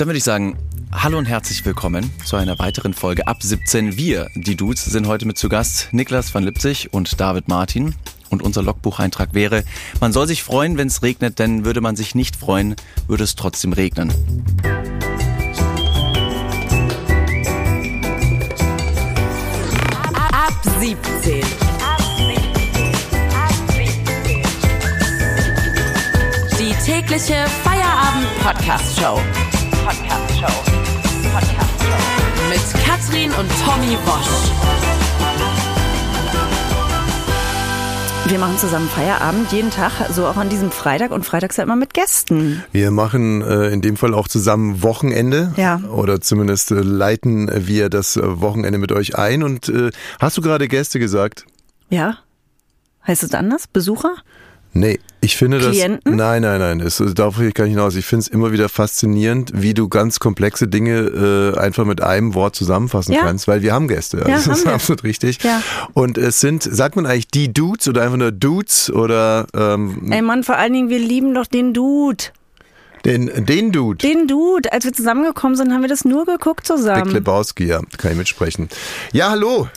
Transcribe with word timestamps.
Dann 0.00 0.08
würde 0.08 0.16
ich 0.16 0.24
sagen, 0.24 0.56
hallo 0.92 1.18
und 1.18 1.26
herzlich 1.26 1.62
willkommen 1.66 2.10
zu 2.24 2.36
einer 2.36 2.58
weiteren 2.58 2.94
Folge 2.94 3.26
ab 3.26 3.42
17. 3.42 3.98
Wir, 3.98 4.30
die 4.34 4.56
Dudes, 4.56 4.86
sind 4.86 5.06
heute 5.06 5.26
mit 5.26 5.36
zu 5.36 5.50
Gast 5.50 5.88
Niklas 5.92 6.32
van 6.32 6.42
Lipzig 6.42 6.94
und 6.94 7.20
David 7.20 7.48
Martin. 7.48 7.94
Und 8.30 8.42
unser 8.42 8.62
Logbucheintrag 8.62 9.34
wäre, 9.34 9.62
man 10.00 10.14
soll 10.14 10.26
sich 10.26 10.42
freuen, 10.42 10.78
wenn 10.78 10.88
es 10.88 11.02
regnet, 11.02 11.38
denn 11.38 11.66
würde 11.66 11.82
man 11.82 11.96
sich 11.96 12.14
nicht 12.14 12.36
freuen, 12.36 12.76
würde 13.08 13.24
es 13.24 13.34
trotzdem 13.34 13.74
regnen. 13.74 14.10
Ab 20.14 20.62
17. 20.80 21.42
Die 26.58 26.72
tägliche 26.86 27.44
Feierabend-Podcast-Show. 27.64 29.20
Mit 32.48 32.84
Katrin 32.84 33.32
und 33.32 33.50
Tommy 33.64 33.96
Bosch. 34.04 34.50
Wir 38.26 38.38
machen 38.38 38.56
zusammen 38.58 38.88
Feierabend 38.88 39.50
jeden 39.50 39.72
Tag, 39.72 39.90
so 40.12 40.28
auch 40.28 40.36
an 40.36 40.48
diesem 40.48 40.70
Freitag 40.70 41.10
und 41.10 41.24
freitags 41.24 41.56
ja 41.56 41.64
immer 41.64 41.74
mit 41.74 41.92
Gästen. 41.92 42.62
Wir 42.70 42.92
machen 42.92 43.42
äh, 43.42 43.70
in 43.70 43.80
dem 43.80 43.96
Fall 43.96 44.14
auch 44.14 44.28
zusammen 44.28 44.84
Wochenende. 44.84 45.52
Ja. 45.56 45.80
Oder 45.90 46.20
zumindest 46.20 46.70
äh, 46.70 46.74
leiten 46.74 47.50
wir 47.52 47.88
das 47.88 48.16
äh, 48.16 48.40
Wochenende 48.40 48.78
mit 48.78 48.92
euch 48.92 49.18
ein. 49.18 49.42
Und 49.42 49.68
äh, 49.68 49.90
hast 50.20 50.36
du 50.36 50.42
gerade 50.42 50.68
Gäste 50.68 51.00
gesagt? 51.00 51.46
Ja? 51.88 52.18
Heißt 53.04 53.24
es 53.24 53.34
anders? 53.34 53.66
Besucher? 53.66 54.14
Nee, 54.72 55.00
ich 55.32 55.36
finde 55.36 55.58
das. 55.58 55.70
Klienten? 55.70 56.16
Nein, 56.16 56.42
nein, 56.42 56.60
nein. 56.60 56.78
Das, 56.80 57.02
darauf 57.14 57.38
will 57.38 57.48
ich 57.48 57.54
gar 57.54 57.64
nicht 57.64 57.74
hinaus. 57.74 57.94
Ich 57.96 58.04
finde 58.06 58.22
es 58.22 58.28
immer 58.28 58.52
wieder 58.52 58.68
faszinierend, 58.68 59.52
wie 59.54 59.74
du 59.74 59.88
ganz 59.88 60.18
komplexe 60.20 60.68
Dinge 60.68 61.54
äh, 61.54 61.58
einfach 61.58 61.84
mit 61.84 62.00
einem 62.02 62.34
Wort 62.34 62.54
zusammenfassen 62.56 63.12
Ja. 63.12 63.20
kannst, 63.22 63.48
weil 63.48 63.62
wir 63.62 63.72
haben 63.72 63.88
Gäste. 63.88 64.18
Ja, 64.18 64.24
das 64.24 64.46
haben 64.46 64.52
ist 64.54 64.64
wir. 64.64 64.72
absolut 64.74 65.04
richtig. 65.04 65.42
Ja. 65.42 65.62
Und 65.94 66.18
es 66.18 66.40
sind, 66.40 66.62
sagt 66.62 66.96
man 66.96 67.06
eigentlich 67.06 67.28
die 67.28 67.52
Dudes 67.52 67.88
oder 67.88 68.02
einfach 68.02 68.16
nur 68.18 68.32
Dudes 68.32 68.90
oder 68.90 69.46
ähm, 69.54 70.10
Ey 70.12 70.22
Mann, 70.22 70.42
vor 70.44 70.56
allen 70.56 70.72
Dingen, 70.72 70.88
wir 70.88 70.98
lieben 70.98 71.34
doch 71.34 71.46
den 71.46 71.72
Dude. 71.74 72.24
den, 73.04 73.30
den 73.46 73.72
Dude? 73.72 73.98
Den 74.06 74.26
Dude. 74.26 74.72
Als 74.72 74.84
wir 74.84 74.92
zusammengekommen 74.92 75.56
sind, 75.56 75.72
haben 75.72 75.82
wir 75.82 75.88
das 75.88 76.04
nur 76.04 76.26
geguckt 76.26 76.68
Der 76.68 76.76
zusammen. 76.76 77.08
Klebowski, 77.10 77.64
ja, 77.66 77.80
kann 77.98 78.12
ich 78.12 78.18
mitsprechen. 78.18 78.68
Ja, 79.12 79.30
hallo. 79.30 79.68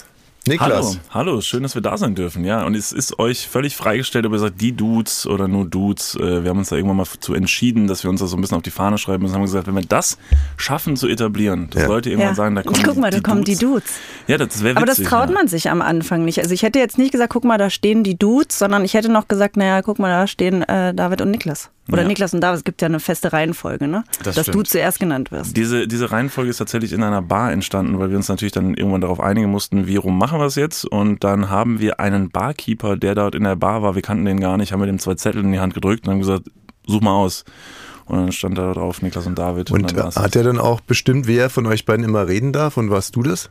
Niklas. 0.45 0.99
Hallo, 1.09 1.31
hallo, 1.36 1.41
schön, 1.41 1.63
dass 1.63 1.73
wir 1.73 1.81
da 1.81 1.95
sein 1.97 2.16
dürfen, 2.16 2.44
ja. 2.44 2.66
Und 2.66 2.75
es 2.75 2.91
ist 2.91 3.17
euch 3.17 3.47
völlig 3.47 3.77
freigestellt, 3.77 4.25
ob 4.25 4.33
ihr 4.33 4.39
sagt, 4.39 4.59
die 4.59 4.73
Dudes 4.73 5.25
oder 5.25 5.47
nur 5.47 5.66
Dudes. 5.66 6.16
Äh, 6.16 6.44
Wir 6.44 6.50
haben 6.50 6.58
uns 6.58 6.67
da 6.67 6.75
irgendwann 6.75 6.97
mal 6.97 7.05
zu 7.05 7.33
entschieden, 7.33 7.88
dass 7.88 8.03
wir 8.03 8.09
uns 8.09 8.19
das 8.19 8.31
so 8.31 8.35
ein 8.38 8.41
bisschen 8.41 8.58
auf 8.58 8.63
die 8.63 8.69
Fahne 8.72 8.97
schreiben 8.97 9.23
müssen. 9.23 9.35
Haben 9.35 9.44
gesagt, 9.44 9.67
wenn 9.67 9.75
wir 9.75 9.85
das 9.85 10.17
schaffen 10.58 10.97
zu 10.97 11.08
etablieren, 11.08 11.69
dass 11.69 11.83
Ja. 11.83 11.88
Leute 11.88 12.09
irgendwann 12.09 12.31
Ja. 12.31 12.35
sagen, 12.35 12.55
da 12.55 12.63
kommen 12.63 12.83
Guck 12.83 12.97
mal, 12.97 13.09
da 13.09 13.17
die 13.17 13.23
kommen 13.23 13.45
die 13.45 13.55
Dudes. 13.55 13.94
Ja, 14.27 14.38
das 14.38 14.61
wäre. 14.61 14.75
Aber 14.75 14.85
das 14.85 14.97
traut 14.97 15.30
ja. 15.30 15.33
man 15.33 15.47
sich 15.47 15.69
am 15.69 15.81
Anfang 15.81 16.25
nicht. 16.25 16.39
Also 16.39 16.53
ich 16.53 16.63
hätte 16.63 16.78
jetzt 16.80 16.97
nicht 16.97 17.13
gesagt, 17.13 17.31
guck 17.31 17.45
mal, 17.45 17.57
da 17.57 17.69
stehen 17.69 18.03
die 18.03 18.17
Dudes, 18.19 18.59
sondern 18.59 18.83
ich 18.83 18.95
hätte 18.95 19.09
noch 19.09 19.30
gesagt, 19.30 19.55
naja, 19.55 19.81
guck 19.81 19.97
mal, 19.97 20.09
da 20.09 20.28
stehen 20.28 20.61
äh, 20.63 20.94
David 20.94 21.22
und 21.22 21.31
Niklas. 21.31 21.69
Oder 21.92 22.03
Ja. 22.03 22.08
Niklas 22.08 22.34
und 22.34 22.42
David, 22.42 22.59
es 22.59 22.64
gibt 22.64 22.81
ja 22.81 22.88
eine 22.88 23.00
feste 23.02 23.34
Reihenfolge, 23.34 23.88
ne? 23.88 24.06
Das 24.23 24.36
Dass 24.36 24.45
du 24.45 24.52
stimmt. 24.52 24.67
zuerst 24.67 25.00
genannt 25.00 25.31
wirst. 25.31 25.58
Diese, 25.58 25.88
diese 25.88 26.12
Reihenfolge 26.12 26.50
ist 26.50 26.58
tatsächlich 26.58 26.94
in 26.94 27.03
einer 27.03 27.22
Bar 27.22 27.52
entstanden, 27.52 28.00
weil 28.00 28.09
wir 28.09 28.17
uns 28.17 28.30
natürlich 28.30 28.53
dann 28.53 28.73
irgendwann 28.73 29.02
darauf 29.02 29.20
einigen 29.20 29.52
mussten, 29.52 29.86
wie 29.86 29.98
rum 29.98 30.17
machen 30.17 30.40
wir 30.40 30.45
es 30.45 30.56
jetzt. 30.56 30.86
Und 30.86 31.23
dann 31.25 31.50
haben 31.50 31.80
wir 31.80 32.00
einen 32.00 32.30
Barkeeper, 32.30 32.95
der 32.95 33.16
dort 33.16 33.36
in 33.36 33.44
der 33.44 33.58
Bar 33.58 33.81
war, 33.81 33.95
wir 33.95 34.02
kannten 34.02 34.25
den 34.25 34.40
gar 34.40 34.58
nicht, 34.58 34.72
haben 34.72 34.80
wir 34.80 34.86
dem 34.86 35.00
zwei 35.00 35.16
Zettel 35.16 35.44
in 35.44 35.52
die 35.52 35.59
Hand 35.59 35.73
gedrückt 35.73 36.08
und 36.08 36.14
haben 36.14 36.20
gesagt, 36.20 36.44
such 36.88 37.02
mal 37.02 37.12
aus. 37.12 37.44
Und 38.06 38.18
dann 38.18 38.31
stand 38.31 38.58
da 38.58 38.73
drauf 38.73 39.02
Niklas 39.02 39.28
und 39.28 39.38
David. 39.38 39.72
Und 39.72 39.92
dann 39.92 40.03
war's 40.03 40.16
hat 40.18 40.36
er 40.36 40.44
dann 40.44 40.59
auch 40.59 40.81
bestimmt, 40.81 41.28
wer 41.28 41.50
von 41.50 41.66
euch 41.66 41.86
beiden 41.86 42.03
immer 42.06 42.28
reden 42.28 42.52
darf 42.53 42.78
und 42.78 42.90
warst 42.90 43.16
du 43.16 43.23
das? 43.23 43.50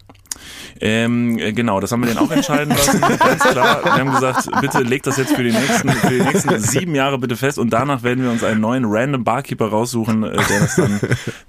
Ähm, 0.81 1.39
äh, 1.39 1.53
genau, 1.53 1.79
das 1.81 1.93
haben 1.93 2.03
wir 2.03 2.09
den 2.09 2.19
auch 2.19 2.31
entscheiden 2.31 2.71
lassen. 2.75 3.01
Ganz 3.19 3.43
klar. 3.45 3.85
Wir 3.85 3.93
haben 3.95 4.13
gesagt, 4.13 4.49
bitte 4.61 4.81
legt 4.81 5.07
das 5.07 5.17
jetzt 5.17 5.35
für 5.35 5.45
die 5.45 5.53
nächsten, 5.53 5.91
für 5.91 6.09
die 6.11 6.21
nächsten 6.23 6.59
sieben 6.61 6.95
Jahre 6.95 7.19
bitte 7.19 7.37
fest 7.37 7.59
und 7.59 7.71
danach 7.71 8.03
werden 8.03 8.25
wir 8.25 8.31
uns 8.31 8.43
einen 8.43 8.61
neuen 8.61 8.85
random 8.87 9.23
Barkeeper 9.23 9.67
raussuchen, 9.69 10.25
äh, 10.25 10.31
der 10.37 10.61
das 10.61 10.77
dann, 10.77 11.01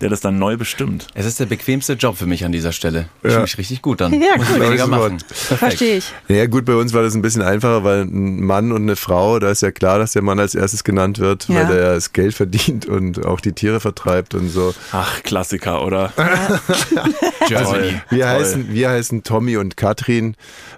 der 0.02 0.10
das 0.10 0.22
dann 0.22 0.38
neu 0.38 0.58
bestimmt. 0.58 1.08
Es 1.16 1.26
ist 1.26 1.40
der 1.40 1.46
bequemste 1.48 1.94
Job 1.94 2.18
für 2.18 2.26
mich 2.28 2.46
an 2.46 2.52
dieser 2.52 2.72
Stelle. 2.72 3.08
Ich 3.24 3.30
fühle 3.32 3.42
mich 3.42 3.58
richtig 3.58 3.82
gut 3.82 4.02
dann. 4.02 4.14
Ja, 4.22 4.36
Muss 4.38 4.48
ich 4.50 4.56
gut. 4.56 4.62
weniger 4.68 4.88
machen. 4.88 5.18
Verstehe 5.32 5.98
ich. 5.98 6.12
Ja 6.28 6.46
gut, 6.46 6.66
bei 6.66 6.76
uns 6.76 6.94
war 6.94 7.02
das 7.02 7.16
ein 7.16 7.22
bisschen 7.24 7.42
einfacher, 7.42 7.84
weil 7.84 8.02
ein 8.04 8.42
Mann 8.44 8.72
und 8.72 8.84
eine 8.84 8.96
Frau, 8.96 9.40
da 9.40 9.50
ist 9.50 9.62
ja 9.62 9.72
klar, 9.72 9.98
dass 10.00 10.12
der 10.12 10.22
Mann 10.22 10.40
als 10.40 10.54
erstes 10.56 10.84
genannt 10.84 11.18
wird, 11.20 11.48
Ja. 11.50 11.56
weil 11.56 11.68
der 11.68 11.84
ja 11.88 11.94
das 11.96 12.14
Geld 12.14 12.34
verdient 12.36 12.86
und 12.86 13.26
auch 13.26 13.40
die 13.40 13.54
Tiere 13.54 13.80
vertreibt 13.80 14.36
und 14.36 14.50
so. 14.50 14.76
Ach, 14.92 15.24
Klassiker, 15.24 15.84
oder? 15.86 16.14
Germany. 17.48 18.02
Wir 18.10 18.26
Toll. 18.26 18.28
heißen, 18.30 18.73
wir 18.74 18.90
heißen 18.90 19.24
Tommy 19.24 19.58
und 19.58 19.78
Katrin. 19.78 20.36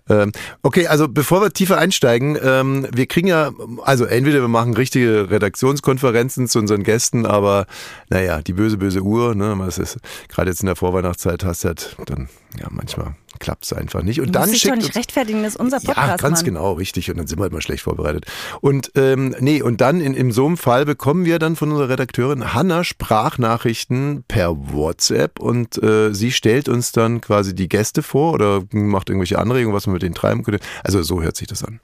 Ähm, 0.09 0.31
okay, 0.61 0.87
also 0.87 1.07
bevor 1.07 1.41
wir 1.41 1.51
tiefer 1.51 1.77
einsteigen, 1.77 2.37
ähm, 2.43 2.87
wir 2.93 3.05
kriegen 3.07 3.27
ja, 3.27 3.51
also 3.83 4.05
entweder 4.05 4.41
wir 4.41 4.47
machen 4.47 4.75
richtige 4.75 5.29
Redaktionskonferenzen 5.29 6.47
zu 6.47 6.59
unseren 6.59 6.83
Gästen, 6.83 7.25
aber 7.25 7.65
naja, 8.09 8.41
die 8.41 8.53
böse, 8.53 8.77
böse 8.77 9.01
Uhr, 9.01 9.35
ne, 9.35 9.55
das 9.59 9.77
ist, 9.77 9.97
gerade 10.29 10.49
jetzt 10.49 10.61
in 10.61 10.67
der 10.67 10.75
Vorweihnachtszeit 10.75 11.43
hast 11.43 11.63
du 11.63 11.67
halt 11.69 11.95
dann, 12.05 12.29
ja, 12.59 12.67
manchmal 12.71 13.15
klappt 13.39 13.65
es 13.65 13.73
einfach 13.73 14.01
nicht. 14.01 14.19
Und 14.21 14.27
Du 14.27 14.31
dann 14.33 14.49
dich 14.49 14.61
doch 14.61 14.69
schickt 14.69 14.77
nicht 14.77 14.87
uns- 14.87 14.95
rechtfertigen, 14.95 15.43
das 15.43 15.53
ist 15.55 15.59
unser 15.59 15.79
Podcast, 15.81 16.07
ja, 16.07 16.15
ganz 16.17 16.39
Mann. 16.39 16.45
genau, 16.45 16.71
richtig. 16.73 17.11
Und 17.11 17.17
dann 17.17 17.27
sind 17.27 17.37
wir 17.37 17.43
halt 17.43 17.51
mal 17.53 17.61
schlecht 17.61 17.83
vorbereitet. 17.83 18.25
Und 18.61 18.91
ähm, 18.95 19.35
nee, 19.39 19.61
und 19.61 19.81
dann 19.81 19.99
in, 20.01 20.13
in 20.13 20.31
so 20.31 20.45
einem 20.45 20.55
Fall 20.57 20.85
bekommen 20.85 21.25
wir 21.25 21.37
dann 21.39 21.55
von 21.57 21.69
unserer 21.71 21.89
Redakteurin 21.89 22.53
Hanna 22.53 22.83
Sprachnachrichten 22.83 24.23
per 24.27 24.55
WhatsApp 24.73 25.39
und 25.39 25.81
äh, 25.83 26.13
sie 26.13 26.31
stellt 26.31 26.69
uns 26.69 26.91
dann 26.91 27.21
quasi 27.21 27.53
die 27.53 27.67
Gäste 27.67 28.01
vor 28.03 28.33
oder 28.33 28.63
macht 28.71 29.09
irgendwelche 29.09 29.39
Anregungen, 29.39 29.75
was 29.75 29.87
man 29.87 29.93
mit 29.93 30.01
denen 30.03 30.15
treiben 30.15 30.43
könnte. 30.43 30.59
Also 30.83 31.03
so 31.03 31.21
hört 31.21 31.35
sich 31.35 31.47
das 31.47 31.63
an. 31.63 31.79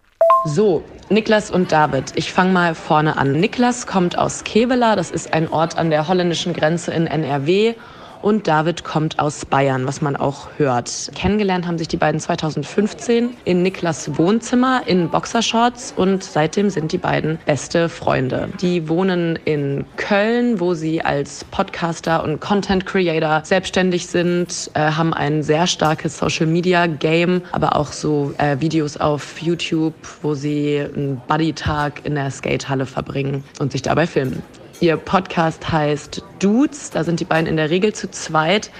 So, 0.45 0.83
Niklas 1.09 1.51
und 1.51 1.71
David. 1.71 2.13
Ich 2.15 2.31
fange 2.31 2.51
mal 2.51 2.73
vorne 2.73 3.17
an. 3.17 3.33
Niklas 3.33 3.85
kommt 3.85 4.17
aus 4.17 4.43
Kevela, 4.43 4.95
das 4.95 5.11
ist 5.11 5.33
ein 5.33 5.47
Ort 5.49 5.77
an 5.77 5.89
der 5.91 6.07
holländischen 6.07 6.53
Grenze 6.53 6.91
in 6.91 7.05
NRW. 7.05 7.75
Und 8.21 8.47
David 8.47 8.83
kommt 8.83 9.19
aus 9.19 9.45
Bayern, 9.45 9.87
was 9.87 10.01
man 10.01 10.15
auch 10.15 10.49
hört. 10.57 11.11
Kennengelernt 11.15 11.65
haben 11.65 11.77
sich 11.77 11.87
die 11.87 11.97
beiden 11.97 12.19
2015 12.19 13.31
in 13.45 13.63
Niklas 13.63 14.17
Wohnzimmer 14.17 14.83
in 14.85 15.09
Boxershorts 15.09 15.93
und 15.95 16.23
seitdem 16.23 16.69
sind 16.69 16.91
die 16.91 16.97
beiden 16.97 17.39
beste 17.45 17.89
Freunde. 17.89 18.49
Die 18.61 18.87
wohnen 18.87 19.39
in 19.45 19.85
Köln, 19.97 20.59
wo 20.59 20.73
sie 20.73 21.01
als 21.01 21.43
Podcaster 21.45 22.23
und 22.23 22.39
Content 22.39 22.85
Creator 22.85 23.41
selbstständig 23.43 24.07
sind, 24.07 24.69
äh, 24.73 24.79
haben 24.79 25.13
ein 25.13 25.41
sehr 25.43 25.65
starkes 25.65 26.17
Social 26.17 26.45
Media 26.45 26.85
Game, 26.87 27.41
aber 27.51 27.75
auch 27.75 27.91
so 27.91 28.33
äh, 28.37 28.59
Videos 28.59 28.97
auf 28.97 29.41
YouTube, 29.41 29.93
wo 30.21 30.35
sie 30.35 30.79
einen 30.79 31.21
Buddy-Tag 31.27 32.05
in 32.05 32.15
der 32.15 32.29
Skatehalle 32.29 32.85
verbringen 32.85 33.43
und 33.59 33.71
sich 33.71 33.81
dabei 33.81 34.05
filmen. 34.05 34.43
Ihr 34.81 34.97
Podcast 34.97 35.71
heißt 35.71 36.23
Dudes, 36.39 36.89
da 36.89 37.03
sind 37.03 37.19
die 37.19 37.25
beiden 37.25 37.45
in 37.45 37.55
der 37.55 37.69
Regel 37.69 37.93
zu 37.93 38.09
zweit 38.09 38.71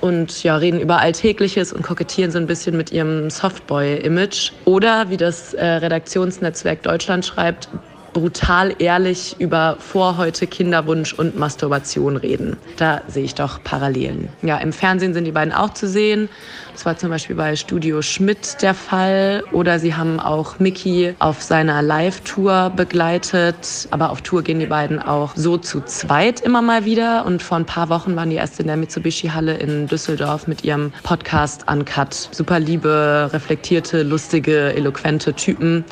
und 0.00 0.42
ja, 0.42 0.56
reden 0.56 0.80
über 0.80 0.98
Alltägliches 0.98 1.72
und 1.72 1.82
kokettieren 1.82 2.32
so 2.32 2.38
ein 2.38 2.48
bisschen 2.48 2.76
mit 2.76 2.90
ihrem 2.90 3.30
Softboy-Image. 3.30 4.50
Oder 4.64 5.08
wie 5.08 5.16
das 5.16 5.54
äh, 5.54 5.64
Redaktionsnetzwerk 5.64 6.82
Deutschland 6.82 7.24
schreibt, 7.24 7.68
brutal 8.16 8.74
ehrlich 8.78 9.36
über 9.40 9.76
Vorhäute, 9.78 10.46
Kinderwunsch 10.46 11.12
und 11.12 11.38
Masturbation 11.38 12.16
reden. 12.16 12.56
Da 12.78 13.02
sehe 13.08 13.24
ich 13.24 13.34
doch 13.34 13.62
Parallelen. 13.62 14.30
Ja, 14.40 14.56
im 14.56 14.72
Fernsehen 14.72 15.12
sind 15.12 15.26
die 15.26 15.32
beiden 15.32 15.52
auch 15.52 15.74
zu 15.74 15.86
sehen. 15.86 16.30
Das 16.72 16.86
war 16.86 16.96
zum 16.96 17.10
Beispiel 17.10 17.36
bei 17.36 17.56
Studio 17.56 18.00
Schmidt 18.00 18.62
der 18.62 18.72
Fall. 18.72 19.44
Oder 19.52 19.78
sie 19.78 19.94
haben 19.94 20.18
auch 20.18 20.58
Mickey 20.58 21.14
auf 21.18 21.42
seiner 21.42 21.82
Live-Tour 21.82 22.72
begleitet. 22.74 23.86
Aber 23.90 24.08
auf 24.08 24.22
Tour 24.22 24.42
gehen 24.42 24.60
die 24.60 24.66
beiden 24.66 24.98
auch 24.98 25.32
so 25.36 25.58
zu 25.58 25.82
zweit 25.82 26.40
immer 26.40 26.62
mal 26.62 26.86
wieder. 26.86 27.26
Und 27.26 27.42
vor 27.42 27.58
ein 27.58 27.66
paar 27.66 27.90
Wochen 27.90 28.16
waren 28.16 28.30
die 28.30 28.36
erst 28.36 28.58
in 28.60 28.66
der 28.66 28.78
Mitsubishi-Halle 28.78 29.58
in 29.58 29.88
Düsseldorf 29.88 30.46
mit 30.46 30.64
ihrem 30.64 30.90
Podcast 31.02 31.70
Uncut. 31.70 32.30
Super 32.30 32.60
liebe, 32.60 33.28
reflektierte, 33.30 34.02
lustige, 34.02 34.72
eloquente 34.72 35.34
Typen 35.34 35.84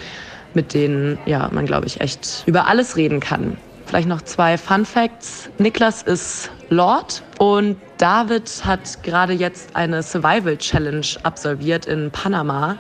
mit 0.55 0.75
denen 0.75 1.19
ja, 1.27 1.49
man, 1.53 1.67
glaube 1.67 1.87
ich, 1.87 2.01
echt 2.01 2.45
über 2.47 2.67
alles 2.67 2.97
reden 2.97 3.21
kann. 3.21 3.57
Vielleicht 3.87 4.09
noch 4.09 4.23
zwei 4.23 4.57
Fun 4.57 4.85
Facts. 4.85 5.51
Niklas 5.59 6.03
ist 6.03 6.51
Lord 6.71 7.23
und 7.39 7.77
David 7.99 8.51
hat 8.65 9.03
gerade 9.03 9.33
jetzt 9.33 9.77
eine 9.77 10.03
Survival 10.03 10.57
Challenge 10.57 11.07
absolviert 11.23 11.87
in 11.87 12.11
Panama, 12.11 12.77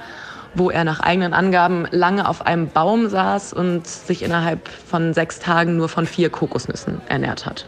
wo 0.54 0.70
er 0.70 0.84
nach 0.84 1.00
eigenen 1.00 1.34
Angaben 1.34 1.86
lange 1.90 2.28
auf 2.28 2.46
einem 2.46 2.68
Baum 2.68 3.08
saß 3.08 3.52
und 3.52 3.86
sich 3.86 4.22
innerhalb 4.22 4.68
von 4.68 5.14
sechs 5.14 5.38
Tagen 5.38 5.76
nur 5.76 5.88
von 5.88 6.06
vier 6.06 6.30
Kokosnüssen 6.30 7.00
ernährt 7.08 7.46
hat. 7.46 7.66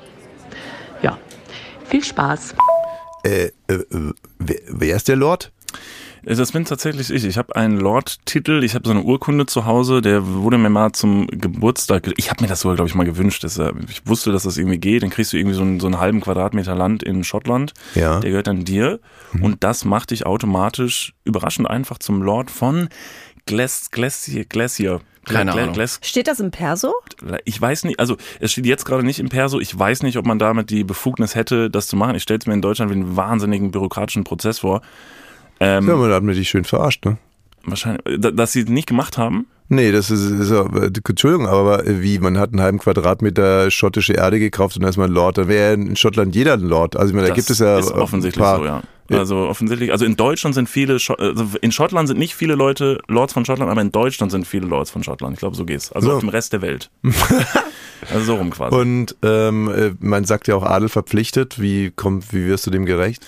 Ja, 1.03 1.19
viel 1.85 2.03
Spaß. 2.03 2.55
Äh, 3.23 3.47
äh, 3.69 3.85
wer, 4.39 4.59
wer 4.69 4.97
ist 4.97 5.09
der 5.09 5.17
Lord? 5.17 5.53
Das 6.29 6.51
bin 6.53 6.65
tatsächlich 6.65 7.11
ich. 7.11 7.25
Ich 7.25 7.39
habe 7.39 7.55
einen 7.55 7.79
Lord-Titel, 7.79 8.65
ich 8.65 8.75
habe 8.75 8.87
so 8.87 8.91
eine 8.93 9.03
Urkunde 9.03 9.47
zu 9.47 9.65
Hause, 9.65 10.03
der 10.03 10.27
wurde 10.27 10.59
mir 10.59 10.71
mal 10.71 10.91
zum 10.93 11.29
Geburtstag, 11.29 12.11
ich 12.17 12.31
habe 12.31 12.43
mir 12.43 12.49
das 12.49 12.61
sogar, 12.63 12.75
glaube 12.75 12.89
ich, 12.89 12.95
mal 12.97 13.05
gewünscht. 13.05 13.45
Dass, 13.45 13.59
äh, 13.59 13.73
ich 13.89 14.07
wusste, 14.07 14.33
dass 14.33 14.43
das 14.43 14.59
irgendwie 14.59 14.79
geht. 14.79 15.03
Dann 15.05 15.11
kriegst 15.11 15.33
du 15.33 15.37
irgendwie 15.37 15.55
so 15.55 15.63
einen, 15.63 15.79
so 15.79 15.87
einen 15.87 16.01
halben 16.01 16.21
Quadratmeter 16.21 16.75
Land 16.75 17.03
in 17.05 17.23
Schottland. 17.23 17.75
Ja. 17.95 18.19
Der 18.21 18.31
gehört 18.31 18.49
dann 18.49 18.65
dir. 18.65 18.99
Und 19.41 19.63
das 19.63 19.85
macht 19.85 20.11
dich 20.11 20.27
automatisch 20.27 21.15
überraschend 21.25 21.71
einfach 21.71 21.99
zum 21.99 22.23
Lord 22.23 22.51
von 22.51 22.89
Glac 23.47 23.71
Glacier. 23.93 24.45
Glacier. 24.45 25.01
Keine 25.25 25.53
Ahnung. 25.53 25.75
Glas- 25.75 26.01
Steht 26.03 26.27
das 26.29 26.41
im 26.41 26.51
Perso? 26.51 26.93
ich 27.45 27.61
weiß 27.61 27.85
nicht, 27.85 27.99
also 28.01 28.17
es 28.41 28.53
steht 28.53 28.67
jetzt 28.67 28.85
gerade 28.85 29.03
nicht 29.05 29.19
im 29.19 29.29
Perso, 29.29 29.59
ich 29.59 29.77
weiß 29.77 30.03
nicht, 30.05 30.17
ob 30.19 30.27
man 30.27 30.39
damit 30.39 30.71
die 30.71 30.85
Befugnis 30.85 31.35
hätte, 31.35 31.69
das 31.71 31.89
zu 31.89 31.97
machen. 31.97 32.15
Ich 32.15 32.23
stelle 32.23 32.39
es 32.39 32.47
mir 32.47 32.55
in 32.55 32.63
Deutschland 32.63 32.91
wie 32.93 32.95
einen 32.97 33.17
wahnsinnigen 33.17 33.71
bürokratischen 33.73 34.23
Prozess 34.25 34.61
vor. 34.61 34.83
Ähm, 35.61 35.89
Ja, 35.89 35.97
man 35.97 36.13
hat 36.13 36.23
mir 36.23 36.35
dich 36.35 36.49
schön 36.49 36.65
verarscht, 36.65 37.05
ne? 37.05 37.19
Wahrscheinlich, 37.65 38.03
da- 38.21 38.31
dass 38.31 38.53
sie 38.53 38.61
es 38.61 38.69
nicht 38.69 38.87
gemacht 38.87 39.19
haben. 39.19 39.47
Nee, 39.69 39.91
das 39.91 40.13
ist, 40.13 40.23
ist 40.31 40.51
ja, 40.53 40.65
Entschuldigung, 41.09 41.49
aber 41.49 41.83
wie, 41.85 42.21
man 42.21 42.39
hat 42.39 42.51
einen 42.53 42.61
halben 42.63 42.79
Quadratmeter 42.79 43.69
schottische 43.73 44.13
Erde 44.13 44.39
gekauft 44.39 44.77
und 44.77 44.83
da 44.83 44.89
ist 44.89 44.97
man 44.97 45.11
Lord. 45.11 45.39
Da 45.39 45.49
wäre 45.49 45.75
in 45.75 45.97
Schottland 45.97 46.37
jeder 46.37 46.53
ein 46.53 46.61
Lord. 46.61 46.95
Also 46.95 47.09
ich 47.09 47.15
meine, 47.15 47.27
da 47.27 47.35
Das 47.35 47.37
gibt 47.47 47.51
es 47.51 47.59
ja 47.59 47.77
ist 47.79 47.91
offensichtlich 47.91 48.45
so, 48.47 48.65
ja. 48.65 48.83
Also 49.09 49.37
offensichtlich, 49.39 49.91
also 49.93 50.05
in 50.05 50.15
Deutschland 50.17 50.55
sind 50.55 50.69
viele, 50.69 50.95
also 50.95 51.47
in 51.61 51.73
Schottland 51.73 52.07
sind 52.09 52.19
nicht 52.19 52.35
viele 52.37 52.55
Leute 52.55 53.01
Lords 53.09 53.33
von 53.33 53.45
Schottland, 53.45 53.71
aber 53.71 53.81
in 53.81 53.91
Deutschland 53.93 54.31
sind 54.33 54.47
viele 54.47 54.67
Lords 54.69 54.91
von 54.93 55.03
Schottland. 55.03 55.35
Ich 55.35 55.39
glaube, 55.41 55.57
so 55.57 55.65
geht's. 55.65 55.91
Also 55.93 56.09
So. 56.11 56.15
auf 56.15 56.21
dem 56.21 56.29
Rest 56.29 56.53
der 56.53 56.63
Welt. 56.63 56.91
also 58.13 58.25
so 58.25 58.35
rum 58.37 58.51
quasi. 58.51 58.75
Und 58.77 59.17
ähm, 59.23 59.69
äh, 59.71 59.91
man 60.01 60.25
sagt 60.25 60.49
ja 60.49 60.55
auch 60.57 60.65
Adel 60.65 60.89
verpflichtet. 60.89 61.61
Wie 61.61 61.91
kommt, 61.91 62.33
wie 62.33 62.47
wirst 62.47 62.67
du 62.67 62.71
dem 62.71 62.85
gerecht? 62.87 63.25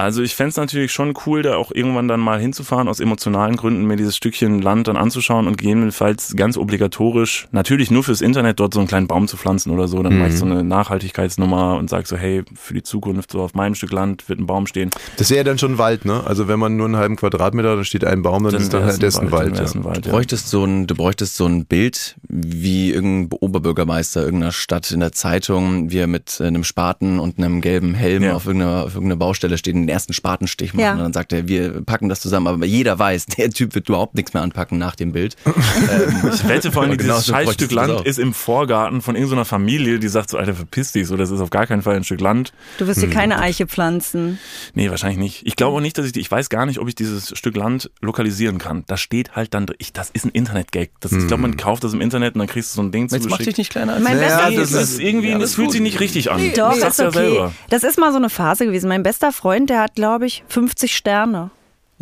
Also 0.00 0.22
ich 0.22 0.34
fänd's 0.34 0.56
natürlich 0.56 0.92
schon 0.92 1.14
cool, 1.26 1.42
da 1.42 1.56
auch 1.56 1.70
irgendwann 1.72 2.08
dann 2.08 2.20
mal 2.20 2.40
hinzufahren, 2.40 2.88
aus 2.88 3.00
emotionalen 3.00 3.56
Gründen 3.56 3.84
mir 3.84 3.96
dieses 3.96 4.16
Stückchen 4.16 4.62
Land 4.62 4.88
dann 4.88 4.96
anzuschauen 4.96 5.46
und 5.46 5.58
gegebenenfalls 5.58 6.34
ganz 6.36 6.56
obligatorisch, 6.56 7.48
natürlich 7.52 7.90
nur 7.90 8.02
fürs 8.02 8.22
Internet, 8.22 8.60
dort 8.60 8.72
so 8.72 8.80
einen 8.80 8.88
kleinen 8.88 9.06
Baum 9.06 9.28
zu 9.28 9.36
pflanzen 9.36 9.70
oder 9.70 9.88
so. 9.88 10.02
Dann 10.02 10.18
mach 10.18 10.28
ich 10.28 10.38
so 10.38 10.46
eine 10.46 10.64
Nachhaltigkeitsnummer 10.64 11.76
und 11.76 11.90
sag 11.90 12.06
so, 12.06 12.16
hey, 12.16 12.44
für 12.54 12.72
die 12.72 12.82
Zukunft, 12.82 13.32
so 13.32 13.42
auf 13.42 13.54
meinem 13.54 13.74
Stück 13.74 13.92
Land 13.92 14.28
wird 14.28 14.40
ein 14.40 14.46
Baum 14.46 14.66
stehen. 14.66 14.90
Das 15.18 15.28
wäre 15.30 15.38
ja 15.38 15.44
dann 15.44 15.58
schon 15.58 15.76
Wald, 15.76 16.04
ne? 16.04 16.22
Also 16.24 16.48
wenn 16.48 16.58
man 16.58 16.76
nur 16.76 16.86
einen 16.86 16.96
halben 16.96 17.16
Quadratmeter, 17.16 17.76
da 17.76 17.84
steht 17.84 18.04
ein 18.04 18.22
Baum, 18.22 18.44
dann, 18.44 18.54
ist 18.54 18.72
wär's 18.72 18.98
das, 18.98 19.14
das 19.16 19.18
ein 19.18 19.30
Wald. 19.32 19.50
dann 19.50 19.58
wär's 19.58 19.74
ja. 19.74 19.80
ein 19.80 19.84
Wald 19.84 20.06
Du 20.06 20.08
ja. 20.08 20.14
bräuchtest 20.14 20.48
so 20.48 20.64
ein, 20.64 20.86
du 20.86 20.94
bräuchtest 20.94 21.36
so 21.36 21.46
ein 21.46 21.66
Bild 21.66 22.16
wie 22.26 22.90
irgendein 22.92 23.38
Oberbürgermeister 23.38 24.24
irgendeiner 24.24 24.52
Stadt 24.52 24.90
in 24.92 25.00
der 25.00 25.12
Zeitung, 25.12 25.90
wie 25.90 25.98
er 25.98 26.06
mit 26.06 26.40
einem 26.40 26.64
Spaten 26.64 27.20
und 27.20 27.38
einem 27.38 27.60
gelben 27.60 27.94
Helm 27.94 28.22
Ja. 28.22 28.34
auf, 28.34 28.46
irgendeiner, 28.46 28.84
auf 28.84 28.94
irgendeiner 28.94 29.18
Baustelle 29.18 29.58
steht, 29.58 29.89
ersten 29.90 30.12
Spatenstich 30.12 30.74
macht. 30.74 30.82
Ja. 30.84 30.92
Und 30.92 30.98
dann 30.98 31.12
sagt 31.12 31.32
er, 31.32 31.48
wir 31.48 31.82
packen 31.82 32.08
das 32.08 32.20
zusammen. 32.20 32.46
Aber 32.46 32.64
jeder 32.66 32.98
weiß, 32.98 33.26
der 33.38 33.50
Typ 33.50 33.74
wird 33.74 33.88
überhaupt 33.88 34.14
nichts 34.14 34.32
mehr 34.34 34.42
anpacken 34.42 34.78
nach 34.78 34.94
dem 34.96 35.12
Bild. 35.12 35.36
ähm, 35.46 36.30
Ich 36.34 36.48
wette 36.48 36.72
vor 36.72 36.82
allem, 36.82 36.92
Aber 36.92 36.96
dieses 36.96 37.08
genauso 37.26 37.32
scheiß 37.32 37.44
bräuchtest 37.46 37.54
Stück 37.54 37.68
du 37.70 37.74
das 37.76 37.86
Land 37.88 38.00
auch. 38.00 38.04
ist 38.04 38.18
im 38.18 38.34
Vorgarten 38.34 39.02
von 39.02 39.14
irgendeiner 39.16 39.44
Familie, 39.44 39.98
die 39.98 40.08
sagt 40.08 40.30
so, 40.30 40.38
Alter, 40.38 40.54
verpiss 40.54 40.92
dich, 40.92 41.06
so, 41.06 41.16
das 41.16 41.30
ist 41.30 41.40
auf 41.40 41.50
gar 41.50 41.66
keinen 41.66 41.82
Fall 41.82 41.96
ein 41.96 42.04
Stück 42.04 42.20
Land. 42.20 42.52
Du 42.78 42.86
wirst 42.86 43.00
dir 43.02 43.06
Hm. 43.06 43.12
keine 43.12 43.38
Eiche 43.40 43.66
pflanzen. 43.66 44.38
Nee, 44.74 44.90
wahrscheinlich 44.90 45.18
nicht. 45.18 45.46
Ich 45.46 45.56
glaube 45.56 45.76
auch 45.76 45.80
nicht, 45.80 45.98
dass 45.98 46.06
ich 46.06 46.12
die, 46.12 46.20
ich 46.20 46.30
weiß 46.30 46.48
gar 46.48 46.66
nicht, 46.66 46.78
ob 46.78 46.88
ich 46.88 46.94
dieses 46.94 47.36
Stück 47.36 47.56
Land 47.56 47.90
lokalisieren 48.00 48.58
kann. 48.58 48.84
Da 48.86 48.96
steht 48.96 49.32
halt 49.36 49.54
dann, 49.54 49.66
ich, 49.78 49.92
das 49.92 50.10
ist 50.10 50.24
ein 50.24 50.30
Internet-Gag. 50.30 50.92
Das 51.00 51.12
ist, 51.12 51.22
ich 51.22 51.28
glaube, 51.28 51.42
man 51.42 51.56
kauft 51.56 51.84
das 51.84 51.92
im 51.92 52.00
Internet 52.00 52.34
und 52.34 52.38
dann 52.40 52.48
kriegst 52.48 52.72
du 52.72 52.76
so 52.76 52.82
ein 52.82 52.92
Ding 52.92 53.02
jetzt 53.04 53.12
mach 53.12 53.18
dich 53.18 53.30
zugeschickt. 53.46 53.58
nicht 53.58 53.70
kleiner 53.70 53.94
als 53.94 54.02
Mein 54.04 54.18
bist. 54.18 54.48
Nee, 54.48 54.56
das 54.56 54.72
ist 54.72 55.00
irgendwie, 55.00 55.32
das 55.38 55.54
fühlt 55.54 55.72
sich 55.72 55.80
nicht 55.80 56.00
richtig 56.00 56.30
an. 56.30 56.40
Doch, 56.56 56.74
ich 56.74 56.80
sag's 56.80 56.94
ist 56.94 56.98
ja 57.00 57.08
okay. 57.08 57.18
selber. 57.18 57.52
Das 57.70 57.82
ist 57.84 57.98
mal 57.98 58.10
so 58.12 58.18
eine 58.18 58.30
Phase 58.30 58.66
gewesen. 58.66 58.88
Mein 58.88 59.02
bester 59.02 59.32
Freund, 59.32 59.70
der 59.70 59.79
hat, 59.80 59.94
glaube 59.94 60.26
ich, 60.26 60.44
50 60.48 60.94
Sterne. 60.96 61.50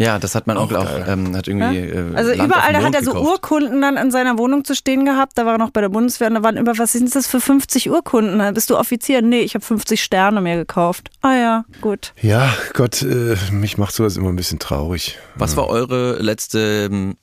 Ja, 0.00 0.20
das 0.20 0.36
hat 0.36 0.46
mein 0.46 0.56
Onkel 0.56 0.76
auch, 0.76 0.84
geil. 0.84 1.06
ähm, 1.08 1.34
hat 1.36 1.48
irgendwie. 1.48 1.76
Äh, 1.78 2.14
Also 2.14 2.30
Land 2.30 2.44
überall, 2.44 2.72
da 2.72 2.82
hat 2.84 2.94
er 2.94 3.02
so 3.02 3.10
gekauft. 3.14 3.30
Urkunden 3.50 3.82
dann 3.82 3.96
in 3.96 4.12
seiner 4.12 4.38
Wohnung 4.38 4.64
zu 4.64 4.76
stehen 4.76 5.04
gehabt. 5.04 5.32
Da 5.36 5.44
war 5.44 5.54
er 5.54 5.58
noch 5.58 5.70
bei 5.70 5.80
der 5.80 5.88
Bundeswehr 5.88 6.28
und 6.28 6.34
da 6.34 6.42
waren 6.44 6.56
über, 6.56 6.78
was 6.78 6.92
sind 6.92 7.12
das 7.16 7.26
für 7.26 7.40
50 7.40 7.90
Urkunden? 7.90 8.54
Bist 8.54 8.70
du 8.70 8.76
Offizier? 8.78 9.22
Nee, 9.22 9.40
ich 9.40 9.54
habe 9.56 9.64
50 9.64 10.00
Sterne 10.00 10.40
mir 10.40 10.54
gekauft. 10.54 11.10
Ah 11.20 11.34
ja, 11.34 11.64
gut. 11.80 12.12
Ja, 12.22 12.48
Gott, 12.74 13.02
äh, 13.02 13.34
mich 13.50 13.76
macht 13.76 13.92
sowas 13.92 14.16
immer 14.16 14.28
ein 14.28 14.36
bisschen 14.36 14.60
traurig. 14.60 15.18
Was 15.34 15.56
war 15.56 15.66
eure 15.68 16.22
letzte, 16.22 16.88
ähm, 16.92 17.16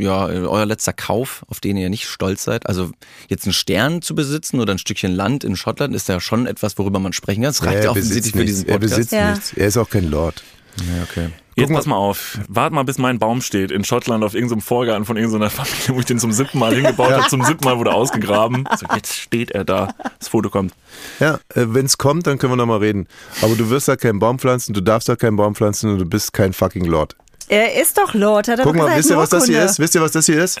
ja, 0.00 0.30
äh, 0.30 0.38
euer 0.38 0.66
letzter 0.66 0.92
Kauf, 0.92 1.44
auf 1.48 1.60
den 1.60 1.76
ihr 1.76 1.90
nicht 1.90 2.06
stolz 2.06 2.44
seid? 2.44 2.66
Also 2.66 2.90
jetzt 3.28 3.44
einen 3.44 3.52
Stern 3.52 4.02
zu 4.02 4.14
besitzen 4.14 4.60
oder 4.60 4.72
ein 4.72 4.78
Stückchen 4.78 5.14
Land 5.14 5.44
in 5.44 5.56
Schottland 5.56 5.94
ist 5.94 6.08
ja 6.08 6.20
schon 6.20 6.46
etwas, 6.46 6.78
worüber 6.78 6.98
man 6.98 7.12
sprechen 7.12 7.42
kann. 7.42 7.50
Das 7.50 7.62
reicht 7.62 7.78
ja 7.78 7.84
er 7.84 7.90
offensichtlich 7.92 8.32
besitzt 8.32 8.36
für 8.36 8.44
diesen 8.44 8.66
nichts. 8.66 8.70
Er 8.70 8.78
Podcast. 8.78 8.96
besitzt 8.96 9.12
Ja. 9.12 9.30
nichts. 9.32 9.52
Er 9.54 9.66
ist 9.66 9.76
auch 9.76 9.90
kein 9.90 10.10
Lord. 10.10 10.42
Ja, 10.80 11.02
okay. 11.04 11.28
Jetzt 11.56 11.72
pass 11.72 11.86
mal 11.86 11.96
auf. 11.96 12.40
Wart 12.48 12.72
mal, 12.72 12.82
bis 12.82 12.98
mein 12.98 13.20
Baum 13.20 13.40
steht 13.40 13.70
in 13.70 13.84
Schottland 13.84 14.24
auf 14.24 14.34
irgendeinem 14.34 14.60
Vorgarten 14.60 15.04
von 15.04 15.16
irgendeiner 15.16 15.50
Familie, 15.50 15.88
wo 15.88 16.00
ich 16.00 16.04
den 16.04 16.18
zum 16.18 16.32
siebten 16.32 16.58
Mal 16.58 16.74
hingebaut 16.74 17.12
habe. 17.12 17.28
Zum 17.28 17.44
siebten 17.44 17.64
Mal 17.64 17.78
wurde 17.78 17.90
er 17.90 17.96
ausgegraben. 17.96 18.66
So, 18.76 18.86
jetzt 18.94 19.14
steht 19.14 19.52
er 19.52 19.64
da. 19.64 19.94
Das 20.18 20.28
Foto 20.28 20.50
kommt. 20.50 20.72
Ja, 21.20 21.34
äh, 21.54 21.66
wenn 21.68 21.86
es 21.86 21.96
kommt, 21.96 22.26
dann 22.26 22.38
können 22.38 22.52
wir 22.52 22.56
nochmal 22.56 22.78
reden. 22.78 23.06
Aber 23.40 23.54
du 23.54 23.70
wirst 23.70 23.86
da 23.86 23.94
keinen 23.94 24.18
Baum 24.18 24.40
pflanzen, 24.40 24.74
du 24.74 24.80
darfst 24.80 25.08
da 25.08 25.14
keinen 25.14 25.36
Baum 25.36 25.54
pflanzen 25.54 25.92
und 25.92 25.98
du 25.98 26.04
bist 26.06 26.32
kein 26.32 26.52
fucking 26.52 26.86
Lord. 26.86 27.14
Er 27.48 27.80
ist 27.80 27.98
doch 27.98 28.14
Lord, 28.14 28.48
hat 28.48 28.58
er 28.58 28.64
Guck 28.64 28.76
mal, 28.76 28.84
gesagt, 28.84 28.98
wisst 28.98 29.10
ihr, 29.10 29.16
was 29.16 29.28
das 29.30 29.46
hier 29.46 29.64
ist? 29.64 29.78
Wisst 29.78 29.94
ihr, 29.94 30.00
was 30.02 30.12
das 30.12 30.26
hier 30.26 30.42
ist? 30.42 30.58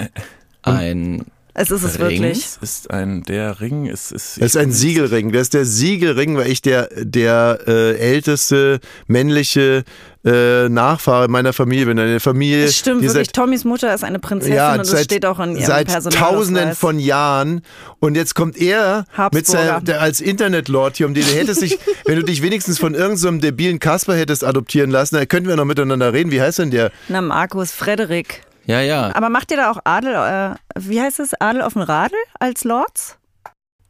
Ein 0.62 1.26
Es 1.54 1.70
ist 1.70 1.82
es 1.82 1.98
Ring. 1.98 2.22
wirklich. 2.22 2.38
Es 2.38 2.58
ist 2.62 2.90
ein, 2.90 3.22
der 3.22 3.60
Ring 3.60 3.86
ist, 3.86 4.12
ist, 4.12 4.40
Das 4.40 4.46
ist 4.46 4.56
ein 4.56 4.72
Siegelring. 4.72 5.32
Das 5.32 5.42
ist 5.42 5.54
der 5.54 5.64
Siegelring, 5.64 6.36
weil 6.36 6.50
ich 6.50 6.62
der, 6.62 6.88
der 6.96 7.60
äh, 7.66 7.96
älteste 7.96 8.80
männliche 9.06 9.84
äh, 10.24 10.68
Nachfahre 10.68 11.28
meiner 11.28 11.52
Familie 11.52 11.86
bin. 11.86 11.98
Eine 11.98 12.20
Familie, 12.20 12.64
Das 12.66 12.76
stimmt 12.76 13.02
die 13.02 13.06
wirklich. 13.06 13.26
seit 13.26 13.34
Tommys 13.34 13.64
Mutter 13.64 13.92
ist 13.94 14.04
eine 14.04 14.18
Prinzessin 14.18 14.56
ja, 14.56 14.72
und 14.72 14.78
das 14.78 14.90
seit, 14.90 15.04
steht 15.04 15.26
auch 15.26 15.38
in 15.40 15.56
ihrem 15.56 15.66
seit 15.66 16.14
tausenden 16.14 16.74
von 16.74 16.98
Jahren 16.98 17.62
und 18.00 18.16
jetzt 18.16 18.34
kommt 18.34 18.56
er 18.56 19.04
mit 19.32 19.46
seinem, 19.46 19.84
der, 19.84 20.00
als 20.00 20.20
Internetlord 20.20 20.96
hier 20.96 21.06
um 21.06 21.14
den 21.14 21.24
du 21.24 21.32
hättest 21.32 21.62
dich, 21.62 21.78
wenn 22.06 22.16
du 22.16 22.24
dich 22.24 22.42
wenigstens 22.42 22.78
von 22.78 22.94
irgendeinem 22.94 23.16
so 23.16 23.28
einem 23.28 23.40
debilen 23.40 23.78
Kasper 23.78 24.16
hättest 24.16 24.44
adoptieren 24.44 24.90
lassen, 24.90 25.16
dann 25.16 25.28
könnten 25.28 25.48
wir 25.48 25.56
noch 25.56 25.64
miteinander 25.64 26.12
reden. 26.12 26.30
Wie 26.30 26.40
heißt 26.40 26.58
denn 26.58 26.70
der? 26.70 26.90
Na, 27.08 27.20
Markus, 27.20 27.72
Frederik. 27.72 28.42
Ja, 28.66 28.80
ja. 28.80 29.14
Aber 29.14 29.28
macht 29.28 29.50
ihr 29.50 29.58
da 29.58 29.70
auch 29.70 29.78
Adel, 29.84 30.14
äh, 30.14 30.54
wie 30.78 31.00
heißt 31.00 31.20
es, 31.20 31.32
Adel 31.38 31.62
auf 31.62 31.74
dem 31.74 31.82
Radl 31.82 32.16
als 32.38 32.64
Lords? 32.64 33.18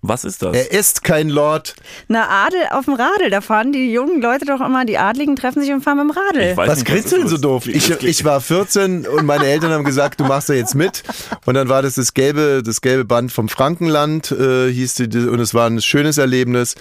Was 0.06 0.24
ist 0.26 0.42
das? 0.42 0.54
Er 0.54 0.70
ist 0.70 1.02
kein 1.02 1.30
Lord. 1.30 1.74
Na, 2.08 2.28
Adel 2.46 2.60
auf 2.72 2.84
dem 2.84 2.92
Radl, 2.94 3.30
da 3.30 3.40
fahren 3.40 3.72
die 3.72 3.90
jungen 3.90 4.20
Leute 4.20 4.44
doch 4.44 4.60
immer, 4.60 4.84
die 4.84 4.98
Adligen 4.98 5.34
treffen 5.34 5.62
sich 5.62 5.72
und 5.72 5.80
fahren 5.82 5.96
mit 5.96 6.08
dem 6.08 6.10
Radl. 6.10 6.50
Ich 6.50 6.56
weiß 6.58 6.68
Was 6.68 6.78
nicht, 6.80 6.86
grinst 6.88 7.12
du 7.12 7.16
denn 7.16 7.28
so 7.28 7.38
doof? 7.38 7.66
Ich, 7.66 7.90
ich 7.90 8.24
war 8.24 8.42
14 8.42 9.06
und 9.06 9.24
meine 9.24 9.46
Eltern 9.46 9.72
haben 9.72 9.84
gesagt, 9.84 10.20
du 10.20 10.24
machst 10.24 10.50
da 10.50 10.52
jetzt 10.52 10.74
mit. 10.74 11.02
Und 11.46 11.54
dann 11.54 11.70
war 11.70 11.80
das 11.80 11.94
das 11.94 12.12
gelbe, 12.12 12.62
das 12.62 12.82
gelbe 12.82 13.06
Band 13.06 13.32
vom 13.32 13.48
Frankenland, 13.48 14.30
äh, 14.30 14.70
hieß 14.70 14.94
die, 14.96 15.04
und 15.28 15.40
es 15.40 15.54
war 15.54 15.68
ein 15.70 15.80
schönes 15.80 16.18
Erlebnis. 16.18 16.74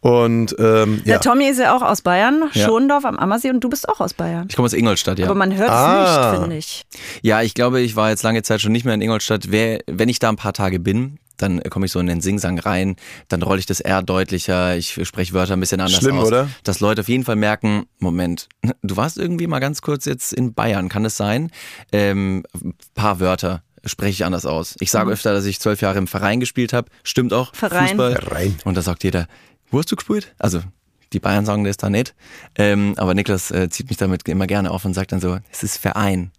Und 0.00 0.56
ähm, 0.58 1.02
ja. 1.04 1.18
Der 1.18 1.20
Tommy 1.20 1.48
ist 1.48 1.58
ja 1.58 1.76
auch 1.76 1.82
aus 1.82 2.00
Bayern, 2.00 2.44
Ja. 2.54 2.64
Schondorf 2.66 3.04
am 3.04 3.18
Ammersee 3.18 3.50
und 3.50 3.60
du 3.60 3.68
bist 3.68 3.88
auch 3.90 4.00
aus 4.00 4.14
Bayern. 4.14 4.46
Ich 4.48 4.56
komme 4.56 4.66
aus 4.66 4.72
Ingolstadt, 4.72 5.18
ja. 5.18 5.26
Aber 5.26 5.34
man 5.34 5.54
hört 5.54 5.68
es 5.68 5.74
Ah. 5.74 6.30
nicht, 6.32 6.40
finde 6.40 6.56
ich. 6.56 6.86
Ja, 7.22 7.42
ich 7.42 7.52
glaube, 7.54 7.80
ich 7.82 7.94
war 7.96 8.08
jetzt 8.08 8.22
lange 8.22 8.42
Zeit 8.42 8.60
schon 8.62 8.72
nicht 8.72 8.84
mehr 8.86 8.94
in 8.94 9.02
Ingolstadt. 9.02 9.50
Wer, 9.50 9.80
wenn 9.86 10.08
ich 10.08 10.18
da 10.18 10.30
ein 10.30 10.36
paar 10.36 10.52
Tage 10.54 10.80
bin, 10.80 11.18
dann 11.42 11.62
komme 11.70 11.86
ich 11.86 11.92
so 11.92 11.98
in 12.00 12.06
den 12.06 12.20
Singsang 12.20 12.58
rein, 12.58 12.96
dann 13.28 13.42
rolle 13.42 13.60
ich 13.60 13.66
das 13.66 13.80
R 13.80 14.02
deutlicher, 14.02 14.76
ich 14.76 14.98
spreche 15.06 15.32
Wörter 15.32 15.54
ein 15.54 15.60
bisschen 15.60 15.80
anders 15.80 16.00
Schlimm, 16.00 16.18
aus. 16.18 16.28
oder? 16.28 16.48
Dass 16.64 16.80
Leute 16.80 17.02
auf 17.02 17.08
jeden 17.08 17.24
Fall 17.24 17.36
merken, 17.36 17.86
Moment, 17.98 18.48
du 18.82 18.96
warst 18.96 19.18
irgendwie 19.18 19.46
mal 19.46 19.60
ganz 19.60 19.82
kurz 19.82 20.04
jetzt 20.04 20.32
in 20.32 20.54
Bayern, 20.54 20.88
kann 20.88 21.04
das 21.04 21.16
sein? 21.16 21.50
Ähm, 21.92 22.44
ein 22.54 22.74
paar 22.94 23.20
Wörter 23.20 23.62
spreche 23.84 24.10
ich 24.10 24.24
anders 24.24 24.46
aus. 24.46 24.76
Ich 24.80 24.90
sage 24.90 25.10
öfter, 25.10 25.32
dass 25.32 25.44
ich 25.44 25.60
zwölf 25.60 25.80
Jahre 25.80 25.98
im 25.98 26.06
Verein 26.06 26.40
gespielt 26.40 26.72
habe. 26.72 26.90
Stimmt 27.02 27.32
auch. 27.32 27.54
Verein. 27.54 27.88
Fußball. 27.88 28.12
Verein. 28.16 28.58
Und 28.64 28.76
da 28.76 28.82
sagt 28.82 29.04
jeder, 29.04 29.26
wo 29.70 29.78
hast 29.78 29.90
du 29.90 29.96
gespielt? 29.96 30.34
Also 30.38 30.60
die 31.12 31.20
Bayern 31.20 31.44
sagen 31.46 31.64
das 31.64 31.76
da 31.76 31.90
nicht. 31.90 32.14
Ähm, 32.56 32.94
aber 32.96 33.14
Niklas 33.14 33.50
äh, 33.50 33.68
zieht 33.68 33.88
mich 33.88 33.96
damit 33.96 34.28
immer 34.28 34.46
gerne 34.46 34.70
auf 34.70 34.84
und 34.84 34.94
sagt 34.94 35.12
dann 35.12 35.20
so, 35.20 35.38
es 35.50 35.62
ist 35.62 35.76
Verein. 35.76 36.30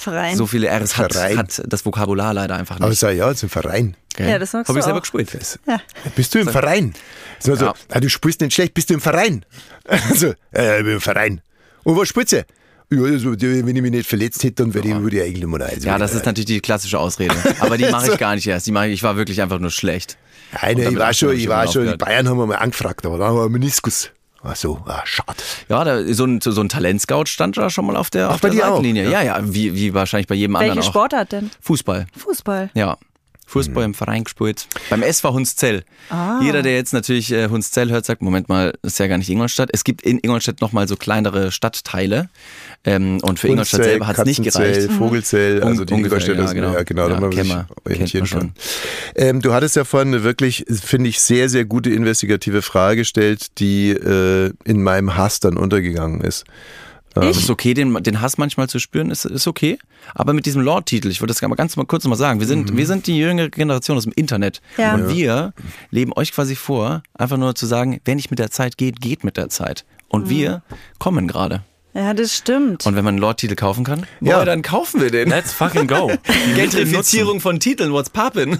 Verein. 0.00 0.36
So 0.36 0.46
viele 0.46 0.68
R's 0.68 0.96
hat, 0.98 1.14
hat 1.14 1.62
das 1.66 1.84
Vokabular 1.86 2.34
leider 2.34 2.56
einfach 2.56 2.76
Aber 2.76 2.86
ich 2.86 2.90
nicht. 2.90 2.98
sag, 3.00 3.14
ja, 3.14 3.30
es 3.30 3.38
ist 3.38 3.44
ein 3.44 3.48
Verein. 3.50 3.96
Gell? 4.16 4.28
Ja, 4.28 4.38
das 4.38 4.50
sagst 4.50 4.68
Hab 4.68 4.74
du 4.74 4.78
ich 4.78 4.84
selber 4.84 4.98
auch. 4.98 5.02
gespielt. 5.02 5.30
Bist 6.16 6.34
du 6.34 6.38
im 6.40 6.48
Verein? 6.48 6.94
So, 7.38 7.54
so, 7.54 7.66
Ja. 7.66 7.74
ah, 7.90 8.00
du 8.00 8.08
spielst 8.10 8.40
nicht 8.40 8.54
schlecht, 8.54 8.74
bist 8.74 8.90
du 8.90 8.94
im 8.94 9.00
Verein? 9.00 9.44
so, 10.14 10.34
äh, 10.54 10.78
ich 10.78 10.84
bin 10.84 10.94
im 10.94 11.00
Verein. 11.00 11.40
Und 11.84 11.96
was 11.96 12.08
spielst 12.08 12.32
du? 12.32 12.44
Ja, 12.92 13.04
also, 13.04 13.30
wenn 13.40 13.76
ich 13.76 13.82
mich 13.82 13.90
nicht 13.92 14.08
verletzt 14.08 14.42
hätte, 14.42 14.64
dann 14.64 14.74
wäre 14.74 14.88
ich, 14.88 14.94
würde 14.94 15.16
ich 15.18 15.22
eigentlich 15.22 15.46
mal 15.46 15.62
also, 15.62 15.86
Ja, 15.86 15.96
das 15.96 16.12
ist 16.12 16.26
natürlich 16.26 16.46
die 16.46 16.60
klassische 16.60 16.98
Ausrede. 16.98 17.36
Aber 17.60 17.78
die 17.78 17.88
mache 17.88 18.10
ich 18.12 18.18
gar 18.18 18.34
nicht 18.34 18.46
erst. 18.48 18.66
Die 18.66 18.72
mache 18.72 18.88
ich, 18.88 18.94
ich 18.94 19.02
war 19.04 19.16
wirklich 19.16 19.40
einfach 19.40 19.60
nur 19.60 19.70
schlecht. 19.70 20.18
Nein, 20.60 20.78
ich 20.78 20.98
war 20.98 21.14
schon, 21.14 21.36
ich 21.36 21.48
war 21.48 21.70
schon, 21.70 21.86
die. 21.86 21.96
Bayern 21.96 22.28
haben 22.28 22.38
wir 22.38 22.46
mal 22.46 22.56
angefragt, 22.56 23.06
aber 23.06 23.18
da 23.18 23.28
haben 23.28 23.36
wir 23.36 23.42
einen 23.44 23.52
Meniskus. 23.52 24.10
Ach 24.42 24.56
so, 24.56 24.80
ah, 24.86 25.02
schade. 25.04 25.42
Ja, 25.68 25.84
da, 25.84 26.02
so 26.14 26.24
ein, 26.24 26.40
so 26.40 26.60
ein 26.60 26.68
Talentscout 26.68 27.26
stand 27.26 27.58
da 27.58 27.68
schon 27.68 27.84
mal 27.86 27.96
auf 27.96 28.08
der, 28.08 28.30
auf 28.30 28.40
bei 28.40 28.48
der 28.48 28.56
dir 28.56 28.68
auch? 28.68 28.76
Seitenlinie. 28.76 29.10
Ja, 29.10 29.22
ja, 29.22 29.38
wie, 29.42 29.74
wie 29.74 29.92
wahrscheinlich 29.92 30.28
bei 30.28 30.34
jedem 30.34 30.54
Welche 30.54 30.70
anderen 30.72 30.88
auch. 30.88 30.90
Sportart 30.90 31.32
denn? 31.32 31.50
Fußball. 31.60 32.06
Fußball. 32.16 32.70
Ja. 32.74 32.96
Fußball 33.50 33.82
im 33.82 33.94
Verein 33.94 34.22
gespielt. 34.22 34.68
Beim 34.90 35.02
SV 35.02 35.32
Hunszell. 35.32 35.84
Jeder, 36.40 36.62
der 36.62 36.74
jetzt 36.76 36.92
natürlich 36.92 37.32
äh, 37.32 37.48
Hunszell 37.48 37.90
hört, 37.90 38.06
sagt, 38.06 38.22
Moment 38.22 38.48
mal, 38.48 38.74
das 38.82 38.92
ist 38.92 38.98
ja 38.98 39.08
gar 39.08 39.18
nicht 39.18 39.28
Ingolstadt. 39.28 39.70
Es 39.72 39.82
gibt 39.82 40.02
in 40.02 40.20
Ingolstadt 40.20 40.60
nochmal 40.60 40.86
so 40.86 40.94
kleinere 40.94 41.50
Stadtteile. 41.50 42.30
Ähm, 42.82 43.18
und 43.22 43.38
für 43.38 43.48
Ingolstadt 43.48 43.80
Hundszell, 43.80 43.92
selber 43.92 44.06
hat 44.06 44.18
es 44.18 44.24
nicht 44.24 44.42
gereicht. 44.42 44.90
Vogelzell, 44.92 45.62
also 45.62 45.84
die 45.84 45.92
Ingolstädter 45.92 46.44
ja, 46.44 46.52
genau. 46.52 46.72
ja 46.72 46.82
genau, 46.82 47.08
da 47.08 47.18
Ja, 47.30 47.44
wir, 47.44 47.66
orientieren 47.84 48.26
kann. 48.26 48.52
Ähm, 49.14 49.42
du 49.42 49.52
hattest 49.52 49.76
ja 49.76 49.84
vorhin 49.84 50.08
eine 50.08 50.22
wirklich, 50.22 50.64
finde 50.68 51.10
ich, 51.10 51.20
sehr, 51.20 51.50
sehr 51.50 51.66
gute 51.66 51.90
investigative 51.90 52.62
Frage 52.62 53.02
gestellt, 53.02 53.58
die 53.58 53.90
äh, 53.90 54.52
in 54.64 54.82
meinem 54.82 55.16
Hass 55.16 55.40
dann 55.40 55.58
untergegangen 55.58 56.22
ist. 56.22 56.44
Es 57.14 57.36
ist 57.36 57.50
okay, 57.50 57.74
den, 57.74 57.92
den 58.02 58.20
Hass 58.20 58.38
manchmal 58.38 58.68
zu 58.68 58.78
spüren, 58.78 59.10
ist, 59.10 59.24
ist 59.24 59.48
okay. 59.48 59.78
Aber 60.14 60.32
mit 60.32 60.46
diesem 60.46 60.62
Lord-Titel, 60.62 61.08
ich 61.08 61.20
wollte 61.20 61.34
das 61.34 61.42
mal 61.42 61.56
ganz 61.56 61.76
mal 61.76 61.84
kurz 61.84 62.04
mal 62.04 62.14
sagen, 62.14 62.38
wir 62.38 62.46
sind, 62.46 62.76
wir 62.76 62.86
sind 62.86 63.06
die 63.08 63.18
jüngere 63.18 63.50
Generation 63.50 63.96
aus 63.96 64.04
dem 64.04 64.12
Internet. 64.14 64.62
Ja. 64.78 64.94
Und 64.94 65.08
wir 65.08 65.52
leben 65.90 66.12
euch 66.14 66.32
quasi 66.32 66.54
vor, 66.54 67.02
einfach 67.14 67.36
nur 67.36 67.54
zu 67.56 67.66
sagen, 67.66 68.00
wer 68.04 68.14
nicht 68.14 68.30
mit 68.30 68.38
der 68.38 68.50
Zeit 68.50 68.78
geht, 68.78 69.00
geht 69.00 69.24
mit 69.24 69.36
der 69.36 69.48
Zeit. 69.48 69.84
Und 70.08 70.30
wir 70.30 70.62
kommen 70.98 71.26
gerade. 71.26 71.62
Ja, 71.94 72.14
das 72.14 72.36
stimmt. 72.36 72.86
Und 72.86 72.94
wenn 72.96 73.04
man 73.04 73.14
einen 73.14 73.20
Lord-Titel 73.20 73.56
kaufen 73.56 73.84
kann, 73.84 74.06
Ja. 74.20 74.38
boah, 74.38 74.44
dann 74.44 74.62
kaufen 74.62 75.00
wir 75.00 75.10
den. 75.10 75.28
Let's 75.28 75.52
fucking 75.52 75.86
go. 75.88 76.10
Gentrifizierung 76.54 77.40
von 77.40 77.58
Titeln, 77.60 77.92
what's 77.92 78.10
poppin'? 78.10 78.58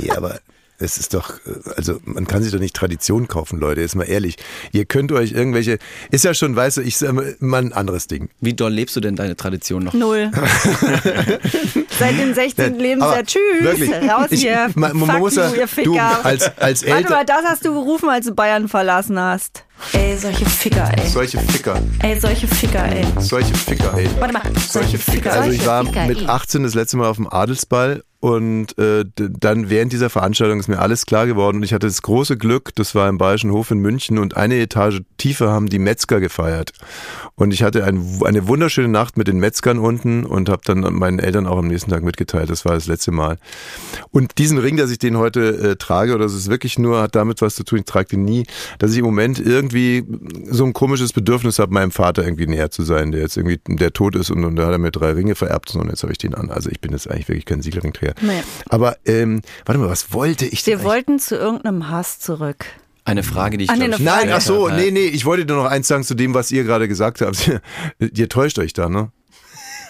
Ja, 0.00 0.16
aber 0.16 0.38
es 0.80 0.96
ist 0.96 1.12
doch, 1.12 1.32
also 1.76 1.98
man 2.04 2.28
kann 2.28 2.40
sich 2.44 2.52
doch 2.52 2.60
nicht 2.60 2.76
Tradition 2.76 3.26
kaufen, 3.26 3.58
Leute, 3.58 3.80
jetzt 3.80 3.96
mal 3.96 4.04
ehrlich. 4.04 4.36
Ihr 4.70 4.84
könnt 4.84 5.10
euch 5.10 5.32
irgendwelche, 5.32 5.78
ist 6.12 6.24
ja 6.24 6.34
schon, 6.34 6.54
weißt 6.54 6.76
du, 6.76 6.82
ich 6.82 6.96
sag 6.98 7.14
mal, 7.40 7.58
ein 7.60 7.72
anderes 7.72 8.06
Ding. 8.06 8.30
Wie 8.40 8.54
doll 8.54 8.72
lebst 8.72 8.94
du 8.94 9.00
denn 9.00 9.16
deine 9.16 9.34
Tradition 9.34 9.82
noch? 9.82 9.92
Null. 9.92 10.30
Seit 11.98 12.18
dem 12.18 12.32
16. 12.32 12.78
Lebensjahr. 12.78 13.12
Aber 13.14 13.24
Tschüss. 13.24 13.40
wirklich, 13.60 13.90
Raus 13.90 14.26
ich- 14.30 14.42
hier. 14.42 14.70
man- 14.76 14.96
man 14.96 15.18
muss 15.18 15.34
ja- 15.34 15.50
ihr 15.52 15.66
du, 15.84 15.98
als- 15.98 16.56
als 16.58 16.86
Warte 16.86 17.10
mal, 17.10 17.24
das 17.24 17.42
hast 17.44 17.64
du 17.64 17.72
gerufen, 17.72 18.08
als 18.08 18.26
du 18.26 18.34
Bayern 18.34 18.68
verlassen 18.68 19.18
hast. 19.18 19.64
Ey, 19.92 20.16
solche 20.16 20.44
Ficker, 20.46 20.90
ey. 20.96 21.08
Solche 21.08 21.38
Ficker, 21.38 21.80
Ey, 22.00 22.18
solche 22.20 22.46
Ficker, 22.46 22.84
ey. 22.84 23.04
solche 23.20 23.54
Ficker, 23.54 23.94
ey. 23.96 24.08
Warte 24.18 24.34
mal, 24.34 24.42
solche 24.68 24.98
Ficker. 24.98 25.32
Also 25.32 25.50
ich 25.50 25.66
war 25.66 25.84
Ficker, 25.84 26.06
mit 26.06 26.18
ey. 26.20 26.26
18 26.26 26.62
das 26.62 26.74
letzte 26.74 26.96
Mal 26.96 27.08
auf 27.08 27.16
dem 27.16 27.28
Adelsball 27.28 28.02
und 28.20 28.76
äh, 28.78 29.04
dann 29.16 29.70
während 29.70 29.92
dieser 29.92 30.10
Veranstaltung 30.10 30.58
ist 30.58 30.66
mir 30.66 30.80
alles 30.80 31.06
klar 31.06 31.26
geworden 31.26 31.58
und 31.58 31.62
ich 31.62 31.72
hatte 31.72 31.86
das 31.86 32.02
große 32.02 32.36
Glück, 32.36 32.74
das 32.74 32.96
war 32.96 33.08
im 33.08 33.16
Bayerischen 33.16 33.52
Hof 33.52 33.70
in 33.70 33.78
München 33.78 34.18
und 34.18 34.36
eine 34.36 34.56
Etage 34.56 35.02
tiefer 35.18 35.52
haben 35.52 35.68
die 35.68 35.78
Metzger 35.78 36.18
gefeiert 36.18 36.72
und 37.36 37.54
ich 37.54 37.62
hatte 37.62 37.84
ein, 37.84 38.20
eine 38.24 38.48
wunderschöne 38.48 38.88
Nacht 38.88 39.16
mit 39.16 39.28
den 39.28 39.38
Metzgern 39.38 39.78
unten 39.78 40.24
und 40.24 40.48
habe 40.48 40.62
dann 40.64 40.80
meinen 40.94 41.20
Eltern 41.20 41.46
auch 41.46 41.58
am 41.58 41.68
nächsten 41.68 41.92
Tag 41.92 42.02
mitgeteilt, 42.02 42.50
das 42.50 42.64
war 42.64 42.74
das 42.74 42.86
letzte 42.88 43.12
Mal. 43.12 43.38
Und 44.10 44.38
diesen 44.38 44.58
Ring, 44.58 44.76
dass 44.76 44.90
ich 44.90 44.98
den 44.98 45.16
heute 45.16 45.70
äh, 45.70 45.76
trage, 45.76 46.12
oder 46.16 46.24
das 46.24 46.34
ist 46.34 46.50
wirklich 46.50 46.76
nur, 46.76 47.00
hat 47.00 47.14
damit 47.14 47.40
was 47.40 47.54
zu 47.54 47.62
tun, 47.62 47.78
ich 47.78 47.84
trage 47.84 48.08
den 48.08 48.24
nie, 48.24 48.46
dass 48.80 48.90
ich 48.90 48.98
im 48.98 49.04
Moment 49.04 49.38
irgendwie 49.38 49.67
so 50.50 50.64
ein 50.64 50.72
komisches 50.72 51.12
Bedürfnis 51.12 51.58
habe, 51.58 51.72
meinem 51.72 51.90
Vater 51.90 52.24
irgendwie 52.24 52.46
näher 52.46 52.70
zu 52.70 52.82
sein, 52.82 53.12
der 53.12 53.22
jetzt 53.22 53.36
irgendwie, 53.36 53.60
der 53.66 53.92
tot 53.92 54.16
ist 54.16 54.30
und, 54.30 54.44
und 54.44 54.56
da 54.56 54.66
hat 54.66 54.72
er 54.72 54.78
mir 54.78 54.90
drei 54.90 55.12
Ringe 55.12 55.34
vererbt 55.34 55.74
und 55.74 55.88
jetzt 55.88 56.02
habe 56.02 56.12
ich 56.12 56.18
den 56.18 56.34
an. 56.34 56.50
Also 56.50 56.70
ich 56.70 56.80
bin 56.80 56.92
jetzt 56.92 57.10
eigentlich 57.10 57.28
wirklich 57.28 57.46
kein 57.46 57.62
Siegelringträger. 57.62 58.14
Nee. 58.20 58.42
Aber 58.68 58.96
ähm, 59.04 59.42
warte 59.64 59.80
mal, 59.80 59.88
was 59.88 60.12
wollte 60.12 60.46
ich 60.46 60.64
denn? 60.64 60.78
Wir 60.78 60.84
wollten 60.84 61.18
zu 61.18 61.36
irgendeinem 61.36 61.88
Hass 61.88 62.20
zurück. 62.20 62.66
Eine 63.04 63.22
Frage, 63.22 63.56
die 63.56 63.64
ich 63.64 63.70
Ah, 63.70 63.76
nee. 63.76 63.88
Nein, 63.88 64.28
ach 64.30 64.42
so, 64.42 64.68
nee, 64.68 64.90
nee, 64.90 65.06
ich 65.06 65.24
wollte 65.24 65.46
nur 65.46 65.62
noch 65.62 65.70
eins 65.70 65.88
sagen 65.88 66.04
zu 66.04 66.14
dem, 66.14 66.34
was 66.34 66.50
ihr 66.50 66.64
gerade 66.64 66.88
gesagt 66.88 67.22
habt. 67.22 67.50
ihr 67.98 68.28
täuscht 68.28 68.58
euch 68.58 68.74
da, 68.74 68.90
ne? 68.90 69.10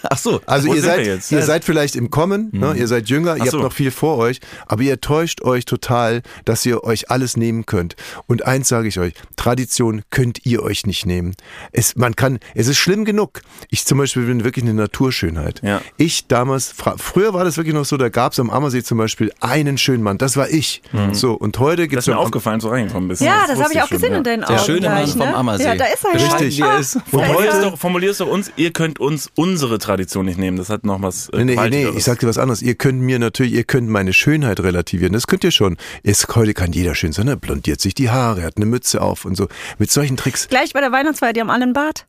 Ach 0.03 0.17
so, 0.17 0.41
Also 0.45 0.67
Wo 0.69 0.73
ihr 0.73 0.81
sind 0.81 0.89
seid, 0.89 0.99
wir 0.99 1.13
jetzt? 1.15 1.31
ihr 1.31 1.39
Ja. 1.39 1.45
seid 1.45 1.63
vielleicht 1.65 1.95
im 1.95 2.09
Kommen, 2.09 2.49
ne? 2.51 2.73
ihr 2.77 2.87
seid 2.87 3.09
jünger, 3.09 3.35
ihr 3.37 3.43
Ach 3.43 3.47
so. 3.47 3.53
habt 3.57 3.63
noch 3.63 3.73
viel 3.73 3.91
vor 3.91 4.17
euch, 4.17 4.39
aber 4.67 4.81
ihr 4.83 5.01
täuscht 5.01 5.41
euch 5.43 5.65
total, 5.65 6.21
dass 6.45 6.65
ihr 6.65 6.83
euch 6.83 7.09
alles 7.11 7.35
nehmen 7.37 7.65
könnt. 7.65 7.95
Und 8.27 8.45
eins 8.45 8.67
sage 8.69 8.87
ich 8.87 8.99
euch, 8.99 9.13
Tradition 9.35 10.01
könnt 10.09 10.45
ihr 10.45 10.63
euch 10.63 10.85
nicht 10.85 11.05
nehmen. 11.05 11.33
Es, 11.71 11.95
man 11.95 12.15
kann, 12.15 12.39
es 12.55 12.67
ist 12.67 12.77
schlimm 12.77 13.05
genug. 13.05 13.41
Ich 13.69 13.85
zum 13.85 13.97
Beispiel 13.97 14.25
bin 14.25 14.43
wirklich 14.43 14.63
eine 14.65 14.73
Naturschönheit. 14.73 15.61
Ja. 15.63 15.81
Ich 15.97 16.27
damals, 16.27 16.73
früher 16.97 17.33
war 17.33 17.43
das 17.43 17.57
wirklich 17.57 17.73
noch 17.75 17.85
so, 17.85 17.97
da 17.97 18.09
gab 18.09 18.33
es 18.33 18.39
am 18.39 18.49
Ammersee 18.49 18.83
zum 18.83 18.97
Beispiel 18.97 19.31
einen 19.41 19.77
schönen 19.77 20.03
Mann, 20.03 20.17
das 20.17 20.37
war 20.37 20.49
ich. 20.49 20.81
So, 21.11 21.33
und 21.33 21.59
heute 21.59 21.83
Das 21.83 21.89
gibt 21.89 21.99
ist 21.99 22.07
es 22.07 22.13
mir 22.13 22.17
aufgefallen, 22.17 22.59
so 22.59 22.69
reingekommen 22.69 23.09
bist. 23.09 23.21
Ja, 23.21 23.41
das 23.47 23.57
wusste 23.57 23.63
habe 23.63 23.73
ich 23.73 23.81
auch 23.81 23.87
schon, 23.87 23.97
gesehen 23.97 24.11
ja. 24.13 24.17
in 24.19 24.23
deinen 24.23 24.41
Der 24.41 24.49
Augen. 24.51 24.59
schöne 24.65 24.89
Mann 24.89 25.07
vom 25.07 25.19
ne? 25.19 25.35
Ammersee. 25.35 25.63
Ja, 25.65 25.75
da 25.75 25.85
ist 25.85 26.05
er 26.05 26.17
ja. 26.17 26.25
Richtig. 26.27 26.57
wie 26.57 26.61
er 26.61 26.79
ist. 26.79 26.99
Formulierst 27.09 27.47
ist 27.57 27.63
er. 27.63 27.69
doch, 27.71 27.77
formulierst 27.77 28.19
doch 28.21 28.27
uns, 28.27 28.51
ihr 28.55 28.71
könnt 28.71 28.99
uns 28.99 29.29
unsere 29.35 29.77
Tradition 29.77 29.88
nicht 29.97 30.37
nehmen. 30.37 30.57
Das 30.57 30.69
hat 30.69 30.85
noch 30.85 31.01
was 31.01 31.29
äh, 31.29 31.43
Nee, 31.43 31.55
nee, 31.55 31.69
nee, 31.69 31.89
ich 31.89 32.03
sag 32.03 32.19
dir 32.19 32.27
was 32.27 32.37
anderes. 32.37 32.61
Ihr 32.61 32.75
könnt 32.75 33.01
mir 33.01 33.19
natürlich, 33.19 33.53
ihr 33.53 33.63
könnt 33.63 33.89
meine 33.89 34.13
Schönheit 34.13 34.59
relativieren. 34.59 35.13
Das 35.13 35.27
könnt 35.27 35.43
ihr 35.43 35.51
schon. 35.51 35.77
Ist, 36.03 36.35
heute 36.35 36.53
kann 36.53 36.71
jeder 36.71 36.95
schön 36.95 37.11
sein. 37.11 37.27
Er 37.27 37.35
blondiert 37.35 37.81
sich 37.81 37.93
die 37.93 38.09
Haare, 38.09 38.43
hat 38.43 38.57
eine 38.57 38.65
Mütze 38.65 39.01
auf 39.01 39.25
und 39.25 39.35
so. 39.35 39.47
Mit 39.77 39.91
solchen 39.91 40.17
Tricks. 40.17 40.47
Gleich 40.47 40.73
bei 40.73 40.81
der 40.81 40.91
Weihnachtsfeier, 40.91 41.33
die 41.33 41.41
haben 41.41 41.49
alle 41.49 41.63
einen 41.63 41.73
Bart. 41.73 42.05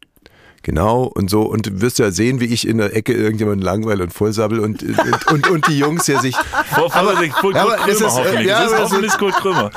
Genau 0.62 1.04
und 1.04 1.30
so. 1.30 1.42
Und 1.42 1.66
du 1.66 1.80
wirst 1.80 1.98
ja 1.98 2.10
sehen, 2.10 2.40
wie 2.40 2.44
ich 2.44 2.68
in 2.68 2.78
der 2.78 2.94
Ecke 2.94 3.14
irgendjemanden 3.14 3.62
langweil 3.62 4.02
und 4.02 4.12
vollsabbel 4.12 4.60
und, 4.60 4.82
und, 4.82 5.26
und, 5.32 5.50
und 5.50 5.68
die 5.68 5.78
Jungs 5.78 6.04
hier 6.04 6.20
sich. 6.20 6.36
Vor, 6.74 6.90
vor, 6.90 6.94
aber, 6.94 7.28
Kurt 7.28 7.56
aber 7.56 7.76
Krömer 7.76 7.88
es 7.88 8.00
ist, 8.00 8.02
äh, 8.02 8.06
hoffentlich. 8.06 8.46
ja, 8.46 8.62
das 8.62 8.72
ist 8.72 8.78
es 8.78 8.84
hoffentlich 8.84 9.12
Kurt 9.18 9.34
Krömer. 9.34 9.70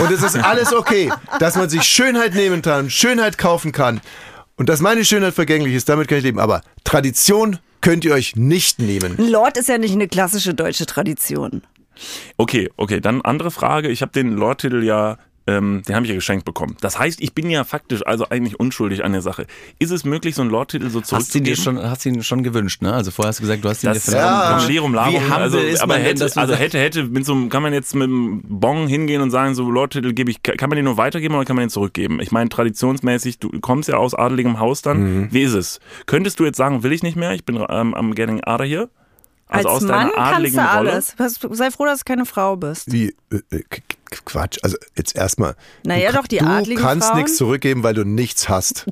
Und 0.00 0.10
es 0.10 0.22
ist 0.22 0.36
alles 0.36 0.72
okay, 0.72 1.12
dass 1.38 1.56
man 1.56 1.68
sich 1.68 1.82
Schönheit 1.82 2.34
nehmen 2.34 2.62
kann, 2.62 2.88
Schönheit 2.88 3.36
kaufen 3.36 3.72
kann. 3.72 4.00
Und 4.60 4.68
dass 4.68 4.82
meine 4.82 5.06
Schönheit 5.06 5.32
vergänglich 5.32 5.72
ist, 5.72 5.88
damit 5.88 6.06
kann 6.06 6.18
ich 6.18 6.24
leben. 6.24 6.38
Aber 6.38 6.60
Tradition 6.84 7.58
könnt 7.80 8.04
ihr 8.04 8.12
euch 8.12 8.36
nicht 8.36 8.78
nehmen. 8.78 9.18
Ein 9.18 9.30
Lord 9.30 9.56
ist 9.56 9.70
ja 9.70 9.78
nicht 9.78 9.94
eine 9.94 10.06
klassische 10.06 10.52
deutsche 10.52 10.84
Tradition. 10.84 11.62
Okay, 12.36 12.68
okay, 12.76 13.00
dann 13.00 13.22
andere 13.22 13.50
Frage. 13.50 13.88
Ich 13.88 14.02
habe 14.02 14.12
den 14.12 14.32
Lord-Titel 14.32 14.84
ja, 14.84 15.16
ähm, 15.50 15.82
den 15.86 15.94
habe 15.94 16.06
ich 16.06 16.10
ja 16.10 16.14
geschenkt 16.14 16.44
bekommen. 16.44 16.76
Das 16.80 16.98
heißt, 16.98 17.20
ich 17.20 17.34
bin 17.34 17.50
ja 17.50 17.64
faktisch 17.64 18.06
also 18.06 18.28
eigentlich 18.28 18.58
unschuldig 18.58 19.04
an 19.04 19.12
der 19.12 19.22
Sache. 19.22 19.46
Ist 19.78 19.90
es 19.90 20.04
möglich, 20.04 20.34
so 20.34 20.42
einen 20.42 20.50
Lord-Titel 20.50 20.88
so 20.90 21.00
Hast 21.00 21.12
du 21.12 21.16
ihn 21.16 21.44
zurückzugeben? 21.44 21.44
dir 21.44 21.56
schon, 21.56 21.82
hast 21.82 22.04
du 22.04 22.08
ihn 22.08 22.22
schon 22.22 22.42
gewünscht, 22.42 22.82
ne? 22.82 22.92
Also 22.92 23.10
vorher 23.10 23.28
hast 23.30 23.40
du 23.40 23.42
gesagt, 23.42 23.64
du 23.64 23.68
hast 23.68 23.82
ihn 23.82 23.92
das 23.92 24.06
dir 24.06 24.16
Ja. 24.16 24.64
Lerum 24.66 24.94
Larum. 24.94 25.20
Also, 25.32 25.58
aber 25.80 25.94
denn, 25.94 26.04
hätte, 26.04 26.26
du 26.26 26.40
also 26.40 26.54
hätte, 26.54 26.78
hätte, 26.78 27.04
mit 27.04 27.24
so 27.24 27.32
einem, 27.32 27.48
kann 27.48 27.62
man 27.62 27.72
jetzt 27.72 27.94
mit 27.94 28.04
einem 28.04 28.42
Bon 28.46 28.86
hingehen 28.86 29.22
und 29.22 29.30
sagen, 29.30 29.54
so 29.54 29.70
Lord-Titel 29.70 30.12
gebe 30.12 30.30
ich, 30.30 30.42
kann 30.42 30.68
man 30.68 30.76
den 30.76 30.84
nur 30.84 30.96
weitergeben 30.96 31.34
oder 31.34 31.44
kann 31.44 31.56
man 31.56 31.64
den 31.64 31.70
zurückgeben? 31.70 32.20
Ich 32.20 32.30
meine, 32.30 32.48
traditionsmäßig, 32.48 33.38
du 33.38 33.50
kommst 33.60 33.88
ja 33.88 33.96
aus 33.96 34.14
adeligem 34.14 34.60
Haus 34.60 34.82
dann. 34.82 35.00
Mhm. 35.00 35.28
Wie 35.30 35.42
ist 35.42 35.54
es? 35.54 35.80
Könntest 36.06 36.38
du 36.40 36.44
jetzt 36.44 36.56
sagen, 36.56 36.82
will 36.82 36.92
ich 36.92 37.02
nicht 37.02 37.16
mehr? 37.16 37.32
Ich 37.32 37.44
bin 37.44 37.56
ähm, 37.68 37.94
am 37.94 38.14
getting 38.14 38.42
out 38.44 38.60
of 38.60 38.66
here? 38.66 38.88
Also 39.50 39.68
Als 39.68 39.82
aus 39.82 39.88
Mann 39.88 40.10
deiner 40.10 40.30
kannst 40.30 40.54
du 40.54 40.60
Rolle? 40.60 40.92
alles. 40.92 41.14
Was- 41.18 41.38
Sei 41.58 41.70
froh, 41.70 41.84
dass 41.84 41.98
du 42.00 42.04
keine 42.04 42.24
Frau 42.24 42.56
bist. 42.56 42.90
Wie, 42.92 43.14
äh, 43.32 43.40
äh, 43.50 43.62
Quatsch. 44.24 44.58
Also 44.62 44.76
jetzt 44.96 45.14
erstmal. 45.16 45.54
Naja, 45.84 46.10
du, 46.12 46.18
doch, 46.18 46.26
die 46.26 46.38
Du 46.38 46.46
adligen 46.46 46.80
kannst 46.80 47.14
nichts 47.14 47.36
zurückgeben, 47.36 47.82
weil 47.82 47.94
du 47.94 48.04
nichts 48.04 48.48
hast. 48.48 48.86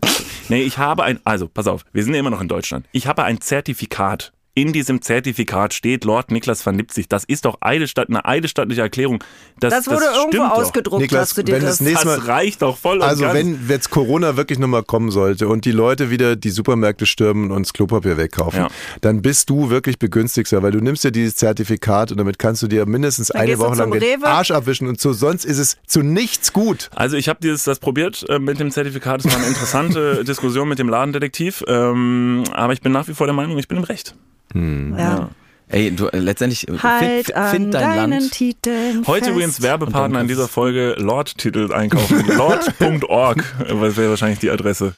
Nee, 0.48 0.62
ich 0.62 0.78
habe 0.78 1.02
ein, 1.04 1.20
also 1.24 1.48
pass 1.48 1.66
auf, 1.66 1.84
wir 1.92 2.04
sind 2.04 2.14
ja 2.14 2.20
immer 2.20 2.30
noch 2.30 2.40
in 2.40 2.48
Deutschland. 2.48 2.86
Ich 2.92 3.06
habe 3.06 3.24
ein 3.24 3.40
Zertifikat. 3.40 4.32
In 4.58 4.72
diesem 4.72 5.00
Zertifikat 5.02 5.72
steht 5.72 6.04
Lord 6.04 6.32
Niklas 6.32 6.66
van 6.66 6.74
Lipzig. 6.76 7.08
Das 7.08 7.22
ist 7.22 7.44
doch 7.44 7.58
eidesstatt, 7.60 8.08
eine 8.08 8.24
eidesstattliche 8.24 8.80
Erklärung. 8.80 9.22
Das, 9.60 9.72
Das 9.72 9.86
wurde 9.86 10.00
das 10.06 10.16
irgendwo 10.16 10.42
ausgedruckt, 10.42 11.00
Niklas, 11.02 11.28
dass 11.28 11.34
du 11.36 11.44
dir 11.44 11.52
wenn 11.54 11.60
das... 11.62 11.78
das 11.78 11.80
nächste 11.80 12.08
Das 12.08 12.18
Mal- 12.18 12.26
reicht 12.26 12.62
doch 12.62 12.76
voll 12.76 12.96
und 12.96 13.02
Also 13.04 13.22
ganz. 13.22 13.34
wenn 13.34 13.60
jetzt 13.68 13.90
Corona 13.90 14.36
wirklich 14.36 14.58
nochmal 14.58 14.82
kommen 14.82 15.12
sollte 15.12 15.46
und 15.46 15.64
die 15.64 15.70
Leute 15.70 16.10
wieder 16.10 16.34
die 16.34 16.50
Supermärkte 16.50 17.06
stürmen 17.06 17.52
und 17.52 17.66
das 17.66 17.72
Klopapier 17.72 18.16
wegkaufen, 18.16 18.62
Ja. 18.62 18.68
dann 19.00 19.22
bist 19.22 19.48
du 19.48 19.70
wirklich 19.70 20.00
begünstigster, 20.00 20.60
weil 20.60 20.72
du 20.72 20.80
nimmst 20.80 21.04
ja 21.04 21.10
dieses 21.12 21.36
Zertifikat 21.36 22.10
und 22.10 22.18
damit 22.18 22.40
kannst 22.40 22.60
du 22.62 22.66
dir 22.66 22.84
mindestens 22.84 23.30
eine 23.30 23.46
gehst 23.46 23.62
du 23.62 23.64
Woche 23.66 23.76
lang 23.76 23.92
den 23.92 24.02
Rewe. 24.02 24.26
Arsch 24.26 24.50
abwischen 24.50 24.88
und 24.88 25.00
so, 25.00 25.12
sonst 25.12 25.44
ist 25.44 25.58
es 25.58 25.76
zu 25.86 26.02
nichts 26.02 26.52
gut. 26.52 26.90
Also 26.96 27.16
ich 27.16 27.28
habe 27.28 27.38
dieses 27.40 27.62
das 27.62 27.78
probiert 27.78 28.28
äh, 28.28 28.40
mit 28.40 28.58
dem 28.58 28.72
Zertifikat. 28.72 29.24
Es 29.24 29.30
war 29.30 29.38
eine 29.38 29.46
interessante 29.46 30.24
Diskussion 30.26 30.68
mit 30.68 30.80
dem 30.80 30.88
Ladendetektiv. 30.88 31.62
Ähm, 31.68 32.42
aber 32.52 32.72
ich 32.72 32.80
bin 32.80 32.90
nach 32.90 33.06
wie 33.06 33.14
vor 33.14 33.28
der 33.28 33.34
Meinung, 33.34 33.56
ich 33.58 33.68
bin 33.68 33.78
im 33.78 33.84
Recht. 33.84 34.16
Ja. 34.54 35.30
Ey, 35.70 35.90
du 35.94 36.06
äh, 36.06 36.18
letztendlich 36.18 36.66
äh, 36.66 36.78
Halt 36.78 37.26
find, 37.26 37.36
an 37.36 37.50
find 37.50 37.74
dein 37.74 38.10
Land. 38.10 38.30
Titeln 38.32 39.06
Heute 39.06 39.24
fest. 39.26 39.30
übrigens 39.30 39.60
Werbepartner 39.62 40.20
in 40.22 40.28
dieser 40.28 40.48
Folge 40.48 40.94
Lord-Titel 40.96 41.72
einkaufen. 41.72 42.24
Lord.org, 42.36 43.44
was 43.72 43.96
wäre 43.96 44.10
wahrscheinlich 44.10 44.38
die 44.38 44.50
Adresse. 44.50 44.94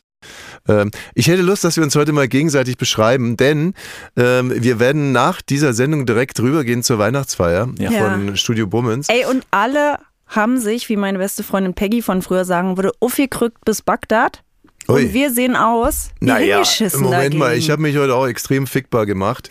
Ähm, 0.69 0.90
ich 1.14 1.26
hätte 1.26 1.42
Lust, 1.42 1.64
dass 1.64 1.76
wir 1.76 1.83
uns 1.83 1.97
heute 1.97 2.12
mal 2.12 2.28
gegenseitig 2.28 2.76
beschreiben, 2.78 3.37
denn 3.37 3.75
ähm, 4.16 4.52
wir 4.54 4.78
werden 4.78 5.11
nach 5.12 5.42
dieser 5.42 5.73
Sendung 5.73 6.07
direkt 6.07 6.38
rübergehen 6.40 6.83
zur 6.85 6.99
Weihnachtsfeier 6.99 7.69
Ja. 7.78 7.90
von 7.90 8.37
Studio 8.37 8.66
Bummens. 8.69 9.09
Ey, 9.09 9.25
und 9.25 9.45
alle 9.50 9.99
haben 10.28 10.59
sich, 10.61 10.88
wie 10.88 10.97
meine 10.97 11.19
beste 11.19 11.42
Freundin 11.42 11.75
Peggy 11.75 12.02
von 12.02 12.23
früher 12.23 12.45
sagen 12.45 12.76
würde, 12.76 12.92
aufgekrückt 13.00 13.64
bis 13.64 13.83
Bagdad. 13.83 14.42
Ui. 14.90 15.04
Und 15.06 15.12
wir 15.14 15.30
sehen 15.32 15.56
aus 15.56 16.11
wie 16.20 16.26
Naja, 16.26 16.62
Moment 16.94 17.12
dagegen. 17.12 17.38
mal, 17.38 17.56
ich 17.56 17.70
habe 17.70 17.82
mich 17.82 17.97
heute 17.97 18.14
auch 18.14 18.26
extrem 18.26 18.66
fickbar 18.66 19.06
gemacht. 19.06 19.49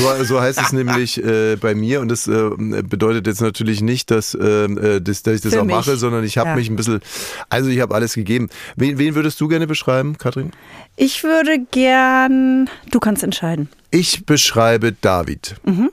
So, 0.00 0.24
so 0.24 0.40
heißt 0.40 0.60
es 0.60 0.72
nämlich 0.74 1.22
äh, 1.24 1.56
bei 1.56 1.74
mir 1.74 2.00
und 2.00 2.08
das 2.08 2.26
äh, 2.26 2.50
bedeutet 2.82 3.26
jetzt 3.26 3.40
natürlich 3.40 3.80
nicht, 3.80 4.10
dass, 4.10 4.36
ähm, 4.40 4.78
äh, 4.78 5.00
dass, 5.00 5.22
dass 5.22 5.34
ich 5.36 5.40
das 5.42 5.52
Für 5.54 5.60
auch 5.60 5.64
mich. 5.64 5.74
mache, 5.76 5.96
sondern 5.96 6.24
ich 6.24 6.38
habe 6.38 6.50
Ja. 6.50 6.56
mich 6.56 6.68
ein 6.68 6.76
bisschen, 6.76 7.00
also 7.48 7.70
ich 7.70 7.80
habe 7.80 7.94
alles 7.94 8.14
gegeben. 8.14 8.48
Wen, 8.76 8.98
wen 8.98 9.14
würdest 9.14 9.40
du 9.40 9.48
gerne 9.48 9.66
beschreiben, 9.66 10.18
Katrin? 10.18 10.50
Ich 10.96 11.22
würde 11.24 11.58
gern, 11.70 12.68
du 12.90 13.00
kannst 13.00 13.22
entscheiden. 13.22 13.68
Ich 13.90 14.26
beschreibe 14.26 14.92
David. 14.92 15.56
Mhm. 15.64 15.90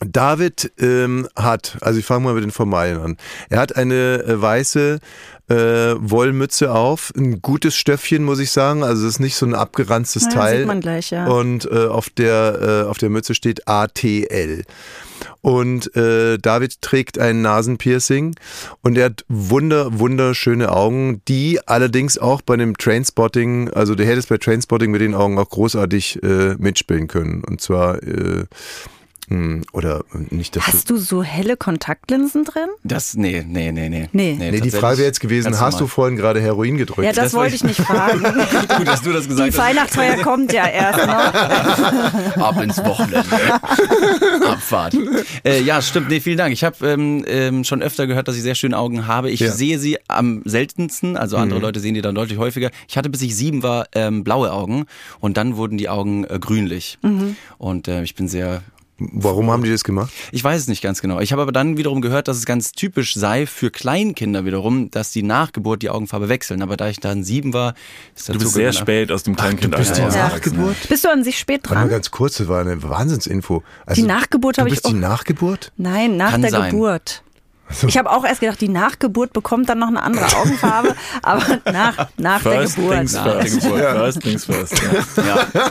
David 0.00 0.70
ähm, 0.78 1.28
hat, 1.36 1.78
also 1.80 1.98
ich 1.98 2.04
fange 2.04 2.24
mal 2.24 2.34
mit 2.34 2.44
den 2.44 2.50
Formalien 2.50 3.00
an. 3.00 3.16
Er 3.48 3.58
hat 3.60 3.76
eine 3.76 4.22
äh, 4.26 4.40
weiße 4.40 4.98
äh, 5.48 5.54
Wollmütze 5.98 6.72
auf, 6.72 7.12
ein 7.16 7.42
gutes 7.42 7.76
Stöffchen, 7.76 8.24
muss 8.24 8.38
ich 8.38 8.50
sagen. 8.50 8.82
Also 8.82 9.06
es 9.06 9.14
ist 9.14 9.20
nicht 9.20 9.36
so 9.36 9.46
ein 9.46 9.54
abgeranztes 9.54 10.24
Ja, 10.24 10.30
Teil. 10.30 10.58
sieht 10.58 10.66
man 10.66 10.80
gleich, 10.80 11.10
ja. 11.10 11.26
Und 11.26 11.70
äh, 11.70 11.86
auf 11.86 12.10
der 12.10 12.84
äh, 12.86 12.88
auf 12.88 12.98
der 12.98 13.10
Mütze 13.10 13.34
steht 13.34 13.68
ATL. 13.68 14.62
Und 15.40 15.94
äh, 15.96 16.38
David 16.38 16.80
trägt 16.80 17.18
ein 17.18 17.42
Nasenpiercing 17.42 18.34
und 18.82 18.96
er 18.96 19.06
hat 19.06 19.24
wunder, 19.28 19.98
wunderschöne 19.98 20.72
Augen, 20.72 21.20
die 21.28 21.60
allerdings 21.66 22.18
auch 22.18 22.40
bei 22.42 22.56
dem 22.56 22.76
Trainspotting, 22.76 23.70
also 23.70 23.94
der 23.94 24.06
hätte 24.06 24.18
es 24.18 24.26
bei 24.26 24.38
Trainspotting 24.38 24.90
mit 24.90 25.00
den 25.02 25.14
Augen 25.14 25.38
auch 25.38 25.48
großartig 25.50 26.22
äh, 26.22 26.54
mitspielen 26.58 27.08
können. 27.08 27.44
Und 27.44 27.60
zwar, 27.60 28.02
äh, 28.02 28.44
oder 29.72 30.04
nicht 30.30 30.54
das. 30.56 30.66
Hast 30.66 30.90
du 30.90 30.96
so 30.96 31.22
helle 31.22 31.56
Kontaktlinsen 31.56 32.44
drin? 32.44 32.68
Das, 32.84 33.14
nee, 33.16 33.44
nee, 33.46 33.72
nee, 33.72 33.88
nee. 33.88 34.08
Nee. 34.12 34.36
Nee, 34.38 34.60
die 34.60 34.70
Frage 34.70 34.98
wäre 34.98 35.06
jetzt 35.06 35.20
gewesen, 35.20 35.58
hast 35.58 35.80
du 35.80 35.86
vorhin 35.86 36.16
gerade 36.16 36.40
Heroin 36.40 36.76
gedrückt? 36.76 37.04
Ja, 37.04 37.12
das, 37.12 37.24
Das 37.26 37.34
wollte 37.34 37.54
ich 37.54 37.64
nicht 37.64 37.80
fragen. 37.80 38.22
Gut, 38.76 38.86
dass 38.86 39.02
du 39.02 39.12
das 39.12 39.26
gesagt 39.28 39.48
Die 39.52 39.56
hast. 39.56 39.66
Weihnachtsfeier 39.66 40.22
kommt 40.22 40.52
ja 40.52 40.66
erst 40.66 41.06
noch. 41.06 42.42
Ab 42.44 42.62
ins 42.62 42.78
Wochenende. 42.78 43.24
Abfahrt. 44.46 44.94
Äh, 45.44 45.62
ja, 45.62 45.80
stimmt. 45.82 46.08
Nee, 46.08 46.20
vielen 46.20 46.38
Dank. 46.38 46.52
Ich 46.52 46.64
habe 46.64 46.86
ähm, 46.86 47.24
ähm, 47.26 47.64
schon 47.64 47.82
öfter 47.82 48.06
gehört, 48.06 48.28
dass 48.28 48.36
ich 48.36 48.42
sehr 48.42 48.54
schöne 48.54 48.76
Augen 48.78 49.06
habe. 49.06 49.30
Ich 49.30 49.40
Ja. 49.40 49.50
sehe 49.52 49.78
sie 49.78 49.98
am 50.08 50.42
seltensten. 50.44 51.16
Also 51.16 51.36
andere 51.36 51.60
Leute 51.60 51.80
sehen 51.80 51.94
die 51.94 52.02
dann 52.02 52.14
deutlich 52.14 52.38
häufiger. 52.38 52.70
Ich 52.88 52.96
hatte, 52.96 53.10
bis 53.10 53.22
ich 53.22 53.34
sieben 53.36 53.62
war, 53.62 53.86
ähm, 53.94 54.24
blaue 54.24 54.52
Augen. 54.52 54.84
Und 55.20 55.36
dann 55.36 55.56
wurden 55.56 55.78
die 55.78 55.88
Augen 55.88 56.24
äh, 56.24 56.38
grünlich. 56.38 56.98
Und 57.58 57.88
äh, 57.88 58.02
ich 58.02 58.14
bin 58.14 58.28
sehr 58.28 58.62
Warum 58.98 59.50
haben 59.50 59.64
die 59.64 59.70
das 59.70 59.82
gemacht? 59.82 60.12
Ich 60.30 60.44
weiß 60.44 60.60
es 60.62 60.68
nicht 60.68 60.80
ganz 60.80 61.02
genau. 61.02 61.18
Ich 61.18 61.32
habe 61.32 61.42
aber 61.42 61.50
dann 61.50 61.76
wiederum 61.76 62.00
gehört, 62.00 62.28
dass 62.28 62.36
es 62.36 62.46
ganz 62.46 62.70
typisch 62.70 63.14
sei 63.14 63.44
für 63.46 63.72
Kleinkinder 63.72 64.44
wiederum, 64.44 64.88
dass 64.90 65.10
die 65.10 65.24
Nachgeburt 65.24 65.82
die 65.82 65.90
Augenfarbe 65.90 66.28
wechseln. 66.28 66.62
Aber 66.62 66.76
da 66.76 66.88
ich 66.88 67.00
dann 67.00 67.24
sieben 67.24 67.52
war, 67.52 67.74
ist 68.14 68.28
Du 68.28 68.34
dazu 68.34 68.44
bist 68.44 68.54
sehr 68.54 68.72
spät 68.72 69.10
aus 69.10 69.24
dem 69.24 69.34
Kleinkind 69.34 69.74
bist 69.76 69.96
die 69.96 70.02
ausgewachsen. 70.02 70.18
Nachgeburt? 70.20 70.76
Bist 70.88 71.04
du 71.04 71.08
an 71.10 71.24
sich 71.24 71.38
spät 71.38 71.68
dran? 71.68 71.88
ganz 71.88 72.12
kurz, 72.12 72.36
das 72.36 72.46
war 72.46 72.60
eine 72.60 72.82
Wahnsinnsinfo. 72.84 73.64
Also, 73.84 74.00
Die 74.00 74.06
Nachgeburt 74.06 74.58
du 74.58 74.60
habe 74.60 74.68
ich 74.68 74.76
bist 74.76 74.86
die 74.86 74.92
Nachgeburt? 74.92 75.72
Nein, 75.76 76.16
nach 76.16 76.30
Kann 76.30 76.42
der 76.42 76.50
sein. 76.52 76.70
Geburt. 76.70 77.23
Ich 77.86 77.96
habe 77.98 78.10
auch 78.10 78.24
erst 78.24 78.40
gedacht, 78.40 78.60
die 78.60 78.68
Nachgeburt 78.68 79.32
bekommt 79.32 79.68
dann 79.68 79.78
noch 79.78 79.88
eine 79.88 80.02
andere 80.02 80.26
Augenfarbe, 80.36 80.94
aber 81.22 81.60
nach, 81.72 82.08
nach 82.16 82.42
der 82.42 82.52
First 82.52 82.76
Geburt. 82.76 82.94
things 82.96 83.12
Nach 83.14 83.24
der 83.24 83.40
first. 83.42 83.60
Geburt. 83.62 83.80
First 83.80 84.20
things 84.20 84.44
first. 84.44 84.82
Ja. 85.16 85.24
Ja. 85.54 85.70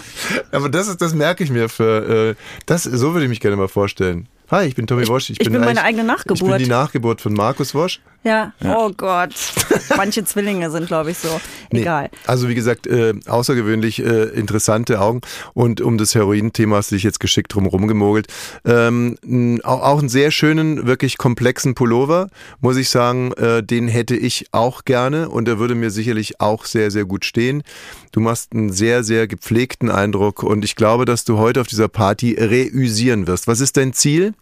Aber 0.51 0.69
das 0.69 0.87
ist, 0.87 1.01
das 1.01 1.13
merke 1.13 1.43
ich 1.43 1.49
mir 1.49 1.69
für, 1.69 2.31
äh, 2.31 2.35
das, 2.65 2.83
so 2.83 3.13
würde 3.13 3.25
ich 3.25 3.29
mich 3.29 3.39
gerne 3.39 3.55
mal 3.55 3.67
vorstellen. 3.67 4.27
Hi, 4.53 4.67
ich 4.67 4.75
bin 4.75 4.85
Tommy 4.85 5.07
Wosch. 5.07 5.31
Ich, 5.31 5.39
ich 5.39 5.49
bin 5.49 5.61
meine 5.61 5.71
eigentlich- 5.71 5.83
eigene 5.83 6.03
Nachgeburt. 6.03 6.41
Ich 6.41 6.47
bin 6.47 6.57
die 6.65 6.69
Nachgeburt 6.69 7.21
von 7.21 7.33
Markus 7.33 7.73
Wosch. 7.73 8.01
Ja. 8.23 8.53
oh 8.63 8.91
Gott. 8.95 9.33
Manche 9.97 10.23
Zwillinge 10.23 10.69
sind, 10.69 10.85
glaube 10.85 11.09
ich, 11.09 11.17
so. 11.17 11.41
Nee, 11.71 11.81
Egal. 11.81 12.09
Also 12.27 12.47
wie 12.47 12.55
gesagt, 12.55 12.85
äh, 12.85 13.15
außergewöhnlich 13.27 13.99
äh, 13.99 14.25
interessante 14.25 15.01
Augen. 15.01 15.21
Und 15.55 15.81
um 15.81 15.97
das 15.97 16.13
Heroin-Thema 16.13 16.77
hast 16.77 16.91
du 16.91 16.95
dich 16.95 17.03
jetzt 17.03 17.19
geschickt 17.19 17.53
drum 17.53 17.65
rumgemogelt. 17.65 18.27
Ähm, 18.63 19.17
auch 19.63 19.99
einen 19.99 20.07
sehr 20.07 20.29
schönen, 20.29 20.85
wirklich 20.85 21.17
komplexen 21.17 21.73
Pullover, 21.73 22.29
muss 22.61 22.77
ich 22.77 22.89
sagen, 22.89 23.33
äh, 23.33 23.63
den 23.63 23.87
hätte 23.87 24.15
ich 24.15 24.45
auch 24.51 24.85
gerne 24.85 25.29
und 25.29 25.45
der 25.47 25.57
würde 25.57 25.73
mir 25.73 25.89
sicherlich 25.89 26.39
auch 26.39 26.65
sehr, 26.65 26.91
sehr 26.91 27.05
gut 27.05 27.25
stehen. 27.25 27.63
Du 28.11 28.19
machst 28.19 28.53
einen 28.53 28.71
sehr, 28.71 29.03
sehr 29.03 29.27
gepflegten 29.27 29.89
Eindruck 29.89 30.43
und 30.43 30.63
ich 30.63 30.75
glaube, 30.75 31.05
dass 31.05 31.25
du 31.25 31.39
heute 31.39 31.59
auf 31.59 31.67
dieser 31.67 31.87
Party 31.87 32.37
reüsieren 32.39 33.25
wirst. 33.27 33.47
Was 33.47 33.59
ist 33.59 33.75
dein 33.77 33.93
Ziel? 33.93 34.33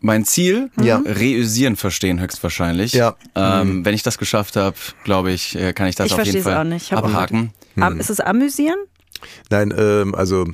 Mein 0.00 0.24
Ziel, 0.24 0.70
Ja. 0.80 1.02
reüsieren 1.04 1.76
verstehen 1.76 2.20
höchstwahrscheinlich. 2.20 2.92
Ja. 2.94 3.16
Ähm, 3.34 3.84
Wenn 3.84 3.94
ich 3.94 4.02
das 4.02 4.16
geschafft 4.18 4.56
habe, 4.56 4.76
glaube 5.04 5.30
ich, 5.32 5.54
äh, 5.56 5.72
kann 5.74 5.88
ich 5.88 5.94
das 5.94 6.06
Ich 6.06 6.12
auf 6.14 6.18
jeden 6.20 6.32
verstehe 6.32 6.40
es 6.40 6.44
Fall 6.44 6.56
auch 6.66 6.68
nicht. 6.68 6.86
Ich 6.86 6.92
abhaken. 6.96 7.52
Am- 7.78 8.00
Ist 8.00 8.08
es 8.10 8.18
amüsieren? 8.20 8.78
Nein, 9.50 9.74
ähm, 9.76 10.14
also, 10.14 10.46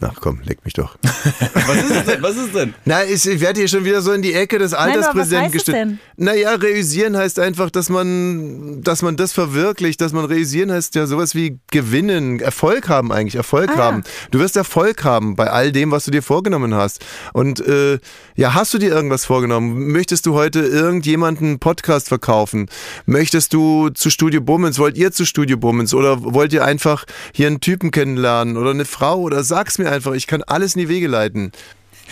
na 0.00 0.12
komm, 0.18 0.40
leck 0.44 0.64
mich 0.64 0.74
doch. 0.74 0.96
Was 1.02 1.76
ist 1.76 1.90
es 1.90 2.04
denn? 2.06 2.22
Was 2.22 2.36
ist 2.36 2.54
denn? 2.54 2.74
Na, 2.84 3.04
ich, 3.04 3.26
ich 3.28 3.40
werde 3.40 3.60
hier 3.60 3.68
schon 3.68 3.84
wieder 3.84 4.00
so 4.00 4.12
in 4.12 4.22
die 4.22 4.32
Ecke 4.32 4.58
des 4.58 4.72
Alterspräsidenten 4.74 5.52
gestellt. 5.52 5.76
denn? 5.76 5.98
Naja, 6.16 6.54
reüsieren 6.54 7.16
heißt 7.16 7.38
einfach, 7.38 7.70
dass 7.70 7.88
man, 7.90 8.82
dass 8.82 9.02
man 9.02 9.16
das 9.16 9.32
verwirklicht, 9.32 10.00
dass 10.00 10.12
man 10.12 10.24
reüsieren 10.24 10.72
heißt 10.72 10.94
ja 10.94 11.06
sowas 11.06 11.34
wie 11.34 11.58
gewinnen, 11.70 12.40
Erfolg 12.40 12.88
haben 12.88 13.12
eigentlich, 13.12 13.34
Erfolg 13.34 13.70
Ah, 13.70 13.76
haben. 13.76 14.02
Du 14.30 14.38
wirst 14.38 14.56
Erfolg 14.56 15.04
haben 15.04 15.36
bei 15.36 15.50
all 15.50 15.70
dem, 15.72 15.90
was 15.90 16.04
du 16.06 16.10
dir 16.10 16.22
vorgenommen 16.22 16.74
hast. 16.74 17.04
Und 17.32 17.60
äh, 17.60 17.98
ja, 18.36 18.54
hast 18.54 18.72
du 18.72 18.78
dir 18.78 18.90
irgendwas 18.90 19.24
vorgenommen? 19.26 19.88
Möchtest 19.92 20.24
du 20.26 20.34
heute 20.34 20.60
irgendjemanden 20.60 21.46
einen 21.46 21.58
Podcast 21.58 22.08
verkaufen? 22.08 22.68
Möchtest 23.06 23.52
du 23.52 23.90
zu 23.90 24.08
Studio 24.10 24.40
Bummens? 24.40 24.78
Wollt 24.78 24.96
ihr 24.96 25.12
zu 25.12 25.26
Studio 25.26 25.56
Bummens? 25.58 25.92
Oder 25.92 26.22
wollt 26.22 26.52
ihr 26.52 26.64
einfach 26.64 27.04
hier 27.34 27.48
einen 27.48 27.60
Typen 27.60 27.90
kennenlernen 27.90 28.56
oder 28.56 28.70
eine 28.70 28.84
Frau? 28.86 29.20
Oder 29.20 29.44
sag's 29.44 29.78
mir 29.78 29.89
einfach, 29.90 30.12
ich 30.12 30.26
kann 30.26 30.42
alles 30.42 30.74
in 30.74 30.80
die 30.80 30.88
Wege 30.88 31.08
leiten. 31.08 31.52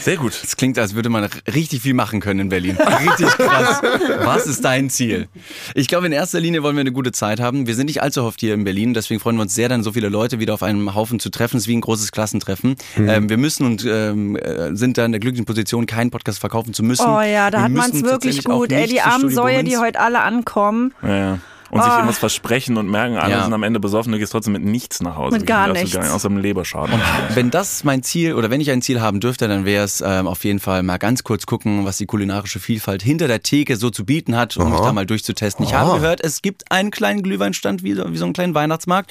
Sehr 0.01 0.17
gut. 0.17 0.33
Es 0.43 0.57
klingt, 0.57 0.79
als 0.79 0.95
würde 0.95 1.09
man 1.09 1.29
richtig 1.53 1.83
viel 1.83 1.95
machen 1.95 2.21
können 2.21 2.41
in 2.41 2.49
Berlin. 2.49 2.77
Richtig 2.77 3.27
krass. 3.29 3.83
Was 4.23 4.47
ist 4.47 4.65
dein 4.65 4.91
Ziel? 4.91 5.29
Ich 5.75 5.89
glaube, 5.89 6.07
in 6.07 6.13
erster 6.13 6.39
Linie 6.39 6.63
wollen 6.63 6.77
wir 6.77 6.83
eine 6.83 6.93
gute 6.93 7.11
Zeit 7.11 7.41
haben. 7.41 7.67
Wir 7.67 7.75
sind 7.75 7.87
nicht 7.87 8.01
allzu 8.01 8.23
oft 8.23 8.39
hier 8.41 8.55
in 8.55 8.65
Berlin, 8.65 8.95
deswegen 8.95 9.19
freuen 9.21 9.37
wir 9.37 9.43
uns 9.43 9.55
sehr, 9.55 9.69
dann 9.69 9.83
so 9.83 9.93
viele 9.93 10.09
Leute 10.09 10.39
wieder 10.39 10.55
auf 10.55 10.63
einem 10.63 10.95
Haufen 10.95 11.19
zu 11.19 11.31
treffen. 11.31 11.57
Es 11.57 11.65
ist 11.65 11.69
wie 11.69 11.77
ein 11.77 11.81
großes 11.81 12.13
Klassentreffen. 12.13 12.77
Mhm. 12.97 13.09
Ähm, 13.09 13.29
wir 13.29 13.39
müssen 13.39 13.67
und 13.67 13.85
ähm, 13.85 14.37
äh, 14.37 14.75
sind 14.77 14.99
da 14.99 15.05
in 15.05 15.13
der 15.13 15.21
glücklichen 15.21 15.47
Position, 15.47 15.87
keinen 15.87 16.11
Podcast 16.11 16.39
verkaufen 16.39 16.75
zu 16.75 16.85
müssen. 16.85 17.07
Oh 17.07 17.21
ja, 17.21 17.51
da 17.51 17.59
Wir 17.59 17.65
hat 17.65 17.73
man 17.73 17.91
es 17.91 18.03
wirklich 18.03 18.45
gut. 18.45 18.71
Ey, 18.71 18.87
die 18.87 19.01
armen 19.01 19.31
Säue, 19.31 19.65
die 19.65 19.79
heute 19.79 19.99
alle 19.99 20.21
ankommen. 20.21 20.95
Ja, 21.03 21.39
Und 21.71 21.83
sich 21.83 21.91
Ah. 21.93 21.97
irgendwas 21.97 22.19
versprechen 22.19 22.77
und 22.79 22.89
merken, 22.91 23.17
alle 23.19 23.33
Ja. 23.33 23.45
sind 23.45 23.53
am 23.53 23.63
Ende 23.63 23.79
besoffen, 23.79 24.11
du 24.13 24.19
gehst 24.19 24.33
trotzdem 24.33 24.55
mit 24.55 24.65
nichts 24.65 25.03
nach 25.03 25.17
Hause. 25.17 25.37
Mit 25.37 25.47
gar 25.47 25.69
nichts. 25.73 25.93
Gar 25.93 26.03
nicht, 26.05 26.13
außer 26.13 26.29
einem 26.29 26.39
Leberschaden. 26.39 26.99
Wenn 27.35 27.51
das 27.51 27.85
mein 27.85 28.03
Ziel 28.03 28.35
oder 28.35 28.51
wenn 28.51 28.61
ich 28.61 28.71
ein 28.71 28.81
Ziel 28.81 29.01
haben 29.01 29.21
dürfte, 29.21 29.49
dann 29.49 29.65
wäre 29.67 29.85
es 29.85 30.01
ähm, 30.05 30.27
auf 30.27 30.45
jeden 30.45 30.61
Fall 30.61 30.83
mal 30.83 30.97
ganz 30.99 31.25
kurz 31.25 31.45
gucken, 31.47 31.85
was 31.85 31.99
die 31.99 32.07
kulinarische 32.07 32.59
Vielfalt 32.59 33.03
hinter 33.03 33.29
der 33.29 33.43
Theke 33.43 33.77
so 33.77 33.91
zu 33.91 34.05
bieten 34.07 34.35
hat, 34.37 34.57
um 34.57 34.71
mich 34.71 34.81
da 34.81 34.93
mal 34.93 35.05
durchzutesten. 35.07 35.65
Ich 35.67 35.75
habe 35.75 36.01
gehört, 36.01 36.23
es 36.25 36.41
gibt 36.43 36.71
einen 36.73 36.91
kleinen 36.91 37.23
Glühweinstand, 37.23 37.83
wie 37.83 37.93
so, 37.93 38.11
wie 38.13 38.17
so 38.17 38.25
einen 38.25 38.33
kleinen 38.35 38.55
Weihnachtsmarkt. 38.55 39.11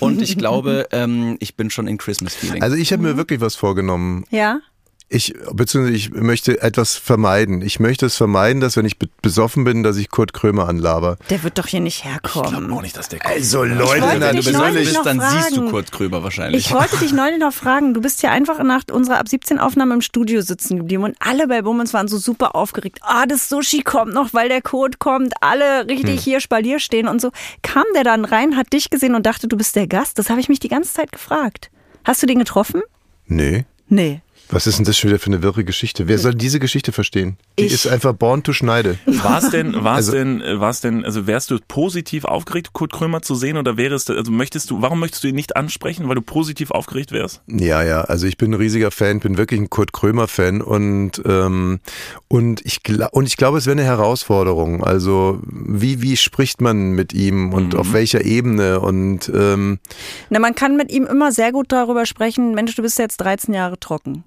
Und 0.00 0.20
ich 0.20 0.36
glaube, 0.36 0.88
ähm, 0.92 1.36
ich 1.40 1.56
bin 1.56 1.70
schon 1.70 1.86
in 1.86 1.96
Christmas-Feeling. 1.98 2.62
Also 2.62 2.76
ich 2.76 2.92
habe 2.92 3.02
mir 3.02 3.16
wirklich 3.16 3.40
was 3.40 3.54
vorgenommen. 3.56 4.24
Ja? 4.30 4.58
Ich, 5.08 5.34
beziehungsweise 5.52 5.96
ich 5.96 6.10
möchte 6.10 6.60
etwas 6.62 6.96
vermeiden. 6.96 7.62
Ich 7.62 7.78
möchte 7.78 8.06
es 8.06 8.16
vermeiden, 8.16 8.60
dass 8.60 8.76
wenn 8.76 8.84
ich 8.86 8.98
be- 8.98 9.08
besoffen 9.22 9.62
bin, 9.62 9.84
dass 9.84 9.96
ich 9.98 10.10
Kurt 10.10 10.32
Krömer 10.32 10.68
anlaber. 10.68 11.16
Der 11.30 11.44
wird 11.44 11.58
doch 11.58 11.68
hier 11.68 11.78
nicht 11.78 11.98
Ich 12.04 12.22
glaube 12.22 12.48
herkommen. 12.50 12.72
auch 12.72 12.82
nicht, 12.82 12.96
dass 12.96 13.08
der 13.08 13.24
Also 13.24 13.62
Leute, 13.62 14.02
Wenn 14.02 14.36
du 14.36 14.42
bist, 14.42 14.52
dann 15.04 15.20
siehst 15.20 15.50
du 15.52 15.54
fragen. 15.60 15.70
Kurt 15.70 15.92
Kröber 15.92 16.24
wahrscheinlich. 16.24 16.66
Ich 16.66 16.72
wollte 16.72 16.96
dich 16.96 17.12
neulich 17.12 17.38
noch 17.38 17.52
fragen, 17.52 17.94
du 17.94 18.00
bist 18.00 18.20
ja 18.22 18.32
einfach 18.32 18.60
nach 18.64 18.82
unserer 18.90 19.18
ab 19.20 19.28
17 19.28 19.60
Aufnahme 19.60 19.94
im 19.94 20.00
Studio 20.00 20.40
sitzen 20.40 20.76
geblieben 20.78 21.04
und 21.04 21.14
alle 21.20 21.46
bei 21.46 21.62
Bummens 21.62 21.94
waren 21.94 22.08
so 22.08 22.18
super 22.18 22.56
aufgeregt. 22.56 22.98
Ah, 23.02 23.26
das 23.26 23.48
Sushi 23.48 23.82
kommt 23.82 24.12
noch, 24.12 24.34
weil 24.34 24.48
der 24.48 24.60
Code 24.60 24.98
kommt, 24.98 25.34
alle 25.40 25.86
richtig 25.86 26.20
hier 26.20 26.40
Spalier 26.40 26.80
stehen 26.80 27.06
und 27.06 27.20
so. 27.20 27.30
Kam 27.62 27.84
der 27.94 28.02
dann 28.02 28.24
rein, 28.24 28.56
hat 28.56 28.72
dich 28.72 28.90
gesehen 28.90 29.14
und 29.14 29.24
dachte, 29.24 29.46
du 29.46 29.56
bist 29.56 29.76
der 29.76 29.86
Gast? 29.86 30.18
Das 30.18 30.30
habe 30.30 30.40
ich 30.40 30.48
mich 30.48 30.58
die 30.58 30.68
ganze 30.68 30.92
Zeit 30.92 31.12
gefragt. 31.12 31.70
Hast 32.02 32.24
du 32.24 32.26
den 32.26 32.40
getroffen? 32.40 32.82
Nee. 33.28 33.66
Nee. 33.88 34.20
Was 34.48 34.66
ist 34.66 34.78
denn 34.78 34.84
das 34.84 34.96
schon 34.96 35.10
wieder 35.10 35.18
für 35.18 35.26
eine 35.26 35.42
wirre 35.42 35.64
Geschichte? 35.64 36.06
Wer 36.08 36.18
soll 36.18 36.34
diese 36.34 36.60
Geschichte 36.60 36.92
verstehen? 36.92 37.36
Die 37.58 37.64
Ich. 37.64 37.72
ist 37.72 37.86
einfach 37.88 38.12
born 38.12 38.42
to 38.44 38.52
schneide. 38.52 38.96
War 39.06 39.38
es 39.42 39.50
denn, 39.50 39.72
war 39.74 39.98
es 39.98 40.06
Also- 40.08 40.12
denn, 40.12 40.42
war 40.60 40.70
es 40.70 40.80
denn, 40.80 41.04
also 41.04 41.26
wärst 41.26 41.50
du 41.50 41.58
positiv 41.66 42.24
aufgeregt, 42.24 42.72
Kurt 42.72 42.92
Krömer 42.92 43.22
zu 43.22 43.34
sehen 43.34 43.56
oder 43.56 43.76
wäre 43.76 43.94
es, 43.94 44.08
also 44.08 44.30
möchtest 44.30 44.70
du, 44.70 44.82
warum 44.82 45.00
möchtest 45.00 45.24
du 45.24 45.28
ihn 45.28 45.34
nicht 45.34 45.56
ansprechen, 45.56 46.08
weil 46.08 46.14
du 46.14 46.22
positiv 46.22 46.70
aufgeregt 46.70 47.10
wärst? 47.12 47.42
Ja, 47.48 47.82
ja, 47.82 48.02
also 48.02 48.26
ich 48.26 48.36
bin 48.36 48.52
ein 48.52 48.54
riesiger 48.54 48.90
Fan, 48.90 49.18
bin 49.20 49.36
wirklich 49.36 49.60
ein 49.60 49.68
Kurt 49.70 49.92
Krömer 49.92 50.28
Fan 50.28 50.62
und 50.62 51.20
ähm, 51.24 51.80
und 52.28 52.64
ich 52.64 52.80
und 53.12 53.26
ich 53.26 53.36
glaube, 53.36 53.58
es 53.58 53.66
wäre 53.66 53.72
eine 53.76 53.84
Herausforderung. 53.84 54.84
Also 54.84 55.40
wie 55.46 56.02
wie 56.02 56.16
spricht 56.16 56.60
man 56.60 56.90
mit 56.92 57.12
ihm 57.12 57.52
und 57.52 57.74
auf 57.74 57.92
welcher 57.92 58.24
Ebene 58.24 58.80
und 58.80 59.30
ähm, 59.34 59.78
Na, 60.30 60.38
man 60.38 60.54
kann 60.54 60.76
mit 60.76 60.92
ihm 60.92 61.04
immer 61.06 61.32
sehr 61.32 61.50
gut 61.52 61.72
darüber 61.72 62.06
sprechen, 62.06 62.54
Mensch, 62.54 62.74
du 62.76 62.82
bist 62.82 62.98
jetzt 62.98 63.16
13 63.18 63.52
Jahre 63.54 63.78
trocken. 63.80 64.22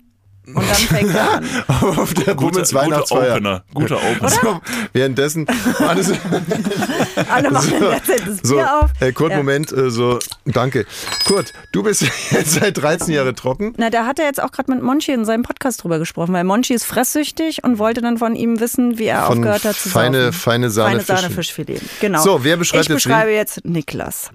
Und 0.55 0.67
dann 0.69 0.75
fängt 0.75 1.13
er 1.15 1.33
an. 1.35 1.45
auf 1.97 2.13
der 2.13 2.33
Bummens 2.33 2.73
Weihnachtsfeier. 2.73 3.35
Opener, 3.35 3.63
guter 3.73 3.97
Opener. 3.97 4.29
So, 4.29 4.61
währenddessen 4.93 5.45
alles 5.79 6.11
Alle 7.29 7.51
machen 7.51 7.73
derzeit 7.79 8.27
das 8.27 8.39
so, 8.43 8.55
Bier 8.55 8.79
auf. 8.81 8.91
hey, 8.99 9.13
Kurt, 9.13 9.31
Ja. 9.31 9.37
Moment, 9.37 9.71
äh, 9.71 9.89
so, 9.89 10.19
danke. 10.45 10.85
Kurt, 11.27 11.53
du 11.71 11.83
bist 11.83 12.01
jetzt 12.31 12.51
seit 12.51 12.77
13 12.77 13.13
Jahren 13.13 13.35
trocken. 13.35 13.73
Na, 13.77 13.89
da 13.89 14.05
hat 14.05 14.19
er 14.19 14.25
jetzt 14.25 14.41
auch 14.41 14.51
gerade 14.51 14.71
mit 14.71 14.81
Monchi 14.81 15.11
in 15.11 15.25
seinem 15.25 15.43
Podcast 15.43 15.83
drüber 15.83 15.99
gesprochen, 15.99 16.33
weil 16.33 16.43
Monchi 16.43 16.73
ist 16.73 16.85
fresssüchtig 16.85 17.63
und 17.63 17.77
wollte 17.79 18.01
dann 18.01 18.17
von 18.17 18.35
ihm 18.35 18.59
wissen, 18.59 18.97
wie 18.97 19.05
er 19.05 19.23
Von 19.25 19.39
aufgehört 19.39 19.65
hat 19.65 19.75
zu 19.75 19.89
feine, 19.89 20.25
saufen. 20.25 20.33
feine 20.39 20.69
Sahne, 20.69 21.01
Feine 21.01 21.21
Sahne. 21.21 21.33
Fischfilet. 21.33 21.81
Genau. 22.01 22.21
So, 22.21 22.43
wer 22.43 22.57
beschreibt 22.57 22.83
ich 22.85 22.89
jetzt 22.89 23.03
beschreibe 23.03 23.31
jetzt 23.31 23.65
Niklas. 23.65 24.31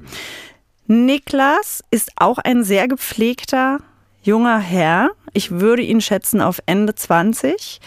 Niklas 0.87 1.83
ist 1.91 2.11
auch 2.17 2.39
ein 2.39 2.63
sehr 2.65 2.89
gepflegter 2.89 3.79
junger 4.23 4.59
Herr. 4.59 5.11
Ich 5.35 5.51
würde 5.51 5.83
ihn 5.83 6.01
schätzen 6.01 6.41
auf 6.41 6.61
Ende 6.67 6.95
20. 6.95 7.81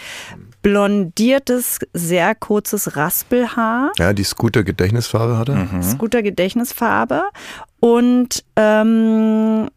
Blondiertes, 0.61 1.79
sehr 1.93 2.35
kurzes 2.35 2.95
Raspelhaar. 2.95 3.93
Ja, 3.97 4.13
die 4.13 4.23
Scooter-Gedächtnisfarbe 4.23 5.37
hat 5.37 5.49
er. 5.49 5.55
Mhm. 5.55 5.81
Scooter 5.81 6.21
Gedächtnisfarbe. 6.21 7.23
Und 7.79 8.43
ähm, 8.57 9.69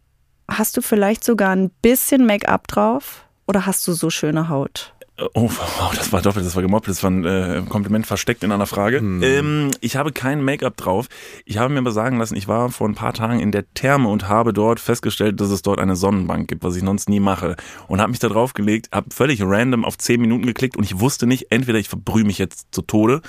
hast 0.49 0.75
du 0.77 0.81
vielleicht 0.81 1.23
sogar 1.23 1.55
ein 1.55 1.71
bisschen 1.81 2.25
Make-up 2.25 2.67
drauf? 2.67 3.25
Oder 3.47 3.65
hast 3.65 3.87
du 3.87 3.93
so 3.93 4.09
schöne 4.09 4.49
Haut? 4.49 4.93
Oh, 5.33 5.49
wow, 5.49 5.93
das 5.95 6.11
war 6.11 6.21
doppelt, 6.21 6.45
das 6.45 6.55
war 6.55 6.61
gemoppelt, 6.61 6.95
das 6.95 7.03
war 7.03 7.11
ein 7.11 7.25
äh, 7.25 7.61
Kompliment 7.69 8.07
versteckt 8.07 8.43
in 8.43 8.51
einer 8.51 8.65
Frage. 8.65 8.97
Ähm, 8.97 9.71
ich 9.79 9.95
habe 9.95 10.11
kein 10.11 10.43
Make-up 10.43 10.77
drauf. 10.77 11.07
Ich 11.45 11.57
habe 11.57 11.71
mir 11.73 11.79
aber 11.79 11.91
sagen 11.91 12.17
lassen, 12.17 12.35
ich 12.35 12.47
war 12.47 12.69
vor 12.69 12.87
ein 12.89 12.95
paar 12.95 13.13
Tagen 13.13 13.39
in 13.39 13.51
der 13.51 13.65
Therme 13.73 14.09
und 14.09 14.27
habe 14.27 14.53
dort 14.53 14.79
festgestellt, 14.79 15.39
dass 15.39 15.49
es 15.49 15.61
dort 15.61 15.79
eine 15.79 15.95
Sonnenbank 15.95 16.47
gibt, 16.47 16.63
was 16.63 16.75
ich 16.75 16.83
sonst 16.83 17.09
nie 17.09 17.19
mache. 17.19 17.55
Und 17.87 18.01
habe 18.01 18.09
mich 18.11 18.19
da 18.19 18.29
drauf 18.29 18.53
gelegt, 18.53 18.89
habe 18.91 19.07
völlig 19.13 19.41
random 19.43 19.85
auf 19.85 19.97
10 19.97 20.19
Minuten 20.21 20.45
geklickt 20.45 20.75
und 20.77 20.83
ich 20.83 20.99
wusste 20.99 21.27
nicht, 21.27 21.47
entweder 21.51 21.79
ich 21.79 21.89
verbrühe 21.89 22.23
mich 22.23 22.37
jetzt 22.37 22.67
zu 22.71 22.81
Tode 22.81 23.21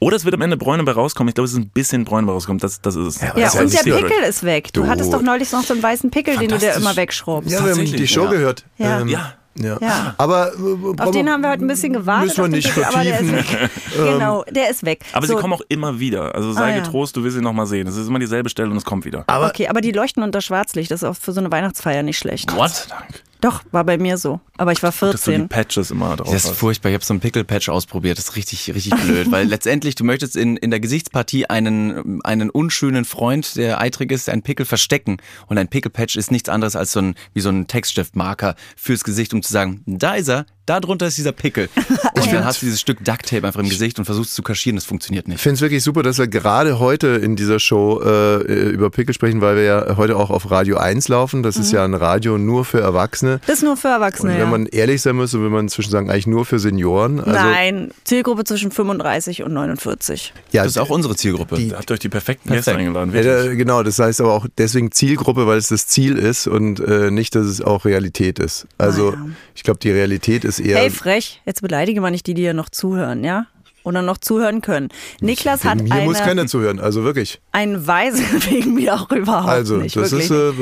oder 0.00 0.14
es 0.16 0.24
wird 0.24 0.34
am 0.34 0.40
Ende 0.42 0.56
Bräune 0.56 0.84
bei 0.84 0.92
rauskommen. 0.92 1.28
Ich 1.28 1.34
glaube, 1.34 1.46
es 1.46 1.52
ist 1.52 1.58
ein 1.58 1.70
bisschen 1.70 2.04
Bräune 2.04 2.26
bei 2.28 2.32
rauskommen. 2.32 2.60
Das, 2.60 2.80
das 2.80 2.94
ist 2.94 3.16
es. 3.16 3.20
Ja, 3.20 3.36
Ja, 3.36 3.50
und 3.60 3.72
der 3.72 3.78
Pickel 3.80 4.22
ist 4.28 4.44
weg. 4.44 4.72
Du, 4.72 4.82
Du- 4.82 4.88
hattest 4.88 5.12
doch 5.12 5.22
neulich 5.22 5.50
noch 5.50 5.64
so 5.64 5.74
einen 5.74 5.82
weißen 5.82 6.10
Pickel, 6.10 6.36
den 6.36 6.48
du 6.50 6.58
dir 6.58 6.74
immer 6.74 6.94
wegschraubst. 6.94 7.50
Ja, 7.50 7.64
wir 7.64 7.72
haben 7.72 7.84
die 7.84 8.06
Show 8.06 8.24
ja. 8.26 8.30
gehört. 8.30 8.64
Ja. 8.78 9.00
Ähm, 9.00 9.08
Ja. 9.08 9.34
Ja. 9.62 9.76
Ja. 9.80 10.14
Aber 10.18 10.52
äh, 10.54 11.00
Auf 11.02 11.10
den 11.10 11.28
haben 11.30 11.42
wir 11.42 11.50
heute 11.50 11.64
ein 11.64 11.68
bisschen 11.68 11.92
gewartet. 11.92 12.28
Müssen 12.28 12.44
wir 12.44 12.48
den 12.48 12.52
nicht 12.52 12.68
Pickel, 12.74 12.84
aber 12.84 13.02
der 13.04 13.20
ist 13.20 13.28
vertiefen. 13.30 13.60
weg. 13.60 13.70
genau, 13.96 14.44
der 14.50 14.70
ist 14.70 14.84
weg. 14.84 15.00
Aber 15.12 15.26
so, 15.26 15.34
sie 15.36 15.40
kommen 15.40 15.54
auch 15.54 15.62
immer 15.68 15.98
wieder. 16.00 16.34
Also 16.34 16.52
sei 16.52 16.60
Ah, 16.62 16.68
ja. 16.76 16.80
getrost, 16.82 17.16
du 17.16 17.22
willst 17.24 17.36
sie 17.36 17.42
nochmal 17.42 17.66
sehen. 17.66 17.86
Es 17.86 17.96
ist 17.96 18.08
immer 18.08 18.18
dieselbe 18.18 18.48
Stelle 18.48 18.70
und 18.70 18.76
es 18.76 18.84
kommt 18.84 19.04
wieder. 19.04 19.24
aber 19.26 19.46
Okay, 19.48 19.68
aber 19.68 19.80
die 19.80 19.92
leuchten 19.92 20.22
unter 20.22 20.40
Schwarzlicht. 20.40 20.90
Das 20.90 21.02
ist 21.02 21.08
auch 21.08 21.16
für 21.16 21.32
so 21.32 21.40
eine 21.40 21.50
Weihnachtsfeier 21.50 22.02
nicht 22.02 22.18
schlecht. 22.18 22.54
What? 22.56 22.88
Dank. 22.90 23.22
Doch, 23.40 23.62
war 23.70 23.84
bei 23.84 23.98
mir 23.98 24.18
so. 24.18 24.40
Aber 24.56 24.72
ich 24.72 24.82
war 24.82 24.90
Dass 24.90 24.98
du 24.98 25.06
die 25.12 25.36
14. 25.36 25.48
Patches 25.48 25.90
immer 25.92 26.16
drauf 26.16 26.32
Das 26.32 26.44
ist 26.44 26.50
hast. 26.50 26.58
furchtbar. 26.58 26.88
Ich 26.88 26.94
habe 26.94 27.04
so 27.04 27.14
einen 27.14 27.20
Pickle-Patch 27.20 27.68
ausprobiert. 27.68 28.18
Das 28.18 28.26
ist 28.30 28.36
richtig, 28.36 28.68
richtig 28.74 28.94
blöd. 28.96 29.30
Weil 29.30 29.46
letztendlich, 29.48 29.94
du 29.94 30.04
möchtest 30.04 30.34
in, 30.36 30.56
in 30.56 30.70
der 30.70 30.80
Gesichtspartie 30.80 31.46
einen, 31.46 32.20
einen 32.24 32.50
unschönen 32.50 33.04
Freund, 33.04 33.54
der 33.56 33.80
eitrig 33.80 34.10
ist, 34.10 34.28
einen 34.28 34.42
Pickel 34.42 34.66
verstecken. 34.66 35.18
Und 35.46 35.58
ein 35.58 35.68
Pickle-Patch 35.68 36.16
ist 36.16 36.32
nichts 36.32 36.48
anderes 36.48 36.74
als 36.74 36.92
so 36.92 37.00
ein, 37.00 37.14
wie 37.34 37.40
so 37.40 37.50
ein 37.50 37.68
Textstiftmarker 37.68 38.56
fürs 38.76 39.04
Gesicht, 39.04 39.32
um 39.32 39.42
zu 39.42 39.52
sagen, 39.52 39.82
da 39.86 40.14
ist 40.14 40.28
er, 40.28 40.46
da 40.66 40.80
drunter 40.80 41.06
ist 41.06 41.16
dieser 41.18 41.32
Pickel. 41.32 41.68
Und 42.26 42.32
dann 42.34 42.44
hast 42.44 42.62
du 42.62 42.66
dieses 42.66 42.80
Stück 42.80 43.04
Ducktape 43.04 43.46
einfach 43.46 43.60
im 43.60 43.68
Gesicht 43.68 43.98
und 43.98 44.04
versuchst 44.04 44.30
es 44.30 44.34
zu 44.36 44.42
kaschieren. 44.42 44.76
Das 44.76 44.84
funktioniert 44.84 45.26
Ich 45.26 45.32
nicht. 45.34 45.40
finde 45.40 45.54
es 45.54 45.60
wirklich 45.60 45.82
super, 45.82 46.02
dass 46.02 46.18
wir 46.18 46.26
gerade 46.28 46.78
heute 46.78 47.08
in 47.08 47.36
dieser 47.36 47.58
Show 47.60 48.00
äh, 48.04 48.42
über 48.70 48.90
Pickel 48.90 49.14
sprechen, 49.14 49.40
weil 49.40 49.56
wir 49.56 49.62
ja 49.62 49.96
heute 49.96 50.16
auch 50.16 50.30
auf 50.30 50.50
Radio 50.50 50.76
1 50.78 51.08
laufen. 51.08 51.42
Das 51.42 51.56
ist 51.56 51.72
ja 51.72 51.84
ein 51.84 51.94
Radio 51.94 52.38
nur 52.38 52.64
für 52.64 52.80
Erwachsene. 52.80 53.40
Das 53.46 53.58
ist 53.58 53.62
nur 53.64 53.76
für 53.76 53.88
Und 53.88 53.94
Erwachsene. 53.94 54.32
wenn 54.32 54.38
ja. 54.40 54.46
man 54.46 54.66
ehrlich 54.66 55.02
sein 55.02 55.16
muss, 55.16 55.32
würde 55.32 55.50
man 55.50 55.62
inzwischen 55.66 55.90
sagen, 55.90 56.10
eigentlich 56.10 56.26
nur 56.26 56.44
für 56.44 56.58
Senioren. 56.58 57.20
Also, 57.20 57.32
Nein, 57.32 57.90
Zielgruppe 58.04 58.44
zwischen 58.44 58.70
35 58.70 59.42
und 59.42 59.52
49. 59.52 60.32
ja, 60.52 60.62
Das 60.62 60.72
ist 60.72 60.78
auch 60.78 60.90
unsere 60.90 61.16
Zielgruppe. 61.16 61.56
Die- 61.56 61.72
habt 61.74 61.90
ihr 61.90 61.94
euch 61.94 62.00
die 62.00 62.08
perfekten 62.08 62.48
Gäste 62.50 62.72
Perfekt. 62.72 62.86
eingeladen. 62.96 63.48
Ja, 63.48 63.54
genau, 63.54 63.82
das 63.82 63.98
heißt 63.98 64.20
aber 64.20 64.32
auch 64.32 64.46
deswegen 64.58 64.92
Zielgruppe, 64.92 65.46
weil 65.46 65.58
es 65.58 65.68
das 65.68 65.86
Ziel 65.86 66.16
ist 66.16 66.46
und 66.46 66.80
äh, 66.80 67.10
nicht, 67.10 67.34
dass 67.34 67.46
es 67.46 67.60
auch 67.60 67.84
Realität 67.84 68.38
ist. 68.38 68.66
Also 68.78 69.10
Ah, 69.10 69.12
ja. 69.14 69.26
ich 69.54 69.62
glaube, 69.62 69.80
die 69.80 69.90
Realität 69.90 70.44
ist 70.44 70.58
eher. 70.60 70.78
Hey, 70.78 70.90
frech, 70.90 71.40
jetzt 71.46 71.62
beleidige 71.62 72.00
mal 72.00 72.07
nicht 72.10 72.26
die, 72.26 72.34
die 72.34 72.42
hier 72.42 72.54
noch 72.54 72.68
zuhören, 72.68 73.24
ja? 73.24 73.46
Oder 73.84 74.02
noch 74.02 74.18
zuhören 74.18 74.60
können. 74.60 74.88
Niklas 75.22 75.64
hat 75.64 75.80
Hier 75.80 76.02
muss 76.02 76.18
keiner 76.18 76.42
eine, 76.42 76.46
zuhören, 76.46 76.78
also 76.78 77.04
wirklich. 77.04 77.40
einen 77.52 77.86
Weise 77.86 78.22
wegen 78.50 78.74
mir 78.74 78.94
auch 78.94 79.10
überhaupt 79.10 79.48
Also, 79.48 79.76
nicht. 79.76 79.96
das 79.96 80.10
wirklich 80.12 80.30
ist, 80.30 80.36
äh, 80.36 80.58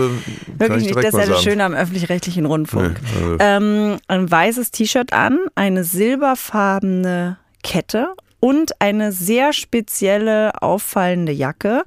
Wirklich 0.58 0.86
ich 0.88 0.94
nicht. 0.94 0.96
Das 0.96 1.14
ist 1.14 1.20
ja 1.20 1.26
das. 1.34 1.42
Schöne 1.42 1.64
am 1.64 1.74
öffentlich-rechtlichen 1.74 2.46
Rundfunk. 2.46 3.00
Nee, 3.02 3.22
also- 3.24 3.36
Ähm, 3.40 3.96
ein 4.06 4.30
weißes 4.30 4.70
T-Shirt 4.70 5.12
an, 5.12 5.38
eine 5.56 5.82
silberfarbene 5.82 7.38
Kette 7.62 8.08
und 8.40 8.80
eine 8.80 9.10
sehr 9.12 9.52
spezielle, 9.52 10.62
auffallende 10.62 11.32
Jacke 11.32 11.82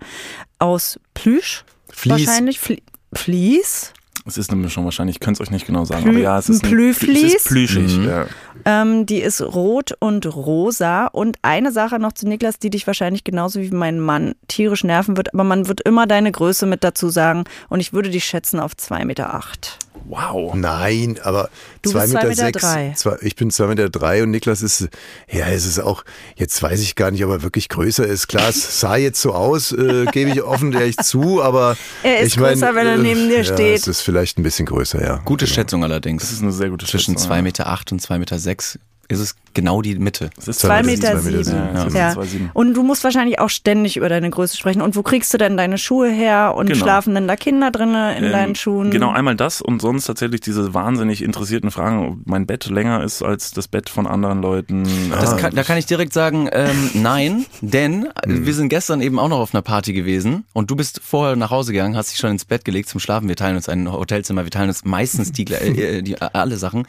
aus 0.58 1.00
Plüsch. 1.14 1.64
Vlies. 1.90 2.28
Wahrscheinlich 2.28 2.60
Flie 2.60 2.82
Vlies. 3.14 3.94
Es 4.26 4.38
ist 4.38 4.52
eine 4.52 4.62
Mischung 4.62 4.84
wahrscheinlich, 4.86 5.16
ich 5.16 5.20
könnte 5.22 5.42
es 5.42 5.48
euch 5.48 5.52
nicht 5.52 5.66
genau 5.66 5.86
sagen. 5.86 6.04
Plü- 6.06 6.10
aber 6.10 6.20
ja, 6.20 6.38
es 6.38 6.50
ist 6.50 6.64
ein? 6.64 6.78
Es 6.80 7.04
ist 7.36 7.48
plüschig. 7.48 7.98
Mhm. 7.98 8.06
Ja. 8.08 8.28
Ähm, 8.70 9.08
die 9.08 9.20
ist 9.20 9.42
rot 9.42 9.94
und 10.00 10.28
rosa. 10.36 11.08
Und 11.08 11.40
eine 11.42 11.72
Sache 11.72 11.98
noch 11.98 12.12
zu 12.12 12.28
Niklas, 12.28 12.60
die 12.60 12.70
dich 12.70 12.86
wahrscheinlich 12.86 13.24
genauso 13.24 13.62
wie 13.62 13.72
mein 13.72 14.00
Mann 14.00 14.36
tierisch 14.48 14.84
nerven 14.84 15.18
wird. 15.18 15.34
Aber 15.34 15.44
man 15.44 15.68
wird 15.68 15.82
immer 15.82 16.06
deine 16.06 16.32
Größe 16.32 16.68
mit 16.68 16.84
dazu 16.84 17.10
sagen. 17.10 17.46
Und 17.70 17.80
ich 17.80 17.94
würde 17.94 18.12
dich 18.12 18.26
schätzen 18.26 18.60
auf 18.60 18.74
2,8 18.74 19.06
Meter. 19.06 19.34
Acht. 19.34 19.80
Wow. 20.08 20.54
Nein, 20.56 21.20
aber 21.24 21.50
Du 21.82 21.92
zwei 21.92 22.02
bist 22.02 22.14
Meter, 22.14 22.22
zwei 22.22 22.30
Meter 22.30 22.46
sechs, 22.46 22.62
drei. 22.62 22.94
Zwei, 22.96 23.18
ich 23.22 23.36
bin 23.36 23.52
zwei 23.52 23.68
Meter 23.68 23.90
drei 23.90 24.24
und 24.24 24.32
Niklas 24.32 24.62
ist, 24.62 24.88
ja, 25.30 25.48
es 25.48 25.66
ist 25.66 25.80
auch, 25.80 26.04
jetzt 26.36 26.62
weiß 26.62 26.82
ich 26.82 26.96
gar 26.96 27.12
nicht, 27.12 27.24
ob 27.26 27.32
er 27.32 27.42
wirklich 27.44 27.70
größer 27.70 28.06
ist. 28.06 28.28
Klar, 28.28 28.50
es 28.50 28.80
sah 28.80 28.96
jetzt 28.98 29.22
so 29.22 29.34
aus, 29.34 29.72
äh, 29.72 30.06
gebe 30.12 30.32
ich 30.32 30.42
offen 30.44 30.74
ehrlich 30.74 30.98
zu, 31.04 31.42
aber 31.42 31.78
Er 32.04 32.20
ist 32.20 32.34
ich 32.34 32.40
mein, 32.40 32.54
größer, 32.54 32.76
wenn 32.76 32.88
er 32.88 32.98
neben 32.98 33.30
dir 33.30 33.40
ja, 33.40 33.44
steht. 33.44 33.80
Es 33.80 33.88
ist 33.88 34.02
vielleicht 34.02 34.38
ein 34.38 34.44
bisschen 34.44 34.66
größer, 34.66 35.02
ja. 35.02 35.22
Gute 35.26 35.46
Genau. 35.46 35.56
Schätzung 35.56 35.82
Das 35.82 35.90
allerdings. 35.92 36.32
ist 36.32 36.42
eine 36.42 36.52
sehr 36.52 36.70
gute 36.70 36.86
Zwischen 36.86 37.14
Schätzung, 37.18 37.32
2,8 37.32 37.36
ja. 37.36 37.42
Meter 37.42 37.68
acht 37.68 37.92
und 37.92 38.02
2,6 38.02 38.18
Meter 38.20 38.40
sechs 38.40 38.80
ist 39.10 39.20
es 39.20 39.36
genau 39.54 39.82
die 39.82 39.96
Mitte. 39.96 40.30
Es 40.38 40.48
ist 40.48 40.60
Zwei 40.60 40.84
Meter 40.84 41.16
Meter 41.16 41.20
sieben, 41.22 41.44
sieben. 41.44 41.58
Ja, 41.74 41.82
sieben. 41.84 41.96
ja. 41.96 42.14
Zwei. 42.14 42.26
Und 42.54 42.74
du 42.74 42.84
musst 42.84 43.04
wahrscheinlich 43.04 43.40
auch 43.40 43.50
ständig 43.50 43.98
über 43.98 44.10
deine 44.10 44.30
Größe 44.30 44.58
sprechen. 44.58 44.82
Und 44.82 44.96
wo 44.96 45.04
kriegst 45.04 45.34
du 45.34 45.38
denn 45.38 45.58
deine 45.58 45.78
Schuhe 45.78 46.10
her? 46.12 46.54
Und 46.56 46.68
Genau. 46.68 46.80
schlafen 46.80 47.16
denn 47.16 47.28
da 47.28 47.36
Kinder 47.36 47.72
drinne 47.72 48.18
in 48.18 48.26
Ähm, 48.26 48.32
deinen 48.32 48.56
Schuhen? 48.56 48.92
Genau, 48.92 49.12
einmal 49.12 49.36
das 49.36 49.62
und 49.62 49.82
sonst 49.82 50.06
tatsächlich 50.06 50.42
diese 50.42 50.74
wahnsinnig 50.74 51.22
interessierten 51.24 51.72
Fragen, 51.72 52.08
ob 52.08 52.18
mein 52.26 52.46
Bett 52.46 52.66
länger 52.70 53.04
ist 53.04 53.22
als 53.24 53.52
das 53.52 53.68
Bett 53.68 53.90
von 53.90 54.08
anderen 54.08 54.42
Leuten. 54.42 54.88
Das 55.12 55.34
Äh, 55.34 55.38
kann, 55.38 55.56
da 55.56 55.64
kann 55.64 55.78
ich 55.78 55.86
direkt 55.86 56.14
sagen, 56.14 56.50
ähm, 56.52 56.92
nein, 56.94 57.46
denn 57.62 58.10
Hm. 58.26 58.46
wir 58.46 58.54
sind 58.54 58.70
gestern 58.70 59.02
eben 59.02 59.20
auch 59.20 59.30
noch 59.30 59.40
auf 59.40 59.54
einer 59.54 59.62
Party 59.62 59.94
gewesen 59.94 60.46
und 60.54 60.70
du 60.72 60.76
bist 60.76 61.02
vorher 61.04 61.36
nach 61.36 61.50
Hause 61.52 61.72
gegangen, 61.72 61.96
hast 61.98 62.12
dich 62.12 62.20
schon 62.20 62.32
ins 62.32 62.46
Bett 62.46 62.66
gelegt 62.66 62.90
zum 62.90 63.00
Schlafen. 63.00 63.28
Wir 63.28 63.36
teilen 63.36 63.56
uns 63.56 63.70
ein 63.70 63.92
Hotelzimmer, 63.92 64.44
wir 64.44 64.52
teilen 64.52 64.70
uns 64.70 64.86
meistens 64.86 65.32
die, 65.32 65.46
äh, 65.46 66.02
die 66.02 66.22
alle 66.22 66.58
Sachen. 66.58 66.88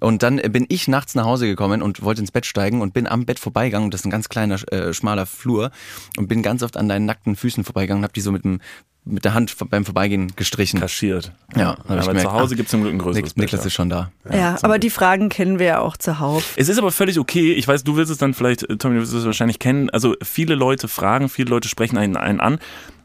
Und 0.00 0.22
dann 0.22 0.36
bin 0.36 0.66
ich 0.68 0.88
nachts 0.88 1.14
nach 1.14 1.24
Hause 1.24 1.46
gekommen 1.46 1.82
und 1.82 1.91
wollte 2.00 2.20
ins 2.20 2.30
Bett 2.30 2.46
steigen 2.46 2.80
und 2.80 2.94
bin 2.94 3.06
am 3.06 3.26
Bett 3.26 3.38
vorbeigegangen. 3.38 3.90
Das 3.90 4.00
ist 4.00 4.06
ein 4.06 4.10
ganz 4.10 4.28
kleiner, 4.28 4.56
äh, 4.72 4.94
schmaler 4.94 5.26
Flur 5.26 5.70
und 6.16 6.28
bin 6.28 6.42
ganz 6.42 6.62
oft 6.62 6.76
an 6.76 6.88
deinen 6.88 7.06
nackten 7.06 7.36
Füßen 7.36 7.64
vorbeigegangen 7.64 8.02
und 8.02 8.04
hab 8.04 8.14
die 8.14 8.20
so 8.20 8.32
mit 8.32 8.44
dem 8.44 8.60
mit 9.04 9.24
der 9.24 9.34
Hand 9.34 9.56
beim 9.68 9.84
Vorbeigehen 9.84 10.32
gestrichen. 10.36 10.78
kaschiert. 10.78 11.32
Ja, 11.56 11.76
ich 11.84 11.90
aber 11.90 12.00
gemerkt. 12.00 12.20
zu 12.20 12.32
Hause 12.32 12.56
gibt 12.56 12.66
es 12.66 12.70
zum 12.70 12.82
Glück 12.82 12.92
ein 12.94 12.98
größeres 12.98 13.36
Nik 13.36 13.46
Niklas 13.46 13.62
ja. 13.62 13.66
ist 13.66 13.72
schon 13.72 13.90
da. 13.90 14.12
ja, 14.32 14.56
aber 14.62 14.78
die 14.78 14.90
Fragen 14.90 15.28
kennen 15.28 15.58
wir 15.58 15.66
ja 15.66 15.78
auch 15.80 15.96
zuhauf. 15.96 16.54
Es 16.56 16.68
ist 16.68 16.78
aber 16.78 16.92
völlig 16.92 17.18
okay. 17.18 17.52
Ich 17.52 17.66
weiß, 17.66 17.82
du 17.82 17.96
willst 17.96 18.12
es 18.12 18.18
dann 18.18 18.32
vielleicht, 18.32 18.62
äh, 18.62 18.76
Tommy, 18.76 18.96
du 18.96 19.02
wirst 19.02 19.12
es 19.12 19.24
wahrscheinlich 19.24 19.58
kennen. 19.58 19.90
Also 19.90 20.14
viele 20.22 20.54
Leute 20.54 20.86
fragen, 20.86 21.28
viele 21.28 21.50
Leute 21.50 21.68
sprechen 21.68 21.98
einen, 21.98 22.16
einen 22.16 22.40
an. 22.40 22.58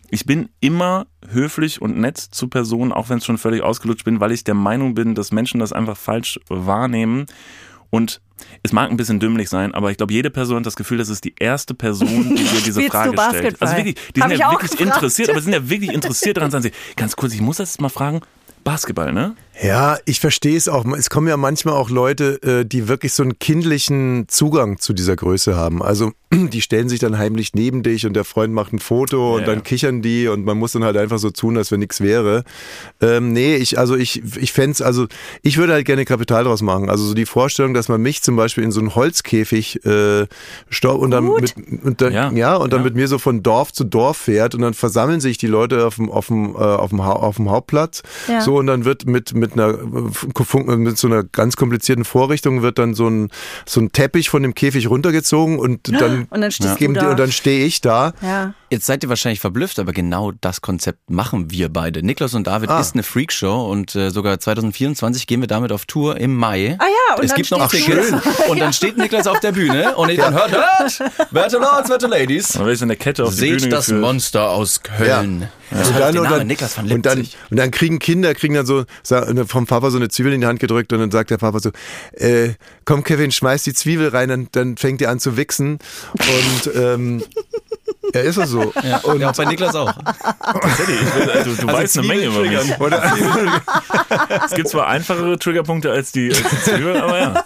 Ich 0.09 0.25
bin 0.25 0.49
immer 0.61 1.07
höflich 1.27 1.81
und 1.81 1.97
nett 1.97 2.17
zu 2.17 2.47
Personen, 2.47 2.93
auch 2.93 3.09
wenn 3.09 3.17
es 3.17 3.25
schon 3.25 3.37
völlig 3.37 3.61
ausgelutscht 3.61 4.05
bin, 4.05 4.19
weil 4.19 4.31
ich 4.31 4.43
der 4.43 4.53
Meinung 4.53 4.93
bin, 4.93 5.15
dass 5.15 5.31
Menschen 5.31 5.59
das 5.59 5.73
einfach 5.73 5.97
falsch 5.97 6.39
wahrnehmen. 6.47 7.25
Und 7.89 8.21
es 8.63 8.71
mag 8.71 8.89
ein 8.91 8.97
bisschen 8.97 9.19
dümmlich 9.19 9.49
sein, 9.49 9.73
aber 9.73 9.91
ich 9.91 9.97
glaube, 9.97 10.13
jede 10.13 10.29
Person 10.29 10.57
hat 10.57 10.65
das 10.65 10.75
Gefühl, 10.75 10.97
das 10.97 11.09
ist 11.09 11.23
die 11.23 11.33
erste 11.39 11.73
Person, 11.73 12.35
die 12.35 12.43
dir 12.43 12.61
diese 12.63 12.81
Frage 12.89 13.17
stellt. 13.29 13.61
Also 13.61 13.75
wirklich, 13.77 13.95
die 14.15 14.21
Hab 14.21 14.29
sind 14.29 14.39
ja 14.39 14.51
wirklich 14.51 14.71
gefragt. 14.71 14.95
interessiert, 14.95 15.29
aber 15.29 15.41
sind 15.41 15.53
ja 15.53 15.69
wirklich 15.69 15.91
interessiert 15.91 16.37
daran, 16.37 16.51
sagen 16.51 16.63
sie, 16.63 16.71
ganz 16.95 17.15
kurz, 17.15 17.33
ich 17.33 17.41
muss 17.41 17.57
das 17.57 17.71
jetzt 17.71 17.81
mal 17.81 17.89
fragen, 17.89 18.21
Basketball, 18.63 19.13
ne? 19.13 19.35
Ja, 19.61 19.97
ich 20.05 20.19
verstehe 20.19 20.55
es 20.55 20.67
auch. 20.67 20.85
Es 20.97 21.09
kommen 21.09 21.27
ja 21.27 21.37
manchmal 21.37 21.73
auch 21.73 21.89
Leute, 21.89 22.41
äh, 22.43 22.65
die 22.65 22.87
wirklich 22.87 23.13
so 23.13 23.23
einen 23.23 23.39
kindlichen 23.39 24.25
Zugang 24.27 24.77
zu 24.77 24.93
dieser 24.93 25.15
Größe 25.15 25.55
haben. 25.55 25.81
Also 25.81 26.11
die 26.33 26.61
stellen 26.61 26.89
sich 26.89 26.99
dann 26.99 27.17
heimlich 27.17 27.53
neben 27.55 27.81
dich 27.81 28.05
und 28.05 28.13
der 28.13 28.23
Freund 28.23 28.53
macht 28.53 28.73
ein 28.73 28.79
Foto 28.79 29.35
und 29.35 29.41
Ja. 29.41 29.47
dann 29.47 29.63
kichern 29.63 30.01
die 30.01 30.27
und 30.27 30.45
man 30.45 30.57
muss 30.57 30.73
dann 30.73 30.83
halt 30.83 30.95
einfach 30.97 31.17
so 31.17 31.31
tun, 31.31 31.57
als 31.57 31.71
wenn 31.71 31.79
nichts 31.79 32.01
wäre. 32.01 32.43
Ähm, 33.01 33.33
nee, 33.33 33.55
ich, 33.55 33.79
also 33.79 33.95
ich, 33.95 34.21
ich 34.37 34.51
fänd's, 34.51 34.81
also 34.81 35.07
ich 35.41 35.57
würde 35.57 35.73
halt 35.73 35.85
gerne 35.85 36.05
Kapital 36.05 36.43
draus 36.43 36.61
machen. 36.61 36.89
Also 36.89 37.05
so 37.05 37.13
die 37.15 37.25
Vorstellung, 37.25 37.73
dass 37.73 37.87
man 37.89 38.01
mich 38.01 38.21
zum 38.21 38.35
Beispiel 38.35 38.63
in 38.63 38.71
so 38.71 38.79
einen 38.79 38.93
Holzkäfig 38.93 39.83
äh, 39.85 40.27
stoppt 40.69 41.01
und 41.01 41.11
dann 41.11 41.33
mit 41.33 41.55
und 41.83 42.01
dann, 42.01 42.13
ja. 42.13 42.31
Ja, 42.31 42.55
und 42.57 42.73
dann 42.73 42.81
ja. 42.81 42.85
mit 42.85 42.95
mir 42.95 43.07
so 43.07 43.17
von 43.17 43.41
Dorf 43.41 43.73
zu 43.73 43.85
Dorf 43.85 44.17
fährt 44.17 44.53
und 44.53 44.61
dann 44.61 44.73
versammeln 44.75 45.19
sich 45.19 45.37
die 45.39 45.47
Leute 45.47 45.85
auf 45.87 45.95
dem, 45.95 46.11
auf 46.11 46.27
dem, 46.27 46.53
äh, 46.55 46.57
auf 46.59 46.89
dem, 46.91 46.99
auf 47.01 47.37
dem 47.37 47.49
Hauptplatz. 47.49 48.03
Ja. 48.27 48.41
So 48.41 48.57
und 48.57 48.67
dann 48.67 48.85
wird 48.85 49.05
mit 49.07 49.33
mit 49.33 49.46
einer 49.53 49.69
äh, 49.77 50.75
mit 50.77 50.97
so 50.97 51.07
einer 51.07 51.23
ganz 51.23 51.55
komplizierten 51.55 52.05
Vorrichtung 52.05 52.61
wird 52.61 52.77
dann 52.79 52.93
so 52.93 53.07
ein 53.09 53.29
so 53.65 53.79
ein 53.81 53.91
Teppich 53.91 54.29
von 54.29 54.41
dem 54.43 54.53
Käfig 54.53 54.89
runtergezogen 54.89 55.59
und 55.59 55.87
dann 56.01 56.27
Und 56.29 56.41
dann 56.41 56.51
stehst 56.51 56.77
geben 56.77 56.93
die, 56.93 56.99
und 57.05 57.19
dann 57.19 57.31
stehe 57.31 57.65
ich 57.65 57.81
da 57.81 58.13
Ja. 58.21 58.53
Jetzt 58.69 58.85
seid 58.85 59.01
ihr 59.03 59.07
wahrscheinlich 59.09 59.39
verblüfft, 59.39 59.79
aber 59.79 59.93
genau 59.93 60.33
das 60.41 60.59
Konzept 60.59 61.09
machen 61.09 61.51
wir 61.51 61.69
beide. 61.69 62.03
Niklas 62.03 62.33
und 62.33 62.47
David 62.47 62.69
Ah. 62.69 62.81
ist 62.81 62.95
eine 62.95 63.03
Freakshow 63.03 63.71
und 63.71 63.95
äh, 63.95 64.09
sogar 64.09 64.39
2024 64.39 65.25
gehen 65.25 65.39
wir 65.39 65.47
damit 65.47 65.71
auf 65.71 65.85
Tour 65.85 66.17
im 66.17 66.35
Mai. 66.35 66.75
Ah 66.79 66.83
ja, 66.85 67.15
und 67.15 67.23
es 67.23 67.29
dann 67.29 67.37
gibt 67.37 67.51
noch 67.51 67.69
Tickets 67.71 68.11
und 68.49 68.59
dann 68.59 68.73
steht 68.73 68.97
Niklas 68.97 69.25
auf 69.27 69.39
der 69.39 69.53
Bühne 69.53 69.95
und 69.95 70.09
ich 70.09 70.17
dann 70.17 70.33
hört, 70.33 70.51
hört, 70.51 71.01
werte 71.31 71.57
Lords, 71.59 71.89
werte 71.89 72.07
Ladies, 72.07 72.49
Dann 72.49 72.63
werde 72.63 72.73
ich 72.73 72.81
in 72.81 72.87
der 72.89 72.97
Kette 72.97 73.23
auf 73.23 73.29
die 73.29 73.35
seht 73.37 73.57
Bühne 73.59 73.69
das 73.69 73.85
geführt. 73.85 74.01
Monster 74.01 74.49
aus 74.49 74.81
Köln. 74.83 75.47
Das 75.69 75.89
Und 75.89 75.99
dann, 75.99 76.17
und, 76.17 76.31
dann, 76.31 76.47
Niklas 76.47 76.73
von 76.73 76.89
und, 76.91 77.05
dann, 77.05 77.19
und 77.49 77.57
dann 77.57 77.71
kriegen 77.71 77.99
Kinder, 77.99 78.33
kriegen 78.33 78.53
dann 78.53 78.65
so 78.65 78.85
sa- 79.03 79.27
vom 79.47 79.65
Papa 79.67 79.89
so 79.89 79.97
eine 79.97 80.07
Zwiebel 80.09 80.33
in 80.33 80.41
die 80.41 80.47
Hand 80.47 80.59
gedrückt 80.59 80.93
und 80.93 80.99
dann 80.99 81.11
sagt 81.11 81.29
der 81.29 81.37
Papa 81.37 81.59
so, 81.59 81.71
äh, 82.13 82.53
komm 82.85 83.03
Kevin, 83.03 83.31
schmeiß 83.31 83.63
die 83.63 83.73
Zwiebel 83.73 84.09
rein, 84.09 84.29
dann, 84.29 84.47
dann 84.51 84.77
fängt 84.77 85.01
ihr 85.01 85.09
an 85.09 85.19
zu 85.19 85.35
wichsen. 85.35 85.79
Und 86.13 86.75
ähm, 86.75 87.23
ja, 88.13 88.21
ist 88.21 88.37
das 88.37 88.49
so. 88.49 88.71
Ja, 88.83 88.99
und 88.99 89.19
ja, 89.19 89.29
auch 89.31 89.35
bei 89.35 89.45
Niklas 89.45 89.75
auch. 89.75 89.91
Tatsächlich, 89.93 91.01
ich 91.01 91.15
will, 91.15 91.29
also, 91.31 91.51
du 91.55 91.67
Also 91.67 91.67
weißt 91.67 91.97
eine 91.97 92.07
Menge 92.07 92.25
über 92.27 92.39
mich. 92.41 92.57
Es 94.45 94.51
gibt 94.53 94.69
zwar 94.69 94.87
einfachere 94.87 95.37
Triggerpunkte 95.37 95.91
als 95.91 96.11
die, 96.13 96.29
als 96.29 96.49
die 96.49 96.61
Zwiebel, 96.71 96.97
aber 97.01 97.19
ja. 97.19 97.45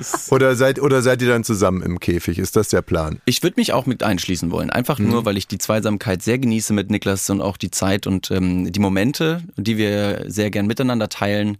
Oder 0.30 0.54
seid, 0.56 0.80
oder 0.80 1.02
seid 1.02 1.22
ihr 1.22 1.28
dann 1.28 1.44
zusammen 1.44 1.82
im 1.82 2.00
Käfig? 2.00 2.38
Ist 2.38 2.56
das 2.56 2.68
der 2.68 2.82
Plan? 2.82 3.20
Ich 3.24 3.42
würde 3.42 3.54
mich 3.58 3.72
auch 3.72 3.86
mit 3.86 4.02
einschließen 4.02 4.50
wollen. 4.50 4.70
Einfach 4.70 4.98
Mhm. 4.98 5.08
nur, 5.10 5.24
weil 5.24 5.36
ich 5.36 5.46
die 5.46 5.58
Zweisamkeit 5.58 6.22
sehr 6.22 6.38
genieße 6.38 6.72
mit 6.72 6.90
Niklas 6.90 7.28
und 7.30 7.40
auch 7.40 7.56
die 7.56 7.70
Zeit 7.70 8.06
und 8.06 8.30
ähm, 8.30 8.72
die 8.72 8.80
Momente, 8.80 9.42
die 9.56 9.76
wir 9.76 10.24
sehr 10.26 10.50
gern 10.50 10.66
miteinander 10.66 11.08
teilen. 11.08 11.58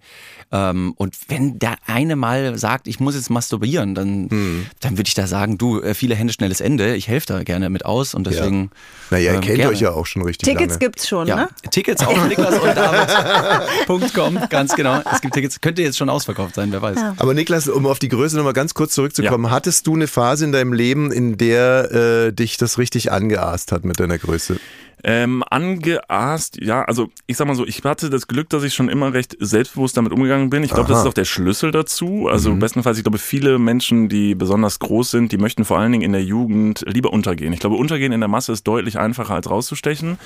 Ähm, 0.53 0.95
und 0.97 1.15
wenn 1.29 1.59
der 1.59 1.77
eine 1.87 2.17
mal 2.17 2.59
sagt, 2.59 2.89
ich 2.89 2.99
muss 3.01 3.15
jetzt 3.15 3.31
masturbieren, 3.31 3.95
dann, 3.95 4.23
Mhm. 4.31 4.67
dann 4.81 4.97
würde 4.99 5.09
ich 5.09 5.15
da 5.15 5.27
sagen, 5.27 5.59
du, 5.59 5.81
äh, 5.81 5.95
viele 5.95 6.15
Hände, 6.15 6.33
schnelles 6.33 6.61
Ende. 6.61 6.97
Ich 6.97 7.09
helfe 7.09 7.27
da 7.27 7.43
gerne 7.43 7.71
mit 7.71 7.85
aus 7.85 8.15
und 8.15 8.27
deswegen. 8.27 8.71
Naja, 9.11 9.31
ihr 9.33 9.37
ähm, 9.37 9.41
kennt 9.43 9.57
gerne. 9.57 9.73
euch 9.73 9.81
ja 9.81 9.91
auch 9.93 10.07
schon 10.07 10.23
richtig 10.23 10.49
Tickets 10.49 10.75
lange. 10.75 10.79
gibt's 10.79 11.09
schon, 11.09 11.27
Ja, 11.29 11.37
ne? 11.37 11.49
Tickets 11.71 12.05
auf 12.05 12.17
Niklas 12.29 12.55
und 12.59 12.77
David.com, 12.77 14.39
ganz 14.49 14.75
genau. 14.75 15.03
Es 15.13 15.21
gibt 15.21 15.35
Tickets, 15.35 15.61
könnte 15.61 15.83
jetzt 15.83 15.99
schon 15.99 16.09
ausverkauft 16.09 16.55
sein, 16.55 16.73
wer 16.73 16.83
weiß. 16.83 16.99
Aber 17.17 17.35
Niklas, 17.35 17.69
um 17.69 17.87
auf 17.87 17.99
die 17.99 18.09
Größe 18.09 18.30
nochmal 18.37 18.53
ganz 18.53 18.75
kurz 18.75 18.95
zurückzukommen, 18.95 19.51
hattest 19.51 19.87
du 19.87 19.95
eine 19.95 20.07
Phase 20.07 20.45
in 20.45 20.53
deinem 20.53 20.73
Leben, 20.73 21.13
in 21.13 21.37
der 21.37 21.91
äh, 21.93 22.33
dich 22.33 22.57
das 22.57 22.79
richtig 22.79 23.13
angeast 23.13 23.73
hat 23.73 23.85
mit 23.85 24.01
deiner 24.01 24.19
Größe? 24.19 24.59
Ähm, 25.03 25.43
angeaßt, 25.49 26.61
ja, 26.63 26.85
also 26.85 27.11
ich 27.27 27.37
sag 27.37 27.47
mal 27.47 27.55
so, 27.55 27.67
ich 27.67 27.83
hatte 27.85 28.11
das 28.11 28.29
Glück, 28.29 28.49
dass 28.51 28.63
ich 28.63 28.75
schon 28.75 28.89
immer 28.89 29.13
recht 29.13 29.37
selbstbewusst 29.39 29.97
damit 29.97 30.13
umgegangen 30.13 30.51
bin. 30.51 30.63
Ich 30.63 30.73
glaube, 30.73 30.89
das 30.89 31.01
ist 31.01 31.07
auch 31.07 31.15
der 31.15 31.25
Schlüssel 31.25 31.71
dazu. 31.71 32.29
Also 32.29 32.55
bestenfalls, 32.55 32.99
ich 32.99 33.05
glaube, 33.05 33.19
viele 33.19 33.59
Menschen, 33.59 34.09
die 34.09 34.35
besonders 34.35 34.79
groß 34.79 35.11
sind, 35.11 35.33
die 35.33 35.39
möchten 35.39 35.65
vor 35.65 35.79
allen 35.79 35.93
Dingen 35.93 36.05
in 36.05 36.13
der 36.13 36.23
Jugend 36.23 36.85
lieber 36.87 37.13
untergehen. 37.13 37.53
Ich 37.53 37.61
glaube, 37.61 37.77
untergehen 37.77 38.13
in 38.13 38.21
der 38.21 38.29
Masse 38.29 38.53
ist 38.53 38.67
deutlich 38.67 38.99
einfacher 38.99 39.35
als 39.35 39.49
rauszustechen. 39.49 40.19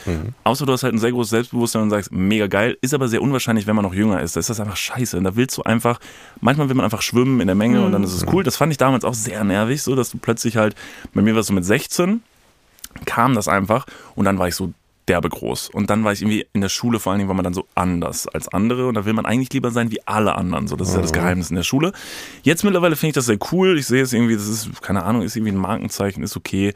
Außer 0.44 0.66
du 0.66 0.72
hast 0.72 0.82
halt 0.82 0.94
ein 0.94 0.98
sehr 0.98 1.12
großes 1.12 1.30
Selbstbewusstsein 1.30 1.82
und 1.82 1.90
sagst, 1.90 2.12
mega 2.12 2.46
geil, 2.46 2.76
ist 2.80 2.94
aber 2.94 3.08
sehr 3.08 3.22
unwahrscheinlich, 3.22 3.66
wenn 3.66 3.76
man 3.76 3.84
noch 3.84 3.94
jünger 3.94 4.20
ist. 4.22 4.36
Da 4.36 4.40
ist 4.40 4.50
das 4.50 4.60
einfach 4.60 4.76
scheiße. 4.76 5.16
Und 5.18 5.24
da 5.24 5.36
willst 5.36 5.56
du 5.56 5.62
einfach, 5.62 6.00
manchmal 6.40 6.68
will 6.68 6.76
man 6.76 6.84
einfach 6.84 7.02
schwimmen 7.02 7.40
in 7.40 7.46
der 7.46 7.56
Menge 7.56 7.84
und 7.84 7.92
dann 7.92 8.02
ist 8.02 8.12
es 8.12 8.26
cool. 8.32 8.42
Das 8.42 8.56
fand 8.56 8.72
ich 8.72 8.78
damals 8.78 9.04
auch 9.04 9.14
sehr 9.14 9.44
nervig, 9.44 9.82
so 9.82 9.94
dass 9.94 10.10
du 10.10 10.18
plötzlich 10.18 10.56
halt, 10.56 10.74
bei 11.12 11.22
mir 11.22 11.34
war 11.34 11.40
es 11.40 11.46
so 11.46 11.52
mit 11.52 11.64
16, 11.64 12.22
kam 13.04 13.34
das 13.34 13.48
einfach 13.48 13.86
und 14.14 14.24
dann 14.24 14.38
war 14.38 14.48
ich 14.48 14.54
so 14.54 14.72
derbe 15.08 15.28
groß. 15.28 15.68
Und 15.70 15.90
dann 15.90 16.04
war 16.04 16.12
ich 16.12 16.22
irgendwie 16.22 16.46
in 16.52 16.60
der 16.60 16.68
Schule, 16.68 16.98
vor 16.98 17.12
allen 17.12 17.18
Dingen 17.18 17.28
war 17.28 17.34
man 17.34 17.44
dann 17.44 17.54
so 17.54 17.66
anders 17.74 18.26
als 18.26 18.48
andere 18.48 18.88
und 18.88 18.94
da 18.94 19.04
will 19.04 19.12
man 19.12 19.26
eigentlich 19.26 19.52
lieber 19.52 19.70
sein 19.70 19.90
wie 19.90 20.06
alle 20.06 20.34
anderen. 20.34 20.66
So, 20.66 20.76
das 20.76 20.88
ist 20.88 20.94
ja 20.94 21.02
das 21.02 21.12
Geheimnis 21.12 21.50
in 21.50 21.56
der 21.56 21.62
Schule. 21.62 21.92
Jetzt 22.42 22.64
mittlerweile 22.64 22.96
finde 22.96 23.08
ich 23.10 23.14
das 23.14 23.26
sehr 23.26 23.38
cool. 23.52 23.78
Ich 23.78 23.86
sehe 23.86 24.02
es 24.02 24.12
irgendwie, 24.12 24.34
das 24.34 24.48
ist, 24.48 24.82
keine 24.82 25.04
Ahnung, 25.04 25.22
ist 25.22 25.36
irgendwie 25.36 25.52
ein 25.52 25.58
Markenzeichen, 25.58 26.22
ist 26.22 26.36
okay. 26.36 26.72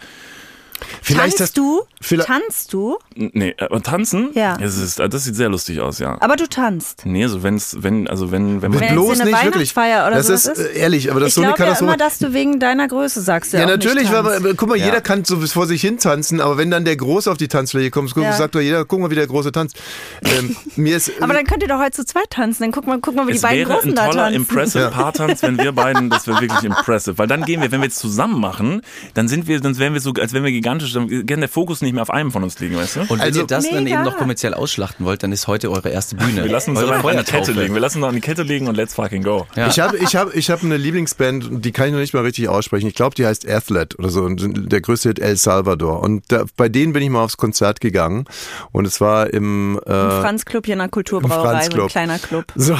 Vielleicht 1.02 1.38
Tanzt 1.38 1.56
du? 1.58 1.82
vielleicht- 2.00 2.28
Tanzt 2.28 2.72
du? 2.72 2.98
Nee, 3.14 3.54
aber 3.58 3.82
tanzen? 3.82 4.30
Ja. 4.34 4.56
Das, 4.56 4.76
ist, 4.78 4.98
das 4.98 5.24
sieht 5.24 5.34
sehr 5.36 5.48
lustig 5.48 5.80
aus, 5.80 5.98
ja. 5.98 6.16
Aber 6.20 6.36
du 6.36 6.46
tanzt. 6.48 7.02
Nee, 7.04 7.26
so 7.26 7.42
wenn's, 7.42 7.76
wenn, 7.80 8.08
also 8.08 8.30
wenn, 8.30 8.62
wenn 8.62 8.70
man. 8.70 8.80
Wenn 8.80 8.86
jetzt 8.88 8.92
bloß 8.94 9.24
nicht 9.24 9.44
wirklich. 9.44 9.76
Oder 9.76 10.10
das 10.10 10.28
ist, 10.28 10.46
ist? 10.46 10.58
äh, 10.58 10.78
ehrlich, 10.78 11.10
aber 11.10 11.20
das 11.20 11.28
Ich 11.28 11.30
ist 11.30 11.34
so 11.36 11.42
eine 11.42 11.50
glaube 11.52 11.62
ja 11.62 11.66
Katastrophe. 11.66 11.90
immer, 11.92 11.96
dass 11.96 12.18
du 12.18 12.32
wegen 12.32 12.60
deiner 12.60 12.88
Größe 12.88 13.20
sagst. 13.20 13.52
Ja, 13.52 13.64
auch 13.64 13.68
natürlich, 13.68 14.04
nicht 14.04 14.14
aber, 14.14 14.36
aber 14.36 14.54
guck 14.54 14.68
mal, 14.68 14.78
Ja. 14.78 14.86
jeder 14.86 15.00
kann 15.00 15.24
so 15.24 15.40
vor 15.46 15.66
sich 15.66 15.80
hin 15.80 15.98
tanzen, 15.98 16.40
aber 16.40 16.56
wenn 16.58 16.70
dann 16.70 16.84
der 16.84 16.96
Große 16.96 17.30
auf 17.30 17.36
die 17.38 17.48
Tanzfläche 17.48 17.90
kommt, 17.90 18.14
guck, 18.14 18.22
Ja. 18.22 18.32
sagt 18.32 18.54
doch 18.54 18.60
jeder, 18.60 18.84
guck 18.84 19.00
mal, 19.00 19.10
wie 19.10 19.14
der 19.16 19.26
Große 19.26 19.52
tanzt. 19.52 19.76
Ähm, 20.24 20.56
mir 20.76 20.96
ist, 20.96 21.10
Aber 21.20 21.34
dann 21.34 21.44
könnt 21.44 21.62
ihr 21.62 21.68
doch 21.68 21.78
heute 21.80 21.92
zu 21.92 22.04
zweit 22.04 22.30
tanzen. 22.30 22.62
Dann 22.64 22.72
guck 22.72 22.86
mal, 22.86 22.98
guck 23.00 23.14
mal 23.14 23.26
wie 23.26 23.32
die 23.32 23.36
Es 23.36 23.42
beiden 23.42 23.58
wäre 23.68 23.72
Großen 23.74 23.90
ein 23.90 23.94
da 23.96 24.06
toller 24.06 24.22
tanzen. 24.24 24.36
impressive 24.36 24.90
Paartanz, 24.90 25.42
wenn 25.42 25.58
wir 25.58 25.72
beiden, 25.72 26.10
das 26.10 26.26
wäre 26.26 26.40
wirklich 26.40 26.62
impressive. 26.64 27.18
Weil 27.18 27.26
dann 27.26 27.44
gehen 27.44 27.60
wir, 27.62 27.70
wenn 27.72 27.80
wir 27.80 27.86
jetzt 27.86 27.98
zusammen 27.98 28.40
machen, 28.40 28.82
dann 29.14 29.28
sind 29.28 29.46
wir, 29.48 29.60
dann 29.60 29.76
wären 29.78 29.94
wir 29.94 30.00
so, 30.00 30.12
als 30.12 30.32
wären 30.32 30.44
wir 30.44 30.52
gigantisch, 30.68 30.92
dann 30.92 31.26
kann 31.26 31.40
der 31.40 31.48
Fokus 31.48 31.80
nicht 31.80 31.92
mehr 31.94 32.02
auf 32.02 32.10
einem 32.10 32.30
von 32.30 32.42
uns 32.42 32.58
liegen, 32.58 32.76
weißt 32.76 32.96
du? 32.96 33.00
Und 33.00 33.10
wenn 33.10 33.20
Also- 33.20 33.40
ihr 33.40 33.46
das 33.46 33.68
dann 33.68 33.84
Mega. 33.84 33.96
eben 33.96 34.04
noch 34.04 34.16
kommerziell 34.18 34.54
ausschlachten 34.54 35.04
wollt, 35.06 35.22
dann 35.22 35.32
ist 35.32 35.46
heute 35.46 35.70
eure 35.70 35.88
erste 35.88 36.16
Bühne. 36.16 36.44
Wir 36.44 36.50
lassen 36.50 36.70
uns 36.70 36.80
eure 36.80 36.94
an 36.96 37.16
die 37.16 37.24
Kette 37.24 37.52
legen. 37.52 37.74
Wir 37.74 37.80
lassen 37.80 37.98
uns 38.02 38.08
an 38.08 38.14
die 38.14 38.20
Kette 38.20 38.42
legen 38.42 38.68
und 38.68 38.74
let's 38.76 38.94
fucking 38.94 39.22
go. 39.22 39.46
Ja. 39.56 39.68
Ich 39.68 39.80
habe 39.80 39.96
ich 39.96 40.14
hab, 40.14 40.34
ich 40.34 40.50
hab 40.50 40.62
eine 40.62 40.76
Lieblingsband, 40.76 41.64
die 41.64 41.72
kann 41.72 41.86
ich 41.86 41.92
noch 41.92 42.00
nicht 42.00 42.14
mal 42.14 42.22
richtig 42.22 42.48
aussprechen. 42.48 42.86
Ich 42.86 42.94
glaube, 42.94 43.14
die 43.14 43.26
heißt 43.26 43.48
Athlete 43.48 43.96
oder 43.98 44.10
so. 44.10 44.22
Und 44.22 44.70
der 44.70 44.80
größte 44.80 45.08
Hit 45.10 45.18
El 45.20 45.36
Salvador. 45.36 46.02
Und 46.02 46.24
da, 46.28 46.44
bei 46.56 46.68
denen 46.68 46.92
bin 46.92 47.02
ich 47.02 47.10
mal 47.10 47.24
aufs 47.24 47.36
Konzert 47.36 47.80
gegangen. 47.80 48.24
Und 48.72 48.86
es 48.86 49.00
war 49.00 49.32
im, 49.32 49.80
äh, 49.86 49.90
Im 49.90 50.10
Franz 50.22 50.44
Club 50.44 50.66
hier 50.66 50.74
in 50.74 50.80
der 50.80 50.88
Kulturbrauerei, 50.88 51.68
so 51.70 51.82
ein 51.82 51.88
kleiner 51.88 52.18
Club. 52.18 52.44
So. 52.54 52.76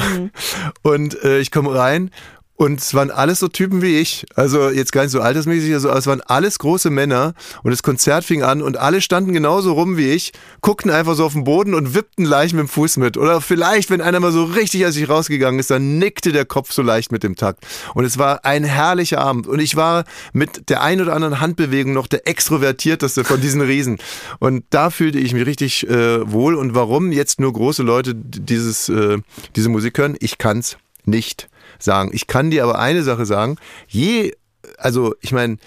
Und 0.83 1.21
äh, 1.23 1.39
ich 1.39 1.51
komme 1.51 1.73
rein 1.73 2.11
und 2.59 2.81
es 2.81 2.93
waren 2.93 3.09
alles 3.09 3.39
so 3.39 3.47
Typen 3.47 3.81
wie 3.81 3.99
ich. 3.99 4.25
Also 4.35 4.69
jetzt 4.69 4.91
gar 4.91 5.03
nicht 5.03 5.11
so 5.11 5.21
altersmäßig, 5.21 5.73
also, 5.73 5.89
es 5.91 6.07
waren 6.07 6.19
alles 6.19 6.59
große 6.59 6.89
Männer 6.89 7.33
und 7.63 7.71
das 7.71 7.83
Konzert 7.83 8.25
fing 8.25 8.43
an 8.43 8.61
und 8.61 8.75
alle 8.75 8.99
standen 8.99 9.31
genauso 9.31 9.71
rum 9.71 9.95
wie 9.95 10.09
ich, 10.09 10.33
guckten 10.59 10.91
einfach 10.91 11.15
so 11.15 11.23
auf 11.23 11.31
den 11.31 11.45
Boden 11.45 11.73
und 11.73 11.95
wippten 11.95 12.25
leicht 12.25 12.53
mit 12.53 12.59
dem 12.59 12.67
Fuß 12.67 12.97
mit. 12.97 13.15
Oder 13.15 13.39
vielleicht, 13.39 13.89
wenn 13.89 14.01
einer 14.01 14.19
mal 14.19 14.33
so 14.33 14.43
richtig 14.43 14.83
als 14.83 14.97
ich 14.97 15.07
rausgegangen 15.07 15.57
ist, 15.57 15.71
dann 15.71 15.99
nickte 15.99 16.33
der 16.33 16.43
Kopf 16.43 16.73
so 16.73 16.81
leicht 16.81 17.13
mit 17.13 17.23
dem 17.23 17.37
Takt. 17.37 17.65
Und 17.93 18.03
es 18.03 18.17
war 18.17 18.43
ein 18.43 18.65
herrlicher 18.65 19.19
Abend. 19.19 19.47
Und 19.47 19.61
ich 19.61 19.77
war 19.77 20.03
mit 20.33 20.69
der 20.69 20.81
ein 20.81 20.99
oder 20.99 21.13
anderen 21.13 21.39
Handbewegung 21.39 21.93
noch 21.93 22.07
der 22.07 22.27
extrovertierteste 22.27 23.23
von 23.23 23.39
diesen 23.39 23.61
Riesen. 23.61 23.99
Und 24.39 24.65
da 24.69 24.89
fühlte 24.89 25.17
ich 25.17 25.31
mich 25.31 25.45
richtig 25.45 25.87
äh, 25.87 26.29
wohl. 26.29 26.55
Und 26.55 26.75
warum 26.75 27.13
jetzt 27.13 27.39
nur 27.39 27.53
große 27.53 27.83
Leute 27.83 28.13
dieses, 28.15 28.89
äh, 28.89 29.19
diese 29.55 29.69
Musik 29.69 29.97
hören? 29.97 30.17
Ich 30.19 30.37
kann's 30.37 30.77
nicht 31.05 31.47
sagen. 31.83 32.11
Ich 32.13 32.27
kann 32.27 32.51
dir 32.51 32.63
aber 32.63 32.79
eine 32.79 33.03
Sache 33.03 33.25
sagen. 33.25 33.57
Je, 33.87 34.33
also 34.77 35.15
ich 35.21 35.31
meine, 35.31 35.57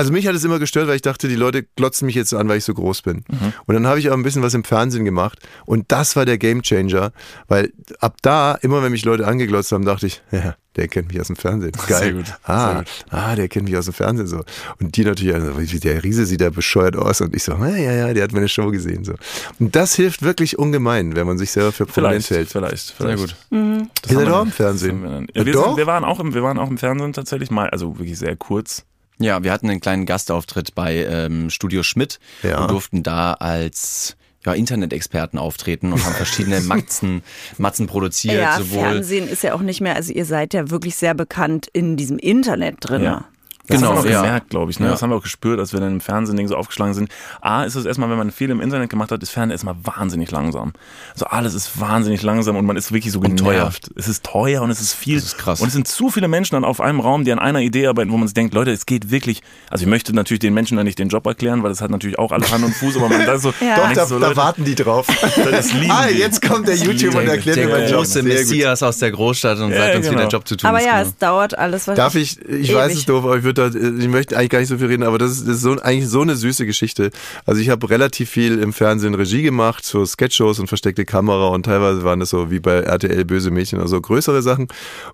also 0.00 0.12
mich 0.12 0.26
hat 0.26 0.34
es 0.34 0.44
immer 0.44 0.58
gestört, 0.58 0.88
weil 0.88 0.96
ich 0.96 1.02
dachte, 1.02 1.28
die 1.28 1.36
Leute 1.36 1.62
glotzen 1.76 2.06
mich 2.06 2.14
jetzt 2.14 2.30
so 2.30 2.38
an, 2.38 2.48
weil 2.48 2.58
ich 2.58 2.64
so 2.64 2.74
groß 2.74 3.02
bin. 3.02 3.24
Und 3.66 3.74
dann 3.74 3.86
habe 3.86 3.98
ich 4.00 4.10
auch 4.10 4.14
ein 4.14 4.22
bisschen 4.22 4.42
was 4.42 4.54
im 4.54 4.64
Fernsehen 4.64 5.04
gemacht 5.04 5.38
und 5.66 5.84
das 5.92 6.16
war 6.16 6.24
der 6.24 6.38
Gamechanger, 6.38 7.12
weil 7.48 7.72
ab 8.00 8.16
da, 8.22 8.54
immer 8.62 8.82
wenn 8.82 8.92
mich 8.92 9.04
Leute 9.04 9.26
angeglotzt 9.26 9.72
haben, 9.72 9.84
dachte 9.84 10.06
ich, 10.06 10.22
ja, 10.32 10.56
der 10.76 10.86
kennt 10.88 11.08
mich 11.08 11.20
aus 11.20 11.26
dem 11.26 11.36
Fernsehen. 11.36 11.72
Geil. 11.88 11.98
Sehr 11.98 12.12
gut, 12.12 12.24
Ah, 12.44 12.66
sehr 12.68 12.74
gut. 12.78 12.86
ah, 13.10 13.34
der 13.34 13.48
kennt 13.48 13.64
mich 13.68 13.76
aus 13.76 13.86
dem 13.86 13.94
Fernsehen 13.94 14.26
so. 14.28 14.42
Und 14.80 14.96
die 14.96 15.04
natürlich, 15.04 15.34
also, 15.34 15.58
wie 15.60 15.80
der 15.80 16.02
Riese 16.04 16.24
sieht 16.26 16.40
da 16.40 16.50
bescheuert 16.50 16.96
aus 16.96 17.20
und 17.20 17.34
ich 17.34 17.42
so, 17.42 17.52
ja, 17.52 17.76
ja, 17.76 17.92
ja, 17.92 18.14
der 18.14 18.22
hat 18.22 18.32
meine 18.32 18.48
Show 18.48 18.70
gesehen 18.70 19.04
so. 19.04 19.14
Und 19.58 19.74
das 19.74 19.94
hilft 19.96 20.22
wirklich 20.22 20.58
ungemein, 20.58 21.16
wenn 21.16 21.26
man 21.26 21.38
sich 21.38 21.50
selber 21.50 21.72
für 21.72 21.86
prominent 21.86 22.30
hält. 22.30 22.48
vielleicht, 22.50 22.94
vielleicht. 22.96 23.18
gut. 23.20 23.34
Das 23.50 24.12
Ihr 24.12 24.18
seid 24.18 24.26
wir 24.26 24.36
auch 24.36 24.42
im 24.44 24.52
Fernsehen. 24.52 25.28
sind, 25.34 25.76
wir, 25.76 25.86
waren 25.86 26.04
auch 26.04 26.20
im, 26.20 26.34
wir 26.34 26.42
waren 26.44 26.58
auch 26.58 26.70
im 26.70 26.78
Fernsehen 26.78 27.12
tatsächlich 27.12 27.50
mal, 27.50 27.68
also 27.70 27.98
wirklich 27.98 28.18
sehr 28.18 28.36
kurz. 28.36 28.84
Ja, 29.20 29.42
wir 29.44 29.52
hatten 29.52 29.68
einen 29.70 29.80
kleinen 29.80 30.06
Gastauftritt 30.06 30.74
bei 30.74 30.96
ähm, 31.04 31.50
Studio 31.50 31.82
Schmidt 31.82 32.18
Ja. 32.42 32.62
und 32.62 32.70
durften 32.70 33.02
da 33.02 33.34
als 33.34 34.16
ja, 34.46 34.54
Internet-Experten 34.54 35.36
auftreten 35.38 35.92
und 35.92 36.02
haben 36.04 36.14
verschiedene 36.14 36.60
Matzen, 36.62 37.22
Matzen 37.58 37.86
produziert. 37.86 38.36
Ja, 38.40 38.56
sowohl 38.58 38.80
Fernsehen 38.80 39.28
ist 39.28 39.42
ja 39.42 39.54
auch 39.54 39.60
nicht 39.60 39.82
mehr, 39.82 39.94
also 39.96 40.12
ihr 40.12 40.24
seid 40.24 40.54
ja 40.54 40.70
wirklich 40.70 40.96
sehr 40.96 41.12
bekannt 41.14 41.68
in 41.72 41.96
diesem 41.98 42.18
Internet 42.18 42.76
drin. 42.80 43.02
Ja. 43.02 43.26
Das 43.70 43.80
Genau, 43.80 43.94
haben 43.96 44.04
wir 44.04 44.10
auch 44.10 44.14
ja. 44.14 44.22
gemerkt, 44.22 44.50
glaube 44.50 44.70
ich. 44.70 44.80
Ne? 44.80 44.86
Ja. 44.86 44.92
Das 44.92 45.02
haben 45.02 45.10
wir 45.10 45.16
auch 45.16 45.22
gespürt, 45.22 45.58
als 45.60 45.72
wir 45.72 45.80
dann 45.80 45.92
im 45.92 46.00
Fernsehen 46.00 46.46
so 46.48 46.56
aufgeschlagen 46.56 46.94
sind. 46.94 47.10
A, 47.40 47.64
ist 47.64 47.74
es 47.74 47.84
erstmal, 47.84 48.10
wenn 48.10 48.18
man 48.18 48.30
viel 48.30 48.50
im 48.50 48.60
Internet 48.60 48.90
gemacht 48.90 49.10
hat, 49.12 49.22
ist 49.22 49.30
Fernsehen 49.30 49.52
erstmal 49.52 49.76
wahnsinnig 49.84 50.30
langsam. 50.30 50.72
Also 51.12 51.26
alles 51.26 51.54
ist 51.54 51.80
wahnsinnig 51.80 52.22
langsam 52.22 52.56
und 52.56 52.66
man 52.66 52.76
ist 52.76 52.92
wirklich 52.92 53.12
so 53.12 53.20
Und 53.20 53.36
teuer. 53.38 53.52
genervt. 53.54 53.90
Es 53.96 54.08
ist 54.08 54.24
teuer 54.24 54.62
und 54.62 54.70
es 54.70 54.80
ist 54.80 54.94
viel. 54.94 55.16
Das 55.16 55.24
ist 55.24 55.38
krass. 55.38 55.60
Und 55.60 55.68
es 55.68 55.72
sind 55.74 55.86
zu 55.88 56.10
viele 56.10 56.28
Menschen 56.28 56.54
dann 56.54 56.64
auf 56.64 56.80
einem 56.80 57.00
Raum, 57.00 57.24
die 57.24 57.32
an 57.32 57.38
einer 57.38 57.60
Idee 57.60 57.86
arbeiten, 57.86 58.10
wo 58.10 58.16
man 58.16 58.28
sich 58.28 58.34
denkt, 58.34 58.54
Leute, 58.54 58.70
es 58.72 58.86
geht 58.86 59.10
wirklich. 59.10 59.42
Also 59.70 59.82
ich 59.84 59.88
möchte 59.88 60.12
natürlich 60.14 60.40
den 60.40 60.54
Menschen 60.54 60.76
dann 60.76 60.86
nicht 60.86 60.98
den 60.98 61.08
Job 61.08 61.26
erklären, 61.26 61.62
weil 61.62 61.70
das 61.70 61.80
hat 61.80 61.90
natürlich 61.90 62.18
auch 62.18 62.32
alles 62.32 62.52
Hand 62.52 62.64
und 62.64 62.74
Fuß, 62.74 62.96
aber 62.96 63.08
man 63.08 63.24
da 63.26 63.38
so, 63.38 63.52
Ja. 63.60 63.76
Doch, 63.76 63.92
da, 63.92 64.06
so, 64.06 64.18
da 64.18 64.28
Leute, 64.28 64.36
warten 64.36 64.64
die 64.64 64.74
drauf. 64.74 65.06
das 65.50 65.72
lieben 65.72 65.90
ah, 65.90 66.06
die. 66.08 66.18
jetzt 66.18 66.40
kommt 66.46 66.66
der 66.68 66.76
YouTuber 66.76 67.18
und 67.20 67.28
erklärt 67.28 67.56
der 67.56 67.66
mir 67.66 67.72
meinen 67.74 67.88
Job. 67.88 67.98
große 67.98 68.12
Sehr 68.12 68.22
gut. 68.22 68.32
Messias 68.32 68.82
aus 68.82 68.98
der 68.98 69.10
Großstadt 69.10 69.58
und 69.58 69.70
Ja, 69.70 69.76
sagt 69.78 69.96
uns, 69.96 70.06
wie 70.06 70.08
genau. 70.10 70.20
der 70.22 70.28
Job 70.28 70.48
zu 70.48 70.56
tun 70.56 70.68
Aber 70.68 70.78
ist. 70.78 70.86
ja, 70.86 70.98
genau. 70.98 71.08
es 71.08 71.16
dauert 71.18 71.58
alles. 71.58 71.88
Was 71.88 71.96
Darf 71.96 72.14
ich, 72.14 72.40
ich 72.48 72.74
weiß 72.74 72.94
es 72.94 73.04
doof, 73.06 73.24
aber 73.24 73.36
ich 73.36 73.42
würde 73.44 73.59
da, 73.60 73.78
ich 73.78 74.08
möchte 74.08 74.36
eigentlich 74.36 74.50
gar 74.50 74.58
nicht 74.60 74.68
so 74.68 74.78
viel 74.78 74.86
reden, 74.86 75.02
aber 75.02 75.18
das 75.18 75.32
ist, 75.32 75.46
das 75.46 75.56
ist 75.56 75.62
so, 75.62 75.78
eigentlich 75.80 76.08
so 76.08 76.22
eine 76.22 76.36
süße 76.36 76.66
Geschichte. 76.66 77.10
Also 77.44 77.60
ich 77.60 77.68
habe 77.68 77.88
relativ 77.90 78.30
viel 78.30 78.58
im 78.58 78.72
Fernsehen 78.72 79.14
Regie 79.14 79.42
gemacht, 79.42 79.84
so 79.84 80.04
Sketchshows 80.04 80.58
und 80.58 80.68
versteckte 80.68 81.04
Kamera 81.04 81.48
und 81.48 81.64
teilweise 81.64 82.04
waren 82.04 82.20
das 82.20 82.30
so 82.30 82.50
wie 82.50 82.60
bei 82.60 82.80
RTL 82.80 83.24
Böse 83.24 83.50
Mädchen 83.50 83.78
oder 83.78 83.88
so 83.88 84.00
größere 84.00 84.42
Sachen. 84.42 84.68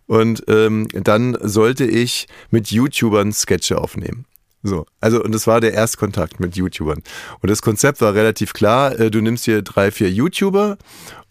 Und 0.06 0.44
ähm, 0.48 0.88
dann 0.92 1.36
sollte 1.42 1.84
ich 1.84 2.26
mit 2.50 2.70
YouTubern 2.70 3.32
Sketche 3.32 3.78
aufnehmen. 3.78 4.26
So, 4.66 4.84
also 5.00 5.22
und 5.22 5.32
das 5.32 5.46
war 5.46 5.60
der 5.60 5.74
Erstkontakt 5.74 6.40
mit 6.40 6.56
YouTubern. 6.56 7.02
Und 7.40 7.50
das 7.50 7.62
Konzept 7.62 8.00
war 8.00 8.14
relativ 8.14 8.52
klar. 8.52 8.98
äh, 8.98 9.10
Du 9.10 9.20
nimmst 9.20 9.44
hier 9.44 9.62
drei, 9.62 9.90
vier 9.90 10.10
YouTuber. 10.10 10.76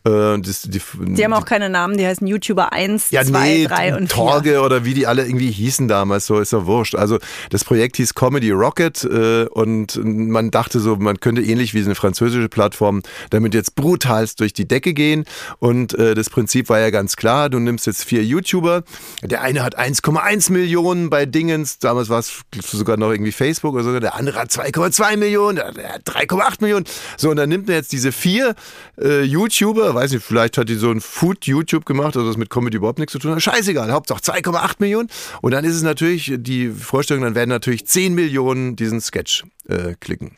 Äh, 0.06 0.40
Das, 0.40 0.64
die, 0.64 0.82
Die 1.00 1.24
haben 1.24 1.34
auch 1.34 1.46
keine 1.46 1.70
Namen, 1.70 1.98
die 1.98 2.06
heißen 2.06 2.26
YouTuber 2.26 2.74
1, 2.74 3.12
ja, 3.12 3.24
2, 3.24 3.48
nee, 3.48 3.68
3 3.68 3.94
und 3.94 4.00
4. 4.00 4.08
Torge 4.10 4.62
oder 4.62 4.84
wie 4.84 4.94
die 4.94 5.08
alle 5.08 5.26
irgendwie 5.26 5.52
hießen 5.52 5.88
damals, 5.88 6.26
so 6.26 6.40
ist 6.40 6.52
ja 6.52 6.66
wurscht. 6.66 6.96
Also 6.96 7.20
das 7.50 7.64
Projekt 7.64 7.98
hieß 7.98 8.16
Comedy 8.16 8.52
Rocket 8.52 9.04
äh, 9.04 9.46
und 9.46 10.00
man 10.04 10.52
dachte 10.52 10.80
so, 10.80 10.96
man 10.96 11.20
könnte 11.20 11.42
ähnlich 11.42 11.74
wie 11.74 11.84
eine 11.84 11.96
französische 11.96 12.50
Plattform 12.50 13.02
damit 13.30 13.54
jetzt 13.54 13.76
brutalst 13.76 14.40
durch 14.40 14.54
die 14.54 14.68
Decke 14.68 14.94
gehen. 14.94 15.26
Und 15.60 15.94
äh, 15.98 16.16
das 16.16 16.30
Prinzip 16.30 16.70
war 16.70 16.80
ja 16.80 16.90
ganz 16.90 17.16
klar, 17.16 17.50
du 17.50 17.60
nimmst 17.60 17.86
jetzt 17.86 18.04
vier 18.04 18.24
YouTuber, 18.24 18.84
der 19.24 19.42
eine 19.42 19.64
hat 19.64 19.78
1,1 19.78 20.52
Millionen 20.52 21.10
bei 21.10 21.26
Dingens, 21.26 21.80
damals 21.80 22.10
war 22.10 22.20
es 22.20 22.42
sogar 22.62 22.98
noch 22.98 23.12
irgendwie 23.12 23.32
Facebook 23.32 23.76
oder 23.76 23.84
so, 23.84 24.00
der 24.00 24.16
andere 24.16 24.40
hat 24.40 24.50
2,2 24.50 25.18
Millionen, 25.18 25.58
der 25.58 25.86
der 25.86 25.94
hat 25.94 26.08
3,8 26.08 26.58
Millionen. 26.62 26.86
So, 27.18 27.30
und 27.30 27.38
dann 27.38 27.50
nimmt 27.50 27.68
man 27.68 27.76
jetzt 27.76 27.92
diese 27.92 28.12
vier 28.12 28.56
äh, 29.00 29.22
YouTuber, 29.24 29.95
weiß 29.96 30.12
nicht, 30.12 30.24
vielleicht 30.24 30.58
hat 30.58 30.70
die 30.70 30.76
so 30.76 30.92
ein 30.92 31.02
Food-YouTube 31.02 31.86
gemacht, 31.86 32.16
also 32.16 32.28
das 32.28 32.38
mit 32.38 32.50
Comedy 32.50 32.78
überhaupt 32.78 33.00
nichts 33.00 33.14
zu 33.14 33.20
tun 33.20 33.32
hat. 33.32 33.42
Scheißegal, 33.42 33.92
Hauptsache 33.92 34.20
2,8 34.22 34.76
Millionen. 34.80 35.10
Und 35.42 35.52
dann 35.52 35.66
ist 35.66 35.76
es 35.76 35.84
natürlich, 35.84 36.34
die 36.38 36.70
Vorstellung, 36.70 37.24
dann 37.24 37.36
werden 37.36 37.50
natürlich 37.50 37.88
10 37.88 38.14
Millionen 38.14 38.76
diesen 38.76 39.02
Sketch 39.02 39.44
äh, 39.68 39.96
klicken. 40.00 40.38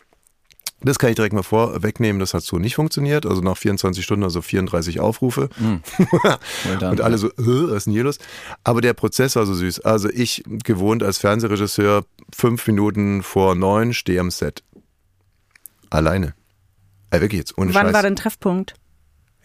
Das 0.81 0.99
kann 0.99 1.09
ich 1.09 1.15
direkt 1.15 1.33
mal 1.33 1.41
vorwegnehmen, 1.43 2.19
das 2.19 2.35
hat 2.35 2.43
so 2.43 2.59
nicht 2.59 2.75
funktioniert. 2.75 3.25
Also 3.25 3.41
nach 3.41 3.57
24 3.57 4.03
Stunden, 4.03 4.23
also 4.23 4.43
34 4.43 4.99
Aufrufe. 4.99 5.49
done, 5.59 6.91
Und 6.91 7.01
alle 7.01 7.17
so, 7.17 7.29
äh, 7.29 7.33
was 7.37 7.77
ist 7.77 7.85
denn 7.87 7.93
hier 7.93 8.03
los? 8.03 8.19
Aber 8.63 8.81
der 8.81 8.93
Prozess 8.93 9.35
war 9.35 9.47
so 9.47 9.55
süß. 9.55 9.79
Also 9.79 10.09
ich, 10.09 10.43
gewohnt 10.45 11.01
als 11.01 11.17
Fernsehregisseur, 11.17 12.05
fünf 12.33 12.67
Minuten 12.67 13.23
vor 13.23 13.55
neun, 13.55 13.93
stehe 13.93 14.19
am 14.19 14.29
Set. 14.29 14.63
Alleine. 15.89 16.35
Äh, 17.09 17.21
wirklich 17.21 17.39
jetzt, 17.39 17.57
ohne 17.57 17.73
Wann 17.73 17.87
Scheiß. 17.87 17.93
war 17.93 18.03
denn 18.03 18.15
Treffpunkt? 18.15 18.75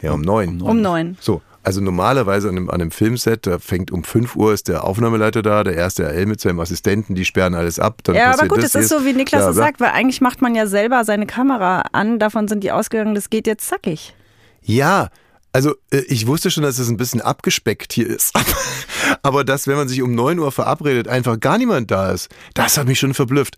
Ja, 0.03 0.13
um 0.13 0.21
neun. 0.21 0.61
Um 0.61 0.81
9. 0.83 1.17
So, 1.21 1.41
also 1.63 1.81
normalerweise 1.81 2.49
an 2.49 2.57
einem, 2.57 2.71
an 2.71 2.81
einem 2.81 2.91
Filmset, 2.91 3.47
da 3.47 3.59
fängt 3.59 3.93
um 3.93 4.03
5 4.03 4.35
Uhr 4.35 4.53
ist 4.53 4.69
der 4.69 4.85
Aufnahmeleiter 4.85 5.43
da, 5.43 5.63
der 5.63 5.75
erste 5.75 6.05
RL 6.05 6.27
mit 6.27 6.41
seinem 6.41 6.59
Assistenten, 6.61 7.15
die 7.15 7.25
sperren 7.25 7.55
alles 7.55 7.79
ab. 7.79 8.01
Dann 8.03 8.17
Ja, 8.17 8.33
aber 8.33 8.49
gut, 8.49 8.59
das 8.59 8.75
es 8.75 8.85
ist 8.85 8.89
so, 8.89 9.05
wie 9.05 9.13
Niklas 9.13 9.45
es 9.47 9.57
sagt, 9.57 9.81
weil 9.81 9.91
eigentlich 9.91 10.21
macht 10.21 10.43
man 10.43 10.55
ja 10.55 10.67
selber 10.67 11.05
seine 11.05 11.27
Kamera 11.27 11.85
an, 11.93 12.19
davon 12.19 12.49
sind 12.49 12.65
die 12.65 12.73
ausgegangen, 12.73 13.15
das 13.15 13.31
geht 13.31 13.47
jetzt 13.47 13.69
zackig. 13.69 14.15
Ja, 14.63 15.09
also 15.53 15.75
äh, 15.91 15.99
ich 16.09 16.27
wusste 16.27 16.51
schon, 16.51 16.63
dass 16.63 16.79
es 16.79 16.89
ein 16.89 16.97
bisschen 16.97 17.21
abgespeckt 17.21 17.93
hier 17.93 18.09
ist. 18.09 18.35
Aber 19.23 19.45
dass, 19.45 19.67
wenn 19.67 19.77
man 19.77 19.89
sich 19.89 20.03
um 20.03 20.15
9 20.15 20.39
Uhr 20.39 20.51
verabredet, 20.51 21.09
einfach 21.09 21.39
gar 21.39 21.59
niemand 21.59 21.91
da 21.91 22.11
ist, 22.11 22.29
das 22.55 22.79
hat 22.79 22.87
mich 22.87 22.99
schon 22.99 23.15
verblüfft. 23.15 23.57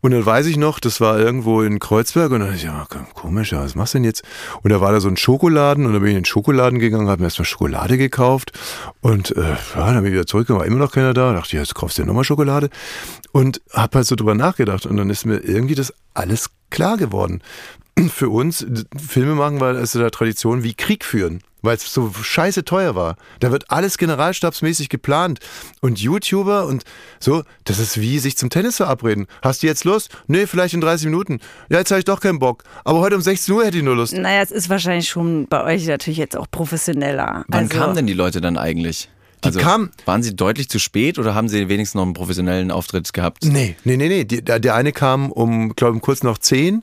Und 0.00 0.10
dann 0.10 0.26
weiß 0.26 0.46
ich 0.46 0.56
noch, 0.56 0.80
das 0.80 1.00
war 1.00 1.18
irgendwo 1.18 1.62
in 1.62 1.78
Kreuzberg 1.78 2.32
und 2.32 2.40
dann 2.40 2.48
dachte 2.48 2.56
ich, 2.56 2.64
ja, 2.64 2.86
komisch, 3.14 3.52
was 3.52 3.74
machst 3.74 3.94
du 3.94 3.98
denn 3.98 4.04
jetzt? 4.04 4.22
Und 4.62 4.70
da 4.70 4.80
war 4.80 4.92
da 4.92 5.00
so 5.00 5.08
ein 5.08 5.16
Schokoladen 5.16 5.86
und 5.86 5.92
dann 5.92 6.02
bin 6.02 6.10
ich 6.10 6.16
in 6.16 6.22
den 6.22 6.26
Schokoladen 6.26 6.78
gegangen, 6.78 7.08
habe 7.08 7.20
mir 7.20 7.26
erstmal 7.26 7.46
Schokolade 7.46 7.96
gekauft 7.98 8.52
und 9.00 9.36
äh, 9.36 9.42
ja, 9.74 9.92
dann 9.92 9.96
bin 9.96 10.06
ich 10.06 10.12
wieder 10.12 10.26
zurückgekommen, 10.26 10.60
war 10.60 10.66
immer 10.66 10.78
noch 10.78 10.92
keiner 10.92 11.14
da. 11.14 11.32
dachte 11.32 11.48
ich, 11.48 11.60
jetzt 11.60 11.74
kaufst 11.74 11.98
du 11.98 12.02
dir 12.02 12.06
nochmal 12.06 12.24
Schokolade 12.24 12.70
und 13.32 13.60
habe 13.72 13.98
halt 13.98 14.06
so 14.06 14.16
drüber 14.16 14.34
nachgedacht 14.34 14.86
und 14.86 14.96
dann 14.96 15.10
ist 15.10 15.24
mir 15.24 15.38
irgendwie 15.38 15.74
das 15.74 15.92
alles 16.14 16.50
klar 16.70 16.96
geworden 16.96 17.42
für 18.08 18.28
uns, 18.28 18.66
Filme 18.96 19.34
machen 19.34 19.60
war 19.60 19.74
also 19.74 19.98
der 19.98 20.10
Tradition 20.10 20.62
wie 20.62 20.74
Krieg 20.74 21.02
führen, 21.04 21.40
weil 21.62 21.76
es 21.76 21.92
so 21.92 22.12
scheiße 22.12 22.64
teuer 22.64 22.94
war. 22.94 23.16
Da 23.40 23.50
wird 23.50 23.70
alles 23.70 23.96
generalstabsmäßig 23.96 24.90
geplant. 24.90 25.40
Und 25.80 25.98
YouTuber 25.98 26.66
und 26.66 26.84
so, 27.20 27.42
das 27.64 27.78
ist 27.78 27.98
wie 28.00 28.18
sich 28.18 28.36
zum 28.36 28.50
Tennis 28.50 28.76
verabreden. 28.76 29.26
Hast 29.42 29.62
du 29.62 29.66
jetzt 29.66 29.84
Lust? 29.84 30.10
Nee, 30.26 30.46
vielleicht 30.46 30.74
in 30.74 30.82
30 30.82 31.06
Minuten. 31.06 31.40
Ja, 31.70 31.78
jetzt 31.78 31.90
habe 31.90 31.98
ich 32.00 32.04
doch 32.04 32.20
keinen 32.20 32.38
Bock. 32.38 32.64
Aber 32.84 33.00
heute 33.00 33.16
um 33.16 33.22
16 33.22 33.54
Uhr 33.54 33.64
hätte 33.64 33.78
ich 33.78 33.84
nur 33.84 33.96
Lust. 33.96 34.12
Naja, 34.12 34.42
es 34.42 34.50
ist 34.50 34.68
wahrscheinlich 34.68 35.08
schon 35.08 35.46
bei 35.48 35.64
euch 35.64 35.86
natürlich 35.86 36.18
jetzt 36.18 36.36
auch 36.36 36.50
professioneller. 36.50 37.44
Wann 37.48 37.60
also, 37.64 37.78
kamen 37.78 37.94
denn 37.96 38.06
die 38.06 38.12
Leute 38.12 38.42
dann 38.42 38.58
eigentlich? 38.58 39.08
Also, 39.42 39.58
Die 39.58 39.64
kamen- 39.64 39.90
waren 40.06 40.22
sie 40.22 40.34
deutlich 40.34 40.68
zu 40.68 40.78
spät 40.78 41.18
oder 41.18 41.34
haben 41.34 41.48
sie 41.48 41.68
wenigstens 41.68 41.94
noch 41.94 42.02
einen 42.02 42.14
professionellen 42.14 42.70
Auftritt 42.70 43.12
gehabt? 43.12 43.44
Nee, 43.44 43.76
nee, 43.84 43.96
nee, 43.96 44.08
nee. 44.08 44.24
Die, 44.24 44.42
der, 44.42 44.58
der 44.58 44.74
eine 44.74 44.92
kam 44.92 45.30
um, 45.30 45.76
glaube 45.76 45.96
ich, 45.96 46.02
kurz 46.02 46.22
nach 46.22 46.38
10 46.38 46.82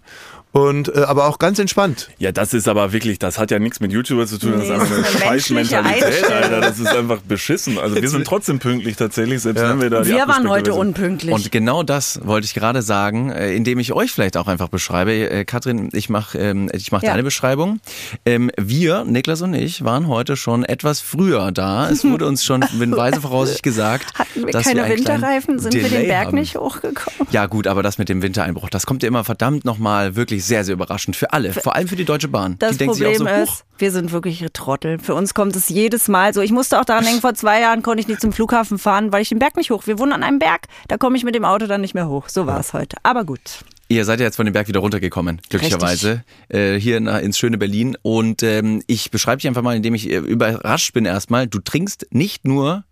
und 0.53 0.95
äh, 0.95 0.99
aber 1.01 1.25
auch 1.27 1.39
ganz 1.39 1.59
entspannt. 1.59 2.09
Ja, 2.19 2.31
das 2.31 2.53
ist 2.53 2.67
aber 2.69 2.93
wirklich, 2.93 3.19
das 3.19 3.37
hat 3.39 3.51
ja 3.51 3.59
nichts 3.59 3.79
mit 3.81 3.91
YouTuber 3.91 4.25
zu 4.27 4.37
tun, 4.37 4.51
das 4.53 4.61
Nee, 4.61 4.65
ist 4.67 4.71
einfach 4.71 4.87
eine 4.93 5.01
das 5.01 5.09
ist 5.09 5.15
eine 5.15 5.25
scheiß 5.25 5.49
menschliche 5.49 5.81
Mentalität, 5.83 6.05
Einstellung. 6.23 6.43
Alter. 6.43 6.61
Das 6.61 6.79
ist 6.79 6.87
einfach 6.87 7.17
beschissen. 7.21 7.77
Also 7.79 7.95
wir 8.01 8.09
sind 8.09 8.25
trotzdem 8.25 8.59
pünktlich 8.59 8.95
tatsächlich, 8.95 9.41
selbst 9.41 9.61
wenn 9.63 9.81
wir 9.81 9.89
da 9.89 10.01
die 10.01 10.09
wir 10.11 10.27
waren 10.27 10.47
heute 10.47 10.65
Version- 10.71 10.87
unpünktlich. 10.87 11.33
Und 11.33 11.51
genau 11.51 11.83
das 11.83 12.19
wollte 12.23 12.45
ich 12.45 12.53
gerade 12.53 12.81
sagen, 12.83 13.31
äh, 13.31 13.53
indem 13.53 13.79
ich 13.79 13.91
euch 13.93 14.11
vielleicht 14.11 14.37
auch 14.37 14.47
einfach 14.47 14.69
beschreibe. 14.69 15.11
Äh, 15.13 15.43
Katrin, 15.43 15.89
ich 15.91 16.09
mache 16.09 16.37
ähm, 16.37 16.69
ich 16.71 16.91
mach 16.91 17.01
Ja. 17.01 17.09
deine 17.11 17.23
Beschreibung. 17.23 17.79
Ähm, 18.25 18.51
wir, 18.55 19.03
Niklas 19.05 19.41
und 19.41 19.55
ich, 19.55 19.83
waren 19.83 20.07
heute 20.07 20.37
schon 20.37 20.63
etwas 20.63 21.01
früher 21.01 21.51
da. 21.51 21.89
Es 21.89 22.03
wurde 22.05 22.27
uns 22.27 22.45
schon 22.45 22.63
in 22.79 22.95
weise 22.95 23.21
Voraussicht 23.21 23.63
gesagt, 23.63 24.13
Hatten 24.19 24.45
wir 24.45 24.53
dass 24.53 24.65
keine 24.65 24.87
wir 24.87 24.95
Winterreifen, 24.95 25.57
sind 25.57 25.73
wir 25.73 25.81
Delay 25.83 26.01
den 26.01 26.07
Berg 26.09 26.27
haben. 26.27 26.37
nicht 26.37 26.55
hochgekommen. 26.57 27.27
Ja 27.31 27.47
gut, 27.47 27.65
aber 27.65 27.81
das 27.81 27.97
mit 27.97 28.07
dem 28.07 28.21
Wintereinbruch, 28.21 28.69
das 28.69 28.85
kommt 28.85 29.01
ja 29.01 29.07
immer 29.07 29.23
verdammt 29.23 29.65
nochmal 29.65 30.15
wirklich 30.15 30.42
sehr, 30.47 30.63
sehr 30.63 30.73
überraschend 30.73 31.15
für 31.15 31.33
alle. 31.33 31.53
Vor 31.53 31.75
allem 31.75 31.87
für 31.87 31.95
die 31.95 32.05
Deutsche 32.05 32.27
Bahn. 32.27 32.57
Das 32.59 32.73
die 32.73 32.77
denkt 32.79 32.93
Problem 32.93 33.13
sich 33.13 33.27
auch 33.27 33.35
so, 33.35 33.43
ist, 33.43 33.49
"Huch, 33.49 33.63
wir 33.77 33.91
sind 33.91 34.11
wirklich 34.11 34.45
Trottel. 34.53 34.99
Für 34.99 35.15
uns 35.15 35.33
kommt 35.33 35.55
es 35.55 35.69
jedes 35.69 36.07
Mal 36.07 36.33
so. 36.33 36.41
Ich 36.41 36.51
musste 36.51 36.79
auch 36.79 36.85
daran 36.85 37.05
denken, 37.05 37.21
vor 37.21 37.33
zwei 37.33 37.59
Jahren 37.61 37.81
konnte 37.81 38.01
ich 38.01 38.07
nicht 38.07 38.21
zum 38.21 38.31
Flughafen 38.33 38.77
fahren, 38.77 39.11
weil 39.11 39.21
ich 39.21 39.29
den 39.29 39.39
Berg 39.39 39.55
nicht 39.55 39.71
hoch. 39.71 39.87
Wir 39.87 39.99
wohnen 39.99 40.13
an 40.13 40.23
einem 40.23 40.39
Berg, 40.39 40.67
da 40.87 40.97
komme 40.97 41.17
ich 41.17 41.23
mit 41.23 41.35
dem 41.35 41.45
Auto 41.45 41.67
dann 41.67 41.81
nicht 41.81 41.93
mehr 41.93 42.07
hoch. 42.07 42.29
So 42.29 42.47
war 42.47 42.59
es 42.59 42.73
heute. 42.73 42.97
Aber 43.03 43.25
gut. 43.25 43.63
Ihr 43.89 44.05
seid 44.05 44.19
ja 44.19 44.25
jetzt 44.25 44.37
von 44.37 44.45
dem 44.45 44.53
Berg 44.53 44.67
wieder 44.67 44.79
runtergekommen, 44.79 45.41
glücklicherweise, 45.49 46.23
äh, 46.49 46.75
hier 46.79 46.99
na, 46.99 47.19
ins 47.19 47.37
schöne 47.37 47.57
Berlin. 47.57 47.97
Und 48.01 48.41
ähm, 48.41 48.81
ich 48.87 49.11
beschreibe 49.11 49.37
dich 49.37 49.47
einfach 49.47 49.61
mal, 49.61 49.75
indem 49.75 49.93
ich 49.93 50.09
äh, 50.09 50.17
überrascht 50.17 50.93
bin 50.93 51.05
erstmal. 51.05 51.47
Du 51.47 51.59
trinkst 51.59 52.07
nicht 52.11 52.45
nur, 52.45 52.85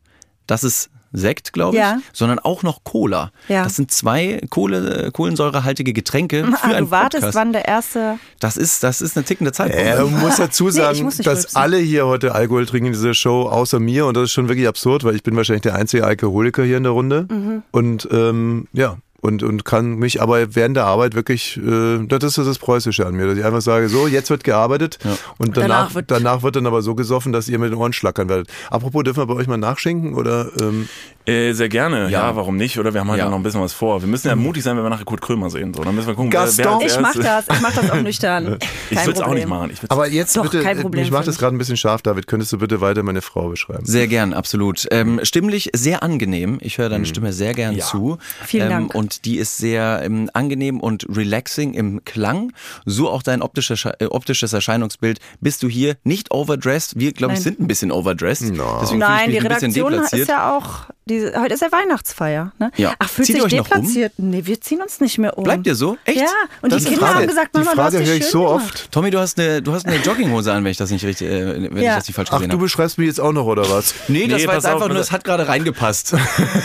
das 0.47 0.63
ist 0.63 0.89
Sekt, 1.13 1.53
glaube 1.53 1.75
ich, 1.75 1.81
Ja. 1.81 1.99
sondern 2.13 2.39
auch 2.39 2.63
noch 2.63 2.83
Cola. 2.83 3.31
Ja. 3.47 3.63
Das 3.63 3.75
sind 3.75 3.91
zwei 3.91 4.41
Kohle, 4.49 5.07
äh, 5.07 5.11
kohlensäurehaltige 5.11 5.93
Getränke 5.93 6.45
für 6.45 6.63
Ah, 6.63 6.67
einen 6.75 6.85
du 6.85 6.91
wartest, 6.91 7.21
Podcast. 7.21 7.35
wann 7.35 7.53
der 7.53 7.67
erste. 7.67 8.17
Das 8.39 8.57
ist, 8.57 8.83
das 8.83 9.01
ist 9.01 9.17
eine 9.17 9.25
tickende 9.25 9.51
Zeit. 9.51 9.71
Er 9.71 10.05
muss 10.05 10.37
dazu 10.37 10.69
sagen, 10.71 10.97
ich 10.97 11.03
muss 11.03 11.17
dass 11.17 11.39
rülpsen. 11.39 11.57
alle 11.61 11.77
hier 11.77 12.07
heute 12.07 12.33
Alkohol 12.33 12.65
trinken 12.65 12.87
in 12.87 12.93
dieser 12.93 13.13
Show, 13.13 13.43
außer 13.43 13.79
mir. 13.79 14.05
Und 14.05 14.15
das 14.17 14.23
ist 14.25 14.31
schon 14.31 14.47
wirklich 14.47 14.67
absurd, 14.67 15.03
weil 15.03 15.15
ich 15.15 15.23
bin 15.23 15.35
wahrscheinlich 15.35 15.63
der 15.63 15.75
einzige 15.75 16.05
Alkoholiker 16.05 16.63
hier 16.63 16.77
in 16.77 16.83
der 16.83 16.91
Runde. 16.93 17.27
Mhm. 17.29 17.63
Und 17.71 18.07
ähm, 18.11 18.67
ja, 18.73 18.97
und, 19.21 19.43
und 19.43 19.65
kann 19.65 19.95
mich 19.95 20.21
aber 20.21 20.55
während 20.55 20.75
der 20.77 20.85
Arbeit 20.85 21.15
wirklich, 21.15 21.57
äh, 21.57 22.05
das 22.07 22.23
ist 22.23 22.37
das 22.37 22.59
Preußische 22.59 23.05
an 23.05 23.13
mir, 23.15 23.27
dass 23.27 23.37
ich 23.37 23.45
einfach 23.45 23.61
sage, 23.61 23.87
so, 23.89 24.07
jetzt 24.07 24.29
wird 24.29 24.43
gearbeitet 24.43 24.97
und 25.37 25.55
danach, 25.57 25.91
Danach 25.93 26.03
danach, 26.07 26.33
wird- 26.35 26.43
wird, 26.43 26.55
dann 26.57 26.65
aber 26.67 26.81
so 26.81 26.95
gesoffen, 26.95 27.31
dass 27.31 27.47
ihr 27.47 27.59
mit 27.59 27.71
den 27.71 27.77
Ohren 27.77 27.93
schlackern 27.93 28.27
werdet. 28.29 28.47
Apropos, 28.69 29.03
dürfen 29.03 29.19
wir 29.21 29.27
bei 29.27 29.35
euch 29.35 29.47
mal 29.47 29.57
nachschenken 29.57 30.13
oder 30.15 30.49
ähm, 30.59 30.89
Äh, 31.27 31.53
sehr 31.53 31.69
gerne, 31.69 32.05
ja. 32.05 32.29
Ja. 32.29 32.35
warum 32.35 32.57
nicht? 32.57 32.79
Oder 32.79 32.93
wir 32.95 33.01
haben 33.01 33.09
halt 33.11 33.19
Ja. 33.19 33.29
noch 33.29 33.37
ein 33.37 33.43
bisschen 33.43 33.61
was 33.61 33.73
vor. 33.73 34.01
Wir 34.01 34.07
müssen 34.07 34.27
ja 34.27 34.35
mutig 34.35 34.63
sein, 34.63 34.75
wenn 34.75 34.83
wir 34.83 34.89
nachher 34.89 35.05
Kurt 35.05 35.21
Krömer 35.21 35.51
sehen. 35.51 35.71
So, 35.73 35.83
dann 35.83 35.93
müssen 35.93 36.07
wir 36.07 36.15
gucken, 36.15 36.31
Gaston. 36.31 36.65
wer, 36.65 36.79
wer 36.79 36.87
Ich 36.87 36.99
mach 36.99 37.13
das, 37.13 37.45
ich 37.47 37.61
mach 37.61 37.73
das 37.73 37.91
auch 37.91 38.01
nüchtern. 38.01 38.57
Ich 38.89 38.97
würde 39.05 39.19
es 39.19 39.21
auch 39.21 39.33
nicht 39.33 39.47
machen. 39.47 39.69
Ich 39.71 39.81
würd's- 39.81 39.89
aber 39.91 40.07
jetzt 40.07 40.35
Doch, 40.35 40.43
bitte, 40.43 40.63
kein 40.63 40.79
Problem 40.81 41.03
mich 41.03 41.11
macht 41.11 41.23
für 41.25 41.29
das 41.29 41.37
gerade 41.37 41.55
ein 41.55 41.59
bisschen 41.59 41.77
scharf, 41.77 42.01
David. 42.01 42.25
Könntest 42.27 42.51
du 42.51 42.57
bitte 42.57 42.81
weiter 42.81 43.03
meine 43.03 43.21
Frau 43.21 43.49
beschreiben? 43.49 43.85
Sehr 43.85 44.07
gern, 44.07 44.33
absolut. 44.33 44.87
Ähm, 44.91 45.19
stimmlich 45.23 45.69
sehr 45.73 46.01
angenehm. 46.03 46.57
Ich 46.61 46.77
höre 46.79 46.89
deine 46.89 47.05
Stimme 47.05 47.31
sehr 47.33 47.53
gern 47.53 47.79
zu. 47.79 48.17
Vielen 48.45 48.63
ähm, 48.65 48.69
Dank. 48.69 48.95
Und 48.95 49.10
die 49.25 49.37
ist 49.37 49.57
sehr 49.57 50.01
ähm, 50.03 50.29
angenehm 50.33 50.79
und 50.79 51.05
relaxing 51.09 51.73
im 51.73 52.03
Klang. 52.05 52.51
So 52.85 53.09
auch 53.09 53.23
dein 53.23 53.41
optisches, 53.41 53.79
Sche- 53.79 53.95
äh, 53.99 54.05
optisches 54.05 54.53
Erscheinungsbild. 54.53 55.19
Bist 55.39 55.63
du 55.63 55.67
hier 55.69 55.95
nicht 56.03 56.31
overdressed? 56.31 56.99
Wir, 56.99 57.11
glaube 57.13 57.33
ich, 57.33 57.41
sind 57.41 57.59
ein 57.59 57.67
bisschen 57.67 57.91
overdressed. 57.91 58.49
Deswegen 58.51 58.87
fühle 58.87 58.99
Nein, 58.99 59.29
ich 59.29 59.37
die 59.37 59.41
mich 59.41 59.51
ein 59.51 59.53
bisschen 59.53 59.71
Redaktion 59.71 59.91
deplatziert. 59.91 60.21
ist 60.21 60.27
ja 60.29 60.57
auch, 60.57 60.89
diese, 61.05 61.33
heute 61.41 61.53
ist 61.55 61.61
ja 61.61 61.71
Weihnachtsfeier. 61.71 62.53
Ne? 62.59 62.71
Ja. 62.77 62.93
Ach, 62.99 63.09
fühlt 63.09 63.25
Zieht 63.25 63.35
ihr 63.37 63.41
sich 63.43 63.53
euch 63.53 63.57
noch 63.59 63.65
um? 63.71 63.81
deplatziert? 63.81 64.13
Nee, 64.17 64.41
wir 64.45 64.61
ziehen 64.61 64.81
uns 64.81 64.99
nicht 65.01 65.17
mehr 65.17 65.37
um. 65.37 65.43
Bleibt 65.43 65.65
ihr 65.65 65.75
so? 65.75 65.97
Echt? 66.05 66.19
Ja, 66.21 66.27
und 66.61 66.71
Das 66.71 66.83
die 66.83 66.89
Kinder 66.91 67.07
Frage. 67.07 67.19
haben 67.19 67.27
gesagt, 67.27 67.55
Die 67.55 67.59
Mama, 67.59 67.71
du 67.75 67.81
hast 67.81 67.93
Frage 67.93 67.97
dich 67.99 68.07
höre 68.07 68.15
ich 68.17 68.23
schön 68.23 68.31
so 68.31 68.45
gemacht. 68.45 68.63
oft. 68.65 68.91
Tommy, 68.91 69.09
du 69.09 69.19
hast 69.19 69.39
eine, 69.39 69.61
du 69.61 69.73
hast 69.73 69.85
eine 69.87 69.97
Jogginghose 69.97 70.53
an, 70.53 70.63
wenn 70.63 70.71
ich 70.71 70.77
das 70.77 70.91
nicht 70.91 71.03
richtig, 71.03 71.27
äh, 71.29 71.55
wenn 71.71 71.77
ich 71.77 71.83
Ja. 71.83 71.95
das 71.95 72.07
nicht 72.07 72.15
falsch 72.15 72.29
Ach, 72.31 72.37
gesehen 72.37 72.49
du 72.49 72.53
habe. 72.57 72.63
beschreibst 72.65 72.97
mich 72.99 73.07
jetzt 73.07 73.19
auch 73.19 73.33
noch, 73.33 73.45
oder 73.45 73.67
was? 73.69 73.93
Nee, 74.07 74.27
das 74.27 74.41
Nee, 74.41 74.47
war 74.47 74.53
jetzt 74.55 74.63
pass 74.63 74.65
auf, 74.65 74.73
einfach 74.75 74.87
nur, 74.89 74.97
das 74.97 75.11
hat 75.11 75.23
gerade 75.23 75.47
reingepasst. 75.47 76.15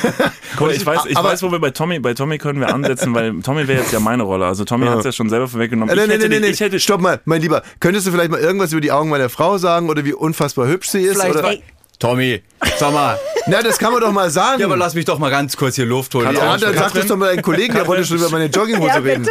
Guck, 0.56 0.70
ich 0.72 0.84
weiß, 0.84 1.00
ich 1.08 1.16
aber- 1.16 1.30
weiß, 1.30 1.42
wo 1.42 1.50
wir 1.50 1.58
bei 1.58 1.70
Tommy, 1.70 1.98
bei 1.98 2.14
Tommy 2.14 2.38
können 2.38 2.60
wir 2.60 2.72
ansetzen, 2.74 3.14
weil 3.14 3.40
Tommy 3.42 3.66
wäre 3.68 3.80
jetzt 3.80 3.92
ja 3.92 4.00
meine 4.00 4.22
Rolle. 4.22 4.46
Also 4.46 4.64
Tommy 4.64 4.86
hat 4.86 4.98
es 4.98 5.04
ja 5.04 5.12
schon 5.12 5.28
selber 5.28 5.48
vorweggenommen. 5.48 5.88
Äh, 5.96 6.00
Ich 6.02 6.06
nee, 6.08 6.12
hätte 6.14 6.22
nee, 6.24 6.28
nee, 6.28 6.34
den- 6.36 6.42
nee, 6.42 6.50
ich 6.50 6.60
hätte, 6.60 6.78
Stopp 6.80 7.00
mal, 7.00 7.20
mein 7.24 7.40
Lieber. 7.40 7.62
Könntest 7.80 8.06
du 8.06 8.10
vielleicht 8.10 8.30
mal 8.30 8.40
irgendwas 8.40 8.72
über 8.72 8.80
die 8.80 8.92
Augen 8.92 9.08
meiner 9.10 9.28
Frau 9.28 9.58
sagen 9.58 9.88
oder 9.90 10.04
wie 10.04 10.12
unfassbar 10.12 10.66
hübsch 10.68 10.88
sie 10.90 11.02
ist? 11.02 11.20
Vielleicht 11.20 11.36
oder? 11.36 11.54
Tommy, 11.98 12.42
Sag 12.78 12.92
mal. 12.92 13.18
Na, 13.46 13.62
das 13.62 13.78
kann 13.78 13.92
man 13.92 14.00
doch 14.00 14.12
mal 14.12 14.30
sagen. 14.30 14.60
Ja, 14.60 14.66
aber 14.66 14.76
lass 14.76 14.94
mich 14.94 15.04
doch 15.04 15.18
mal 15.18 15.30
ganz 15.30 15.56
kurz 15.56 15.76
hier 15.76 15.86
Luft 15.86 16.14
holen. 16.14 16.34
ja, 16.34 16.56
dann 16.56 16.74
sag 16.74 16.92
das 16.92 17.06
doch 17.06 17.16
mal 17.16 17.28
deinen 17.34 17.42
Kollegen, 17.42 17.74
der 17.74 17.86
wollte 17.86 18.04
schon 18.04 18.16
über 18.18 18.30
meine 18.30 18.46
Jogginghose 18.46 18.88
Ja, 18.88 18.98
reden. 18.98 19.26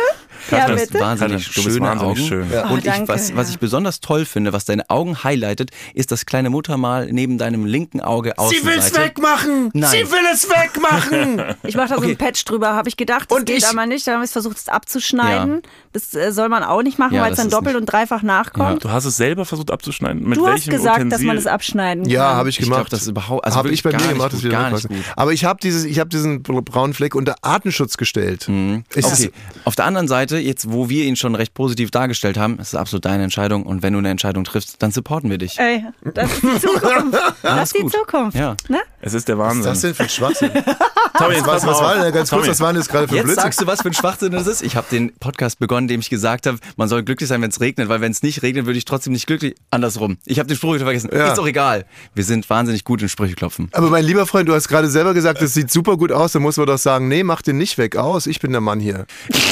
Ja, 0.52 0.68
bitte? 0.68 1.00
wahnsinnig 1.00 1.44
Du 1.52 1.64
bist 1.64 1.74
schöne 1.76 1.88
wahnsinnig 1.88 2.18
Augen. 2.20 2.28
schön. 2.28 2.52
Ja. 2.52 2.66
Und 2.66 2.72
Oh, 2.74 2.78
ich, 2.78 2.84
danke, 2.84 3.08
was, 3.08 3.36
was 3.36 3.48
ja. 3.48 3.54
ich 3.54 3.60
besonders 3.60 4.00
toll 4.00 4.26
finde, 4.26 4.54
was 4.54 4.64
deine 4.66 4.88
Augen 4.92 5.24
highlightet, 5.24 5.72
ist 5.96 6.12
das 6.12 6.28
kleine 6.28 6.52
Muttermal 6.52 7.08
neben 7.12 7.40
deinem 7.40 7.66
linken 7.66 8.00
Auge 8.00 8.38
Außenseite. 8.38 8.96
wegmachen! 8.96 9.72
Nein. 9.74 9.90
Sie 9.90 10.12
will 10.12 10.20
es 10.32 10.48
wegmachen! 10.48 11.42
Ich 11.64 11.76
mache 11.76 11.88
da 11.90 11.96
so 11.96 12.02
Okay. 12.02 12.12
ein 12.12 12.18
Patch 12.18 12.46
drüber, 12.46 12.74
habe 12.76 12.88
ich 12.90 12.96
gedacht. 12.96 13.32
Das 13.32 13.38
Und 13.40 13.46
geht 13.46 13.58
ich- 13.58 13.68
aber 13.68 13.88
nicht. 13.88 14.06
Dann 14.06 14.16
habe 14.16 14.26
ich 14.26 14.30
versucht, 14.32 14.58
es 14.58 14.70
abzuschneiden. 14.70 15.64
Das 15.94 16.14
äh, 16.14 16.32
soll 16.32 16.48
man 16.50 16.62
auch 16.64 16.84
nicht 16.84 17.00
machen, 17.00 17.16
Ja, 17.16 17.24
weil 17.24 17.32
es 17.32 17.38
dann 17.38 17.48
ist 17.48 17.54
doppelt 17.54 17.74
nicht- 17.74 17.82
und 17.82 17.86
dreifach 17.92 18.22
nachkommt. 18.22 18.84
Du 18.84 18.92
hast 18.92 19.06
es 19.06 19.18
selber 19.18 19.46
versucht 19.46 19.72
abzuschneiden. 19.72 20.24
Mit 20.28 20.38
Du 20.38 20.48
hast 20.48 20.70
gesagt, 20.70 20.98
Utensil? 20.98 21.10
dass 21.10 21.22
man 21.22 21.38
es 21.38 21.48
abschneiden 21.48 22.04
kann. 22.04 22.12
Ja, 22.12 22.36
habe 22.36 22.50
ich 22.50 22.60
Ich 22.60 22.66
gemacht. 22.66 22.82
glaub, 22.82 22.90
das 22.90 23.02
ist 23.02 23.08
überhaupt- 23.16 23.46
also 23.46 23.58
habe 23.58 23.72
ich 23.72 23.82
bei 23.84 23.92
mir 23.92 24.08
gemacht, 24.08 24.32
gut, 24.32 24.50
gar 24.50 24.72
nicht 24.72 24.88
gut. 24.88 24.98
Aber 25.16 25.32
ich 25.34 25.46
habe 25.46 25.60
dieses, 25.62 25.86
ich 25.86 26.00
habe 26.00 26.10
diesen 26.10 26.44
braunen 26.44 26.94
Fleck 26.94 27.16
unter 27.16 27.36
Artenschutz 27.42 27.98
gestellt. 27.98 28.50
Ist 28.94 29.06
Okay. 29.06 29.32
Auf 29.64 29.76
der 29.76 29.86
anderen 29.86 30.08
Seite, 30.08 30.38
jetzt 30.38 30.72
wo 30.72 30.90
wir 30.90 31.06
ihn 31.06 31.16
schon 31.16 31.36
recht 31.36 31.54
positiv 31.54 31.92
dargestellt 31.92 32.38
haben, 32.38 32.60
ist 32.60 32.70
es 32.70 32.76
absolut 32.76 33.06
deine 33.06 33.24
Entscheidung 33.24 33.64
und 33.64 33.82
wenn 33.84 33.94
du 33.94 34.00
eine 34.00 34.10
Entscheidung 34.10 34.44
triffst, 34.44 34.82
dann 34.84 34.92
supporten 34.92 35.30
wir 35.30 35.38
dich. 35.38 35.58
Ey, 35.60 35.86
das 36.14 36.32
ist 36.34 36.44
die 36.44 36.60
Zukunft. 36.60 37.20
Das 37.42 37.72
ist 37.72 37.82
die. 37.82 37.88
Zukunft. 37.88 38.36
Ja. 38.38 38.56
Ne? 38.70 38.80
Es 39.02 39.14
ist 39.14 39.28
der 39.28 39.38
Was 39.38 39.48
Wahnsinn. 39.56 39.62
ist 39.62 39.68
das 39.76 39.82
denn 39.82 39.94
für 39.96 40.04
ein 40.04 40.10
Schwachsinn? 40.10 40.52
Tommy, 41.18 41.36
jetzt 41.36 41.48
was, 41.48 41.66
was 41.66 41.80
war 41.80 41.96
denn, 42.04 42.12
ganz 42.14 42.30
kurz, 42.30 42.48
was 42.48 42.60
war 42.60 42.74
denn 42.74 42.78
das 42.82 42.90
gerade 42.90 43.08
für 43.08 43.16
Jetzt 43.16 43.24
Blödsinn? 43.26 43.44
sagst 43.44 43.62
du, 43.62 43.68
was 43.68 43.82
für 43.82 43.88
ein 43.90 43.94
Schwachsinn 43.94 44.32
das 44.32 44.48
ist. 44.48 44.62
Ich 44.64 44.76
habe 44.76 44.88
den 44.92 45.14
Podcast 45.18 45.60
begonnen, 45.60 45.86
indem 45.86 46.02
ich 46.02 46.10
gesagt 46.10 46.46
habe, 46.48 46.58
man 46.76 46.90
soll 46.90 47.04
glücklich 47.04 47.30
sein, 47.30 47.42
wenn 47.42 47.52
es 47.52 47.62
regnet, 47.62 47.88
weil 47.88 48.02
wenn 48.02 48.12
es 48.12 48.22
nicht 48.24 48.42
regnet, 48.42 48.66
würde 48.66 48.78
ich 48.78 48.84
trotzdem 48.86 49.14
nicht 49.14 49.26
glücklich. 49.28 49.56
Andersrum. 49.72 50.18
Ich 50.26 50.40
habe 50.40 50.48
den 50.48 50.58
Spruch 50.58 50.74
wieder 50.74 50.84
vergessen. 50.86 51.10
Ja. 51.14 51.30
Ist 51.30 51.38
doch 51.38 51.48
egal. 51.48 51.86
Wir 52.16 52.24
sind 52.24 52.50
wahnsinnig 52.50 52.84
gut 52.84 53.02
in 53.06 53.10
Sprüche 53.10 53.36
klopfen. 53.36 53.70
Aber 53.72 53.90
mein 53.90 54.04
lieber 54.04 54.26
Freund, 54.26 54.50
du 54.50 54.54
hast 54.54 54.68
gerade 54.68 54.90
selber 54.90 55.14
gesagt, 55.14 55.42
das 55.42 55.54
sieht 55.54 55.72
super 55.72 55.98
gut 55.98 56.12
aus, 56.12 56.34
dann 56.34 56.42
muss 56.42 56.58
man 56.58 56.66
doch 56.66 56.78
sagen, 56.78 57.08
nee, 57.08 57.24
mach 57.24 57.42
den 57.42 57.58
nicht 57.58 57.78
weg 57.78 57.96
aus, 57.96 58.28
ich 58.28 58.40
bin 58.40 58.52
der 58.52 58.62
Mann 58.62 58.80
hier. 58.80 59.06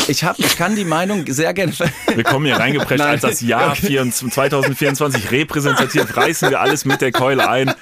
Ich, 0.07 0.23
hab, 0.23 0.37
ich 0.39 0.57
kann 0.57 0.75
die 0.75 0.85
Meinung 0.85 1.25
sehr 1.27 1.53
gerne. 1.53 1.73
Wir 2.13 2.23
kommen 2.23 2.45
hier 2.45 2.57
reingeprescht 2.57 2.99
Nein. 2.99 3.11
als 3.13 3.21
das 3.21 3.41
Jahr 3.41 3.75
24 3.75 4.33
2024 4.33 5.31
repräsentativ, 5.31 6.15
reißen 6.15 6.49
wir 6.49 6.59
alles 6.59 6.85
mit 6.85 7.01
der 7.01 7.11
Keule 7.11 7.49
ein. 7.49 7.73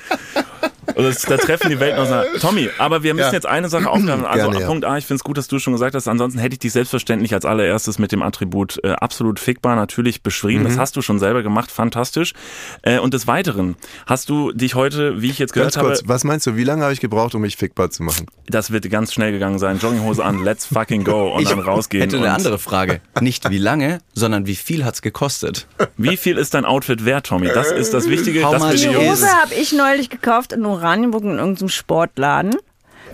Und 0.96 1.04
das, 1.04 1.22
da 1.22 1.38
treffen 1.38 1.70
die 1.70 1.80
Welten 1.80 2.00
auseinander. 2.00 2.28
Tommy, 2.39 2.70
aber 2.78 3.04
wir 3.04 3.14
müssen 3.14 3.28
Ja. 3.28 3.34
jetzt 3.34 3.46
eine 3.46 3.70
Sache 3.70 3.89
aufgreifen. 3.89 4.26
Also 4.26 4.50
Gerne, 4.50 4.62
ja. 4.62 4.68
Punkt 4.68 4.86
A, 4.86 4.98
ich 4.98 5.06
finde 5.06 5.18
es 5.18 5.24
gut, 5.24 5.38
dass 5.38 5.48
du 5.48 5.60
schon 5.60 5.74
gesagt 5.74 5.96
hast. 5.96 6.08
Ansonsten 6.08 6.39
hätte 6.39 6.54
ich 6.54 6.60
dich 6.60 6.72
selbstverständlich 6.74 7.34
als 7.34 7.46
allererstes 7.46 8.00
mit 8.00 8.12
dem 8.12 8.22
Attribut 8.22 8.80
äh, 8.84 8.92
absolut 8.92 9.39
fickbar 9.39 9.76
natürlich 9.76 10.24
beschrieben. 10.24 10.64
Mhm. 10.64 10.68
Das 10.70 10.78
hast 10.78 10.96
du 10.96 11.02
schon 11.02 11.20
selber 11.20 11.44
gemacht, 11.44 11.72
fantastisch. 11.72 12.34
Äh, 12.82 13.00
und 13.00 13.14
des 13.14 13.28
Weiteren 13.28 13.76
hast 14.06 14.30
du 14.30 14.52
dich 14.52 14.76
heute, 14.76 15.22
wie 15.22 15.30
ich 15.30 15.39
jetzt 15.39 15.54
gehört 15.54 15.74
Ganz 15.76 15.86
kurz, 15.86 16.00
habe, 16.00 16.10
was 16.10 16.24
meinst 16.24 16.48
du, 16.48 16.56
wie 16.56 16.64
lange 16.64 16.84
habe 16.84 16.94
ich 16.94 17.00
gebraucht, 17.00 17.36
um 17.36 17.42
mich 17.42 17.58
fickbar 17.58 17.89
zu 17.89 18.04
machen? 18.04 18.26
das 18.48 18.72
wird 18.72 18.89
ganz 18.89 19.14
schnell 19.14 19.32
gegangen 19.32 19.60
sein. 19.60 19.78
Jogginghose 19.80 20.22
an, 20.24 20.44
let's 20.44 20.66
fucking 20.66 21.06
go 21.06 21.34
und 21.34 21.50
dann 21.50 21.60
rausgehen. 21.60 22.02
hätte 22.04 22.18
eine 22.18 22.34
andere 22.34 22.60
Frage. 22.60 23.00
Nicht 23.22 23.50
wie 23.50 23.58
lange, 23.58 24.00
sondern 24.14 24.46
wie 24.46 24.56
viel 24.58 24.84
hat's 24.84 25.02
gekostet? 25.02 25.68
Wie 25.96 26.18
viel 26.18 26.38
ist 26.38 26.54
dein 26.54 26.66
Outfit 26.66 27.06
wert, 27.06 27.28
Tommy? 27.28 27.48
Das 27.54 27.72
ist 27.72 27.94
das 27.94 28.10
Wichtige. 28.10 28.44
How 28.44 28.54
Das 28.54 28.62
much 28.64 28.76
die. 28.82 28.96
Hose 28.96 29.28
habe 29.42 29.54
ich 29.54 29.72
neulich 29.72 30.10
gekauft 30.10 30.52
in 30.52 30.62
Oranienburg 30.82 31.24
in 31.24 31.38
irgendeinem 31.38 31.70
Sportladen. 31.70 32.56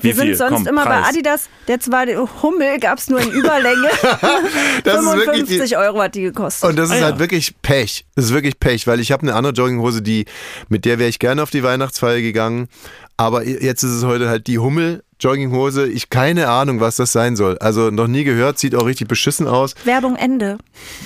Wie 0.01 0.09
Wir 0.09 0.15
sind 0.15 0.25
viel? 0.27 0.35
sonst 0.35 0.53
Komm, 0.53 0.67
immer 0.67 0.85
bei 0.85 0.99
Preis. 1.01 1.07
Adidas. 1.09 1.49
Der 1.67 1.79
zwar 1.79 2.05
Hummel 2.43 2.79
gab 2.79 2.99
es 2.99 3.09
nur 3.09 3.19
in 3.19 3.31
Überlänge. 3.31 3.89
Das 4.83 5.01
ist 5.01 5.05
wirklich 5.15 5.25
55 5.25 5.69
die, 5.69 5.77
Euro 5.77 6.01
hat 6.01 6.13
die 6.15 6.21
gekostet. 6.21 6.69
und 6.69 6.75
das 6.77 6.89
ist 6.89 6.95
Ah, 6.97 6.99
ja. 6.99 7.05
halt 7.05 7.19
wirklich 7.19 7.59
Pech. 7.61 8.05
Das 8.15 8.25
ist 8.25 8.33
wirklich 8.33 8.59
Pech, 8.59 8.85
weil 8.85 8.99
ich 8.99 9.11
habe 9.11 9.23
eine 9.23 9.33
andere 9.33 9.53
Jogginghose, 9.53 10.01
die, 10.03 10.25
mit 10.69 10.85
der 10.85 10.99
wäre 10.99 11.09
ich 11.09 11.17
gerne 11.19 11.41
auf 11.41 11.49
die 11.49 11.63
Weihnachtsfeier 11.63 12.21
gegangen. 12.21 12.67
Aber 13.17 13.43
jetzt 13.47 13.81
ist 13.83 13.91
es 13.91 14.03
heute 14.03 14.29
halt 14.29 14.45
die 14.45 14.59
Hummel 14.59 15.03
Jogginghose. 15.19 15.87
Ich 15.87 16.09
keine 16.09 16.47
Ahnung, 16.49 16.79
was 16.79 16.95
das 16.97 17.11
sein 17.11 17.35
soll. 17.35 17.57
Also 17.59 17.89
noch 17.91 18.07
nie 18.07 18.23
gehört, 18.23 18.59
sieht 18.59 18.75
auch 18.75 18.85
richtig 18.85 19.07
beschissen 19.07 19.47
aus. 19.47 19.75
Werbung 19.85 20.15
Ende. 20.15 20.57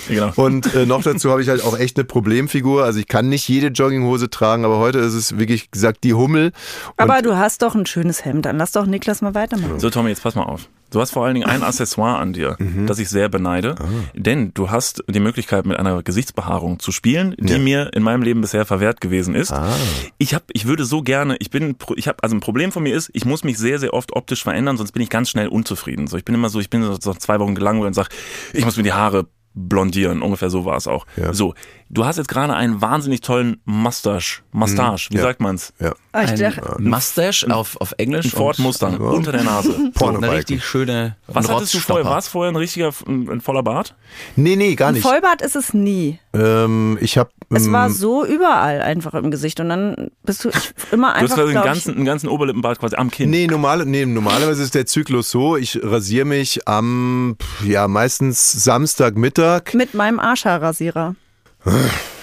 Genau. 0.08 0.32
Und 0.36 0.74
äh, 0.74 0.86
noch 0.86 1.02
dazu 1.02 1.30
habe 1.30 1.42
ich 1.42 1.48
halt 1.48 1.62
auch 1.64 1.78
echt 1.78 1.96
eine 1.96 2.04
Problemfigur. 2.04 2.84
Also 2.84 2.98
ich 2.98 3.08
kann 3.08 3.28
nicht 3.28 3.48
jede 3.48 3.68
Jogginghose 3.68 4.30
tragen, 4.30 4.64
aber 4.64 4.78
heute 4.78 4.98
ist 4.98 5.14
es 5.14 5.38
wirklich 5.38 5.70
gesagt 5.70 6.04
die 6.04 6.14
Hummel. 6.14 6.52
Aber 6.96 7.22
du 7.22 7.36
hast 7.36 7.62
doch 7.62 7.74
ein 7.74 7.86
schönes 7.86 8.24
Hemd. 8.24 8.46
Dann 8.46 8.58
lass 8.58 8.72
doch 8.72 8.86
Niklas 8.86 9.22
mal 9.22 9.34
weitermachen. 9.34 9.80
So, 9.80 9.90
Tommy, 9.90 10.10
jetzt 10.10 10.22
pass 10.22 10.34
mal 10.34 10.44
auf. 10.44 10.68
Du 10.90 11.00
hast 11.00 11.12
vor 11.12 11.24
allen 11.24 11.32
Dingen 11.32 11.46
ein 11.48 11.62
Accessoire 11.62 12.18
an 12.18 12.34
dir, 12.34 12.54
Mhm. 12.58 12.86
das 12.86 12.98
ich 12.98 13.08
sehr 13.08 13.30
beneide. 13.30 13.76
Ah. 13.78 13.84
Denn 14.12 14.52
du 14.52 14.70
hast 14.70 15.02
die 15.08 15.20
Möglichkeit, 15.20 15.64
mit 15.64 15.78
einer 15.78 16.02
Gesichtsbehaarung 16.02 16.80
zu 16.80 16.92
spielen, 16.92 17.34
die 17.38 17.54
Ja. 17.54 17.58
mir 17.58 17.90
in 17.94 18.02
meinem 18.02 18.20
Leben 18.20 18.42
bisher 18.42 18.66
verwehrt 18.66 19.00
gewesen 19.00 19.34
ist. 19.34 19.52
Ah. 19.52 19.72
Ich 20.18 20.34
hab, 20.34 20.42
ich 20.52 20.66
würde 20.66 20.84
so 20.84 21.00
gerne, 21.00 21.36
ich 21.38 21.48
bin, 21.48 21.76
ich 21.96 22.08
habe, 22.08 22.18
also 22.22 22.36
ein 22.36 22.40
Problem 22.40 22.72
von 22.72 22.82
mir 22.82 22.94
ist, 22.94 23.08
ich 23.14 23.24
muss 23.24 23.42
mich 23.42 23.56
sehr, 23.56 23.78
sehr 23.78 23.94
oft 23.94 24.01
optisch 24.12 24.42
verändern, 24.42 24.76
sonst 24.76 24.92
bin 24.92 25.02
ich 25.02 25.10
ganz 25.10 25.30
schnell 25.30 25.48
unzufrieden. 25.48 26.06
So, 26.06 26.16
ich 26.16 26.24
bin 26.24 26.34
immer 26.34 26.48
so, 26.48 26.60
ich 26.60 26.70
bin 26.70 26.82
so, 26.82 26.96
so 27.00 27.14
zwei 27.14 27.38
Wochen 27.38 27.54
gelangweilt 27.54 27.88
und 27.88 27.94
sag, 27.94 28.08
ich 28.52 28.64
muss 28.64 28.76
mir 28.76 28.82
die 28.82 28.92
Haare 28.92 29.26
blondieren. 29.54 30.22
Ungefähr 30.22 30.50
so 30.50 30.64
war 30.64 30.76
es 30.76 30.86
auch. 30.88 31.06
Ja. 31.16 31.32
So, 31.32 31.54
du 31.92 32.04
hast 32.04 32.16
jetzt 32.16 32.28
gerade 32.28 32.54
einen 32.54 32.80
wahnsinnig 32.80 33.20
tollen 33.20 33.60
Mustache. 33.64 34.42
Mustache, 34.50 35.08
wie 35.10 35.16
Ja. 35.16 35.22
sagt 35.22 35.40
man's? 35.40 35.72
Ja. 35.78 35.94
Ah, 36.12 36.24
ich 36.24 36.44
Ein 36.44 36.54
Mustache 36.80 37.54
auf, 37.54 37.80
auf 37.80 37.94
Englisch. 37.98 38.26
Ein 38.26 38.30
Ford 38.30 38.58
Mustang 38.58 38.94
Ja. 38.94 38.98
unter 39.06 39.32
der 39.32 39.44
Nase. 39.44 39.90
Porno 39.94 40.18
Eine 40.18 40.32
richtig 40.32 40.64
schöne 40.64 41.16
Was 41.26 41.48
hattest 41.48 41.74
du 41.74 41.78
vorher? 41.78 42.04
War 42.04 42.18
es 42.18 42.28
vorher 42.28 42.50
ein 42.52 42.56
richtiger, 42.56 42.90
ein, 43.06 43.28
ein 43.30 43.40
voller 43.40 43.62
Bart? 43.62 43.94
Nee, 44.36 44.56
nee, 44.56 44.74
gar 44.74 44.88
ein 44.88 44.94
nicht. 44.94 45.02
Vollbart 45.02 45.42
ist 45.42 45.54
es 45.56 45.72
nie. 45.74 46.18
Ähm, 46.34 46.98
ich 47.00 47.18
habe 47.18 47.30
Es 47.50 47.70
war 47.70 47.90
so 47.90 48.24
überall 48.24 48.80
einfach 48.82 49.14
im 49.14 49.30
Gesicht. 49.30 49.60
Und 49.60 49.68
dann 49.68 50.10
bist 50.24 50.44
du 50.44 50.50
immer 50.90 51.08
Du 51.14 51.14
hast 51.14 51.22
einfach, 51.32 51.36
quasi 51.36 51.54
einen 51.56 51.64
ganzen, 51.64 51.94
einen 51.96 52.04
ganzen 52.04 52.28
Oberlippenbart 52.28 52.78
quasi 52.78 52.96
am 52.96 53.10
Kinn. 53.10 53.30
Nee, 53.30 53.46
normale, 53.46 53.84
nee, 53.86 54.06
normalerweise 54.06 54.62
ist 54.62 54.74
der 54.74 54.86
Zyklus 54.86 55.30
so, 55.30 55.56
ich 55.56 55.78
rasiere 55.82 56.24
mich 56.24 56.66
am, 56.66 57.36
ja, 57.64 57.86
meistens 57.88 58.52
Samstagmittag. 58.52 59.74
mit 59.74 59.94
meinem 59.94 60.18
Arschhaarrasierer. 60.18 61.14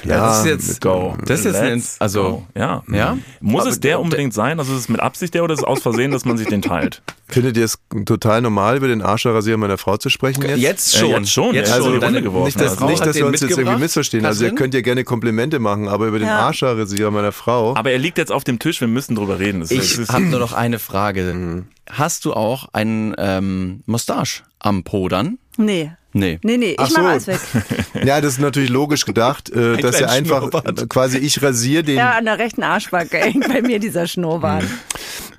Ja, 0.03 0.27
das 0.27 0.39
ist 0.39 0.45
jetzt 0.45 0.81
Go. 0.81 1.15
Das 1.25 1.39
ist 1.39 1.45
jetzt 1.45 1.55
ein, 1.57 1.75
Let's 1.75 1.95
also 1.99 2.23
go. 2.23 2.47
ja. 2.55 2.83
Ja? 2.91 3.17
Muss 3.41 3.61
Aber 3.63 3.69
es 3.71 3.79
der 3.81 3.99
unbedingt 3.99 4.33
sein? 4.33 4.59
Also 4.59 4.73
ist 4.73 4.79
es 4.79 4.89
mit 4.89 4.99
Absicht 5.01 5.33
der 5.33 5.43
oder 5.43 5.53
ist 5.53 5.59
es 5.59 5.65
aus 5.65 5.81
Versehen, 5.81 6.11
dass 6.11 6.23
man 6.25 6.37
sich 6.37 6.47
den 6.47 6.61
teilt? 6.61 7.01
Findet 7.27 7.57
ihr 7.57 7.65
es 7.65 7.77
total 8.05 8.41
normal, 8.41 8.77
über 8.77 8.87
den 8.87 9.01
Arschrasierer 9.01 9.57
meiner 9.57 9.77
Frau 9.77 9.97
zu 9.97 10.09
sprechen 10.09 10.41
jetzt? 10.43 10.59
jetzt 10.61 10.95
Äh, 10.95 10.99
schon. 10.99 11.09
jetzt 11.09 11.31
schon, 11.31 11.53
Jetzt 11.55 11.67
schon. 11.67 11.75
also 11.77 11.91
die 11.93 11.99
Deine- 11.99 12.05
Runde 12.17 12.21
geworfen. 12.23 12.45
Nicht, 12.45 12.59
dass, 12.61 12.75
Frau 12.75 12.87
nicht, 12.89 13.05
dass 13.05 13.15
wir 13.15 13.25
uns 13.27 13.41
jetzt 13.41 13.57
irgendwie 13.57 13.77
missverstehen. 13.79 14.25
Also 14.25 14.45
ihr 14.45 14.55
könnt 14.55 14.73
ja 14.73 14.81
gerne 14.81 15.03
Komplimente 15.03 15.59
machen, 15.59 15.87
aber 15.87 16.07
über 16.07 16.19
den 16.19 16.27
Ja. 16.27 16.39
Arschrasierer 16.39 17.11
meiner 17.11 17.31
Frau. 17.31 17.75
Aber 17.75 17.91
er 17.91 17.99
liegt 17.99 18.17
jetzt 18.17 18.31
auf 18.31 18.43
dem 18.43 18.57
Tisch, 18.59 18.81
wir 18.81 18.87
müssen 18.87 19.15
drüber 19.15 19.39
reden. 19.39 19.59
Das 19.61 19.69
Ich 19.71 19.97
ist- 19.97 20.11
habe 20.11 20.23
nur 20.25 20.39
noch 20.39 20.53
eine 20.53 20.79
Frage. 20.79 21.65
Hast 21.89 22.25
du 22.25 22.33
auch 22.33 22.69
einen 22.73 23.13
ähm, 23.17 23.83
Mustache 23.85 24.43
am 24.59 24.83
Po 24.83 25.07
dann? 25.09 25.37
Nee. 25.59 25.91
Nee. 26.13 26.39
Nee, 26.41 26.57
nee, 26.57 26.71
ich 26.71 26.79
Ach 26.79 26.89
so. 26.89 27.01
mache 27.01 27.11
alles 27.11 27.27
weg. 27.27 27.39
Ja, 28.05 28.21
das 28.21 28.33
ist 28.33 28.39
natürlich 28.39 28.69
logisch 28.69 29.05
gedacht, 29.05 29.49
äh, 29.49 29.77
dass 29.77 29.99
er 29.99 30.09
einfach 30.09 30.49
Schnurrbart. 30.49 30.89
quasi 30.89 31.17
ich 31.17 31.43
rasiere 31.43 31.83
den. 31.83 31.97
Ja, 31.97 32.11
an 32.11 32.25
der 32.25 32.39
rechten 32.39 32.63
Arschbacke 32.63 33.17
hängt 33.17 33.47
bei 33.47 33.61
mir 33.61 33.79
dieser 33.79 34.07
Schnurrbart. 34.07 34.63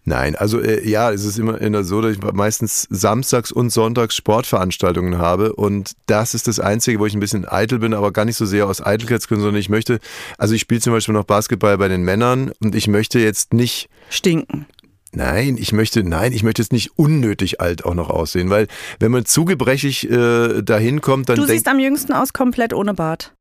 Nein, 0.04 0.36
also 0.36 0.60
äh, 0.60 0.86
ja, 0.88 1.10
es 1.10 1.24
ist 1.24 1.38
immer 1.38 1.60
immer 1.60 1.84
so, 1.84 2.02
dass 2.02 2.12
ich 2.12 2.22
meistens 2.32 2.86
samstags 2.90 3.50
und 3.50 3.70
sonntags 3.70 4.14
Sportveranstaltungen 4.14 5.18
habe 5.18 5.54
und 5.54 5.92
das 6.06 6.34
ist 6.34 6.46
das 6.48 6.60
Einzige, 6.60 6.98
wo 7.00 7.06
ich 7.06 7.14
ein 7.14 7.20
bisschen 7.20 7.48
eitel 7.48 7.78
bin, 7.78 7.94
aber 7.94 8.12
gar 8.12 8.24
nicht 8.24 8.36
so 8.36 8.44
sehr 8.46 8.66
aus 8.66 8.84
Eitelkeitsgründen, 8.84 9.42
sondern 9.42 9.60
ich 9.60 9.70
möchte, 9.70 10.00
also 10.36 10.54
ich 10.54 10.60
spiele 10.60 10.80
zum 10.80 10.92
Beispiel 10.92 11.14
noch 11.14 11.24
Basketball 11.24 11.78
bei 11.78 11.88
den 11.88 12.02
Männern 12.02 12.52
und 12.62 12.74
ich 12.74 12.88
möchte 12.88 13.18
jetzt 13.18 13.54
nicht 13.54 13.88
Stinken. 14.10 14.66
Nein, 15.12 15.56
ich 15.58 15.72
möchte, 15.72 16.04
nein, 16.04 16.32
ich 16.32 16.42
möchte 16.42 16.62
jetzt 16.62 16.72
nicht 16.72 16.96
unnötig 16.96 17.60
alt 17.60 17.84
auch 17.84 17.94
noch 17.94 18.10
aussehen, 18.10 18.48
weil 18.48 18.68
wenn 19.00 19.10
man 19.10 19.24
zu 19.24 19.44
gebrechig 19.44 20.08
äh, 20.08 20.62
dahin 20.62 21.00
kommt, 21.00 21.28
dann 21.28 21.36
Du 21.36 21.46
siehst 21.46 21.66
am 21.66 21.78
jüngsten 21.80 22.12
aus 22.12 22.32
komplett 22.32 22.72
ohne 22.72 22.94
Bart. 22.94 23.34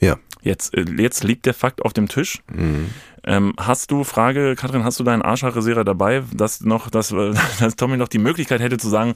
ja, 0.00 0.16
Jetzt, 0.42 0.74
äh, 0.74 0.84
jetzt 0.96 1.24
liegt 1.24 1.46
der 1.46 1.54
Fakt 1.54 1.82
auf 1.82 1.92
dem 1.92 2.08
Tisch. 2.08 2.40
Mhm. 2.52 2.90
Ähm, 3.24 3.52
hast 3.58 3.90
du, 3.90 4.04
Frage, 4.04 4.54
Katrin, 4.56 4.84
hast 4.84 4.98
du 4.98 5.04
deinen 5.04 5.22
Arschhaarresierer 5.22 5.84
dabei, 5.84 6.22
dass 6.32 6.62
noch, 6.62 6.90
dass, 6.90 7.14
dass 7.60 7.76
Tommy 7.76 7.96
noch 7.96 8.08
die 8.08 8.18
Möglichkeit 8.18 8.60
hätte 8.60 8.78
zu 8.78 8.88
sagen, 8.88 9.14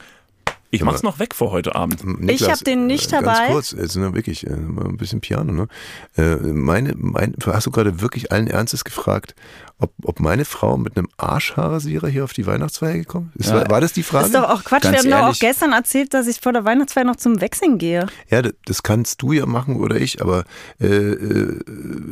ich 0.75 0.83
mach's 0.83 1.03
noch 1.03 1.19
weg 1.19 1.33
vor 1.35 1.51
heute 1.51 1.75
Abend. 1.75 2.03
Niklas, 2.19 2.59
hab 2.59 2.63
den 2.63 2.87
nicht 2.87 3.07
äh, 3.07 3.21
dabei. 3.21 3.33
Ganz 3.33 3.51
kurz, 3.51 3.71
jetzt 3.71 3.95
nur 3.95 4.13
wirklich 4.13 4.45
äh, 4.45 4.51
ein 4.51 4.97
bisschen 4.97 5.21
Piano. 5.21 5.51
Ne? 5.51 5.67
Äh, 6.17 6.35
meine, 6.37 6.93
mein, 6.95 7.35
hast 7.45 7.67
du 7.67 7.71
gerade 7.71 8.01
wirklich 8.01 8.31
allen 8.31 8.47
Ernstes 8.47 8.83
gefragt, 8.83 9.35
ob, 9.77 9.91
ob 10.03 10.19
meine 10.19 10.45
Frau 10.45 10.77
mit 10.77 10.97
einem 10.97 11.09
Arschhaarrasierer 11.17 12.07
hier 12.07 12.23
auf 12.23 12.33
die 12.33 12.45
Weihnachtsfeier 12.45 12.93
gekommen 12.93 13.31
ist? 13.35 13.49
Ja. 13.49 13.55
war, 13.55 13.69
war 13.69 13.81
das 13.81 13.93
die 13.93 14.03
Frage? 14.03 14.27
Ist 14.27 14.35
doch 14.35 14.49
auch 14.49 14.63
Quatsch. 14.63 14.83
Ganz 14.83 15.03
Wir 15.03 15.15
haben 15.15 15.21
doch 15.21 15.35
auch 15.35 15.39
gestern 15.39 15.73
erzählt, 15.73 16.13
dass 16.13 16.27
ich 16.27 16.39
vor 16.39 16.53
der 16.53 16.63
Weihnachtsfeier 16.63 17.03
noch 17.03 17.17
zum 17.17 17.41
Wechseln 17.41 17.77
gehe. 17.77 18.07
Ja, 18.29 18.41
das, 18.41 18.53
das 18.65 18.83
kannst 18.83 19.21
du 19.21 19.33
ja 19.33 19.45
machen 19.45 19.77
oder 19.77 19.97
ich, 19.97 20.21
aber 20.21 20.45
äh, 20.79 21.15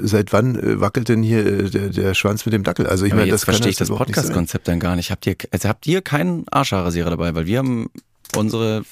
seit 0.01 0.34
wann 0.34 0.82
wackelt 0.82 1.09
denn 1.09 1.24
hier 1.24 1.70
der, 1.70 1.89
der 1.89 2.14
Schwanz 2.14 2.45
mit 2.45 2.53
dem 2.53 2.64
Dackel? 2.64 2.88
Also 2.88 3.05
ich 3.05 3.14
meine, 3.14 3.32
das 3.32 3.45
kann 3.45 3.53
verstehe 3.53 3.72
ich 3.72 3.78
das 3.78 3.88
das. 3.88 3.97
Podcast-Konzept 3.97 4.68
dann 4.68 4.80
gar 4.80 4.95
nicht. 4.95 5.11
Habt 5.11 5.26
ihr, 5.26 5.36
also 5.51 5.70
habt 5.70 5.88
ihr 5.88 6.01
keinen 6.01 6.45
Arschhaarrasierer 6.49 7.11
dabei? 7.11 7.34
Weil 7.36 7.45
wir 7.45 7.59
haben 7.59 7.89
unsere 8.36 8.84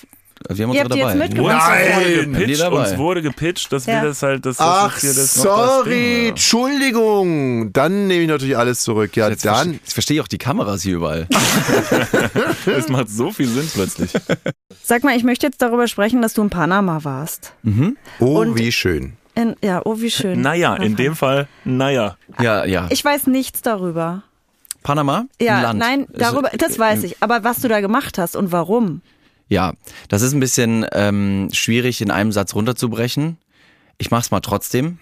wir 0.50 0.66
haben 0.66 0.74
Ihr 0.74 0.82
unsere 0.82 0.84
habt 0.86 0.94
die 0.96 0.98
jetzt 0.98 1.08
dabei. 1.14 1.28
mitgebracht. 1.28 1.72
Uns 1.72 1.96
wurde 1.96 2.28
Nein! 2.32 2.58
Dabei. 2.58 2.90
uns 2.90 2.98
wurde 2.98 3.22
gepitcht, 3.22 3.72
dass 3.72 3.86
Ja. 3.86 4.02
wir 4.02 4.10
das 4.10 4.24
halt, 4.24 4.44
dass 4.48 4.58
das 4.58 4.66
Ach, 4.68 4.96
ist 4.96 5.02
hier 5.02 5.14
das 5.14 5.36
noch 5.38 5.44
das 5.46 5.54
sorry. 5.76 6.28
Entschuldigung. 6.30 7.72
Dann 7.74 8.08
nehme 8.08 8.24
ich 8.24 8.28
natürlich 8.28 8.58
alles 8.58 8.82
zurück. 8.82 9.16
Ja, 9.16 9.30
Jetzt 9.30 9.46
dann. 9.46 9.54
verstehe, 9.54 9.74
jetzt 9.84 9.94
verstehe 9.94 10.16
ich 10.16 10.22
auch 10.22 10.28
die 10.28 10.40
Kameras 10.40 10.82
hier 10.82 10.96
überall. 10.96 11.28
Das 12.66 12.90
macht 12.90 13.10
so 13.10 13.32
viel 13.32 13.48
Sinn 13.48 13.70
plötzlich. 13.74 14.12
Sag 14.84 15.04
mal, 15.04 15.16
ich 15.16 15.24
möchte 15.24 15.46
jetzt 15.46 15.62
darüber 15.62 15.88
sprechen, 15.88 16.22
dass 16.22 16.34
du 16.34 16.42
in 16.42 16.50
Panama 16.50 17.04
warst. 17.04 17.54
Oh, 18.20 18.40
Und- 18.42 18.58
wie 18.58 18.72
schön. 18.72 19.14
In, 19.36 19.56
ja, 19.64 19.82
oh, 19.86 20.00
wie 20.00 20.12
schön. 20.12 20.42
Naja, 20.42 20.76
in 20.76 20.96
dem 20.98 21.16
Fall, 21.16 21.48
naja. 21.64 22.18
Ja, 22.42 22.66
ja. 22.66 22.88
Ich 22.90 23.04
weiß 23.06 23.28
nichts 23.28 23.62
darüber. 23.62 24.24
Panama? 24.84 25.26
Ja, 25.40 25.74
nein, 25.74 26.02
Ist- 26.06 26.20
darüber, 26.20 26.50
das 26.58 26.78
weiß 26.78 27.04
ich. 27.04 27.18
Aber 27.22 27.44
was 27.44 27.60
du 27.62 27.68
da 27.70 27.80
gemacht 27.80 28.18
hast 28.18 28.36
und 28.36 28.52
warum? 28.52 29.02
Ja, 29.52 29.74
das 30.08 30.22
ist 30.22 30.32
ein 30.32 30.40
bisschen 30.40 30.86
ähm, 30.94 31.50
schwierig 31.52 32.00
in 32.00 32.10
einem 32.10 32.32
Satz 32.32 32.56
runterzubrechen. 32.56 33.38
Ich 33.98 34.10
mach's 34.10 34.32
mal 34.32 34.40
trotzdem. 34.40 34.98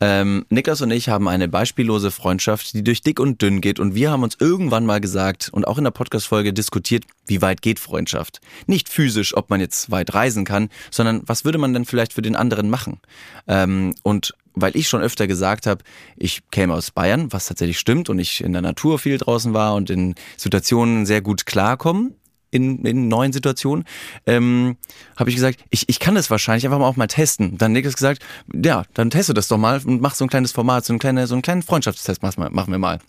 Ähm, 0.00 0.44
Niklas 0.50 0.80
und 0.80 0.90
ich 0.90 1.08
haben 1.08 1.28
eine 1.28 1.46
beispiellose 1.46 2.10
Freundschaft, 2.10 2.74
die 2.74 2.82
durch 2.82 3.02
dick 3.02 3.20
und 3.20 3.40
dünn 3.40 3.60
geht. 3.60 3.78
Und 3.78 3.94
wir 3.94 4.10
haben 4.10 4.24
uns 4.24 4.36
irgendwann 4.40 4.84
mal 4.84 5.00
gesagt 5.00 5.50
und 5.52 5.68
auch 5.68 5.78
in 5.78 5.84
der 5.84 5.92
Podcast-Folge 5.92 6.52
diskutiert, 6.52 7.04
wie 7.28 7.40
weit 7.42 7.62
geht 7.62 7.78
Freundschaft? 7.78 8.40
Nicht 8.66 8.88
physisch, 8.88 9.36
ob 9.36 9.50
man 9.50 9.60
jetzt 9.60 9.92
weit 9.92 10.12
reisen 10.12 10.44
kann, 10.44 10.68
sondern 10.90 11.22
was 11.26 11.44
würde 11.44 11.58
man 11.58 11.72
denn 11.72 11.84
vielleicht 11.84 12.12
für 12.12 12.22
den 12.22 12.34
anderen 12.34 12.70
machen? 12.70 12.98
Ähm, 13.46 13.94
und 14.02 14.34
weil 14.54 14.76
ich 14.76 14.88
schon 14.88 15.00
öfter 15.00 15.28
gesagt 15.28 15.66
habe, 15.66 15.84
ich 16.16 16.42
käme 16.50 16.74
aus 16.74 16.90
Bayern, 16.90 17.32
was 17.32 17.46
tatsächlich 17.46 17.78
stimmt, 17.78 18.10
und 18.10 18.18
ich 18.18 18.42
in 18.42 18.52
der 18.52 18.62
Natur 18.62 18.98
viel 18.98 19.16
draußen 19.16 19.54
war 19.54 19.76
und 19.76 19.90
in 19.90 20.16
Situationen 20.36 21.06
sehr 21.06 21.22
gut 21.22 21.46
klarkommen, 21.46 22.16
in, 22.52 22.84
in 22.84 23.08
neuen 23.08 23.32
Situationen, 23.32 23.84
ähm, 24.26 24.76
habe 25.16 25.30
ich 25.30 25.36
gesagt, 25.36 25.58
ich, 25.70 25.88
ich 25.88 25.98
kann 25.98 26.14
das 26.14 26.30
wahrscheinlich 26.30 26.64
einfach 26.64 26.78
mal 26.78 26.86
auch 26.86 26.96
mal 26.96 27.08
testen. 27.08 27.58
Dann 27.58 27.72
Niklas 27.72 27.94
gesagt, 27.94 28.22
ja, 28.54 28.84
dann 28.94 29.10
teste 29.10 29.34
das 29.34 29.48
doch 29.48 29.58
mal 29.58 29.80
und 29.84 30.00
mach 30.00 30.14
so 30.14 30.24
ein 30.24 30.28
kleines 30.28 30.52
Format, 30.52 30.84
so, 30.84 30.92
ein 30.92 31.00
kleine, 31.00 31.26
so 31.26 31.34
einen 31.34 31.42
kleinen 31.42 31.62
Freundschaftstest 31.62 32.22
machen 32.22 32.72
wir 32.72 32.78
mal. 32.78 33.00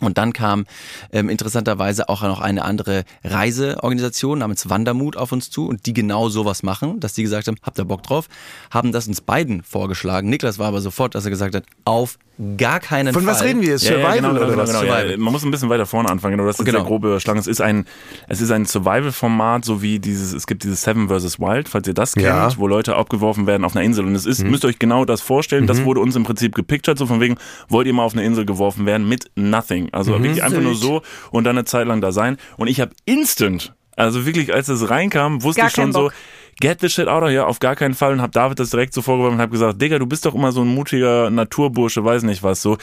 Und 0.00 0.16
dann 0.16 0.32
kam 0.32 0.66
ähm, 1.12 1.28
interessanterweise 1.28 2.08
auch 2.08 2.22
noch 2.22 2.40
eine 2.40 2.64
andere 2.64 3.04
Reiseorganisation 3.24 4.38
namens 4.38 4.68
Wandermut 4.68 5.16
auf 5.16 5.32
uns 5.32 5.50
zu 5.50 5.66
und 5.66 5.86
die 5.86 5.92
genau 5.92 6.28
sowas 6.28 6.62
machen, 6.62 7.00
dass 7.00 7.14
die 7.14 7.22
gesagt 7.22 7.48
haben, 7.48 7.56
habt 7.62 7.78
ihr 7.78 7.84
Bock 7.84 8.04
drauf? 8.04 8.28
Haben 8.70 8.92
das 8.92 9.08
uns 9.08 9.20
beiden 9.20 9.62
vorgeschlagen. 9.62 10.28
Niklas 10.28 10.58
war 10.58 10.68
aber 10.68 10.80
sofort, 10.80 11.14
dass 11.16 11.24
er 11.24 11.30
gesagt 11.30 11.54
hat, 11.56 11.64
auf 11.84 12.18
gar 12.56 12.78
keinen 12.80 13.12
Von 13.12 13.24
Fall. 13.24 13.32
was 13.34 13.42
reden 13.42 13.60
wir 13.62 13.68
jetzt? 13.70 13.82
Ja, 13.84 13.96
ja, 13.96 13.98
Survival 13.98 14.16
genau, 14.16 14.28
genau, 14.28 14.40
oder 14.40 14.50
genau, 14.50 14.62
was? 14.62 14.68
genau, 14.70 14.80
Survival. 14.80 15.10
ja, 15.10 15.16
man 15.18 15.32
muss 15.32 15.44
ein 15.44 15.50
bisschen 15.50 15.68
weiter 15.70 15.86
vorne 15.86 16.08
anfangen, 16.08 16.36
genau, 16.36 16.46
das 16.46 16.58
ist 16.58 16.64
Genau. 16.64 16.78
der 16.78 16.86
grobe 16.86 17.08
Überschlagen. 17.08 17.38
Es 17.40 17.46
ist 17.46 17.60
ein, 17.60 17.84
es 18.28 18.40
ist 18.40 18.50
ein 18.50 18.64
Survival-Format, 18.64 19.64
so 19.64 19.82
wie 19.82 19.98
dieses, 19.98 20.32
es 20.32 20.46
gibt 20.46 20.62
dieses 20.62 20.82
Seven 20.82 21.08
vs. 21.08 21.40
Wild, 21.40 21.68
falls 21.68 21.88
ihr 21.88 21.94
das 21.94 22.12
kennt, 22.14 22.26
Ja. 22.26 22.48
wo 22.56 22.66
Leute 22.66 22.96
abgeworfen 22.96 23.46
werden 23.46 23.64
auf 23.64 23.74
einer 23.74 23.84
Insel. 23.84 24.04
Und 24.06 24.14
es 24.14 24.26
ist, 24.26 24.44
müsst 24.44 24.64
ihr 24.64 24.68
euch 24.68 24.78
genau 24.78 25.04
das 25.04 25.20
vorstellen, 25.20 25.66
das 25.66 25.84
wurde 25.84 26.00
uns 26.00 26.14
im 26.16 26.24
Prinzip 26.24 26.54
gepictured, 26.54 26.96
so 26.98 27.06
von 27.06 27.20
wegen, 27.20 27.36
wollt 27.68 27.86
ihr 27.86 27.92
mal 27.92 28.04
auf 28.04 28.12
eine 28.12 28.22
Insel 28.24 28.44
geworfen 28.46 28.86
werden 28.86 29.08
mit 29.08 29.30
nothing. 29.34 29.88
Also 29.92 30.12
wirklich 30.12 30.42
einfach 30.42 30.60
nur 30.62 30.74
so 30.74 31.02
und 31.30 31.44
dann 31.44 31.56
eine 31.56 31.64
Zeit 31.64 31.86
lang 31.86 32.00
da 32.00 32.12
sein. 32.12 32.36
Und 32.56 32.68
ich 32.68 32.80
habe 32.80 32.92
instant, 33.04 33.74
also 33.96 34.26
wirklich, 34.26 34.54
als 34.54 34.68
es 34.68 34.88
reinkam, 34.90 35.42
wusste 35.42 35.62
Gar 35.62 35.68
ich 35.70 35.74
schon 35.74 35.92
so, 35.92 36.02
Bock. 36.02 36.12
Get 36.60 36.80
the 36.80 36.88
shit 36.88 37.06
out 37.06 37.22
of 37.22 37.28
here, 37.28 37.46
auf 37.46 37.60
gar 37.60 37.76
keinen 37.76 37.94
Fall 37.94 38.12
und 38.12 38.20
hab 38.20 38.32
David 38.32 38.58
das 38.58 38.70
direkt 38.70 38.92
so 38.92 39.00
vorgeworfen 39.02 39.36
und 39.36 39.40
hab 39.40 39.50
gesagt, 39.52 39.80
Digga, 39.80 39.98
du 40.00 40.06
bist 40.06 40.26
doch 40.26 40.34
immer 40.34 40.50
so 40.50 40.62
ein 40.62 40.66
mutiger 40.68 41.30
Naturbursche, 41.30 42.04
weiß 42.04 42.24
nicht 42.24 42.42
was 42.42 42.62
so. 42.62 42.78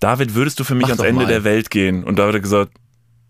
David, 0.00 0.34
würdest 0.34 0.58
du 0.60 0.64
für 0.64 0.74
mich 0.74 0.84
Mach 0.84 0.90
ans 0.92 1.02
Ende 1.02 1.22
mal. 1.24 1.28
der 1.28 1.44
Welt 1.44 1.70
gehen? 1.70 2.04
Und 2.04 2.18
David 2.18 2.36
hat 2.36 2.42
gesagt, 2.42 2.72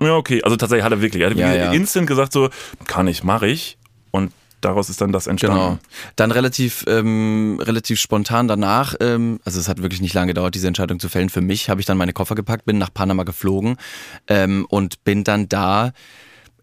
ja, 0.01 0.15
okay. 0.15 0.41
Also 0.45 0.57
tatsächlich 0.57 0.85
hat 0.85 0.93
er 0.93 1.01
wirklich, 1.01 1.23
er 1.23 1.31
hat 1.31 1.37
Ja, 1.37 1.53
ja. 1.53 1.73
instant 1.73 2.07
gesagt 2.07 2.33
so, 2.33 2.49
kann 2.87 3.09
ich, 3.09 3.25
mach 3.25 3.43
ich. 3.43 3.77
Und 4.13 4.31
daraus 4.61 4.89
ist 4.89 5.01
dann 5.01 5.11
das 5.11 5.27
entstanden. 5.27 5.59
Genau. 5.59 5.79
Dann 6.15 6.31
relativ, 6.31 6.85
ähm, 6.87 7.59
relativ 7.61 7.99
spontan 7.99 8.47
danach, 8.47 8.95
ähm, 9.01 9.41
also 9.45 9.59
es 9.59 9.69
hat 9.69 9.83
wirklich 9.83 10.01
nicht 10.01 10.15
lange 10.15 10.29
gedauert, 10.29 10.55
diese 10.55 10.69
Entscheidung 10.69 11.01
zu 11.01 11.09
fällen. 11.09 11.29
Für 11.31 11.41
mich 11.41 11.69
habe 11.69 11.81
ich 11.81 11.87
dann 11.87 11.99
meine 11.99 12.13
Koffer 12.13 12.37
gepackt, 12.37 12.65
bin 12.67 12.79
nach 12.79 12.95
Panama 12.95 13.25
geflogen 13.25 13.77
ähm, 14.29 14.65
und 14.69 15.03
bin 15.03 15.25
dann 15.25 15.49
da 15.49 15.93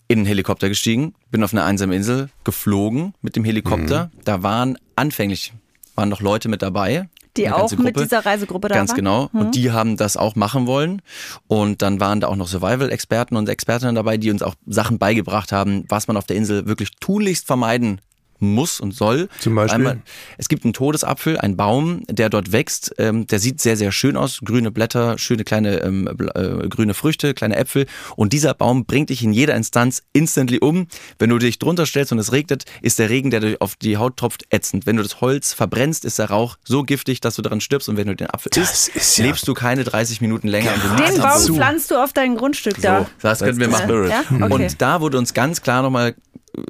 in 0.08 0.20
einen 0.20 0.26
Helikopter 0.26 0.70
gestiegen, 0.70 1.14
bin 1.32 1.43
auf 1.43 1.53
eine 1.53 1.64
einsame 1.64 1.95
Insel 1.95 2.30
geflogen 2.43 3.14
mit 3.22 3.36
dem 3.36 3.43
Helikopter. 3.43 4.12
Da 4.24 4.43
waren 4.43 4.78
anfänglich 4.95 5.53
waren 5.95 6.10
noch 6.10 6.22
Leute 6.22 6.49
mit 6.49 6.62
dabei. 6.62 7.08
Die 7.38 7.49
auch 7.49 7.60
ganze 7.60 7.76
mit 7.78 7.95
Gruppe. 7.95 8.03
dieser 8.06 8.26
Reisegruppe 8.26 8.70
da 8.70 8.76
Ganz 8.76 8.91
waren? 8.91 8.97
genau. 8.97 9.30
Und 9.34 9.56
die 9.56 9.72
haben 9.72 9.97
das 9.97 10.16
auch 10.16 10.36
machen 10.36 10.68
wollen. 10.68 11.01
Und 11.47 11.82
dann 11.82 11.99
waren 11.99 12.22
da 12.22 12.28
auch 12.28 12.38
noch 12.38 12.47
Survival-Experten 12.47 13.36
und 13.36 13.49
Expertinnen 13.49 13.95
dabei, 13.95 14.18
die 14.18 14.32
uns 14.32 14.41
auch 14.41 14.56
Sachen 14.66 14.99
beigebracht 14.99 15.51
haben, 15.51 15.84
was 15.89 16.08
man 16.08 16.16
auf 16.16 16.26
der 16.26 16.38
Insel 16.38 16.66
wirklich 16.66 16.91
tunlichst 16.99 17.45
vermeiden 17.45 17.99
muss 18.39 18.79
und 18.79 18.93
soll. 18.93 19.29
Zum 19.39 19.55
Beispiel? 19.55 19.75
Einmal, 19.75 20.01
es 20.38 20.47
gibt 20.49 20.63
einen 20.65 20.73
Todesapfel, 20.73 21.38
einen 21.38 21.55
Baum, 21.57 22.03
der 22.09 22.29
dort 22.29 22.51
wächst. 22.51 22.93
Ähm, 22.97 23.27
der 23.27 23.39
sieht 23.39 23.61
sehr, 23.61 23.77
sehr 23.77 23.91
schön 23.91 24.17
aus. 24.17 24.39
Grüne 24.43 24.71
Blätter, 24.71 25.17
schöne 25.17 25.43
kleine 25.43 25.81
ähm, 25.81 26.07
äh, 26.07 26.67
grüne 26.67 26.93
Früchte, 26.93 27.33
kleine 27.33 27.55
Äpfel. 27.55 27.86
Und 28.15 28.33
dieser 28.33 28.53
Baum 28.53 28.86
bringt 28.86 29.09
dich 29.09 29.23
in 29.23 29.33
jeder 29.33 29.55
Instanz 29.55 30.03
instantly 30.13 30.59
um. 30.59 30.88
Wenn 31.19 31.29
du 31.29 31.38
dich 31.38 31.59
drunter 31.59 31.86
stellst 31.86 32.11
und 32.11 32.19
es 32.19 32.31
regnet, 32.31 32.65
ist 32.81 32.99
der 32.99 33.09
Regen, 33.09 33.29
der 33.31 33.39
dir 33.39 33.57
auf 33.59 33.75
die 33.75 33.97
Haut 33.97 34.17
tropft, 34.17 34.45
ätzend. 34.49 34.86
Wenn 34.86 34.97
du 34.97 35.03
das 35.03 35.21
Holz 35.21 35.53
verbrennst, 35.53 36.05
ist 36.05 36.19
der 36.19 36.29
Rauch 36.29 36.57
so 36.63 36.83
giftig, 36.83 37.21
dass 37.21 37.36
du 37.36 37.41
daran 37.41 37.61
stirbst. 37.61 37.89
Und 37.89 37.97
wenn 37.97 38.07
du 38.07 38.15
den 38.15 38.29
Apfel 38.29 38.49
Das 38.53 38.71
isst, 38.88 38.95
ist 38.95 39.17
ja- 39.17 39.25
lebst 39.25 39.47
du 39.47 39.53
keine 39.53 39.83
30 39.83 40.21
Minuten 40.21 40.47
länger. 40.47 40.71
Den 40.97 41.21
Baum 41.21 41.39
zu. 41.41 41.55
pflanzt 41.55 41.91
du 41.91 42.03
auf 42.03 42.13
dein 42.13 42.36
Grundstück 42.36 42.81
da. 42.81 42.99
So, 43.01 43.07
das 43.21 43.39
können 43.39 43.59
wir 43.59 43.67
machen. 43.69 44.09
Ja? 44.09 44.23
Okay. 44.29 44.53
Und 44.53 44.81
da 44.81 45.01
wurde 45.01 45.17
uns 45.17 45.33
ganz 45.33 45.61
klar 45.61 45.81
nochmal 45.81 46.15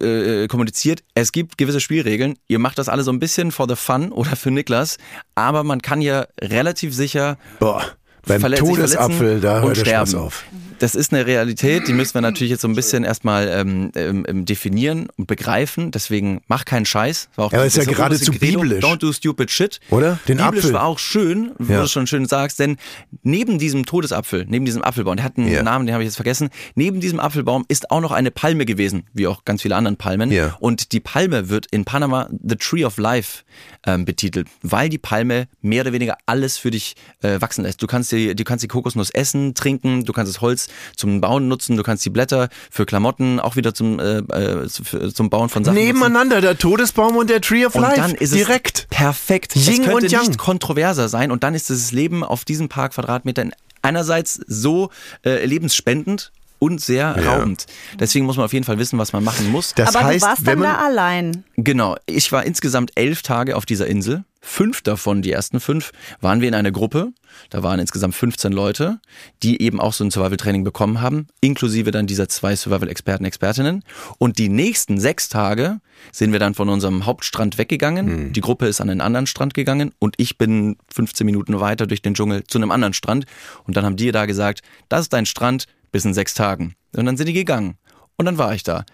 äh, 0.02 0.48
kommuniziert, 0.48 1.04
es 1.14 1.32
gibt 1.32 1.58
gewisse 1.58 1.80
Spielregeln. 1.80 2.38
Ihr 2.48 2.60
macht 2.60 2.78
das 2.78 2.90
alle 2.90 3.04
so 3.04 3.12
ein 3.12 3.20
bisschen 3.20 3.52
for 3.52 3.68
the 3.68 3.76
fun 3.76 4.12
oder 4.12 4.36
für 4.36 4.52
Niklas, 4.52 4.98
aber 5.36 5.64
man 5.64 5.82
kann 5.82 6.02
ja 6.02 6.28
relativ 6.42 6.94
sicher 6.94 7.38
Boah, 7.60 7.84
beim 8.26 8.42
verle- 8.42 8.58
sich 8.58 8.60
Todesapfel, 8.60 9.40
da 9.42 9.62
hört 9.62 9.78
der 9.78 9.86
Spaß 9.86 10.10
sterben. 10.10 10.26
auf. 10.26 10.44
Das 10.80 10.94
ist 10.94 11.14
eine 11.14 11.26
Realität, 11.26 11.88
die 11.88 11.94
müssen 11.94 12.16
wir 12.16 12.22
natürlich 12.22 12.52
jetzt 12.52 12.60
so 12.62 12.68
ein 12.68 12.76
bisschen 12.76 13.06
erstmal 13.06 13.48
ähm, 13.48 13.92
ähm, 13.96 14.26
ähm, 14.28 14.44
definieren 14.44 15.08
und 15.16 15.26
begreifen. 15.26 15.92
Deswegen 15.92 16.42
mach 16.50 16.66
keinen 16.66 16.86
Scheiß. 16.86 17.30
War 17.38 17.46
auch 17.46 17.52
Ja, 17.54 17.60
aber 17.60 17.66
ist 17.66 17.78
ja 17.78 17.86
geradezu 17.86 18.34
biblisch. 18.34 18.84
Don't 18.84 18.98
do 18.98 19.14
stupid 19.14 19.50
shit. 19.50 19.80
Oder? 19.90 20.20
Den 20.28 20.36
biblisch 20.36 20.66
Apfel. 20.66 20.74
war 20.74 20.84
auch 20.84 21.00
schön, 21.00 21.54
wie 21.60 21.72
Ja. 21.72 21.82
du 21.84 21.88
schon 21.88 22.08
schön 22.08 22.26
sagst, 22.26 22.60
denn 22.60 22.76
neben 23.24 23.58
diesem 23.58 23.86
Todesapfel, 23.86 24.46
neben 24.50 24.66
diesem 24.66 24.82
Apfelbaum, 24.82 25.16
der 25.16 25.24
hat 25.24 25.38
einen 25.38 25.48
Ja. 25.50 25.64
Namen, 25.64 25.86
den 25.86 25.94
habe 25.94 26.04
ich 26.04 26.08
jetzt 26.10 26.18
vergessen, 26.18 26.50
neben 26.76 27.00
diesem 27.00 27.22
Apfelbaum 27.22 27.64
ist 27.70 27.90
auch 27.90 28.02
noch 28.02 28.12
eine 28.12 28.30
Palme 28.32 28.66
gewesen, 28.66 29.06
wie 29.14 29.28
auch 29.28 29.46
ganz 29.46 29.62
viele 29.62 29.78
anderen 29.78 29.96
Palmen. 29.96 30.30
Ja. 30.30 30.58
Und 30.60 30.92
die 30.92 31.00
Palme 31.00 31.48
wird 31.48 31.68
in 31.72 31.86
Panama 31.86 32.28
The 32.46 32.58
Tree 32.58 32.84
of 32.84 32.98
Life 32.98 33.44
ähm, 33.88 34.04
betitelt, 34.04 34.50
weil 34.62 34.90
die 34.90 34.98
Palme 34.98 35.48
mehr 35.62 35.84
oder 35.84 35.94
weniger 35.94 36.18
alles 36.26 36.58
für 36.58 36.72
dich 36.72 36.96
äh, 37.24 37.40
wachsen 37.40 37.64
lässt. 37.64 37.82
Du 37.82 37.88
kannst, 37.88 38.12
die, 38.16 38.36
du 38.36 38.44
kannst 38.44 38.64
die 38.64 38.68
Kokosnuss 38.68 39.10
essen, 39.12 39.54
trinken, 39.54 40.06
du 40.06 40.14
kannst 40.14 40.34
das 40.34 40.42
Holz 40.42 40.68
zum 40.96 41.22
Bauen 41.22 41.48
nutzen, 41.48 41.78
du 41.78 41.84
kannst 41.84 42.04
die 42.06 42.10
Blätter 42.10 42.50
für 42.72 42.86
Klamotten 42.86 43.40
auch 43.40 43.56
wieder 43.56 43.74
zum, 43.74 44.00
äh, 44.00 44.18
äh, 44.20 44.68
zum 45.14 45.30
Bauen 45.30 45.50
von 45.50 45.64
Sachen 45.64 45.76
nutzen. 45.76 45.88
Nebeneinander, 45.88 46.42
der 46.42 46.58
Todesbaum 46.58 47.16
und 47.18 47.30
der 47.30 47.42
Tree 47.42 47.66
of 47.66 47.76
Und 47.76 47.82
Life. 47.84 47.96
dann 48.02 48.12
ist 48.16 48.34
Direkt. 48.34 48.88
es 48.92 48.98
perfekt. 48.98 49.56
Yin 49.56 49.62
es 49.64 49.76
könnte 49.82 49.94
und 50.06 50.12
Yang. 50.12 50.28
nicht 50.28 50.38
kontroverser 50.40 51.10
sein. 51.10 51.32
Und 51.32 51.44
dann 51.44 51.54
ist 51.54 51.70
das 51.70 51.92
Leben 51.92 52.24
auf 52.24 52.46
diesem 52.46 52.70
paar 52.70 52.90
Quadratmetern 52.90 53.52
einerseits 53.82 54.40
so 54.48 54.90
äh, 55.26 55.46
lebensspendend 55.46 56.32
und 56.58 56.82
sehr 56.82 57.16
Ja. 57.22 57.36
raubend. 57.36 57.66
Deswegen 58.00 58.26
muss 58.26 58.38
man 58.38 58.46
auf 58.46 58.54
jeden 58.54 58.66
Fall 58.66 58.80
wissen, 58.80 58.98
was 58.98 59.14
man 59.14 59.24
machen 59.24 59.52
muss. 59.52 59.74
Das 59.76 59.96
Aber 59.96 60.06
heißt, 60.06 60.24
du 60.24 60.28
warst 60.28 60.46
wenn 60.46 60.60
dann 60.62 60.70
man, 60.70 60.78
da 60.80 60.86
allein. 60.86 61.44
Genau. 61.58 61.96
Ich 62.06 62.32
war 62.32 62.44
insgesamt 62.46 62.92
elf 62.96 63.22
Tage 63.22 63.56
auf 63.58 63.66
dieser 63.66 63.88
Insel. 63.88 64.24
Fünf 64.48 64.84
davon, 64.84 65.24
die 65.24 65.32
ersten 65.32 65.60
fünf, 65.60 65.92
waren 66.22 66.40
wir 66.40 66.48
in 66.48 66.54
einer 66.54 66.72
Gruppe. 66.72 67.12
Da 67.50 67.64
waren 67.64 67.80
insgesamt 67.80 68.14
15 68.14 68.54
Leute, 68.54 69.00
die 69.42 69.60
eben 69.60 69.82
auch 69.82 69.92
so 69.92 70.04
ein 70.04 70.12
Survival-Training 70.12 70.64
bekommen 70.64 71.02
haben, 71.02 71.26
inklusive 71.42 71.90
dann 71.90 72.06
dieser 72.06 72.30
zwei 72.30 72.56
Survival-Experten, 72.56 73.26
Expertinnen. 73.26 73.84
Und 74.20 74.38
die 74.38 74.50
nächsten 74.50 75.00
sechs 75.00 75.30
Tage 75.30 75.82
sind 76.12 76.32
wir 76.32 76.38
dann 76.40 76.54
von 76.54 76.70
unserem 76.70 77.08
Hauptstrand 77.08 77.58
weggegangen. 77.58 78.08
Die 78.34 78.42
Gruppe 78.42 78.68
ist 78.68 78.82
an 78.82 78.90
einen 78.92 79.02
anderen 79.02 79.26
Strand 79.26 79.56
gegangen 79.56 79.94
und 79.98 80.14
ich 80.18 80.38
bin 80.38 80.78
15 80.94 81.26
Minuten 81.26 81.60
weiter 81.60 81.88
durch 81.88 82.04
den 82.04 82.14
Dschungel 82.14 82.44
zu 82.44 82.60
einem 82.60 82.70
anderen 82.70 82.94
Strand. 82.94 83.26
Und 83.64 83.76
dann 83.76 83.84
haben 83.84 83.96
die 83.96 84.12
da 84.12 84.28
gesagt, 84.28 84.62
das 84.90 85.02
ist 85.02 85.14
dein 85.14 85.26
Strand 85.26 85.66
bis 85.92 86.06
in 86.06 86.14
sechs 86.14 86.36
Tagen. 86.36 86.76
Und 86.96 87.08
dann 87.08 87.18
sind 87.18 87.26
die 87.26 87.34
gegangen. 87.34 87.78
Und 88.16 88.26
dann 88.26 88.38
war 88.38 88.54
ich 88.54 88.62
da. 88.62 88.86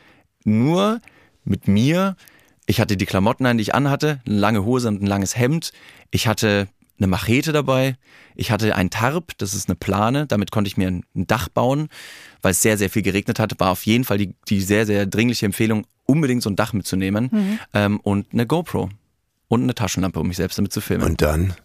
Nur 0.45 1.02
mit 1.43 1.68
mir. 1.68 2.16
Ich 2.66 2.80
hatte 2.80 2.97
die 2.97 3.05
Klamotten 3.05 3.45
an, 3.45 3.57
die 3.57 3.64
ich 3.64 3.76
anhatte, 3.76 4.22
eine 4.26 4.38
lange 4.38 4.64
Hose 4.64 4.88
und 4.88 5.01
ein 5.01 5.07
langes 5.07 5.38
Hemd. 5.38 5.72
Ich 6.12 6.28
hatte 6.28 6.68
eine 6.97 7.07
Machete 7.07 7.51
dabei. 7.51 7.97
Ich 8.36 8.51
hatte 8.51 8.76
ein 8.76 8.89
Tarp, 8.89 9.38
das 9.38 9.53
ist 9.53 9.68
eine 9.68 9.76
Plane. 9.76 10.28
Damit 10.28 10.51
konnte 10.51 10.68
ich 10.68 10.78
mir 10.78 10.88
ein 10.88 11.03
Dach 11.14 11.49
bauen, 11.49 11.89
weil 12.41 12.51
es 12.51 12.62
sehr, 12.62 12.78
sehr 12.78 12.89
viel 12.89 13.01
geregnet 13.01 13.39
hat. 13.39 13.59
War 13.59 13.72
auf 13.72 13.86
jeden 13.86 14.03
Fall 14.03 14.18
die, 14.18 14.36
die 14.47 14.62
sehr, 14.62 14.86
sehr 14.86 15.05
dringliche 15.05 15.45
Empfehlung, 15.45 15.86
unbedingt 16.05 16.43
so 16.43 16.49
ein 16.49 16.55
Dach 16.55 16.74
mitzunehmen. 16.74 17.59
Ähm, 17.74 17.99
und 18.01 18.28
eine 18.34 18.45
GoPro. 18.45 18.89
Und 19.47 19.64
eine 19.64 19.76
Taschenlampe, 19.76 20.20
um 20.20 20.28
mich 20.28 20.38
selbst 20.38 20.57
damit 20.57 20.72
zu 20.72 20.80
filmen. 20.80 21.03
und 21.03 21.22
dann 21.22 21.55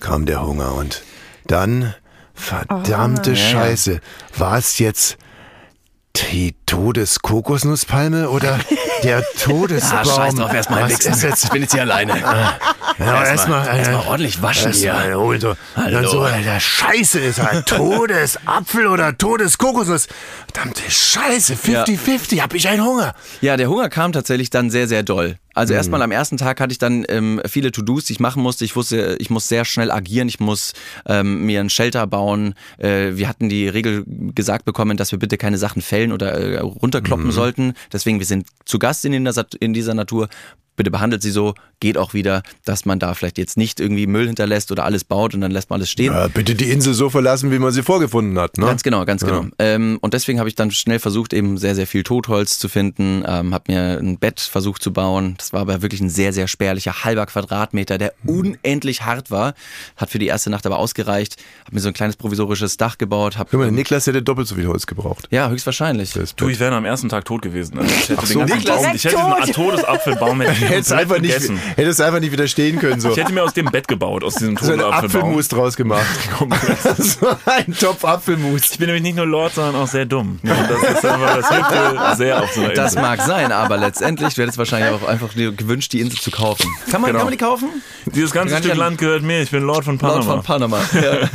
kam 0.00 0.26
der 0.26 0.44
Hunger 0.44 0.74
und 0.74 1.02
dann, 1.46 1.94
verdammte 2.34 3.32
Ja, 3.32 3.36
ja. 3.36 3.50
Scheiße, 3.50 4.00
war 4.36 4.58
es 4.58 4.78
jetzt 4.78 5.16
Die 6.16 6.54
Todeskokosnusspalme 6.66 8.30
oder 8.30 8.58
der 9.02 9.22
Todesbaum? 9.42 9.98
Ah, 9.98 10.04
scheiß 10.04 10.34
drauf, 10.34 10.52
erstmal 10.52 10.88
wichsen. 10.88 11.12
ist 11.12 11.22
jetzt? 11.22 11.44
Ich 11.44 11.50
bin 11.50 11.62
jetzt 11.62 11.72
hier 11.72 11.82
alleine. 11.82 12.18
Ja, 12.98 13.24
erstmal 13.24 13.66
erst 13.66 13.90
mal 13.92 14.04
ordentlich 14.06 14.40
waschen 14.40 14.72
hier. 14.72 14.92
Erstmal, 14.92 15.14
hol 15.16 15.40
so, 15.40 15.56
dann 15.74 16.06
so, 16.06 16.26
der 16.26 16.60
Scheiße 16.60 17.20
ist 17.20 17.42
halt 17.42 17.66
Todesapfel 17.66 18.86
oder 18.86 19.16
Todeskokosnuss. 19.16 20.08
Verdammte 20.52 20.82
Scheiße, 20.90 21.54
50-50, 21.54 22.40
hab 22.40 22.54
ich 22.54 22.68
einen 22.68 22.84
Hunger. 22.84 23.14
Ja, 23.42 23.56
der 23.56 23.68
Hunger 23.68 23.88
kam 23.90 24.12
tatsächlich 24.12 24.48
dann 24.50 24.70
sehr, 24.70 24.88
sehr 24.88 25.02
doll. 25.02 25.36
Also 25.56 25.72
erstmal 25.72 26.02
am 26.02 26.10
ersten 26.10 26.36
Tag 26.36 26.60
hatte 26.60 26.72
ich 26.72 26.78
dann 26.78 27.06
ähm, 27.08 27.40
viele 27.46 27.72
To-Dos, 27.72 28.04
die 28.04 28.12
ich 28.12 28.20
machen 28.20 28.42
musste. 28.42 28.66
Ich 28.66 28.76
wusste, 28.76 29.16
ich 29.18 29.30
muss 29.30 29.48
sehr 29.48 29.64
schnell 29.64 29.90
agieren, 29.90 30.28
ich 30.28 30.38
muss 30.38 30.74
ähm, 31.06 31.46
mir 31.46 31.60
ein 31.60 31.70
Shelter 31.70 32.06
bauen. 32.06 32.54
Äh, 32.76 33.12
wir 33.16 33.26
hatten 33.26 33.48
die 33.48 33.66
Regel 33.66 34.04
gesagt 34.34 34.66
bekommen, 34.66 34.98
dass 34.98 35.12
wir 35.12 35.18
bitte 35.18 35.38
keine 35.38 35.56
Sachen 35.56 35.80
fällen 35.80 36.12
oder 36.12 36.32
äh, 36.32 36.58
runterkloppen 36.58 37.32
sollten. 37.32 37.72
Deswegen, 37.90 38.18
wir 38.18 38.26
sind 38.26 38.46
zu 38.66 38.78
Gast 38.78 39.06
in, 39.06 39.14
in 39.14 39.72
dieser 39.72 39.94
Natur. 39.94 40.28
Bitte 40.76 40.90
behandelt 40.90 41.22
sie 41.22 41.30
so, 41.30 41.54
geht 41.80 41.98
auch 41.98 42.14
wieder, 42.14 42.42
dass 42.64 42.84
man 42.84 42.98
da 42.98 43.14
vielleicht 43.14 43.38
jetzt 43.38 43.56
nicht 43.56 43.80
irgendwie 43.80 44.06
Müll 44.06 44.26
hinterlässt 44.26 44.72
oder 44.72 44.84
alles 44.84 45.04
baut 45.04 45.34
und 45.34 45.40
dann 45.40 45.50
lässt 45.50 45.70
man 45.70 45.80
alles 45.80 45.90
stehen. 45.90 46.12
Ja, 46.12 46.28
bitte 46.28 46.54
die 46.54 46.70
Insel 46.70 46.94
so 46.94 47.10
verlassen, 47.10 47.50
wie 47.50 47.58
man 47.58 47.72
sie 47.72 47.82
vorgefunden 47.82 48.38
hat. 48.38 48.58
Ne? 48.58 48.66
Ganz 48.66 48.82
genau, 48.82 49.04
ganz 49.04 49.24
genau. 49.24 49.46
Ähm, 49.58 49.98
und 50.00 50.14
deswegen 50.14 50.38
habe 50.38 50.48
ich 50.48 50.54
dann 50.54 50.70
schnell 50.70 50.98
versucht, 50.98 51.32
eben 51.32 51.58
sehr, 51.58 51.74
sehr 51.74 51.86
viel 51.86 52.02
Totholz 52.02 52.58
zu 52.58 52.68
finden, 52.68 53.24
ähm, 53.26 53.52
habe 53.52 53.72
mir 53.72 53.98
ein 53.98 54.18
Bett 54.18 54.40
versucht 54.40 54.82
zu 54.82 54.92
bauen. 54.92 55.34
Das 55.38 55.52
war 55.52 55.60
aber 55.60 55.82
wirklich 55.82 56.00
ein 56.00 56.10
sehr, 56.10 56.32
sehr 56.32 56.48
spärlicher 56.48 57.04
halber 57.04 57.26
Quadratmeter, 57.26 57.98
der 57.98 58.14
unendlich 58.24 59.02
hart 59.02 59.30
war. 59.30 59.54
Hat 59.96 60.10
für 60.10 60.18
die 60.18 60.26
erste 60.26 60.50
Nacht 60.50 60.66
aber 60.66 60.78
ausgereicht. 60.78 61.36
Habe 61.64 61.74
mir 61.74 61.80
so 61.80 61.88
ein 61.88 61.94
kleines 61.94 62.16
provisorisches 62.16 62.76
Dach 62.76 62.98
gebaut. 62.98 63.36
Hab, 63.38 63.50
Guck 63.50 63.60
mal, 63.60 63.70
Niklas 63.70 64.06
hätte 64.06 64.22
doppelt 64.22 64.48
so 64.48 64.54
viel 64.54 64.66
Holz 64.66 64.86
gebraucht. 64.86 65.28
ja, 65.30 65.48
höchstwahrscheinlich. 65.48 66.14
Du, 66.36 66.48
ich 66.48 66.60
wäre 66.60 66.74
am 66.74 66.84
ersten 66.84 67.08
Tag 67.08 67.24
tot 67.24 67.42
gewesen. 67.42 67.78
Also 67.78 67.94
ich 67.94 68.08
hätte 68.08 68.26
so, 68.26 68.38
den 68.38 68.38
ganzen 68.38 68.56
Niklas, 68.58 68.82
Baum, 68.82 68.94
ich 68.94 69.04
hätte 69.04 69.16
direkt 69.16 69.42
diesen 69.42 69.54
Todesapfelbaum 69.54 70.40
hätte 70.40 70.96
einfach, 70.96 71.18
nicht, 71.18 71.34
gegessen. 71.34 71.60
Hättest 71.74 72.00
einfach 72.00 72.20
nicht 72.20 72.32
widerstehen 72.32 72.78
können. 72.78 73.00
So, 73.00 73.10
Ich 73.10 73.16
hätte 73.16 73.32
mir 73.32 73.42
aus 73.42 73.54
dem 73.54 73.66
Bett 73.66 73.88
gebaut, 73.88 74.22
aus 74.24 74.34
diesem 74.34 74.56
so 74.56 74.66
Todesapfelbaum. 74.70 75.20
Apfelmus 75.20 75.48
draus 75.48 75.76
gemacht. 75.76 76.06
so 76.98 77.26
ein 77.46 77.74
Topf 77.78 78.04
Apfelmus. 78.04 78.70
Ich 78.72 78.78
bin 78.78 78.86
nämlich 78.86 79.02
nicht 79.02 79.16
nur 79.16 79.26
Lord, 79.26 79.54
sondern 79.54 79.76
auch 79.76 79.88
sehr 79.88 80.06
dumm. 80.06 80.38
Und 80.42 80.48
das 80.50 80.82
ist 80.96 81.04
einfach, 81.06 81.36
das 81.36 81.48
hilft 81.48 82.16
sehr 82.18 82.42
auf 82.42 82.52
so 82.52 82.60
einer 82.60 82.74
Das 82.74 82.92
Insel. 82.92 83.02
mag 83.02 83.20
sein, 83.22 83.52
aber 83.52 83.76
letztendlich, 83.76 84.34
du 84.34 84.42
hättest 84.42 84.58
wahrscheinlich 84.58 84.90
auch 84.92 85.06
einfach 85.08 85.34
gewünscht, 85.34 85.92
die 85.92 86.00
Insel 86.00 86.18
zu 86.18 86.30
kaufen. 86.30 86.70
Kann 86.90 87.00
man, 87.00 87.08
Genau. 87.08 87.18
kann 87.20 87.26
man 87.26 87.32
die 87.32 87.44
kaufen? 87.44 87.68
Dieses 88.06 88.30
ganze 88.32 88.56
Stück 88.58 88.72
an- 88.72 88.78
Land 88.78 88.98
gehört 88.98 89.22
mir, 89.22 89.42
ich 89.42 89.50
bin 89.50 89.62
Lord 89.62 89.84
von 89.84 89.98
Lord 89.98 90.24
Panama. 90.26 90.32
von 90.34 90.42
Panama. 90.42 90.80
Ja. 90.94 91.28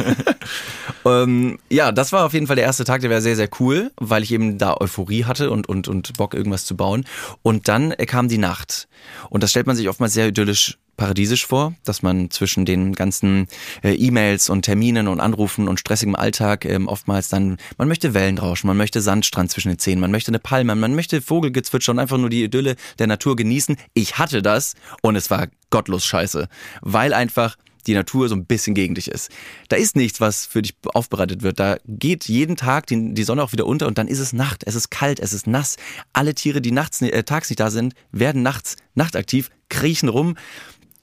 ähm, 1.23 1.59
ja, 1.69 1.91
das 1.91 2.11
war 2.11 2.25
auf 2.25 2.33
jeden 2.33 2.47
Fall 2.47 2.55
der 2.55 2.65
erste 2.65 2.83
Tag, 2.83 3.01
der 3.01 3.09
war 3.09 3.21
sehr, 3.21 3.35
sehr 3.35 3.49
cool, 3.59 3.91
weil 3.97 4.23
ich 4.23 4.31
eben 4.31 4.57
da 4.57 4.75
Euphorie 4.79 5.25
hatte 5.25 5.49
und, 5.51 5.67
und, 5.67 5.87
und 5.87 6.13
Bock, 6.17 6.33
irgendwas 6.33 6.65
zu 6.65 6.75
bauen. 6.75 7.05
Und 7.41 7.67
dann 7.67 7.91
äh, 7.91 8.05
kam 8.05 8.27
die 8.27 8.37
Nacht. 8.37 8.87
Und 9.29 9.43
das 9.43 9.49
stellt 9.51 9.67
man 9.67 9.75
sich 9.75 9.89
oftmals 9.89 10.13
sehr 10.13 10.20
idyllisch 10.27 10.77
paradiesisch 11.01 11.47
vor, 11.47 11.73
dass 11.83 12.03
man 12.03 12.29
zwischen 12.29 12.63
den 12.63 12.93
ganzen 12.93 13.47
äh, 13.81 13.95
E-Mails 13.95 14.51
und 14.51 14.61
Terminen 14.61 15.07
und 15.07 15.19
Anrufen 15.19 15.67
und 15.67 15.79
stressigem 15.79 16.15
Alltag 16.15 16.63
ähm, 16.63 16.87
oftmals 16.87 17.27
dann, 17.27 17.57
man 17.79 17.87
möchte 17.87 18.13
Wellen 18.13 18.37
rauschen, 18.37 18.67
man 18.67 18.77
möchte 18.77 19.01
Sandstrand 19.01 19.49
zwischen 19.49 19.69
den 19.69 19.79
Zähnen, 19.79 19.99
man 19.99 20.11
möchte 20.11 20.29
eine 20.29 20.37
Palme, 20.37 20.75
man 20.75 20.93
möchte 20.93 21.23
Vogelgezwitscher 21.23 21.93
und 21.93 21.97
einfach 21.97 22.19
nur 22.19 22.29
die 22.29 22.43
Idylle 22.43 22.75
der 22.99 23.07
Natur 23.07 23.35
genießen. 23.35 23.77
Ich 23.95 24.19
hatte 24.19 24.43
das 24.43 24.75
und 25.01 25.15
es 25.15 25.31
war 25.31 25.47
gottlos 25.71 26.05
scheiße, 26.05 26.47
weil 26.81 27.15
einfach 27.15 27.55
die 27.87 27.93
Natur 27.93 28.29
so 28.29 28.35
ein 28.35 28.45
bisschen 28.45 28.73
gegen 28.73 28.95
dich 28.95 29.09
ist. 29.09 29.29
Da 29.69 29.75
ist 29.75 29.95
nichts, 29.95 30.21
was 30.21 30.45
für 30.45 30.61
dich 30.61 30.75
aufbereitet 30.83 31.41
wird. 31.41 31.59
Da 31.59 31.77
geht 31.87 32.25
jeden 32.25 32.55
Tag 32.55 32.87
die, 32.87 33.13
die 33.13 33.23
Sonne 33.23 33.43
auch 33.43 33.51
wieder 33.51 33.65
unter 33.65 33.87
und 33.87 33.97
dann 33.97 34.07
ist 34.07 34.19
es 34.19 34.33
Nacht. 34.33 34.63
Es 34.65 34.75
ist 34.75 34.89
kalt, 34.91 35.19
es 35.19 35.33
ist 35.33 35.47
nass. 35.47 35.77
Alle 36.13 36.35
Tiere, 36.35 36.61
die 36.61 36.71
nachts, 36.71 37.01
äh, 37.01 37.23
tags 37.23 37.49
nicht 37.49 37.59
da 37.59 37.69
sind, 37.69 37.93
werden 38.11 38.41
nachts 38.41 38.77
nachtaktiv, 38.95 39.49
kriechen 39.69 40.09
rum. 40.09 40.35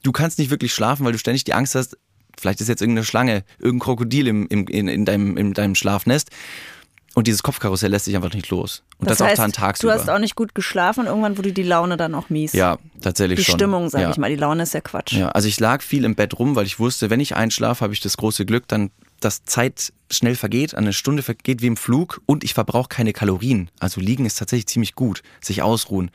Du 0.03 0.11
kannst 0.11 0.39
nicht 0.39 0.49
wirklich 0.51 0.73
schlafen, 0.73 1.05
weil 1.05 1.11
du 1.11 1.17
ständig 1.17 1.43
die 1.43 1.53
Angst 1.53 1.75
hast, 1.75 1.97
vielleicht 2.39 2.61
ist 2.61 2.67
jetzt 2.67 2.81
irgendeine 2.81 3.05
Schlange, 3.05 3.43
irgendein 3.59 3.85
Krokodil 3.85 4.27
im, 4.27 4.47
im, 4.47 4.67
in, 4.67 4.87
in, 4.87 5.05
deinem, 5.05 5.37
in 5.37 5.53
deinem 5.53 5.75
Schlafnest. 5.75 6.29
Und 7.19 7.27
dieses 7.27 7.43
Kopfkarussell 7.43 7.91
lässt 7.91 8.05
sich 8.05 8.15
einfach 8.15 8.31
nicht 8.31 8.47
los. 8.49 8.81
Und 8.97 9.09
das, 9.09 9.17
das 9.17 9.27
heißt, 9.27 9.39
auch 9.41 9.43
dann 9.43 9.51
tagsüber. 9.51 9.91
du 9.91 9.99
hast 9.99 10.09
auch 10.09 10.19
nicht 10.19 10.37
gut 10.37 10.55
geschlafen 10.55 11.01
und 11.01 11.07
irgendwann 11.07 11.37
wurde 11.37 11.51
die 11.51 11.63
Laune 11.63 11.97
dann 11.97 12.15
auch 12.15 12.29
mies. 12.29 12.53
ja, 12.53 12.77
tatsächlich 13.01 13.39
Die 13.39 13.43
schon. 13.43 13.55
Stimmung, 13.55 13.89
sag 13.89 14.03
ja. 14.03 14.09
ich 14.09 14.15
mal. 14.15 14.29
Die 14.29 14.37
Laune 14.37 14.63
ist 14.63 14.73
ja 14.73 14.79
Quatsch. 14.79 15.11
Ja, 15.11 15.27
also 15.27 15.49
ich 15.49 15.59
lag 15.59 15.81
viel 15.81 16.05
im 16.05 16.15
Bett 16.15 16.39
rum, 16.39 16.55
weil 16.55 16.65
ich 16.65 16.79
wusste, 16.79 17.09
wenn 17.09 17.19
ich 17.19 17.35
einschlafe, 17.35 17.81
habe 17.81 17.93
ich 17.93 17.99
das 17.99 18.15
große 18.15 18.45
Glück, 18.45 18.69
dann 18.69 18.89
dass 19.19 19.43
Zeit 19.43 19.91
schnell 20.09 20.35
vergeht, 20.35 20.75
eine 20.75 20.93
Stunde 20.93 21.23
vergeht 21.23 21.61
wie 21.61 21.67
im 21.67 21.75
Flug 21.75 22.21
und 22.25 22.45
ich 22.45 22.53
verbrauche 22.53 22.87
keine 22.87 23.11
Kalorien. 23.11 23.69
Also 23.77 23.99
liegen 23.99 24.25
ist 24.25 24.39
tatsächlich 24.39 24.67
ziemlich 24.67 24.95
gut, 24.95 25.21
sich 25.41 25.61
ausruhen. 25.61 26.11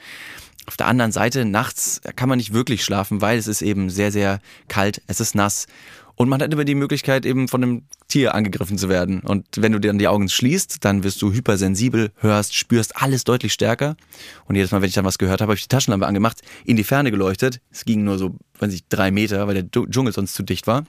Auf 0.64 0.78
der 0.78 0.86
anderen 0.86 1.12
Seite, 1.12 1.44
nachts 1.44 2.00
kann 2.16 2.30
man 2.30 2.38
nicht 2.38 2.55
wirklich 2.55 2.82
schlafen, 2.82 3.20
weil 3.20 3.36
es 3.36 3.46
ist 3.46 3.61
eben 3.61 3.90
sehr, 3.90 4.11
sehr 4.11 4.40
kalt, 4.68 5.02
es 5.07 5.20
ist 5.20 5.34
nass. 5.34 5.66
Und 6.16 6.28
man 6.28 6.40
hat 6.40 6.52
immer 6.52 6.64
die 6.64 6.76
Möglichkeit, 6.76 7.26
eben 7.26 7.48
von 7.48 7.62
einem 7.62 7.82
Tier 8.06 8.34
angegriffen 8.34 8.78
zu 8.78 8.88
werden. 8.88 9.20
Und 9.20 9.46
wenn 9.56 9.72
du 9.72 9.80
dir 9.80 9.88
dann 9.88 9.98
die 9.98 10.06
Augen 10.06 10.28
schließt, 10.28 10.84
dann 10.84 11.02
wirst 11.02 11.20
du 11.22 11.32
hypersensibel, 11.32 12.12
hörst, 12.18 12.54
spürst 12.54 12.96
alles 12.96 13.24
deutlich 13.24 13.52
stärker. 13.52 13.96
Und 14.44 14.54
jedes 14.54 14.70
Mal, 14.70 14.80
wenn 14.80 14.88
ich 14.88 14.94
dann 14.94 15.04
was 15.04 15.18
gehört 15.18 15.40
habe, 15.40 15.50
habe 15.50 15.56
ich 15.56 15.62
die 15.62 15.68
Taschenlampe 15.68 16.06
angemacht, 16.06 16.40
in 16.64 16.76
die 16.76 16.84
Ferne 16.84 17.10
geleuchtet. 17.10 17.60
Es 17.72 17.84
ging 17.84 18.04
nur 18.04 18.18
so, 18.18 18.36
weiß 18.60 18.72
ich, 18.72 18.86
drei 18.88 19.10
Meter, 19.10 19.46
weil 19.48 19.54
der 19.54 19.64
Dschung- 19.64 19.90
Dschungel 19.90 20.12
sonst 20.12 20.34
zu 20.34 20.44
dicht 20.44 20.66
war. 20.68 20.84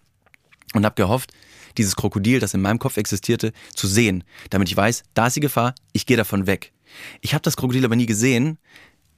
Und 0.74 0.86
habe 0.86 0.96
gehofft, 0.96 1.32
dieses 1.78 1.96
Krokodil, 1.96 2.40
das 2.40 2.54
in 2.54 2.62
meinem 2.62 2.80
Kopf 2.80 2.98
existierte, 2.98 3.52
zu 3.74 3.88
sehen, 3.88 4.24
damit 4.50 4.70
ich 4.70 4.78
weiß, 4.78 5.04
da 5.14 5.28
ist 5.28 5.36
die 5.36 5.42
Gefahr, 5.42 5.74
ich 5.94 6.06
gehe 6.06 6.18
davon 6.18 6.48
weg. 6.48 6.72
Ich 7.22 7.34
habe 7.34 7.42
das 7.42 7.58
Krokodil 7.58 7.84
aber 7.84 7.96
nie 7.96 8.06
gesehen, 8.06 8.58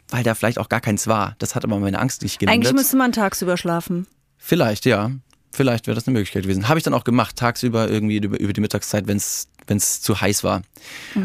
weil 0.10 0.24
da 0.24 0.36
vielleicht 0.36 0.58
auch 0.58 0.70
gar 0.70 0.82
keins 0.82 1.08
war. 1.08 1.36
Das 1.40 1.54
hat 1.56 1.66
aber 1.66 1.80
meine 1.80 2.00
Angst 2.00 2.22
nicht 2.22 2.40
gelindert. 2.40 2.68
Eigentlich 2.68 2.74
müsste 2.74 2.96
man 2.96 3.12
tagsüber 3.12 3.58
schlafen. 3.58 4.08
Vielleicht, 4.38 4.86
ja. 4.86 5.12
Vielleicht 5.58 5.88
wäre 5.88 5.96
das 5.96 6.08
eine 6.08 6.14
Möglichkeit 6.14 6.44
gewesen. 6.44 6.70
Habe 6.70 6.78
ich 6.78 6.84
dann 6.84 6.94
auch 6.94 7.04
gemacht, 7.04 7.36
tagsüber 7.36 7.90
irgendwie 7.90 8.18
über, 8.18 8.40
über 8.40 8.54
die 8.54 8.62
Mittagszeit, 8.62 9.08
wenn 9.08 9.18
es 9.18 10.02
zu 10.02 10.22
heiß 10.22 10.44
war. 10.44 10.62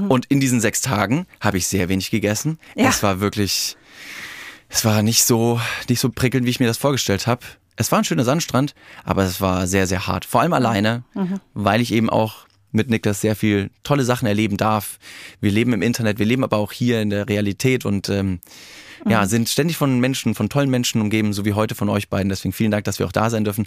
Und 0.08 0.24
in 0.26 0.40
diesen 0.40 0.58
sechs 0.58 0.80
Tagen 0.80 1.26
habe 1.38 1.58
ich 1.58 1.66
sehr 1.66 1.90
wenig 1.90 2.10
gegessen. 2.10 2.58
Ja. 2.74 2.88
Es 2.88 3.02
war 3.02 3.20
wirklich, 3.20 3.76
es 4.70 4.86
war 4.86 5.02
nicht 5.02 5.24
so, 5.24 5.60
nicht 5.86 6.00
so 6.00 6.08
prickelnd, 6.08 6.46
wie 6.46 6.50
ich 6.50 6.60
mir 6.60 6.66
das 6.66 6.78
vorgestellt 6.78 7.26
habe. 7.26 7.42
Es 7.76 7.92
war 7.92 7.98
ein 7.98 8.04
schöner 8.04 8.24
Sandstrand, 8.24 8.74
aber 9.04 9.22
es 9.24 9.42
war 9.42 9.66
sehr, 9.66 9.86
sehr 9.86 10.06
hart. 10.06 10.24
Vor 10.24 10.40
allem 10.40 10.54
alleine, 10.54 11.04
weil 11.52 11.82
ich 11.82 11.92
eben 11.92 12.08
auch 12.08 12.46
mit 12.70 12.88
Niklas 12.88 13.20
sehr 13.20 13.36
viel 13.36 13.70
tolle 13.82 14.04
Sachen 14.04 14.26
erleben 14.26 14.56
darf. 14.56 14.98
Wir 15.42 15.52
leben 15.52 15.74
im 15.74 15.82
Internet, 15.82 16.18
wir 16.18 16.26
leben 16.26 16.42
aber 16.42 16.56
auch 16.56 16.72
hier 16.72 17.02
in 17.02 17.10
der 17.10 17.28
Realität 17.28 17.84
und 17.84 18.08
ähm, 18.08 18.40
ja, 19.06 19.26
sind 19.26 19.48
ständig 19.48 19.76
von 19.76 20.00
Menschen, 20.00 20.34
von 20.34 20.48
tollen 20.48 20.70
Menschen 20.70 21.00
umgeben, 21.00 21.32
so 21.32 21.44
wie 21.44 21.54
heute 21.54 21.74
von 21.74 21.88
euch 21.88 22.08
beiden. 22.08 22.28
Deswegen 22.28 22.52
vielen 22.52 22.70
Dank, 22.70 22.84
dass 22.84 22.98
wir 22.98 23.06
auch 23.06 23.12
da 23.12 23.30
sein 23.30 23.44
dürfen. 23.44 23.66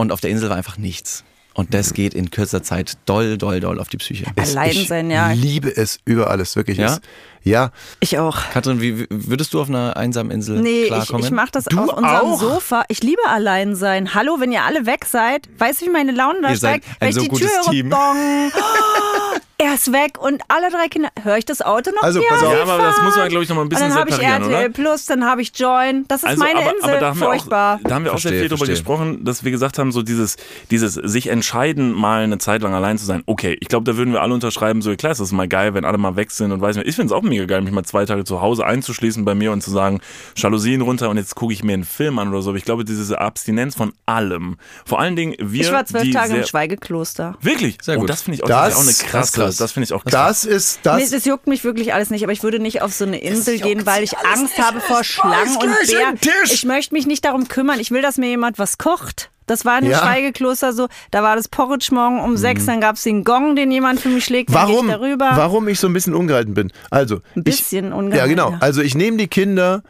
Und 0.00 0.12
auf 0.12 0.20
der 0.20 0.30
Insel 0.30 0.48
war 0.48 0.56
einfach 0.56 0.78
nichts. 0.78 1.24
Und 1.54 1.74
das 1.74 1.92
geht 1.92 2.14
in 2.14 2.30
kürzer 2.30 2.62
Zeit 2.62 2.96
doll, 3.06 3.36
doll, 3.36 3.58
doll 3.58 3.80
auf 3.80 3.88
die 3.88 3.96
Psyche. 3.96 4.26
Allein 4.36 4.70
ich 4.70 4.86
sein, 4.86 5.10
ja. 5.10 5.32
liebe 5.32 5.68
es 5.76 5.98
über 6.04 6.30
alles, 6.30 6.54
wirklich. 6.54 6.78
Ja? 6.78 6.86
Es- 6.94 7.00
ja. 7.42 7.70
Ich 8.00 8.18
auch. 8.18 8.36
Katrin, 8.52 8.80
wie 8.80 9.06
würdest 9.10 9.54
du 9.54 9.60
auf 9.60 9.68
einer 9.68 9.96
einsamen 9.96 10.30
Insel 10.30 10.60
Nee, 10.60 10.82
ich, 10.82 10.86
klarkommen? 10.88 11.24
ich 11.24 11.30
mache 11.30 11.50
das 11.52 11.64
Du 11.64 11.78
auf 11.78 11.96
unserem 11.96 12.04
auch? 12.32 12.40
Sofa. 12.40 12.84
Ich 12.88 13.02
liebe 13.02 13.22
allein 13.28 13.74
sein. 13.76 14.14
Hallo, 14.14 14.36
wenn 14.40 14.52
ihr 14.52 14.62
alle 14.62 14.86
weg 14.86 15.04
seid, 15.04 15.48
weißt 15.58 15.80
du, 15.82 15.86
wie 15.86 15.90
meine 15.90 16.12
Laune 16.12 16.40
da 16.42 16.50
Ihr 16.50 16.56
seid 16.56 16.82
steigt? 16.84 16.86
ein 17.00 17.06
Wenn 17.06 17.12
so 17.12 17.20
ich 17.20 17.24
die 17.24 17.30
gutes 17.30 17.46
Tür 17.52 17.62
höre, 17.64 17.70
Team. 17.70 17.90
Bong. 17.90 18.52
Er 19.60 19.74
ist 19.74 19.90
weg 19.92 20.22
und 20.22 20.40
alle 20.46 20.70
drei 20.70 20.86
Kinder. 20.86 21.08
Höre 21.20 21.36
ich 21.38 21.44
das 21.44 21.62
Auto 21.62 21.90
noch? 21.90 22.04
Also, 22.04 22.20
ja, 22.22 22.28
pass 22.28 22.44
auf. 22.44 22.52
Ja, 22.54 22.62
aber 22.62 22.78
das 22.78 23.02
muss 23.02 23.16
man, 23.16 23.28
glaube 23.28 23.42
ich, 23.42 23.48
noch 23.48 23.56
mal 23.56 23.62
ein 23.62 23.68
bisschen 23.68 23.86
Und 23.86 23.90
dann 23.90 23.98
habe 23.98 24.10
ich 24.10 24.18
RTL 24.20 24.46
oder? 24.46 24.68
Plus, 24.68 25.06
dann 25.06 25.24
habe 25.24 25.42
ich 25.42 25.50
Join. 25.58 26.04
Das 26.06 26.22
ist 26.22 26.38
meine 26.38 26.60
aber, 26.60 26.70
Insel. 26.76 26.90
aber 26.90 27.00
da 27.00 27.14
Furchtbar. 27.14 27.74
auch, 27.82 27.88
da 27.88 27.94
haben 27.96 28.04
wir 28.04 28.12
auch 28.12 28.18
sehr 28.18 28.30
Verstehe, 28.30 28.38
viel 28.42 28.48
darüber 28.50 28.66
verstehe. 28.66 28.76
gesprochen, 28.76 29.24
dass 29.24 29.42
wir 29.42 29.50
gesagt 29.50 29.80
haben, 29.80 29.90
so 29.90 30.02
dieses, 30.02 30.36
dieses 30.70 30.94
sich 30.94 31.26
entscheiden, 31.26 31.90
mal 31.92 32.22
eine 32.22 32.38
Zeit 32.38 32.62
lang 32.62 32.72
allein 32.72 32.98
zu 32.98 33.04
sein. 33.04 33.24
Okay, 33.26 33.56
ich 33.60 33.66
glaube, 33.66 33.82
da 33.90 33.96
würden 33.96 34.12
wir 34.12 34.22
alle 34.22 34.32
unterschreiben, 34.32 34.80
so 34.80 34.94
klar, 34.94 35.10
es 35.10 35.18
ist 35.18 35.32
mal 35.32 35.48
geil, 35.48 35.74
wenn 35.74 35.84
alle 35.84 35.98
mal 35.98 36.14
weg 36.14 36.30
sind 36.30 36.52
und 36.52 36.60
weiß 36.60 36.76
nicht. 36.76 36.86
Ich 36.86 36.94
finde 36.94 37.12
es 37.12 37.18
auch 37.18 37.24
mega 37.28 37.44
geil, 37.44 37.60
mich 37.62 37.72
mal 37.72 37.84
zwei 37.84 38.04
Tage 38.04 38.24
zu 38.24 38.40
Hause 38.40 38.64
einzuschließen 38.66 39.24
bei 39.24 39.34
mir 39.34 39.52
und 39.52 39.62
zu 39.62 39.70
sagen, 39.70 40.00
Jalousien 40.36 40.80
runter 40.80 41.08
und 41.10 41.16
jetzt 41.16 41.34
gucke 41.34 41.52
ich 41.52 41.62
mir 41.62 41.74
einen 41.74 41.84
Film 41.84 42.18
an 42.18 42.28
oder 42.28 42.42
so. 42.42 42.50
Aber 42.50 42.58
ich 42.58 42.64
glaube, 42.64 42.84
diese 42.84 43.20
Abstinenz 43.20 43.74
von 43.74 43.92
allem. 44.06 44.56
Vor 44.84 45.00
allen 45.00 45.16
Dingen 45.16 45.34
wir, 45.38 45.60
Ich 45.62 45.72
war 45.72 45.84
zwölf 45.86 46.04
die 46.04 46.10
Tage 46.12 46.28
sehr, 46.28 46.38
im 46.40 46.46
Schweigekloster. 46.46 47.36
Wirklich? 47.40 47.78
Sehr 47.82 47.96
Oh, 47.96 48.00
gut. 48.00 48.10
das 48.10 48.22
finde 48.22 48.36
ich 48.36 48.44
auch, 48.44 48.48
Das- 48.48 48.58
das 48.58 48.68
ist 48.68 48.76
auch 48.78 49.04
eine 49.04 49.10
krasse, 49.10 49.32
krass. 49.32 49.56
das 49.56 49.72
finde 49.72 49.84
ich 49.84 49.92
auch 49.92 50.04
krass. 50.04 50.12
Das 50.12 50.44
ist 50.44 50.80
das. 50.82 50.96
Nee, 50.96 51.08
das 51.10 51.24
juckt 51.24 51.46
mich 51.46 51.64
wirklich 51.64 51.94
alles 51.94 52.10
nicht, 52.10 52.22
aber 52.22 52.32
ich 52.32 52.42
würde 52.42 52.58
nicht 52.58 52.82
auf 52.82 52.92
so 52.92 53.04
eine 53.04 53.18
Insel 53.20 53.58
gehen, 53.58 53.86
weil 53.86 54.02
ich 54.02 54.16
Angst 54.18 54.58
habe 54.58 54.80
vor 54.80 55.04
Schlangen 55.04 55.56
und 55.56 55.70
Bären. 55.86 56.18
Ich 56.44 56.64
möchte 56.64 56.94
mich 56.94 57.06
nicht 57.06 57.24
darum 57.24 57.48
kümmern. 57.48 57.80
Ich 57.80 57.90
will, 57.90 58.02
dass 58.02 58.16
mir 58.18 58.28
jemand 58.28 58.58
was 58.58 58.78
kocht. 58.78 59.30
Das 59.48 59.64
war 59.64 59.78
im 59.80 59.90
Ja. 59.90 59.98
Schweigekloster 59.98 60.72
so. 60.72 60.86
Da 61.10 61.22
war 61.22 61.34
das 61.36 61.48
Porridge 61.48 61.88
morgen 61.92 62.20
um 62.20 62.36
sechs, 62.36 62.66
dann 62.66 62.80
gab 62.80 62.96
es 62.96 63.02
den 63.02 63.24
Gong, 63.24 63.56
den 63.56 63.70
jemand 63.70 64.00
für 64.00 64.08
mich 64.08 64.24
schlägt. 64.24 64.50
Mhm. 64.50 64.54
Warum, 64.54 64.86
ich 64.88 64.94
darüber. 64.94 65.30
warum 65.34 65.68
ich 65.68 65.80
so 65.80 65.86
ein 65.88 65.92
bisschen 65.92 66.14
ungehalten 66.14 66.54
bin. 66.54 66.72
Also, 66.90 67.20
Ein 67.34 67.44
bisschen 67.44 67.88
ich, 67.88 67.92
ungehalten, 67.94 68.16
Ja, 68.18 68.26
genau. 68.26 68.50
ja. 68.52 68.58
Also 68.60 68.82
ich 68.82 68.94
nehme 68.94 69.16
die 69.16 69.28
Kinder 69.28 69.82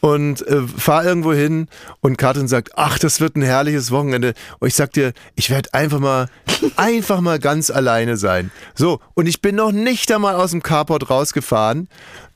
und 0.00 0.46
äh, 0.46 0.60
fahre 0.76 1.06
irgendwo 1.06 1.32
hin 1.32 1.68
und 2.00 2.16
Katrin 2.18 2.46
sagt, 2.48 2.72
ach, 2.76 2.98
das 2.98 3.20
wird 3.20 3.34
ein 3.36 3.42
herrliches 3.42 3.90
Wochenende. 3.90 4.34
Und 4.60 4.68
ich 4.68 4.74
sag 4.74 4.92
dir, 4.92 5.12
ich 5.34 5.50
werde 5.50 5.72
einfach 5.74 5.98
mal, 5.98 6.26
einfach 6.76 7.20
mal 7.20 7.38
ganz 7.38 7.70
alleine 7.70 8.16
sein. 8.16 8.50
So, 8.74 9.00
und 9.14 9.26
ich 9.26 9.40
bin 9.40 9.56
noch 9.56 9.72
nicht 9.72 10.12
einmal 10.12 10.36
aus 10.36 10.50
dem 10.52 10.62
Carport 10.62 11.10
rausgefahren. 11.10 11.88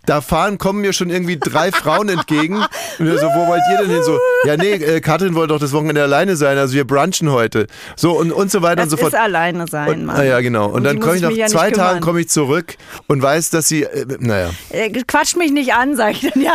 Da 0.06 0.20
fahren, 0.22 0.56
kommen 0.58 0.80
mir 0.80 0.92
schon 0.92 1.10
irgendwie 1.10 1.38
drei 1.38 1.70
Frauen 1.70 2.08
entgegen. 2.08 2.56
Und 2.56 3.18
so, 3.18 3.26
wo 3.26 3.46
wollt 3.46 3.60
ihr 3.70 3.78
denn 3.78 3.90
hin? 3.90 4.02
So, 4.02 4.18
ja, 4.44 4.56
nee, 4.56 4.72
äh, 4.72 5.00
Katrin 5.00 5.34
wollte 5.34 5.52
doch 5.52 5.60
das 5.60 5.72
Wochenende 5.72 6.02
alleine 6.02 6.36
sein, 6.36 6.56
also 6.58 6.74
wir 6.74 6.86
brunchen 6.86 7.30
heute. 7.30 7.66
So, 7.96 8.12
und, 8.18 8.32
und 8.32 8.50
so 8.50 8.62
weiter 8.62 8.76
das 8.76 8.84
und 8.86 8.90
so 8.90 8.96
fort. 8.96 9.12
ist 9.12 9.18
alleine 9.18 9.66
sein, 9.68 9.88
Und, 9.88 10.06
Mann. 10.06 10.16
ah 10.16 10.22
ja, 10.24 10.40
genau. 10.40 10.66
Und, 10.66 10.78
Um 10.78 10.84
dann 10.84 11.00
komme 11.00 11.16
ich 11.16 11.22
nach 11.22 11.30
ja 11.30 11.46
zwei 11.46 11.70
Tagen 11.70 12.00
komme 12.00 12.20
ich 12.22 12.28
zurück 12.30 12.76
und 13.08 13.22
weiß, 13.22 13.50
dass 13.50 13.68
sie, 13.68 13.82
äh, 13.84 14.06
naja. 14.18 14.50
Äh, 14.70 14.90
Quatsch 15.06 15.36
mich 15.36 15.52
nicht 15.52 15.74
an, 15.74 15.94
sag 15.96 16.12
ich 16.12 16.30
dann, 16.32 16.42
ja. 16.42 16.54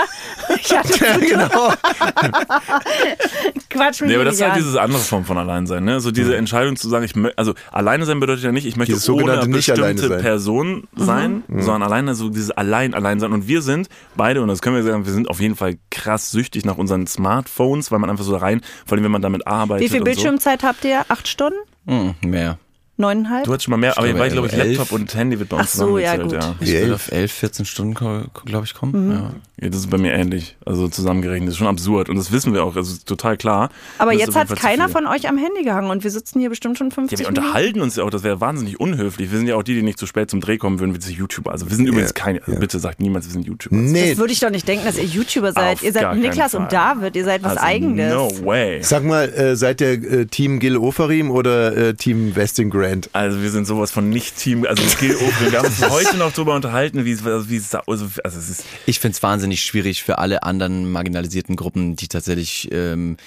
Ich 0.56 0.76
hatte 0.76 1.06
Ja, 1.06 1.18
genau. 1.18 1.74
Quatsch 3.70 4.02
mich 4.02 4.10
Nee, 4.10 4.16
aber 4.16 4.24
nicht 4.26 4.28
das 4.28 4.36
ist 4.36 4.42
halt 4.42 4.54
an. 4.54 4.58
diese 4.64 4.82
andere 4.82 5.02
Form 5.02 5.26
von 5.26 5.38
Alleinsein. 5.38 5.84
Ne? 5.84 6.00
So 6.00 6.12
diese 6.12 6.36
Entscheidung 6.36 6.76
zu 6.76 6.90
sagen, 6.90 7.06
ich 7.06 7.14
also 7.38 7.54
alleine 7.72 8.06
sein 8.06 8.20
bedeutet 8.20 8.44
ja 8.44 8.52
nicht, 8.52 8.66
ich 8.66 8.76
möchte 8.76 8.94
Dieses 8.94 9.10
ohne 9.10 9.20
sogenannte 9.22 9.50
nicht 9.50 9.70
alleine 9.72 9.94
bestimmte 9.94 10.16
sein. 10.16 10.22
Person 10.24 10.88
sein, 10.96 11.44
sondern 11.50 11.84
alleine 11.84 12.16
so 12.16 12.30
dieses 12.30 12.52
allein 12.52 12.94
allein 12.94 13.20
sein. 13.20 13.34
Und 13.36 13.48
wir 13.48 13.62
sind 13.62 13.88
beide, 14.16 14.42
und 14.42 14.48
das 14.48 14.62
können 14.62 14.76
wir 14.76 14.84
sagen, 14.84 15.06
wir 15.06 15.14
sind 15.14 15.30
auf 15.30 15.40
jeden 15.40 15.56
Fall 15.56 15.76
krass 15.92 16.32
süchtig 16.32 16.66
nach 16.66 16.78
unseren 16.78 17.06
Smartphones, 17.06 17.92
weil 17.92 18.00
man 18.00 18.10
einfach 18.10 18.24
so 18.24 18.32
da 18.32 18.40
rein, 18.40 18.62
vor 18.86 18.96
allem 18.96 19.04
wenn 19.04 19.12
man 19.12 19.22
damit 19.22 19.46
arbeitet. 19.46 19.86
Wie 19.86 19.92
viel 19.92 20.04
Bildschirmzeit 20.04 20.64
habt 20.64 20.84
ihr? 20.86 21.06
Acht 21.10 21.28
Stunden? 21.28 21.58
Hm, 21.88 22.16
mehr. 22.22 22.58
Neuneinhalb? 22.98 23.46
So. 23.46 23.50
Du 23.50 23.54
hattest 23.54 23.66
schon 23.66 23.72
mal 23.72 23.78
mehr, 23.78 23.98
aber 23.98 24.08
glaube, 24.08 24.20
weil, 24.20 24.32
glaube 24.32 24.48
ich, 24.48 24.54
elf. 24.54 24.78
Laptop 24.78 24.98
und 24.98 25.14
Handy 25.14 25.38
wird 25.38 25.50
bei 25.50 25.58
uns 25.58 25.72
Ach 25.74 25.80
so, 25.80 25.98
ja, 25.98 26.16
gut. 26.16 26.32
ja. 26.32 26.56
Ich 26.62 26.74
elf? 26.74 27.12
11, 27.12 27.32
14 27.32 27.66
Stunden, 27.66 27.94
glaube 27.94 28.66
ich, 28.66 28.74
kommen. 28.74 29.12
Ja. 29.12 29.32
Ja. 29.62 29.70
Das 29.70 29.80
ist 29.80 29.90
bei 29.90 29.98
mir 29.98 30.14
ähnlich. 30.14 30.58
Also 30.66 30.88
zusammengerechnet. 30.88 31.48
Das 31.50 31.54
ist 31.56 31.60
schon 31.60 31.68
absurd. 31.68 32.10
Und 32.10 32.18
das 32.18 32.32
wissen 32.32 32.54
wir 32.54 32.64
auch. 32.64 32.74
Das 32.76 32.88
ist 32.90 33.08
total 33.08 33.38
klar. 33.38 33.70
Aber 33.98 34.12
Das 34.12 34.22
jetzt 34.22 34.36
hat 34.36 34.56
keiner 34.56 34.90
von 34.90 35.06
euch 35.08 35.28
am 35.30 35.38
Handy 35.38 35.64
gehangen 35.64 35.90
und 35.90 36.04
wir 36.04 36.12
sitzen 36.12 36.40
hier 36.40 36.50
bestimmt 36.50 36.78
schon 36.78 36.92
50 36.92 37.20
Ja, 37.20 37.26
wir 37.26 37.32
Minuten. 37.32 37.46
unterhalten 37.48 37.82
uns 37.82 37.96
ja 37.96 38.04
auch, 38.04 38.10
das 38.10 38.24
wäre 38.24 38.42
wahnsinnig 38.42 38.80
unhöflich. 38.80 39.32
Wir 39.32 39.38
sind 39.38 39.48
ja 39.48 39.56
auch 39.56 39.64
die, 39.64 39.74
die 39.76 39.82
nicht 39.84 39.98
zu 40.00 40.06
spät 40.08 40.30
zum 40.30 40.42
Dreh 40.42 40.58
kommen 40.58 40.80
würden, 40.80 40.94
wie 40.94 41.00
diese 41.00 41.12
YouTuber. 41.14 41.52
Also 41.52 41.70
wir 41.70 41.76
sind 41.76 41.88
übrigens 41.88 42.14
keine, 42.14 42.42
also 42.46 42.60
bitte 42.60 42.80
sagt 42.80 43.00
niemals, 43.00 43.26
wir 43.26 43.34
sind 43.34 43.46
YouTuber. 43.46 43.76
Nee, 43.76 44.10
Das 44.12 44.18
würde 44.18 44.34
ich 44.34 44.40
doch 44.40 44.50
nicht 44.50 44.68
denken, 44.68 44.86
dass 44.86 44.98
ihr 44.98 45.04
YouTuber 45.06 45.54
seid. 45.54 45.78
Auf 45.78 45.84
ihr 45.84 45.92
seid 45.94 46.04
keinen 46.04 46.22
Niklas 46.22 46.52
Fall. 46.52 46.62
und 46.62 46.72
David, 46.72 47.16
ihr 47.16 47.24
seid 47.26 47.44
was 47.44 47.52
also, 47.58 47.64
Eigenes. 47.64 48.14
No 48.14 48.30
way. 48.46 48.82
sag 48.84 49.04
mal, 49.04 49.30
äh, 49.30 49.56
seid 49.56 49.82
ihr 49.82 49.92
äh, 49.92 50.26
Team 50.26 50.60
Gil 50.60 50.78
Ofarim 50.78 51.32
oder 51.32 51.76
äh, 51.76 51.94
Team 51.94 52.36
Westing 52.36 52.70
Grant? 52.70 53.10
Also 53.14 53.42
wir 53.42 53.50
sind 53.52 53.66
sowas 53.68 53.92
von 53.92 54.10
nicht 54.10 54.38
Team, 54.38 54.66
also 54.68 54.84
Skill 54.84 55.16
Open. 55.16 55.52
Wir 55.52 55.60
haben 55.60 55.68
uns 55.68 55.82
heute 55.90 56.18
noch 56.18 56.34
drüber 56.34 56.56
unterhalten, 56.56 57.06
wie 57.06 57.12
es, 57.12 57.26
also, 57.26 57.50
wie 57.50 57.58
also, 57.88 58.06
also 58.24 58.40
es 58.40 58.50
ist, 58.50 58.64
Ich 58.86 59.00
finde 59.00 59.16
es 59.16 59.24
wahnsinnig 59.24 59.45
schwierig 59.52 60.04
für 60.04 60.18
alle 60.18 60.44
anderen 60.44 60.92
marginalisierten 60.92 61.56
Gruppen, 61.56 61.96
die 61.96 62.08
tatsächlich 62.08 62.70
ähm, 62.72 63.18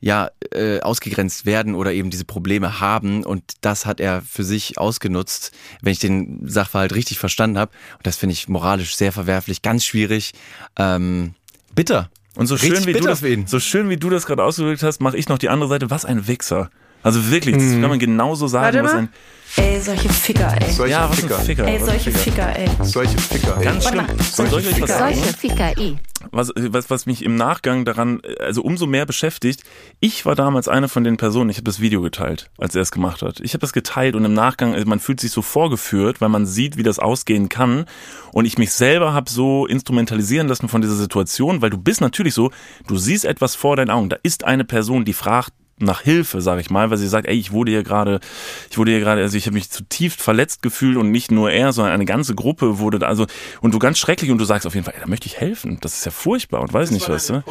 ja 0.00 0.30
äh, 0.52 0.80
ausgegrenzt 0.80 1.46
werden 1.46 1.74
oder 1.74 1.92
eben 1.92 2.10
diese 2.10 2.24
Probleme 2.24 2.80
haben. 2.80 3.24
Und 3.24 3.42
das 3.60 3.86
hat 3.86 4.00
er 4.00 4.22
für 4.22 4.44
sich 4.44 4.78
ausgenutzt, 4.78 5.52
wenn 5.82 5.92
ich 5.92 5.98
den 5.98 6.48
Sachverhalt 6.48 6.94
richtig 6.94 7.18
verstanden 7.18 7.58
habe. 7.58 7.72
Und 7.96 8.06
das 8.06 8.16
finde 8.16 8.34
ich 8.34 8.48
moralisch 8.48 8.96
sehr 8.96 9.12
verwerflich, 9.12 9.62
ganz 9.62 9.84
schwierig. 9.84 10.32
Ähm, 10.78 11.34
bitter. 11.74 12.10
und 12.34 12.46
so 12.46 12.56
schön 12.56 12.86
wie 12.86 12.92
du 12.92 13.00
das, 13.00 13.22
so 13.46 13.60
schön 13.60 13.88
wie 13.88 13.96
du 13.96 14.10
das 14.10 14.26
gerade 14.26 14.44
ausgedrückt 14.44 14.82
hast, 14.82 15.00
mache 15.00 15.16
ich 15.16 15.28
noch 15.28 15.38
die 15.38 15.48
andere 15.48 15.68
Seite. 15.68 15.90
Was 15.90 16.04
ein 16.04 16.26
Wichser. 16.26 16.70
Also 17.02 17.30
wirklich, 17.30 17.56
das 17.56 17.70
kann 17.72 17.88
man 17.88 17.98
genauso 17.98 18.46
sagen. 18.46 18.76
Warte 18.76 18.84
was 18.84 18.94
ein, 18.94 19.08
Ey, 19.56 19.80
solche 19.80 20.08
Ficker, 20.08 20.54
ey. 20.60 20.70
Solche 20.70 20.92
ja, 20.92 21.08
was 21.08 21.20
Ficker. 21.20 21.38
ein 21.38 21.44
Ficker. 21.44 21.66
Ey, 21.66 21.78
solche 21.78 22.10
Ficker, 22.10 22.56
ey. 22.56 22.68
Solche 22.82 23.18
Ficker. 23.18 23.56
ey. 23.56 23.64
Ganz 23.64 23.88
schlimm. 23.88 24.06
Ich 24.18 24.52
euch 24.52 24.82
was 24.82 24.90
sagen? 24.90 25.14
Solche 25.14 25.32
Ficker, 25.32 25.78
i. 25.78 25.96
was, 26.30 26.52
was, 26.56 26.90
was 26.90 27.06
mich 27.06 27.24
im 27.24 27.36
Nachgang 27.36 27.84
daran, 27.86 28.20
also 28.40 28.60
umso 28.60 28.86
mehr 28.86 29.06
beschäftigt, 29.06 29.62
ich 30.00 30.26
war 30.26 30.34
damals 30.34 30.68
eine 30.68 30.88
von 30.88 31.04
den 31.04 31.16
Personen, 31.16 31.48
ich 31.48 31.56
habe 31.56 31.64
das 31.64 31.80
Video 31.80 32.02
geteilt, 32.02 32.50
als 32.58 32.74
er 32.74 32.82
es 32.82 32.90
gemacht 32.90 33.22
hat. 33.22 33.40
Ich 33.40 33.54
habe 33.54 33.60
das 33.60 33.72
geteilt 33.72 34.14
und 34.14 34.24
im 34.24 34.34
Nachgang, 34.34 34.74
also 34.74 34.86
man 34.86 35.00
fühlt 35.00 35.20
sich 35.20 35.30
so 35.30 35.40
vorgeführt, 35.40 36.20
weil 36.20 36.28
man 36.28 36.44
sieht, 36.44 36.76
wie 36.76 36.82
das 36.82 36.98
ausgehen 36.98 37.48
kann. 37.48 37.86
Und 38.32 38.44
ich 38.44 38.58
mich 38.58 38.72
selber 38.72 39.14
habe 39.14 39.30
so 39.30 39.66
instrumentalisieren 39.66 40.48
lassen 40.48 40.68
von 40.68 40.82
dieser 40.82 40.96
Situation, 40.96 41.62
weil 41.62 41.70
du 41.70 41.78
bist 41.78 42.02
natürlich 42.02 42.34
so, 42.34 42.50
du 42.88 42.98
siehst 42.98 43.24
etwas 43.24 43.54
vor 43.54 43.76
deinen 43.76 43.90
Augen, 43.90 44.10
da 44.10 44.16
ist 44.22 44.44
eine 44.44 44.64
Person, 44.64 45.06
die 45.06 45.14
fragt, 45.14 45.52
nach 45.78 46.00
Hilfe, 46.00 46.40
sage 46.40 46.60
ich 46.62 46.70
mal, 46.70 46.90
weil 46.90 46.96
sie 46.96 47.06
sagt, 47.06 47.26
ey, 47.28 47.34
ich 47.36 47.52
wurde 47.52 47.70
hier 47.70 47.82
gerade, 47.82 48.20
ich 48.70 48.78
wurde 48.78 48.92
hier 48.92 49.00
gerade, 49.00 49.20
also 49.20 49.36
ich 49.36 49.44
habe 49.46 49.54
mich 49.54 49.70
zutiefst 49.70 50.22
verletzt 50.22 50.62
gefühlt 50.62 50.96
und 50.96 51.10
nicht 51.10 51.30
nur 51.30 51.50
er, 51.50 51.72
sondern 51.74 51.92
eine 51.92 52.06
ganze 52.06 52.34
Gruppe 52.34 52.78
wurde 52.78 52.98
da, 52.98 53.06
also 53.08 53.26
und 53.60 53.74
du 53.74 53.78
ganz 53.78 53.98
schrecklich 53.98 54.30
und 54.30 54.38
du 54.38 54.44
sagst 54.46 54.66
auf 54.66 54.74
jeden 54.74 54.84
Fall, 54.86 54.94
ey, 54.94 55.00
da 55.02 55.06
möchte 55.06 55.26
ich 55.26 55.38
helfen. 55.38 55.76
Das 55.82 55.94
ist 55.94 56.04
ja 56.06 56.10
furchtbar 56.12 56.60
und 56.62 56.72
weiß 56.72 56.90
nicht 56.92 57.08
was. 57.10 57.28
Ne? 57.28 57.44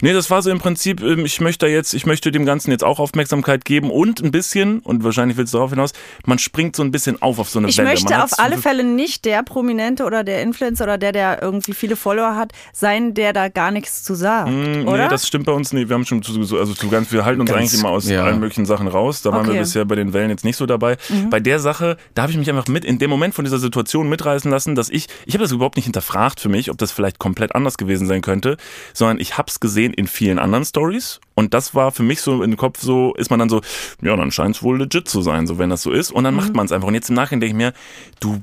Nee, 0.00 0.12
das 0.12 0.28
war 0.28 0.42
so 0.42 0.50
im 0.50 0.58
Prinzip, 0.58 1.00
ähm, 1.02 1.24
ich 1.24 1.40
möchte 1.40 1.66
da 1.66 1.70
jetzt, 1.70 1.94
ich 1.94 2.04
möchte 2.04 2.32
dem 2.32 2.44
Ganzen 2.46 2.72
jetzt 2.72 2.82
auch 2.82 2.98
Aufmerksamkeit 2.98 3.64
geben 3.64 3.90
und 3.92 4.20
ein 4.24 4.32
bisschen, 4.32 4.80
und 4.80 5.04
wahrscheinlich 5.04 5.36
willst 5.36 5.54
du 5.54 5.58
darauf 5.58 5.70
hinaus, 5.70 5.92
man 6.26 6.38
springt 6.40 6.74
so 6.74 6.82
ein 6.82 6.90
bisschen 6.90 7.22
auf 7.22 7.38
auf 7.38 7.48
so 7.48 7.60
eine 7.60 7.68
Ich 7.68 7.78
Welle. 7.78 7.90
möchte 7.90 8.10
man 8.10 8.22
auf 8.22 8.38
alle 8.40 8.58
Fälle 8.58 8.82
nicht 8.82 9.24
der 9.24 9.44
Prominente 9.44 10.04
oder 10.04 10.24
der 10.24 10.42
Influencer 10.42 10.82
oder 10.84 10.98
der, 10.98 11.12
der 11.12 11.42
irgendwie 11.42 11.74
viele 11.74 11.94
Follower 11.94 12.34
hat, 12.34 12.50
sein, 12.72 13.14
der 13.14 13.32
da 13.32 13.48
gar 13.48 13.70
nichts 13.70 14.02
zu 14.02 14.14
sagt, 14.16 14.50
Mm, 14.50 14.88
oder? 14.88 15.04
Nee, 15.04 15.08
das 15.10 15.28
stimmt 15.28 15.46
bei 15.46 15.52
uns 15.52 15.72
nicht. 15.72 15.88
Wir 15.88 15.94
haben 15.94 16.04
schon 16.06 16.22
zu, 16.24 16.42
so- 16.42 16.58
also 16.58 16.74
zu 16.74 16.88
ganz, 16.88 17.12
wir 17.12 17.24
halten 17.24 17.40
uns 17.42 17.50
Ganz- 17.50 17.67
eigentlich 17.68 17.80
immer 17.80 17.90
aus 17.90 18.08
ja. 18.08 18.24
allen 18.24 18.40
möglichen 18.40 18.66
Sachen 18.66 18.88
raus. 18.88 19.22
Da 19.22 19.32
waren 19.32 19.46
wir 19.46 19.52
Okay. 19.52 19.60
bisher 19.60 19.84
bei 19.84 19.94
den 19.94 20.12
Wellen 20.12 20.30
jetzt 20.30 20.44
nicht 20.44 20.56
so 20.56 20.66
dabei. 20.66 20.96
Bei 21.30 21.40
der 21.40 21.58
Sache, 21.58 21.96
da 22.14 22.22
habe 22.22 22.32
ich 22.32 22.38
mich 22.38 22.48
einfach 22.50 22.68
mit 22.68 22.84
in 22.84 22.98
dem 22.98 23.10
Moment 23.10 23.34
von 23.34 23.44
dieser 23.44 23.58
Situation 23.58 24.08
mitreißen 24.08 24.50
lassen, 24.50 24.74
dass 24.74 24.88
ich, 24.90 25.06
ich 25.26 25.34
habe 25.34 25.42
das 25.42 25.52
überhaupt 25.52 25.76
nicht 25.76 25.84
hinterfragt 25.86 26.40
für 26.40 26.48
mich, 26.48 26.70
ob 26.70 26.78
das 26.78 26.92
vielleicht 26.92 27.18
komplett 27.18 27.54
anders 27.54 27.78
gewesen 27.78 28.06
sein 28.06 28.20
könnte, 28.20 28.56
sondern 28.92 29.18
ich 29.20 29.38
habe 29.38 29.48
es 29.48 29.60
gesehen 29.60 29.92
in 29.94 30.06
vielen 30.06 30.38
anderen 30.38 30.64
Stories 30.64 31.20
und 31.34 31.54
das 31.54 31.74
war 31.74 31.92
für 31.92 32.02
mich 32.02 32.20
so 32.20 32.42
in 32.42 32.50
den 32.50 32.56
Kopf 32.56 32.80
so, 32.80 33.14
ist 33.14 33.30
man 33.30 33.38
dann 33.38 33.48
so, 33.48 33.60
ja, 34.02 34.14
dann 34.16 34.30
scheint 34.30 34.56
es 34.56 34.62
wohl 34.62 34.78
legit 34.78 35.08
zu 35.08 35.22
sein, 35.22 35.46
so 35.46 35.58
wenn 35.58 35.70
das 35.70 35.82
so 35.82 35.90
ist 35.92 36.10
und 36.10 36.24
dann 36.24 36.34
macht 36.34 36.54
man 36.54 36.66
es 36.66 36.72
einfach 36.72 36.88
und 36.88 36.94
jetzt 36.94 37.08
im 37.08 37.14
Nachhinein 37.16 37.40
denke 37.40 37.52
ich 37.52 37.56
mir, 37.56 37.72
du 38.20 38.42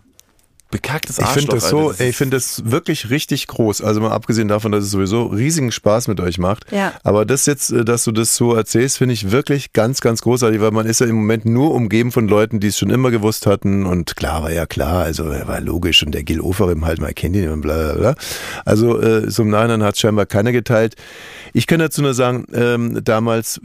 bekacktes 0.72 1.20
Ich 1.20 1.24
Arschloch. 1.26 1.40
finde 1.42 1.56
das 1.56 1.70
so, 1.70 1.92
ey, 1.94 2.10
ich 2.10 2.18
finde 2.18 2.38
das 2.38 2.64
wirklich 2.66 3.10
richtig 3.10 3.48
groß. 3.48 3.82
Also 3.82 4.02
mal 4.02 4.12
abgesehen 4.12 4.48
davon, 4.48 4.72
dass 4.72 4.84
es 4.84 4.92
sowieso 4.92 5.28
riesigen 5.28 5.72
Spaß 5.72 6.08
mit 6.08 6.20
euch 6.20 6.38
macht. 6.38 6.72
Ja. 6.72 6.94
Aber 7.04 7.26
das 7.26 7.46
jetzt, 7.46 7.72
äh, 7.72 7.86
dass 7.86 8.04
du 8.04 8.12
das 8.12 8.36
so 8.36 8.54
erzählst, 8.54 8.98
finde 8.98 9.14
ich 9.14 9.32
wirklich 9.32 9.74
ganz, 9.74 10.02
ganz 10.02 10.22
großartig, 10.22 10.60
weil 10.62 10.72
man 10.72 10.86
ist 10.86 11.00
ja 11.02 11.08
im 11.08 11.16
Moment 11.16 11.46
nur 11.46 11.74
umgeben 11.74 12.12
von 12.12 12.28
Leuten, 12.28 12.60
die 12.60 12.68
es 12.68 12.78
schon 12.78 12.90
immer 12.90 13.12
gewusst 13.12 13.46
hatten. 13.46 13.86
Und 13.86 14.16
klar 14.16 14.44
war 14.44 14.52
ja 14.52 14.66
klar, 14.66 15.04
also 15.04 15.26
er 15.26 15.48
war 15.48 15.62
logisch 15.62 16.04
und 16.04 16.14
der 16.14 16.24
Gil 16.24 16.42
Oferim 16.42 16.86
halt 16.86 17.00
mal 17.00 17.14
kennt 17.14 17.36
ihn 17.36 17.50
und 17.50 17.62
bla 17.62 17.94
bla 17.94 17.94
bla. 17.94 18.16
Also 18.66 19.00
äh, 19.00 19.30
so 19.30 19.44
im 19.44 19.50
Nachhinein 19.50 19.84
hat 19.84 19.98
scheinbar 19.98 20.26
keiner 20.26 20.52
geteilt. 20.52 20.96
Ich 21.54 21.68
kann 21.68 21.80
dazu 21.80 22.02
nur 22.02 22.14
sagen, 22.14 22.46
ähm, 22.54 23.04
damals 23.04 23.62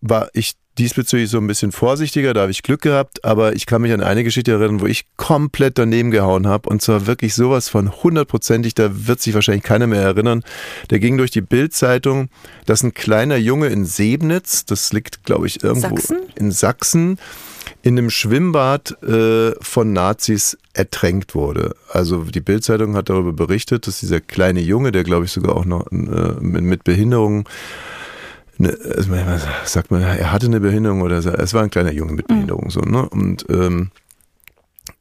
war 0.00 0.28
ich 0.32 0.54
diesbezüglich 0.78 1.30
so 1.30 1.38
ein 1.38 1.46
bisschen 1.46 1.72
vorsichtiger, 1.72 2.34
da 2.34 2.42
habe 2.42 2.50
ich 2.50 2.62
Glück 2.62 2.82
gehabt, 2.82 3.24
aber 3.24 3.54
ich 3.54 3.66
kann 3.66 3.82
mich 3.82 3.92
an 3.92 4.02
eine 4.02 4.24
Geschichte 4.24 4.52
erinnern, 4.52 4.80
wo 4.80 4.86
ich 4.86 5.04
komplett 5.16 5.78
daneben 5.78 6.10
gehauen 6.10 6.46
habe 6.46 6.68
und 6.68 6.82
zwar 6.82 7.06
wirklich 7.06 7.34
sowas 7.34 7.68
von 7.68 7.92
hundertprozentig, 8.02 8.74
da 8.74 9.06
wird 9.06 9.20
sich 9.20 9.34
wahrscheinlich 9.34 9.62
keiner 9.62 9.86
mehr 9.86 10.02
erinnern. 10.02 10.42
Der 10.90 10.98
ging 10.98 11.16
durch 11.16 11.30
die 11.30 11.40
Bild-Zeitung, 11.40 12.28
dass 12.66 12.82
ein 12.82 12.94
kleiner 12.94 13.36
Junge 13.36 13.68
in 13.68 13.84
Sebnitz, 13.84 14.64
das 14.64 14.92
liegt 14.92 15.24
glaube 15.24 15.46
ich 15.46 15.62
irgendwo 15.62 15.96
Sachsen? 15.96 16.18
in 16.34 16.50
Sachsen, 16.50 17.18
in 17.82 17.98
einem 17.98 18.10
Schwimmbad 18.10 19.00
äh, 19.02 19.52
von 19.60 19.92
Nazis 19.92 20.58
ertränkt 20.72 21.34
wurde. 21.34 21.76
Also 21.90 22.24
die 22.24 22.40
Bild-Zeitung 22.40 22.96
hat 22.96 23.10
darüber 23.10 23.32
berichtet, 23.32 23.86
dass 23.86 24.00
dieser 24.00 24.20
kleine 24.20 24.60
Junge, 24.60 24.90
der 24.90 25.04
glaube 25.04 25.26
ich 25.26 25.32
sogar 25.32 25.56
auch 25.56 25.64
noch 25.64 25.86
äh, 25.92 25.94
mit, 26.40 26.64
mit 26.64 26.84
Behinderung 28.58 29.08
Ne, 29.10 29.26
also, 29.28 29.46
was 29.62 29.72
sagt 29.72 29.90
man, 29.90 30.02
er 30.02 30.32
hatte 30.32 30.46
eine 30.46 30.60
Behinderung 30.60 31.02
oder 31.02 31.22
so, 31.22 31.30
es 31.30 31.54
war 31.54 31.62
ein 31.62 31.70
kleiner 31.70 31.92
Junge 31.92 32.12
mit 32.12 32.28
Behinderung 32.28 32.70
so, 32.70 32.80
ne? 32.80 33.08
Und 33.08 33.46
ähm, 33.48 33.90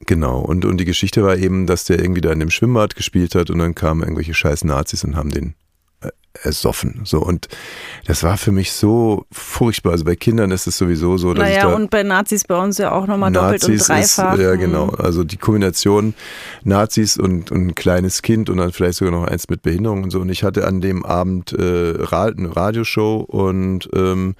genau, 0.06 0.39
und, 0.39 0.66
und 0.66 0.78
die 0.78 0.86
Geschichte 0.86 1.24
war 1.24 1.38
eben, 1.38 1.68
dass 1.68 1.86
der 1.86 1.99
irgendwie 1.99 2.22
da 2.22 2.32
in 2.32 2.39
dem 2.39 2.49
Schwimmbad 2.49 2.95
gespielt 2.95 3.36
hat 3.36 3.49
und 3.49 3.60
dann 3.60 3.76
kamen 3.76 4.01
irgendwelche 4.01 4.34
scheiß 4.34 4.64
Nazis 4.64 5.04
und 5.04 5.16
haben 5.16 5.30
den 5.30 5.56
ersoffen. 6.42 7.02
So, 7.04 7.20
und 7.20 7.48
das 8.06 8.24
war 8.24 8.38
für 8.38 8.52
mich 8.52 8.72
so 8.72 9.26
furchtbar. 9.32 9.92
Also 9.92 10.04
bei 10.06 10.16
Kindern 10.16 10.52
ist 10.52 10.66
es 10.68 10.78
sowieso 10.78 11.18
so, 11.18 11.34
dass 11.34 11.48
ich 11.48 11.56
naja, 11.56 11.70
da 11.70 11.76
und 11.76 11.90
bei 11.92 12.02
Nazis 12.04 12.44
bei 12.46 12.58
uns 12.58 12.78
ja 12.80 12.92
auch 12.92 13.06
nochmal 13.08 13.32
doppelt 13.32 13.64
und 13.66 13.78
dreifach. 13.88 14.34
Ist, 14.34 14.42
ja, 14.42 14.56
Mhm. 14.56 14.60
genau. 14.60 14.90
Also 14.90 15.24
die 15.24 15.38
Kombination 15.38 16.14
Nazis 16.64 17.18
und, 17.18 17.52
und 17.52 17.68
ein 17.68 17.76
kleines 17.76 18.22
Kind 18.24 18.50
und 18.50 18.58
dann 18.58 18.72
vielleicht 18.72 18.98
sogar 18.98 19.12
noch 19.14 19.26
eins 19.28 19.48
mit 19.50 19.62
Behinderung 19.62 20.04
und 20.04 20.10
so. 20.10 20.20
Und 20.20 20.30
ich 20.30 20.44
hatte 20.44 20.66
an 20.68 20.82
dem 20.82 21.06
Abend 21.06 21.54
äh, 21.54 21.94
eine 22.12 22.56
Radioshow 22.56 23.18
und 23.28 23.90
ähm, 23.96 24.36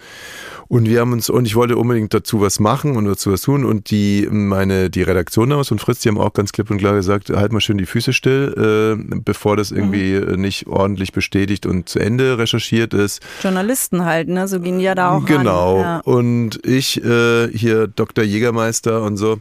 und 0.68 0.89
wir 0.89 1.02
haben 1.02 1.12
uns 1.14 1.30
und 1.30 1.46
ich 1.46 1.56
wollte 1.56 1.78
unbedingt 1.78 2.14
dazu 2.14 2.41
was 2.41 2.60
machen 2.60 2.96
und 2.98 3.06
dazu 3.06 3.32
was 3.32 3.41
tun 3.41 3.64
und 3.66 3.91
die 3.91 4.28
meine 4.32 4.89
die 4.89 5.04
Redaktion 5.04 5.50
damals 5.50 5.72
und 5.72 5.80
Fritz, 5.80 6.00
die 6.00 6.10
haben 6.10 6.18
auch 6.18 6.34
ganz 6.34 6.52
klipp 6.52 6.72
und 6.72 6.78
klar 6.80 6.94
gesagt, 6.96 7.30
halt 7.30 7.52
mal 7.52 7.62
schön 7.62 7.78
die 7.78 7.86
Füße 7.86 8.14
still, 8.14 8.98
äh, 9.00 9.20
bevor 9.24 9.56
das 9.58 9.72
irgendwie 9.72 10.14
Mhm. 10.20 10.41
nicht 10.41 10.68
ordentlich 10.68 11.12
bestätigt 11.12 11.66
und 11.66 11.82
zu 11.86 11.99
Ende 11.99 12.38
recherchiert 12.38 12.93
ist. 12.93 13.21
Journalisten 13.41 14.05
halt, 14.05 14.27
ne? 14.27 14.47
So 14.47 14.59
gehen 14.59 14.79
die 14.79 14.86
ja 14.86 14.95
da 14.95 15.11
auch 15.11 15.25
Genau. 15.25 15.81
Ja. 15.81 15.99
Und 15.99 16.65
ich 16.65 17.03
äh, 17.03 17.49
hier 17.49 17.88
Dr. 17.88 18.23
Jägermeister 18.23 19.01
und 19.01 19.17
so. 19.17 19.39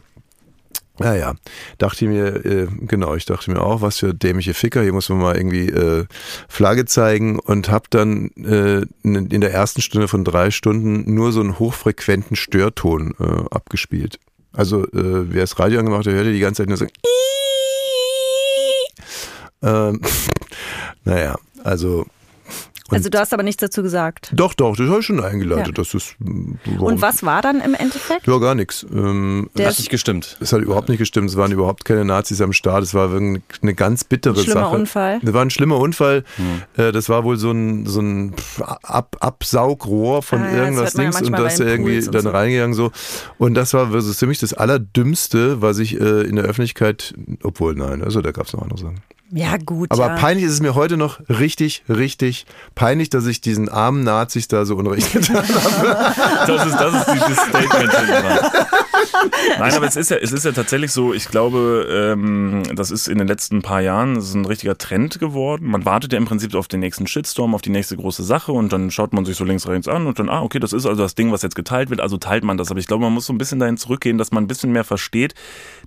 Naja, 0.99 1.33
dachte 1.79 2.05
ich 2.05 2.11
mir, 2.11 2.45
äh, 2.45 2.67
genau, 2.81 3.15
ich 3.15 3.25
dachte 3.25 3.49
mir 3.49 3.61
auch, 3.61 3.81
was 3.81 3.97
für 3.97 4.13
dämliche 4.13 4.53
Ficker, 4.53 4.83
hier 4.83 4.93
muss 4.93 5.09
man 5.09 5.17
mal 5.17 5.35
irgendwie 5.35 5.69
äh, 5.69 6.05
Flagge 6.47 6.85
zeigen 6.85 7.39
und 7.39 7.69
habe 7.69 7.85
dann 7.89 8.29
äh, 8.37 8.85
in 9.01 9.27
in 9.27 9.41
der 9.41 9.51
ersten 9.51 9.81
Stunde 9.81 10.07
von 10.07 10.23
drei 10.23 10.51
Stunden 10.51 11.11
nur 11.11 11.31
so 11.31 11.41
einen 11.41 11.57
hochfrequenten 11.57 12.35
Störton 12.35 13.15
äh, 13.19 13.43
abgespielt. 13.49 14.19
Also 14.51 14.83
äh, 14.83 15.33
wer 15.33 15.41
das 15.41 15.57
Radio 15.57 15.79
angemacht 15.79 16.05
hat, 16.05 16.13
hörte 16.13 16.31
die 16.31 16.39
ganze 16.39 16.61
Zeit 16.61 16.69
nur 16.69 16.77
so 16.77 16.85
ähm, 19.63 19.99
naja, 21.03 21.35
also 21.63 22.05
Also 22.93 23.09
du 23.09 23.19
hast 23.19 23.33
aber 23.33 23.43
nichts 23.43 23.59
dazu 23.61 23.81
gesagt. 23.83 24.31
doch, 24.35 24.53
doch, 24.53 24.75
das 24.75 24.87
habe 24.89 24.99
ich 24.99 25.05
schon 25.05 25.23
eingeleitet. 25.23 25.67
Ja. 25.67 25.73
Das 25.73 25.93
ist, 25.93 26.15
Und 26.19 27.01
was 27.01 27.23
war 27.23 27.41
dann 27.41 27.61
im 27.61 27.73
Endeffekt? 27.73 28.27
Ja, 28.27 28.37
gar 28.37 28.55
nichts. 28.55 28.85
Ähm, 28.93 29.49
Der 29.57 29.67
Hat 29.69 29.77
nicht 29.77 29.89
gestimmt. 29.89 30.37
es 30.39 30.53
hat 30.53 30.61
überhaupt 30.61 30.89
nicht 30.89 30.99
gestimmt. 30.99 31.29
Es 31.29 31.37
waren 31.37 31.51
überhaupt 31.51 31.85
keine 31.85 32.05
Nazis 32.05 32.41
am 32.41 32.53
Start. 32.53 32.83
Es 32.83 32.93
war 32.93 33.11
eine 33.13 33.41
ganz 33.75 34.03
bittere 34.03 34.35
Ein 34.39 34.43
schlimmer 34.43 34.59
Sache. 34.61 34.75
Unfall. 34.75 35.19
Das 35.21 35.33
war 35.33 35.41
ein 35.41 35.49
schlimmer 35.49 35.77
Unfall. 35.77 36.23
Äh, 36.77 36.91
Das 36.91 37.09
war 37.09 37.23
wohl 37.23 37.37
so 37.37 37.51
ein, 37.51 37.85
so 37.85 38.01
ein 38.01 38.33
Ab 38.61 39.17
Absaugrohr 39.19 40.21
von 40.23 40.41
Ah 40.41 40.45
ja, 40.45 40.51
das 40.51 40.59
irgendwas 40.59 40.93
hört 40.93 40.95
man 40.95 41.03
ja 41.05 41.09
Dings 41.11 41.27
und 41.27 41.31
da 41.39 41.47
ist 41.47 41.59
er 41.59 41.67
irgendwie 41.67 41.97
und 42.05 42.15
dann 42.15 42.21
so. 42.23 42.29
reingegangen 42.29 42.73
so. 42.73 42.91
Und 43.37 43.53
das 43.55 43.73
war 43.73 44.01
so 44.01 44.13
ziemlich 44.13 44.39
das 44.39 44.53
Allerdümmste, 44.53 45.61
was 45.61 45.79
ich 45.79 45.99
äh, 45.99 46.21
in 46.23 46.35
der 46.35 46.45
Öffentlichkeit, 46.45 47.13
obwohl 47.43 47.75
nein, 47.75 48.03
also 48.03 48.21
da 48.21 48.31
gab 48.31 48.47
es 48.47 48.53
noch 48.53 48.61
andere 48.61 48.79
Sachen. 48.79 49.01
Ja, 49.35 49.57
gut. 49.57 49.91
Aber 49.91 50.07
ja. 50.07 50.15
peinlich 50.15 50.45
ist 50.45 50.51
es 50.51 50.61
mir 50.61 50.75
heute 50.75 50.95
noch 50.95 51.19
richtig, 51.27 51.83
richtig 51.89 52.45
peinlich, 52.75 53.09
dass 53.09 53.25
ich 53.25 53.41
diesen 53.41 53.67
armen 53.67 54.03
Nazis 54.03 54.47
da 54.47 54.65
so 54.65 54.75
unrecht 54.75 55.11
getan 55.11 55.37
habe. 55.37 56.13
Das 56.47 56.65
ist, 56.65 56.75
das 56.75 56.93
ist 56.93 57.13
dieses 57.13 57.37
Statement 57.37 57.91
hinten 57.93 58.11
dran. 58.11 58.39
Nein, 59.59 59.73
aber 59.73 59.87
es 59.87 59.95
ist 59.95 60.09
ja, 60.09 60.17
es 60.17 60.31
ist 60.31 60.45
ja 60.45 60.51
tatsächlich 60.51 60.91
so, 60.91 61.13
ich 61.13 61.27
glaube, 61.27 61.87
ähm, 61.89 62.63
das 62.75 62.91
ist 62.91 63.07
in 63.07 63.17
den 63.17 63.27
letzten 63.27 63.61
paar 63.61 63.81
Jahren 63.81 64.15
ist 64.15 64.33
ein 64.33 64.45
richtiger 64.45 64.77
Trend 64.77 65.19
geworden. 65.19 65.67
Man 65.67 65.85
wartet 65.85 66.13
ja 66.13 66.17
im 66.17 66.25
Prinzip 66.25 66.55
auf 66.55 66.67
den 66.67 66.79
nächsten 66.79 67.07
Shitstorm, 67.07 67.55
auf 67.55 67.61
die 67.61 67.69
nächste 67.69 67.97
große 67.97 68.23
Sache 68.23 68.51
und 68.51 68.73
dann 68.73 68.91
schaut 68.91 69.13
man 69.13 69.25
sich 69.25 69.37
so 69.37 69.43
links, 69.43 69.67
rechts 69.67 69.87
an 69.87 70.07
und 70.07 70.19
dann, 70.19 70.29
ah, 70.29 70.41
okay, 70.41 70.59
das 70.59 70.73
ist 70.73 70.85
also 70.85 71.01
das 71.01 71.15
Ding, 71.15 71.31
was 71.31 71.41
jetzt 71.41 71.55
geteilt 71.55 71.89
wird, 71.89 72.01
also 72.01 72.17
teilt 72.17 72.43
man 72.43 72.57
das. 72.57 72.71
Aber 72.71 72.79
ich 72.79 72.87
glaube, 72.87 73.03
man 73.03 73.13
muss 73.13 73.25
so 73.25 73.33
ein 73.33 73.37
bisschen 73.37 73.59
dahin 73.59 73.77
zurückgehen, 73.77 74.17
dass 74.17 74.31
man 74.31 74.43
ein 74.43 74.47
bisschen 74.47 74.71
mehr 74.71 74.83
versteht, 74.83 75.33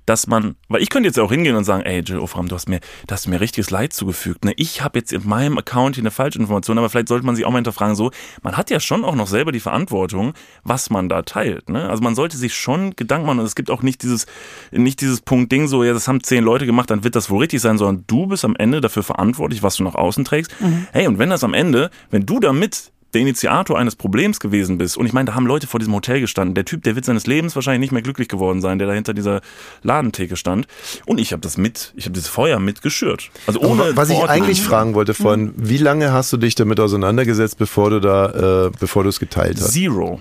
dass 0.04 0.26
man, 0.26 0.56
weil 0.68 0.82
ich 0.82 0.90
könnte 0.90 1.08
jetzt 1.08 1.18
auch 1.18 1.30
hingehen 1.30 1.56
und 1.56 1.64
sagen, 1.64 1.82
ey, 1.82 2.00
Jill 2.00 2.18
Ofram, 2.18 2.48
du 2.48 2.54
hast 2.54 2.68
mir, 2.68 2.80
du 3.06 3.12
hast 3.12 3.26
mir 3.26 3.40
richtiges 3.40 3.70
Leid 3.70 3.92
zugefügt. 3.92 4.44
Ne? 4.44 4.52
Ich 4.56 4.82
habe 4.82 4.98
jetzt 4.98 5.12
in 5.12 5.26
meinem 5.26 5.58
Account 5.58 5.96
hier 5.96 6.02
eine 6.02 6.10
Falschinformation, 6.10 6.78
aber 6.78 6.88
vielleicht 6.88 7.08
sollte 7.08 7.26
man 7.26 7.36
sich 7.36 7.44
auch 7.44 7.50
mal 7.50 7.58
hinterfragen, 7.58 7.96
so, 7.96 8.10
man 8.42 8.56
hat 8.56 8.70
ja 8.70 8.80
schon 8.80 9.04
auch 9.04 9.14
noch 9.14 9.26
selber 9.26 9.52
die 9.52 9.60
Verantwortung, 9.60 10.34
was 10.64 10.90
man 10.90 11.08
da 11.08 11.22
teilt. 11.22 11.68
Ne? 11.68 11.88
Also 11.88 12.02
man 12.02 12.14
sollte 12.14 12.36
sich 12.36 12.54
schon 12.54 12.96
Gedanken 12.96 13.25
machen 13.26 13.40
und 13.40 13.44
es 13.44 13.54
gibt 13.54 13.70
auch 13.70 13.82
nicht 13.82 14.02
dieses, 14.02 14.26
nicht 14.70 15.00
dieses 15.00 15.20
Punkt 15.20 15.52
Ding 15.52 15.68
so, 15.68 15.84
ja, 15.84 15.92
das 15.92 16.08
haben 16.08 16.22
zehn 16.22 16.44
Leute 16.44 16.66
gemacht, 16.66 16.90
dann 16.90 17.04
wird 17.04 17.16
das 17.16 17.30
wohl 17.30 17.40
richtig 17.40 17.60
sein, 17.60 17.78
sondern 17.78 18.04
du 18.06 18.26
bist 18.26 18.44
am 18.44 18.56
Ende 18.56 18.80
dafür 18.80 19.02
verantwortlich, 19.02 19.62
was 19.62 19.76
du 19.76 19.84
nach 19.84 19.94
außen 19.94 20.24
trägst. 20.24 20.54
Hey, 20.92 21.06
und 21.06 21.18
wenn 21.18 21.30
das 21.30 21.44
am 21.44 21.54
Ende, 21.54 21.90
wenn 22.10 22.24
du 22.24 22.40
damit 22.40 22.92
der 23.16 23.22
Initiator 23.22 23.78
eines 23.78 23.96
Problems 23.96 24.40
gewesen 24.40 24.76
bist. 24.76 24.98
Und 24.98 25.06
ich 25.06 25.12
meine, 25.14 25.26
da 25.26 25.34
haben 25.34 25.46
Leute 25.46 25.66
vor 25.66 25.80
diesem 25.80 25.94
Hotel 25.94 26.20
gestanden. 26.20 26.54
Der 26.54 26.66
Typ, 26.66 26.82
der 26.82 26.96
wird 26.96 27.06
seines 27.06 27.26
Lebens 27.26 27.54
wahrscheinlich 27.54 27.80
nicht 27.80 27.92
mehr 27.92 28.02
glücklich 28.02 28.28
geworden 28.28 28.60
sein, 28.60 28.78
der 28.78 28.88
da 28.88 28.94
hinter 28.94 29.14
dieser 29.14 29.40
Ladentheke 29.82 30.36
stand. 30.36 30.66
Und 31.06 31.18
ich 31.18 31.32
habe 31.32 31.40
das 31.40 31.56
mit, 31.56 31.94
ich 31.96 32.04
habe 32.04 32.12
dieses 32.12 32.28
Feuer 32.28 32.58
mit 32.58 32.82
geschürt. 32.82 33.30
Also 33.46 33.60
ohne 33.60 33.96
Was 33.96 34.10
ich 34.10 34.22
eigentlich 34.22 34.60
fragen 34.60 34.94
wollte 34.94 35.14
von, 35.14 35.54
wie 35.56 35.78
lange 35.78 36.12
hast 36.12 36.32
du 36.32 36.36
dich 36.36 36.56
damit 36.56 36.78
auseinandergesetzt, 36.78 37.56
bevor 37.56 37.90
du 37.90 38.00
da, 38.00 38.66
äh, 38.66 38.70
bevor 38.78 39.02
du 39.04 39.08
es 39.08 39.18
geteilt 39.18 39.58
hast? 39.60 39.72
Zero. 39.72 40.20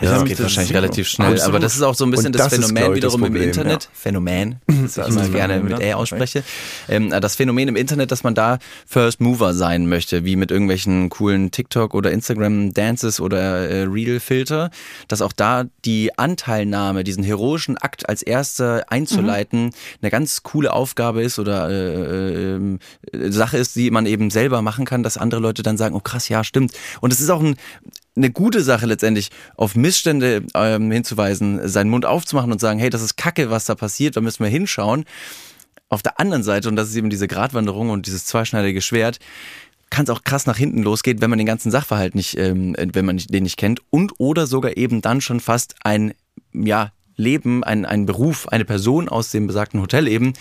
Ja, 0.00 0.14
das 0.14 0.24
geht 0.24 0.40
wahrscheinlich 0.40 0.72
Zero. 0.72 0.80
relativ 0.80 1.08
schnell. 1.08 1.32
Absolut. 1.32 1.48
Aber 1.48 1.60
das 1.60 1.76
ist 1.76 1.82
auch 1.82 1.94
so 1.94 2.04
ein 2.04 2.10
bisschen 2.10 2.32
das, 2.32 2.50
das 2.50 2.52
ist, 2.54 2.66
Phänomen 2.66 2.82
glaub 2.82 2.94
ich, 2.96 3.00
das 3.00 3.12
wiederum 3.12 3.24
im 3.26 3.32
Problem, 3.32 3.48
Internet. 3.48 3.88
Phänomen, 3.92 4.60
das 4.66 4.96
ich 4.96 5.08
immer 5.08 5.22
ist 5.22 5.32
gerne 5.32 5.60
mit 5.60 5.72
ja, 5.72 5.78
R 5.78 5.98
ausspreche. 5.98 6.42
Ähm, 6.88 7.10
das 7.10 7.36
Phänomen 7.36 7.68
im 7.68 7.76
Internet, 7.76 8.10
dass 8.10 8.24
man 8.24 8.34
da 8.34 8.58
First 8.86 9.20
Mover 9.20 9.54
sein 9.54 9.88
möchte, 9.88 10.24
wie 10.24 10.34
mit 10.34 10.50
irgendwelchen 10.50 11.10
coolen 11.10 11.50
TikTok 11.52 11.94
oder 11.94 12.10
Instagram 12.10 12.74
Dances 12.74 13.20
oder 13.20 13.68
äh, 13.68 13.82
Reel 13.84 14.18
Filter, 14.18 14.70
dass 15.06 15.22
auch 15.22 15.32
da 15.32 15.64
die 15.84 16.16
Anteilnahme, 16.18 17.04
diesen 17.04 17.22
heroischen 17.22 17.78
Akt 17.78 18.08
als 18.08 18.22
erster 18.22 18.84
einzuleiten, 18.88 19.70
eine 20.02 20.10
ganz 20.10 20.42
coole 20.42 20.72
Aufgabe 20.72 21.22
ist 21.22 21.38
oder 21.38 21.70
äh, 21.70 22.56
äh, 22.56 22.78
äh, 23.12 23.30
Sache 23.30 23.58
ist, 23.58 23.76
die 23.76 23.90
man 23.90 24.06
eben 24.06 24.30
selber 24.30 24.60
machen 24.60 24.86
kann, 24.86 25.04
dass 25.04 25.16
andere 25.16 25.40
Leute 25.40 25.62
dann 25.62 25.76
sagen, 25.76 25.94
oh 25.94 26.00
krass, 26.00 26.28
ja, 26.28 26.42
stimmt. 26.42 26.72
Und 27.00 27.12
es 27.12 27.20
ist 27.20 27.30
auch 27.30 27.40
ein 27.40 27.56
eine 28.16 28.30
gute 28.30 28.62
Sache 28.62 28.86
letztendlich, 28.86 29.30
auf 29.56 29.74
Missstände 29.74 30.44
ähm, 30.54 30.90
hinzuweisen, 30.90 31.66
seinen 31.68 31.90
Mund 31.90 32.06
aufzumachen 32.06 32.52
und 32.52 32.60
sagen, 32.60 32.78
hey, 32.78 32.90
das 32.90 33.02
ist 33.02 33.16
Kacke, 33.16 33.50
was 33.50 33.64
da 33.64 33.74
passiert, 33.74 34.16
da 34.16 34.20
müssen 34.20 34.44
wir 34.44 34.50
hinschauen. 34.50 35.04
Auf 35.88 36.02
der 36.02 36.20
anderen 36.20 36.42
Seite, 36.42 36.68
und 36.68 36.76
das 36.76 36.88
ist 36.88 36.96
eben 36.96 37.10
diese 37.10 37.28
Gratwanderung 37.28 37.90
und 37.90 38.06
dieses 38.06 38.24
zweischneidige 38.26 38.80
Schwert, 38.80 39.18
kann 39.90 40.04
es 40.04 40.10
auch 40.10 40.24
krass 40.24 40.46
nach 40.46 40.56
hinten 40.56 40.82
losgehen, 40.82 41.20
wenn 41.20 41.30
man 41.30 41.38
den 41.38 41.46
ganzen 41.46 41.70
Sachverhalt 41.70 42.14
nicht, 42.14 42.36
ähm, 42.38 42.74
wenn 42.78 43.04
man 43.04 43.18
den 43.18 43.44
nicht 43.44 43.56
kennt 43.56 43.80
und 43.90 44.12
oder 44.18 44.46
sogar 44.46 44.76
eben 44.76 45.02
dann 45.02 45.20
schon 45.20 45.40
fast 45.40 45.74
ein, 45.84 46.14
ja, 46.52 46.92
Leben, 47.16 47.62
ein, 47.62 47.84
ein 47.84 48.06
Beruf, 48.06 48.48
eine 48.48 48.64
Person 48.64 49.08
aus 49.08 49.30
dem 49.30 49.46
besagten 49.46 49.80
Hotel 49.80 50.08
eben 50.08 50.32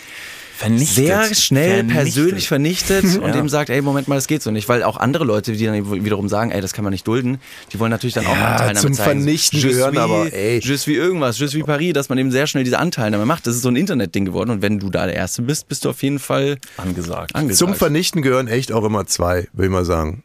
Vernichtet. 0.55 0.95
sehr 1.07 1.33
schnell 1.35 1.75
Vernichtet. 1.85 1.95
persönlich 2.03 2.47
vernichtet 2.47 3.03
und 3.21 3.27
Ja. 3.29 3.35
eben 3.37 3.49
sagt, 3.49 3.69
ey, 3.69 3.81
Moment 3.81 4.07
mal, 4.07 4.15
das 4.15 4.27
geht 4.27 4.41
so 4.43 4.51
nicht. 4.51 4.69
Weil 4.69 4.83
auch 4.83 4.97
andere 4.97 5.23
Leute, 5.25 5.53
die 5.53 5.65
dann 5.65 6.03
wiederum 6.05 6.29
sagen, 6.29 6.51
ey, 6.51 6.61
das 6.61 6.73
kann 6.73 6.83
man 6.83 6.91
nicht 6.91 7.07
dulden, 7.07 7.39
die 7.71 7.79
wollen 7.79 7.91
natürlich 7.91 8.13
dann 8.13 8.25
auch 8.25 8.35
Ja, 8.35 8.51
Anteilnahme 8.51 8.79
zum 8.79 8.93
zeigen. 8.93 9.21
Vernichten 9.21 9.59
Je 9.59 9.69
gehören 9.69 9.93
suis- 9.93 9.99
aber, 10.01 10.33
ey. 10.33 10.59
Je 10.63 10.75
suis 10.77 10.95
irgendwas, 10.95 11.39
je 11.39 11.47
suis 11.47 11.63
Paris, 11.65 11.93
dass 11.93 12.09
man 12.09 12.17
eben 12.17 12.31
sehr 12.31 12.47
schnell 12.47 12.63
diese 12.63 12.79
Anteilnahme 12.79 13.25
macht. 13.25 13.47
Das 13.47 13.55
ist 13.55 13.61
so 13.63 13.69
ein 13.69 13.75
Internetding 13.75 14.25
geworden 14.25 14.49
und 14.51 14.61
wenn 14.61 14.79
du 14.79 14.89
da 14.89 15.05
der 15.05 15.15
Erste 15.15 15.41
bist, 15.41 15.67
bist 15.67 15.85
du 15.85 15.89
auf 15.89 16.01
jeden 16.03 16.19
Fall 16.19 16.57
angesagt. 16.77 17.35
angesagt. 17.35 17.57
Zum 17.59 17.73
Vernichten 17.73 18.21
gehören 18.21 18.47
echt 18.47 18.71
auch 18.71 18.83
immer 18.83 19.05
zwei, 19.05 19.47
will 19.53 19.65
ich 19.65 19.71
mal 19.71 19.85
sagen. 19.85 20.23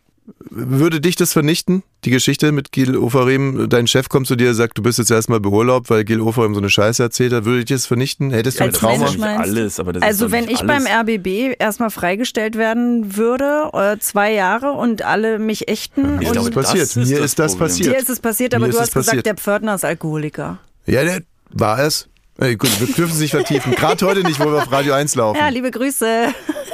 Würde 0.50 1.00
dich 1.00 1.16
das 1.16 1.32
vernichten, 1.32 1.82
die 2.04 2.10
Geschichte 2.10 2.52
mit 2.52 2.70
Gil 2.72 2.96
Ofarim? 2.96 3.68
Dein 3.68 3.86
Chef 3.86 4.08
kommt 4.08 4.26
zu 4.26 4.36
dir 4.36 4.48
und 4.50 4.54
sagt, 4.54 4.76
du 4.76 4.82
bist 4.82 4.98
jetzt 4.98 5.10
erstmal 5.10 5.40
beurlaubt, 5.40 5.88
weil 5.90 6.04
Gil 6.04 6.20
Ofarim 6.20 6.54
so 6.54 6.60
eine 6.60 6.68
Scheiße 6.70 7.02
erzählt 7.02 7.32
hat. 7.32 7.44
Würde 7.44 7.64
dich 7.64 7.76
das 7.76 7.86
vernichten? 7.86 8.30
Hättest 8.30 8.60
du 8.60 8.64
ein 8.64 8.72
Trauma? 8.72 9.06
Alles, 9.36 9.80
aber 9.80 9.92
das 9.92 10.02
ist 10.02 10.06
Also 10.06 10.30
wenn 10.30 10.44
ich 10.48 10.60
alles. 10.60 10.84
beim 10.84 10.86
RBB 10.86 11.54
erstmal 11.58 11.90
freigestellt 11.90 12.56
werden 12.56 13.16
würde, 13.16 13.70
äh, 13.72 13.98
zwei 13.98 14.32
Jahre 14.32 14.72
und 14.72 15.02
alle 15.02 15.38
mich 15.38 15.68
ächten 15.68 16.20
Ich 16.20 16.26
und 16.28 16.32
glaube, 16.34 16.48
ist 16.50 16.54
passiert. 16.54 16.82
das 16.84 16.96
ist 16.96 17.08
Mir 17.08 17.16
das 17.16 17.24
ist 17.26 17.38
das 17.38 17.56
passiert. 17.56 17.94
dir 17.94 17.98
ist 17.98 18.10
es 18.10 18.20
passiert, 18.20 18.54
aber 18.54 18.66
Mir 18.66 18.72
du 18.72 18.78
hast 18.80 18.92
passiert. 18.92 19.12
gesagt, 19.12 19.26
der 19.26 19.34
Pförtner 19.36 19.74
ist 19.76 19.84
Alkoholiker. 19.84 20.58
Ja, 20.86 21.04
der 21.04 21.22
war 21.52 21.78
es. 21.78 22.08
Ey, 22.40 22.54
gut, 22.54 22.70
wir 22.78 22.86
dürfen 22.86 23.14
es 23.14 23.18
nicht 23.18 23.32
vertiefen. 23.32 23.72
Gerade 23.72 24.06
heute 24.06 24.22
nicht, 24.22 24.38
wo 24.38 24.44
wir 24.44 24.58
auf 24.58 24.70
Radio 24.70 24.94
1 24.94 25.16
laufen. 25.16 25.36
Ja, 25.36 25.48
liebe 25.48 25.72
Grüße. 25.72 26.28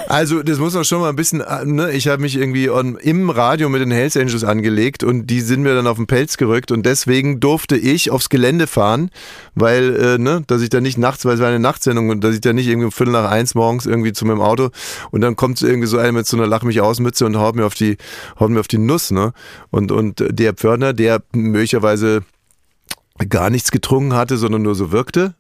Also, 0.09 0.43
das 0.43 0.59
muss 0.59 0.75
man 0.75 0.85
schon 0.85 1.01
mal 1.01 1.09
ein 1.09 1.17
bisschen, 1.17 1.41
äh, 1.41 1.65
ne? 1.65 1.91
ich 1.93 2.07
habe 2.09 2.21
mich 2.21 2.37
irgendwie 2.37 2.69
on, 2.69 2.97
im 2.97 3.31
Radio 3.31 3.71
mit 3.71 3.81
den 3.81 3.91
Hells 3.91 4.15
Angels 4.15 4.45
angelegt 4.45 5.03
und 5.03 5.29
die 5.29 5.41
sind 5.41 5.62
mir 5.62 5.75
dann 5.75 5.87
auf 5.87 5.97
den 5.97 6.07
Pelz 6.07 6.37
gerückt 6.37 6.71
und 6.71 6.85
deswegen 6.85 7.41
durfte 7.41 7.79
ich 7.79 8.11
aufs 8.11 8.29
Gelände 8.29 8.67
fahren, 8.67 9.09
weil, 9.55 9.97
äh, 9.97 10.19
ne, 10.19 10.43
dass 10.47 10.61
ich 10.61 10.69
da 10.69 10.83
nicht 10.83 10.99
nachts, 10.99 11.25
weil 11.25 11.37
es 11.37 11.41
war 11.41 11.49
eine 11.49 11.61
Nachtsendung 11.61 12.11
und 12.11 12.23
dass 12.23 12.35
ich 12.35 12.43
da 12.43 12.53
nicht 12.53 12.69
irgendwie 12.69 12.85
um 12.85 12.93
Viertel 12.93 13.12
nach 13.12 13.31
eins 13.31 13.55
morgens 13.55 13.87
irgendwie 13.87 14.12
zu 14.12 14.27
meinem 14.27 14.43
Auto 14.43 14.69
und 15.11 15.23
dann 15.23 15.37
kommt 15.37 15.62
irgendwie 15.62 15.89
so 15.89 15.97
einer 15.97 16.12
mit 16.12 16.27
so 16.27 16.37
einer 16.37 16.47
Lach 16.47 16.65
mich 16.65 16.83
aus 16.83 17.01
Mütze 17.01 17.25
und 17.25 17.39
haut 17.39 17.57
mir 17.57 17.65
auf 17.65 17.75
die, 17.75 17.97
haut 18.39 18.51
mir 18.51 18.61
auf 18.61 18.69
die 18.69 18.79
Nuss, 18.79 19.11
ne? 19.11 19.33
Und, 19.71 19.91
und 19.91 20.23
der 20.29 20.53
Pförtner, 20.53 20.93
der 20.93 21.23
möglicherweise 21.33 22.23
gar 23.29 23.51
nichts 23.51 23.71
getrunken 23.71 24.15
hatte, 24.15 24.37
sondern 24.37 24.62
nur 24.62 24.75
so 24.75 24.91
wirkte, 24.93 25.35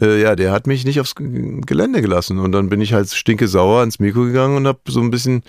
äh, 0.00 0.20
ja, 0.22 0.36
der 0.36 0.52
hat 0.52 0.66
mich 0.66 0.84
nicht 0.84 1.00
aufs 1.00 1.14
Gelände 1.16 2.00
gelassen. 2.02 2.38
Und 2.38 2.52
dann 2.52 2.68
bin 2.68 2.80
ich 2.80 2.92
halt 2.92 3.10
stinke 3.12 3.48
sauer 3.48 3.80
ans 3.80 3.98
Mikro 3.98 4.24
gegangen 4.24 4.56
und 4.56 4.66
habe 4.66 4.78
so 4.88 5.00
ein 5.00 5.10
bisschen 5.10 5.42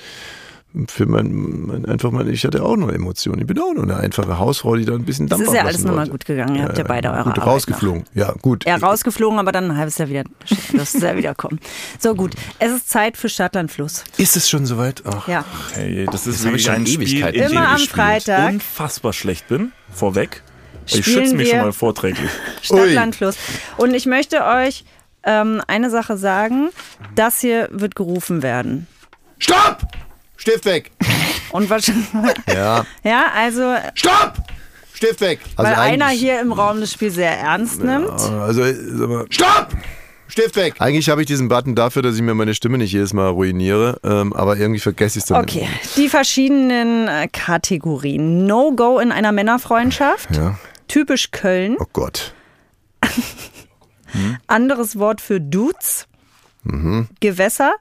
für 0.88 1.08
mein, 1.08 1.66
mein 1.66 1.86
einfach 1.88 2.12
mal, 2.12 2.28
ich 2.30 2.46
hatte 2.46 2.64
auch 2.64 2.76
noch 2.76 2.90
Emotionen. 2.90 3.42
Ich 3.42 3.48
bin 3.48 3.58
auch 3.60 3.74
nur 3.74 3.84
eine 3.84 3.98
einfache 3.98 4.38
Hausfrau, 4.38 4.76
die 4.76 4.86
da 4.86 4.94
ein 4.94 5.04
bisschen 5.04 5.28
Das 5.28 5.40
Dampf 5.40 5.50
ist 5.50 5.56
ja 5.56 5.66
alles 5.66 5.84
nochmal 5.84 6.08
gut 6.08 6.26
gegangen. 6.26 6.56
Ihr 6.56 6.64
habt 6.64 6.78
ja 6.78 6.84
beide 6.84 7.10
eure 7.10 7.24
Gut, 7.24 7.34
Arbeit 7.40 7.48
rausgeflogen. 7.48 8.04
Ja, 8.14 8.34
gut. 8.34 8.66
Ja, 8.66 8.76
rausgeflogen, 8.78 9.40
aber 9.40 9.52
dann 9.52 9.72
ein 9.72 9.78
halbes 9.78 9.98
Jahr 9.98 10.10
wieder. 10.10 10.24
Das 10.74 10.94
ist 10.94 11.02
ja 11.02 11.18
wiederkommen. 11.18 11.60
So 11.98 12.14
gut, 12.14 12.36
es 12.60 12.72
ist 12.72 12.88
Zeit 12.90 13.18
für 13.18 13.30
Stadtlandfluss. 13.30 14.04
Ist 14.18 14.36
es 14.38 14.48
schon 14.48 14.68
soweit? 14.68 15.02
Ach. 15.06 15.28
Ja. 15.28 15.44
Hey, 15.74 16.06
das 16.06 16.28
ist 16.28 16.40
Das 16.40 16.44
wirklich 16.44 16.64
schon 16.66 16.76
ein 16.76 16.86
Spiel, 16.86 17.18
Immer 17.20 17.50
ich 17.50 17.58
am. 17.58 17.78
Freitag. 17.80 18.54
unfassbar 18.54 19.14
schlecht 19.14 19.48
bin. 19.48 19.72
Vorweg. 19.92 20.44
Ich 20.94 21.06
Spielen 21.06 21.24
schütze 21.24 21.36
mich 21.36 21.48
wir- 21.48 21.56
schon 21.56 21.66
mal 21.66 21.74
vorträglich. 21.74 22.30
Stadt, 22.62 22.90
Land, 22.92 23.16
Fluss. 23.16 23.36
Und 23.78 23.94
ich 23.94 24.06
möchte 24.06 24.44
euch 24.46 24.84
ähm, 25.24 25.62
eine 25.68 25.90
Sache 25.90 26.18
sagen. 26.18 26.70
Das 27.16 27.40
hier 27.42 27.68
wird 27.72 27.96
gerufen 27.96 28.42
werden. 28.44 28.88
Stopp! 29.38 29.80
Stift 30.38 30.66
weg! 30.66 30.92
Und 31.52 31.70
wahrscheinlich, 31.70 32.06
Ja. 32.48 32.86
ja, 33.04 33.24
also, 33.36 33.76
Stopp! 33.96 34.34
Stift 34.94 35.22
weg! 35.22 35.40
Also 35.56 35.72
weil 35.72 35.80
einer 35.80 36.08
hier 36.10 36.40
im 36.42 36.52
Raum 36.52 36.80
das 36.82 36.92
Spiel 36.92 37.10
sehr 37.12 37.38
ernst 37.40 37.82
nimmt. 37.84 38.10
Also, 38.10 38.64
sag 38.64 39.10
mal, 39.10 39.26
Stopp! 39.30 39.70
Stift 40.28 40.56
weg. 40.58 40.76
Eigentlich 40.78 41.10
habe 41.10 41.22
ich 41.22 41.28
diesen 41.28 41.48
Button 41.48 41.74
dafür, 41.74 42.04
dass 42.04 42.16
ich 42.16 42.22
mir 42.22 42.36
meine 42.36 42.54
Stimme 42.54 42.78
nicht 42.78 42.92
jedes 42.92 43.14
Mal 43.14 43.30
ruiniere, 43.30 44.00
ähm, 44.04 44.32
aber 44.34 44.58
irgendwie 44.58 44.80
vergesse 44.80 45.18
ich 45.18 45.24
es 45.24 45.30
dann. 45.30 45.42
Okay, 45.44 45.68
die 45.98 46.08
verschiedenen 46.08 47.08
äh, 47.08 47.28
Kategorien. 47.32 48.46
No-Go 48.46 49.00
in 49.00 49.12
einer 49.12 49.32
Männerfreundschaft. 49.32 50.36
Ja. 50.36 50.56
Typisch 50.90 51.32
Köln. 51.32 51.78
Oh 51.80 51.86
Gott. 51.94 52.34
Anderes 54.48 55.00
Wort 55.00 55.22
für 55.22 55.40
Dudes. 55.40 56.08
Mhm. 56.64 57.08
Gewässer 57.22 57.76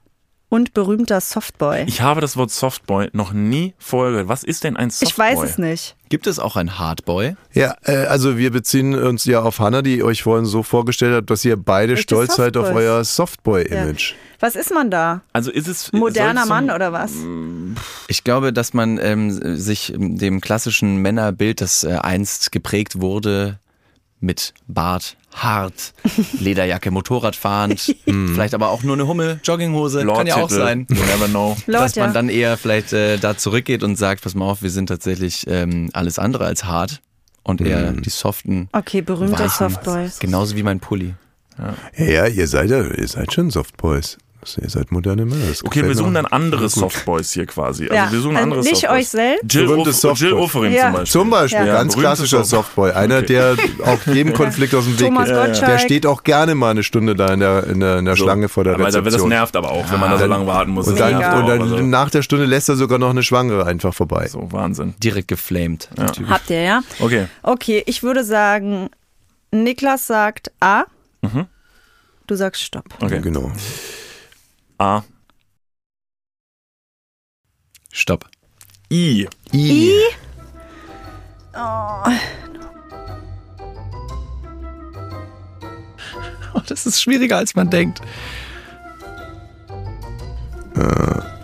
und 0.48 0.72
berühmter 0.72 1.20
Softboy. 1.20 1.84
Ich 1.86 2.00
habe 2.00 2.20
das 2.20 2.36
Wort 2.36 2.50
Softboy 2.50 3.10
noch 3.12 3.32
nie 3.32 3.74
vorher 3.78 4.12
gehört. 4.12 4.28
Was 4.28 4.44
ist 4.44 4.64
denn 4.64 4.76
ein 4.76 4.90
Softboy? 4.90 5.08
Ich 5.08 5.38
weiß 5.38 5.50
es 5.50 5.58
nicht. 5.58 5.96
Gibt 6.08 6.26
es 6.26 6.38
auch 6.38 6.56
ein 6.56 6.78
Hardboy? 6.78 7.36
Ja, 7.52 7.74
äh, 7.84 8.06
also 8.06 8.38
wir 8.38 8.50
beziehen 8.50 8.94
uns 8.94 9.26
ja 9.26 9.42
auf 9.42 9.58
Hannah, 9.58 9.82
die 9.82 10.02
euch 10.02 10.22
vorhin 10.22 10.46
so 10.46 10.62
vorgestellt 10.62 11.14
hat, 11.14 11.30
dass 11.30 11.44
ihr 11.44 11.56
beide 11.56 11.92
Echte 11.92 12.04
stolz 12.04 12.36
seid 12.36 12.56
auf 12.56 12.66
Softboys. 12.66 12.84
euer 12.84 13.04
Softboy-Image. 13.04 14.14
Was 14.40 14.56
ist 14.56 14.72
man 14.72 14.90
da? 14.90 15.20
Also 15.34 15.50
ist 15.50 15.68
es 15.68 15.92
Moderner 15.92 16.40
soll's 16.40 16.48
Mann 16.48 16.70
oder 16.70 16.92
was? 16.92 17.12
Ich 18.06 18.24
glaube, 18.24 18.52
dass 18.52 18.72
man 18.72 18.98
ähm, 18.98 19.56
sich 19.56 19.92
dem 19.96 20.40
klassischen 20.40 20.96
Männerbild, 20.96 21.60
das 21.60 21.84
äh, 21.84 21.98
einst 22.00 22.52
geprägt 22.52 23.00
wurde, 23.00 23.58
mit 24.20 24.54
Bart, 24.66 25.16
hart, 25.34 25.94
Lederjacke, 26.40 26.90
Motorradfahrend, 26.90 27.80
vielleicht 28.04 28.54
aber 28.54 28.70
auch 28.70 28.82
nur 28.82 28.94
eine 28.94 29.06
Hummel, 29.06 29.40
Jogginghose, 29.44 30.04
kann 30.06 30.26
ja 30.26 30.36
auch 30.36 30.50
sein. 30.50 30.86
You 30.90 30.96
never 30.96 31.28
know. 31.28 31.56
Lord, 31.66 31.84
dass 31.84 31.96
man 31.96 32.06
ja. 32.06 32.12
dann 32.12 32.28
eher 32.28 32.56
vielleicht 32.56 32.92
äh, 32.92 33.18
da 33.18 33.36
zurückgeht 33.36 33.82
und 33.82 33.96
sagt, 33.96 34.22
pass 34.22 34.34
mal 34.34 34.46
auf, 34.46 34.62
wir 34.62 34.70
sind 34.70 34.86
tatsächlich 34.86 35.46
ähm, 35.48 35.90
alles 35.92 36.18
andere 36.18 36.46
als 36.46 36.64
hart 36.64 37.00
und 37.42 37.60
eher 37.60 37.92
die 37.92 38.10
soften, 38.10 38.68
Okay, 38.72 39.00
berühmter 39.00 39.44
weichen, 39.44 39.70
Softboy. 39.70 40.10
genauso 40.20 40.56
wie 40.56 40.62
mein 40.62 40.80
Pulli. 40.80 41.14
Ja, 41.96 42.04
ja, 42.04 42.26
ihr 42.26 42.46
seid 42.46 42.70
ja, 42.70 42.82
ihr 42.82 43.08
seid 43.08 43.32
schon 43.32 43.50
Softboys. 43.50 44.18
Ihr 44.62 44.70
seid 44.70 44.92
moderne 44.92 45.26
Männer. 45.26 45.46
Das 45.48 45.64
Okay, 45.64 45.80
gefällt 45.80 45.88
wir 45.88 45.94
suchen 45.96 46.14
dann 46.14 46.24
andere. 46.26 46.68
Softboys 46.68 47.32
hier 47.32 47.44
quasi. 47.46 47.84
Also 47.84 47.94
Ja, 47.94 48.10
wir 48.12 48.20
suchen 48.20 48.36
also 48.36 48.42
andere 48.44 48.60
nicht 48.60 48.76
Softboys. 48.76 48.90
euch 48.98 49.08
selbst. 49.08 49.52
Jill, 49.52 49.66
Softboy. 49.92 50.14
Jill 50.28 50.32
Offering 50.34 50.72
Ja. 50.72 50.84
zum 50.84 50.92
Beispiel. 50.92 51.12
Zum 51.20 51.30
Beispiel, 51.30 51.66
Ja. 51.66 51.72
ganz 51.74 51.96
klassischer 51.96 52.38
Soft- 52.44 52.50
Softboy. 52.50 52.92
Einer, 52.92 53.16
Okay. 53.18 53.26
der 53.26 53.56
auch 53.84 54.06
jedem 54.06 54.32
Konflikt 54.34 54.74
aus 54.74 54.84
dem 54.84 54.98
Weg 54.98 55.06
Thomas 55.08 55.26
geht. 55.28 55.34
Gottschalk. 55.36 55.70
Der 55.72 55.78
steht 55.80 56.06
auch 56.06 56.22
gerne 56.22 56.54
mal 56.54 56.70
eine 56.70 56.82
Stunde 56.84 57.16
da 57.16 57.32
in 57.34 57.40
der, 57.40 57.66
in 57.66 57.80
der, 57.80 57.98
in 57.98 58.04
der 58.04 58.16
So. 58.16 58.22
Schlange 58.24 58.48
vor 58.48 58.62
der 58.64 58.74
Aber 58.74 58.86
Rezeption. 58.86 59.12
das 59.12 59.24
nervt 59.24 59.56
aber 59.56 59.70
auch, 59.72 59.90
wenn 59.90 59.98
man 60.00 60.10
da 60.12 60.18
so 60.18 60.26
lange 60.26 60.46
warten 60.46 60.70
muss. 60.70 60.86
und 60.86 60.98
dann, 61.00 61.14
und 61.16 61.20
dann 61.48 61.60
Also, 61.62 61.76
nach 61.80 62.08
der 62.10 62.22
Stunde 62.22 62.44
lässt 62.46 62.68
er 62.68 62.76
sogar 62.76 62.98
noch 62.98 63.10
eine 63.10 63.22
Schwangere 63.24 63.66
einfach 63.66 63.92
vorbei. 63.92 64.28
so, 64.28 64.50
Wahnsinn. 64.52 64.94
Direkt 65.02 65.28
geflamed. 65.28 65.88
Typ. 66.14 66.28
Habt 66.30 66.48
ihr, 66.50 66.62
ja? 66.62 66.80
Okay. 67.00 67.26
Okay, 67.42 67.82
ich 67.86 68.02
würde 68.04 68.22
sagen, 68.24 68.88
Niklas 69.50 70.06
sagt 70.06 70.52
A. 70.60 70.84
Du 72.26 72.34
sagst 72.34 72.62
Stopp. 72.62 72.84
okay. 73.02 73.20
Genau. 73.20 73.50
A. 74.78 75.02
Stopp. 77.90 78.26
I. 78.90 79.28
I. 79.52 79.92
Oh, 86.54 86.60
das 86.66 86.86
ist 86.86 87.02
schwieriger, 87.02 87.36
als 87.36 87.54
man 87.54 87.70
denkt. 87.70 88.00
Berühmter 90.74 91.37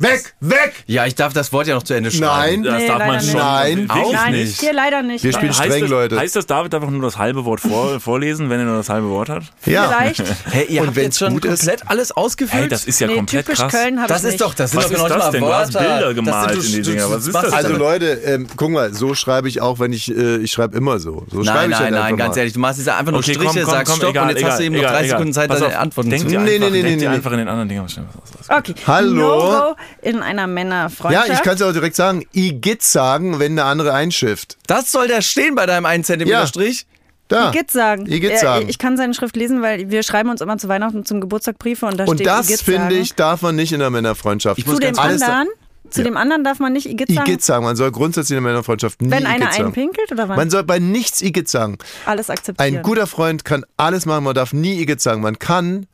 Weg! 0.00 0.34
Weg! 0.40 0.72
Ja, 0.86 1.06
ich 1.06 1.14
darf 1.14 1.32
das 1.32 1.52
Wort 1.52 1.66
ja 1.66 1.74
noch 1.74 1.82
zu 1.82 1.94
Ende 1.94 2.10
schreiben. 2.10 2.62
Nein. 2.62 2.62
Das 2.62 2.74
Nee, 2.80 2.88
darf 2.88 2.98
man 3.06 3.20
schon. 3.20 3.34
Nein. 3.38 3.90
Auch 3.90 4.12
Nein, 4.12 4.32
nicht. 4.32 4.60
hier 4.60 4.72
leider 4.72 5.02
nicht. 5.02 5.22
Wir 5.24 5.32
spielen 5.32 5.50
Heißt 5.52 5.62
streng, 5.64 5.80
das, 5.82 5.90
Leute. 5.90 6.18
heißt 6.18 6.36
das, 6.36 6.46
David 6.46 6.72
darf 6.72 6.82
einfach 6.82 6.92
nur 6.92 7.02
das 7.02 7.18
halbe 7.18 7.44
Wort 7.44 7.60
vor, 7.60 8.00
vorlesen, 8.00 8.50
wenn 8.50 8.60
er 8.60 8.66
nur 8.66 8.76
das 8.78 8.88
halbe 8.88 9.08
Wort 9.10 9.28
hat? 9.28 9.42
Ja. 9.66 9.88
Vielleicht. 9.88 10.22
Hey, 10.50 10.64
ihr 10.68 10.80
Und 10.82 10.88
habt 10.88 10.96
jetzt 10.96 11.18
schon 11.18 11.32
gut 11.34 11.44
ist- 11.44 11.60
komplett 11.60 11.88
alles 11.88 12.12
ausgefüllt? 12.12 12.62
Hey, 12.62 12.68
das 12.68 12.84
ist 12.84 12.98
ja 13.00 13.06
nee, 13.06 13.16
komplett 13.16 13.46
typisch 13.46 13.60
krass. 13.60 13.72
Köln 13.72 14.00
das 14.08 14.24
ist 14.24 14.40
doch, 14.40 14.54
das 14.54 14.70
sind 14.72 14.78
Was 14.78 14.86
doch 14.86 14.92
ist 14.92 14.98
noch 14.98 15.08
nicht 15.08 15.20
das 15.20 15.30
denn? 15.30 15.40
Du 15.42 15.52
hast 15.52 15.74
Wörter. 15.74 15.88
Bilder 15.88 16.14
gemalt 16.14 16.54
in 16.56 16.62
die 16.72 16.82
Dinger. 16.82 17.10
Was 17.10 17.26
ist 17.26 17.34
das 17.34 17.52
Also 17.52 17.76
Leute, 17.76 18.06
ähm, 18.24 18.46
guck 18.56 18.70
mal, 18.70 18.92
so 18.94 19.14
schreibe 19.14 19.48
ich 19.48 19.60
auch, 19.60 19.78
wenn 19.78 19.92
ich, 19.92 20.10
äh, 20.16 20.36
ich 20.38 20.50
schreibe 20.50 20.76
immer 20.76 20.98
so. 20.98 21.24
So 21.30 21.44
schreibe 21.44 21.58
Nein, 21.58 21.70
ich 21.70 21.78
nein, 21.78 21.80
halt 21.80 21.92
nein, 21.94 22.16
ganz 22.16 22.36
ehrlich, 22.36 22.52
du 22.54 22.58
machst 22.60 22.78
jetzt 22.78 22.88
einfach 22.88 23.12
nur 23.12 23.20
Okay, 23.20 23.34
Striche, 23.34 23.64
sagst 23.66 23.96
Stopp 23.96 24.16
und 24.16 24.28
jetzt 24.30 24.44
hast 24.44 24.58
du 24.60 24.64
eben 24.64 24.74
noch 24.74 24.80
egal, 24.82 24.92
30 24.92 25.06
egal. 25.06 25.18
Sekunden 25.18 25.32
Zeit, 25.34 25.50
deine 25.52 25.78
Antworten 25.78 26.10
zu. 26.10 26.26
Nee, 26.26 26.36
einfach, 26.36 26.44
nee, 26.44 26.58
nee, 26.58 26.70
denk 26.70 26.84
nee, 26.84 26.96
dir 26.96 27.08
nee. 27.10 27.14
einfach 27.16 27.32
in 27.32 27.38
den 27.38 27.48
anderen 27.48 27.68
Dingen 27.68 27.84
was 27.84 27.96
was- 27.96 28.04
was- 28.48 28.58
Okay. 28.58 28.74
Hallo? 28.86 29.74
In 30.02 30.20
einer 30.22 30.42
Ja, 30.42 30.46
Männerfreundschaft. 30.46 31.30
ich 31.32 31.42
kann 31.42 31.54
es 31.56 31.62
auch 31.62 31.72
direkt 31.72 31.96
sagen. 31.96 32.24
Igitt 32.32 32.82
sagen, 32.82 33.38
wenn 33.38 33.56
der 33.56 33.66
andere 33.66 33.92
einschifft. 33.92 34.56
Das 34.66 34.90
soll 34.92 35.08
da 35.08 35.20
stehen 35.22 35.54
bei 35.54 35.66
deinem 35.66 35.86
1 35.86 36.06
cm 36.06 36.26
Ja. 36.28 36.46
Strich? 36.46 36.86
Da. 37.28 37.50
Igitt 37.50 37.70
sagen. 37.70 38.06
Igitt 38.06 38.32
Äh, 38.32 38.36
sagen. 38.38 38.68
Ich 38.68 38.78
kann 38.78 38.96
seine 38.96 39.14
Schrift 39.14 39.36
lesen, 39.36 39.62
weil 39.62 39.90
wir 39.90 40.02
schreiben 40.02 40.30
uns 40.30 40.40
immer 40.40 40.58
zu 40.58 40.66
Weihnachten 40.68 40.96
und 40.98 41.06
zum 41.08 41.20
Geburtstag 41.20 41.58
Briefe 41.58 41.86
und 41.86 41.96
da 41.96 42.04
Und 42.04 42.16
steht 42.16 42.26
das, 42.26 42.48
Igitt 42.48 42.60
finde 42.62 42.94
ich, 42.96 43.14
darf 43.14 43.42
man 43.42 43.54
nicht 43.54 43.72
in 43.72 43.78
der 43.78 43.90
Männerfreundschaft. 43.90 44.58
Ich 44.58 44.64
Zu 44.64 44.70
muss 44.72 44.80
dem 44.80 44.94
ganz 44.94 45.22
anderen, 45.22 45.46
zu 45.90 46.00
Ja. 46.00 46.04
dem 46.06 46.16
anderen 46.16 46.42
darf 46.42 46.58
man 46.58 46.72
nicht 46.72 46.86
Igitt 46.86 47.08
sagen, 47.08 47.28
Igitt 47.30 47.42
sagen. 47.42 47.64
Man 47.64 47.76
soll 47.76 47.92
grundsätzlich 47.92 48.36
in 48.36 48.42
der 48.42 48.50
Männerfreundschaft 48.52 49.00
nie 49.02 49.10
wenn 49.12 49.26
einer 49.26 49.44
Igitt 49.44 49.52
sagen. 49.52 49.64
einpinkelt 49.66 50.10
oder 50.10 50.28
wann? 50.28 50.36
Man 50.38 50.50
soll 50.50 50.64
bei 50.64 50.80
nichts 50.80 51.22
Igitt 51.22 51.48
sagen. 51.48 51.78
Alles 52.04 52.30
akzeptieren. 52.30 52.76
Ein 52.78 52.82
guter 52.82 53.06
Freund 53.06 53.44
kann 53.44 53.64
alles 53.76 54.06
machen, 54.06 54.24
man 54.24 54.34
darf 54.34 54.52
nie 54.52 54.80
Igitt 54.80 55.00
sagen. 55.00 55.20
Man 55.20 55.38
kann, 55.38 55.86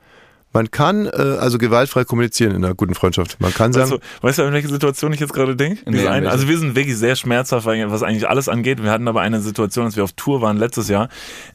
man 0.57 0.70
kann 0.70 1.07
äh, 1.07 1.11
also 1.38 1.59
gewaltfrei 1.59 2.04
kommunizieren 2.04 2.54
in 2.54 2.64
einer 2.64 2.74
guten 2.74 2.94
Freundschaft. 2.94 3.38
Man 3.40 3.52
kann 3.52 3.72
sagen, 3.72 3.90
Weißt 3.90 4.02
du, 4.02 4.26
weißt 4.26 4.38
du, 4.38 4.42
an 4.44 4.52
welche 4.54 4.68
Situation 4.68 5.12
ich 5.12 5.20
jetzt 5.20 5.32
gerade 5.34 5.54
denke? 5.54 5.82
Nee, 5.90 6.07
eine- 6.09 6.30
also 6.30 6.48
wir 6.48 6.59
sind 6.59 6.74
wirklich 6.74 6.96
sehr 6.96 7.14
schmerzhaft, 7.14 7.66
was 7.66 8.02
eigentlich 8.02 8.28
alles 8.28 8.48
angeht. 8.48 8.82
Wir 8.82 8.90
hatten 8.90 9.07
aber 9.07 9.20
eine 9.20 9.40
Situation, 9.40 9.84
als 9.84 9.96
wir 9.96 10.04
auf 10.04 10.12
Tour 10.12 10.40
waren 10.40 10.57
letztes 10.57 10.88
Jahr. 10.88 11.09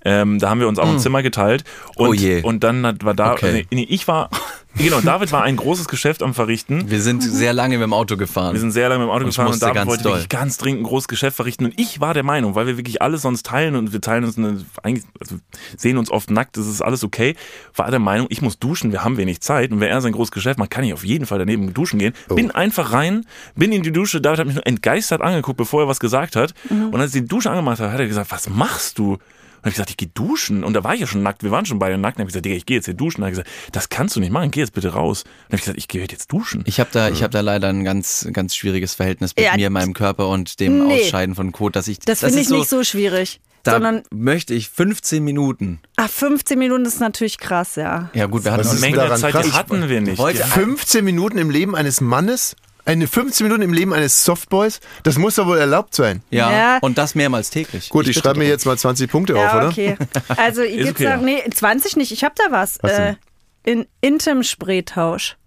Ähm, 0.05 0.37
da 0.39 0.49
haben 0.49 0.59
wir 0.59 0.67
uns 0.67 0.77
auch 0.79 0.87
ein 0.87 0.99
Zimmer 0.99 1.23
geteilt. 1.23 1.63
Und, 1.95 2.09
Oh 2.09 2.13
je. 2.13 2.43
und 2.43 2.63
dann 2.63 2.83
war 3.03 3.13
da, 3.15 3.31
Okay. 3.33 3.65
nee, 3.71 3.75
nee, 3.75 3.87
ich 3.89 4.07
war, 4.07 4.29
genau, 4.76 5.01
David 5.01 5.32
war 5.32 5.43
ein 5.43 5.55
großes 5.55 5.88
Geschäft 5.88 6.24
am 6.24 6.34
Verrichten. 6.34 6.89
Wir 6.89 7.01
sind 7.01 7.22
sehr 7.22 7.53
lange 7.53 7.78
mit 7.78 7.84
dem 7.84 7.93
Auto 7.93 8.17
gefahren. 8.17 8.53
Wir 8.53 8.59
sind 8.59 8.72
sehr 8.72 8.89
lange 8.89 8.99
mit 8.99 9.07
dem 9.07 9.11
Auto 9.11 9.24
Und 9.26 9.30
gefahren 9.30 9.51
und 9.51 9.61
David 9.61 9.76
ganz 9.76 9.89
wollte 9.89 10.03
doll. 10.03 10.11
wirklich 10.13 10.30
ganz 10.30 10.57
dringend 10.57 10.82
ein 10.82 10.84
großes 10.86 11.07
Geschäft 11.07 11.36
verrichten. 11.36 11.65
Und 11.65 11.80
ich 11.80 11.99
war 11.99 12.13
der 12.13 12.24
Meinung, 12.24 12.55
weil 12.55 12.67
wir 12.67 12.78
wirklich 12.78 13.01
alles 13.01 13.22
sonst 13.22 13.45
teilen 13.45 13.76
und 13.76 13.93
wir 13.93 14.01
teilen 14.01 14.24
uns 14.24 14.38
eine, 14.38 14.63
eigentlich, 14.84 15.05
also 15.19 15.36
sehen 15.78 15.97
uns 15.97 16.11
oft 16.11 16.32
nackt, 16.32 16.57
das 16.57 16.67
ist 16.67 16.82
alles 16.82 17.03
okay, 17.03 17.36
war 17.76 17.89
der 17.91 17.99
Meinung, 17.99 18.28
ich 18.30 18.41
muss 18.41 18.59
duschen, 18.59 18.91
wir 18.91 19.03
haben 19.03 19.17
wenig 19.17 19.41
Zeit 19.41 19.72
und 19.72 19.80
wenn 19.80 19.89
er 19.89 20.01
sein 20.01 20.13
großes 20.13 20.32
Geschäft 20.32 20.59
macht, 20.59 20.72
kann 20.72 20.84
ich 20.84 20.93
auf 20.93 21.03
jeden 21.03 21.26
Fall 21.26 21.39
daneben 21.39 21.74
duschen 21.74 21.99
gehen. 21.99 22.13
Oh. 22.30 22.36
Bin 22.36 22.51
einfach 22.51 22.93
rein, 22.93 23.26
bin 23.55 23.72
in 23.72 23.84
die 23.84 23.91
Dusche, 23.91 24.22
David 24.22 24.39
hat 24.39 24.47
mich 24.47 24.55
nur 24.55 24.67
entgeistert 24.67 25.22
angeguckt, 25.22 25.57
bevor 25.57 25.82
er 25.84 25.88
was 25.88 25.99
gesagt 25.99 26.36
hat. 26.36 26.53
Mhm. 26.69 26.89
Und 26.89 27.01
als 27.01 27.13
ich 27.13 27.22
die 27.22 27.28
Dusche 27.28 27.49
angemacht 27.49 27.80
habe, 27.80 27.91
hat 27.91 27.99
er 27.99 28.07
gesagt, 28.07 28.32
was 28.32 28.49
machst 28.49 28.97
du? 28.99 29.17
Und 29.62 29.66
hab 29.66 29.68
ich 29.68 29.74
gesagt, 29.76 29.89
ich 29.91 29.97
gehe 29.97 30.07
duschen. 30.14 30.64
Und 30.64 30.74
da 30.74 30.84
war 30.84 30.93
ich 30.95 31.01
ja 31.01 31.07
schon 31.07 31.22
nackt, 31.24 31.43
wir 31.43 31.51
waren 31.51 31.66
schon 31.66 31.78
beide 31.80 31.97
nackt. 31.97 32.18
Und 32.18 32.22
hab 32.22 32.28
ich 32.28 32.34
gesagt, 32.34 32.45
Digga, 32.45 32.55
ich 32.55 32.66
gehe 32.66 32.78
jetzt 32.78 32.86
hier 32.86 32.93
duschen. 32.95 33.22
Und 33.22 33.26
hat 33.28 33.32
gesagt, 33.32 33.49
das 33.72 33.89
kannst 33.89 34.16
du 34.16 34.20
nicht 34.20 34.32
machen, 34.32 34.49
geh 34.51 34.59
jetzt 34.62 34.74
bitte 34.74 34.89
raus. 34.93 35.24
Und 35.24 35.53
hab 35.53 35.53
ich 35.55 35.62
gesagt, 35.62 35.78
ich 35.78 35.88
gehe 35.88 36.01
jetzt 36.01 36.32
duschen. 36.32 36.64
Ich 36.66 36.80
habe 36.80 36.89
da, 36.91 37.09
ich 37.09 37.22
hab 37.24 37.32
da 37.32 37.41
leider 37.41 37.70
ein 37.70 37.84
ganz, 37.84 38.28
ganz 38.34 38.55
schwieriges 38.55 38.95
Verhältnis 38.95 39.36
mit 39.36 39.45
Ja, 39.45 39.55
mir, 39.55 39.70
meinem 39.70 39.93
Körper 39.93 40.28
und 40.30 40.59
dem 40.59 40.88
nee. 40.88 41.01
Ausscheiden 41.01 41.36
von 41.36 41.51
Kot, 41.51 41.76
dass 41.76 41.88
ich 41.88 41.99
das 41.99 42.20
finde 42.22 42.39
ist 42.39 42.49
ich 42.51 42.57
nicht 42.57 42.70
so 42.70 42.84
schwierig. 42.84 43.39
Da 43.64 43.74
sondern, 43.74 44.01
möchte 44.09 44.55
ich 44.55 44.70
15 44.70 45.24
Minuten. 45.24 45.82
ach, 45.95 46.09
15 46.09 46.57
Minuten 46.57 46.84
ist 46.86 46.99
natürlich 46.99 47.38
krass, 47.38 47.76
ja. 47.76 48.09
Ja 48.16 48.26
gut, 48.26 48.43
wir 48.43 48.51
hatten 48.53 48.62
ist 48.64 48.82
Menge 48.82 48.97
Zeit 49.16 49.34
krass? 49.34 49.45
die 49.45 49.51
hatten 49.53 49.88
wir 49.88 50.01
nicht. 50.01 50.18
Heute- 50.18 50.43
15 50.43 51.05
Minuten 51.05 51.38
im 51.38 51.51
Leben 51.51 51.76
eines 51.76 52.01
Mannes? 52.01 52.55
Eine 52.86 53.07
15 53.07 53.45
Minuten 53.45 53.61
im 53.61 53.73
Leben 53.73 53.93
eines 53.93 54.23
Softboys? 54.25 54.79
Das 55.03 55.17
muss 55.17 55.36
doch 55.36 55.45
wohl 55.45 55.57
erlaubt 55.59 55.93
sein. 55.95 56.23
ja, 56.29 56.51
Ja. 56.51 56.77
und 56.82 56.97
das 56.97 57.15
mehrmals 57.15 57.49
täglich. 57.49 57.89
Gut, 57.89 58.07
ich, 58.07 58.15
bitte 58.15 58.27
schreibe 58.27 58.39
mir 58.39 58.47
jetzt 58.47 58.65
mal 58.65 58.77
20 58.77 59.09
Punkte 59.09 59.36
auf, 59.36 59.43
Ja, 59.43 59.57
oder? 59.57 59.67
okay. 59.69 59.97
Also, 60.36 60.63
Igitt 60.63 60.91
okay. 60.91 61.03
sagen, 61.03 61.25
nee, 61.25 61.43
20 61.53 61.97
nicht, 61.97 62.11
ich 62.11 62.23
hab 62.23 62.36
da 62.36 62.43
was. 62.49 62.79
Was 62.82 62.91
äh, 62.93 63.15
in 63.63 63.86
Intim-Spraytausch. 64.01 65.38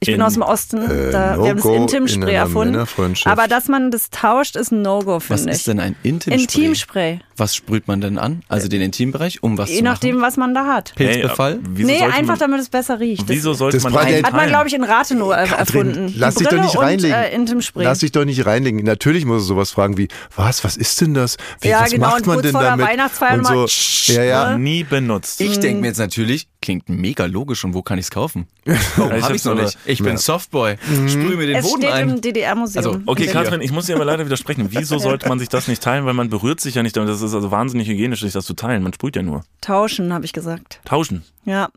Ich 0.00 0.06
bin 0.06 0.16
In- 0.16 0.22
aus 0.22 0.34
dem 0.34 0.42
Osten, 0.42 0.78
Äh, 0.88 1.10
da, 1.10 1.36
wir 1.42 1.48
haben 1.50 1.56
das 1.56 1.64
in 1.64 1.72
Intim-Spray 1.74 2.36
einer 2.36 2.78
erfunden. 2.78 2.86
Aber 3.24 3.48
dass 3.48 3.66
man 3.66 3.90
das 3.90 4.10
tauscht, 4.10 4.54
ist 4.54 4.70
ein 4.70 4.82
No-Go, 4.82 5.16
Was 5.16 5.24
finde 5.24 5.50
ich. 5.50 5.56
ist 5.56 5.66
denn 5.66 5.80
ein 5.80 5.96
Intimspray? 6.04 6.40
Intimspray. 6.40 7.20
Was 7.36 7.56
sprüht 7.56 7.88
man 7.88 8.00
denn 8.00 8.16
an? 8.16 8.42
Also 8.48 8.68
den 8.68 8.80
Intimbereich, 8.80 9.42
um 9.42 9.58
was 9.58 9.70
Je 9.70 9.78
zu 9.78 9.84
nachdem, 9.84 10.16
machen? 10.16 10.26
was 10.26 10.36
man 10.36 10.54
da 10.54 10.66
hat. 10.66 10.92
Pilzbefall? 10.94 11.52
Hey, 11.54 11.60
wieso 11.70 11.88
nee, 11.88 12.02
einfach 12.02 12.22
man, 12.34 12.38
damit 12.38 12.60
es 12.60 12.68
besser 12.68 13.00
riecht. 13.00 13.24
Wieso 13.26 13.50
das 13.50 13.58
sollte 13.58 13.76
Das 13.78 13.84
man 13.84 13.96
einen 13.96 14.24
hat 14.24 14.32
man, 14.32 14.48
glaube 14.48 14.68
ich, 14.68 14.74
in 14.74 14.84
Rathenow 14.84 15.32
äh, 15.32 15.46
erfunden. 15.48 16.12
Lass 16.16 16.36
dich 16.36 16.46
doch 16.48 16.60
nicht 16.60 16.78
reinlegen. 16.78 17.16
Und, 17.16 17.22
äh, 17.24 17.34
Intimspray. 17.34 17.82
Lass 17.84 17.98
dich 17.98 18.12
doch 18.12 18.24
nicht 18.24 18.46
reinlegen. 18.46 18.84
Natürlich 18.84 19.24
muss 19.24 19.42
er 19.42 19.46
sowas 19.46 19.70
fragen 19.72 19.96
wie, 19.98 20.06
was, 20.36 20.62
was 20.62 20.76
ist 20.76 21.00
denn 21.00 21.14
das? 21.14 21.36
Wie, 21.60 21.68
Ja, 21.68 21.82
was 21.82 21.90
genau, 21.90 22.06
macht 22.08 22.20
und 22.20 22.26
man 22.26 22.34
kurz 22.36 22.42
denn 22.44 22.52
vor 22.52 22.60
der 22.62 22.70
damit? 22.70 22.86
Weihnachtsfeier 22.86 23.34
und 23.34 23.42
mal 23.42 23.66
so. 23.68 24.12
Ja, 24.12 24.22
ja. 24.22 24.58
nie 24.58 24.84
benutzt. 24.84 25.40
Ich 25.40 25.58
denke 25.58 25.80
mir 25.80 25.88
jetzt 25.88 25.98
natürlich, 25.98 26.48
klingt 26.60 26.88
mega 26.88 27.26
logisch 27.26 27.64
und 27.64 27.74
wo 27.74 27.82
kann 27.82 27.98
ich 27.98 28.06
es 28.06 28.10
kaufen? 28.10 28.46
Warum 28.96 29.16
Ich 29.16 29.22
habe 29.22 29.36
ich 29.36 29.44
noch 29.44 29.54
nicht? 29.54 29.78
Ich 29.86 30.02
bin 30.02 30.16
Softboy. 30.16 30.76
Sprühe 31.06 31.36
mir 31.36 31.46
den 31.46 31.56
es 31.56 31.64
Boden 31.64 31.82
steht 31.82 31.92
ein. 31.92 32.08
im 32.10 32.20
DDR-Museum. 32.20 32.84
Also, 32.84 33.00
Okay, 33.06 33.24
In 33.26 33.32
Katrin, 33.32 33.60
ich 33.60 33.72
muss 33.72 33.86
dir 33.86 33.94
aber 33.96 34.04
leider 34.04 34.24
widersprechen. 34.26 34.68
Wieso 34.70 34.98
sollte 34.98 35.28
man 35.28 35.38
sich 35.38 35.48
das 35.48 35.68
nicht 35.68 35.82
teilen? 35.82 36.04
Weil 36.06 36.14
man 36.14 36.28
berührt 36.30 36.60
sich 36.60 36.74
ja 36.74 36.82
nicht 36.82 36.96
damit. 36.96 37.08
Das 37.10 37.22
ist 37.22 37.34
also 37.34 37.50
wahnsinnig 37.50 37.88
hygienisch, 37.88 38.20
sich 38.20 38.32
das 38.32 38.44
zu 38.44 38.54
teilen. 38.54 38.82
Man 38.82 38.92
sprüht 38.92 39.16
ja 39.16 39.22
nur. 39.22 39.44
Tauschen, 39.60 40.12
habe 40.12 40.24
ich 40.24 40.32
gesagt. 40.32 40.80
Tauschen. 40.84 41.22
Ja. 41.44 41.68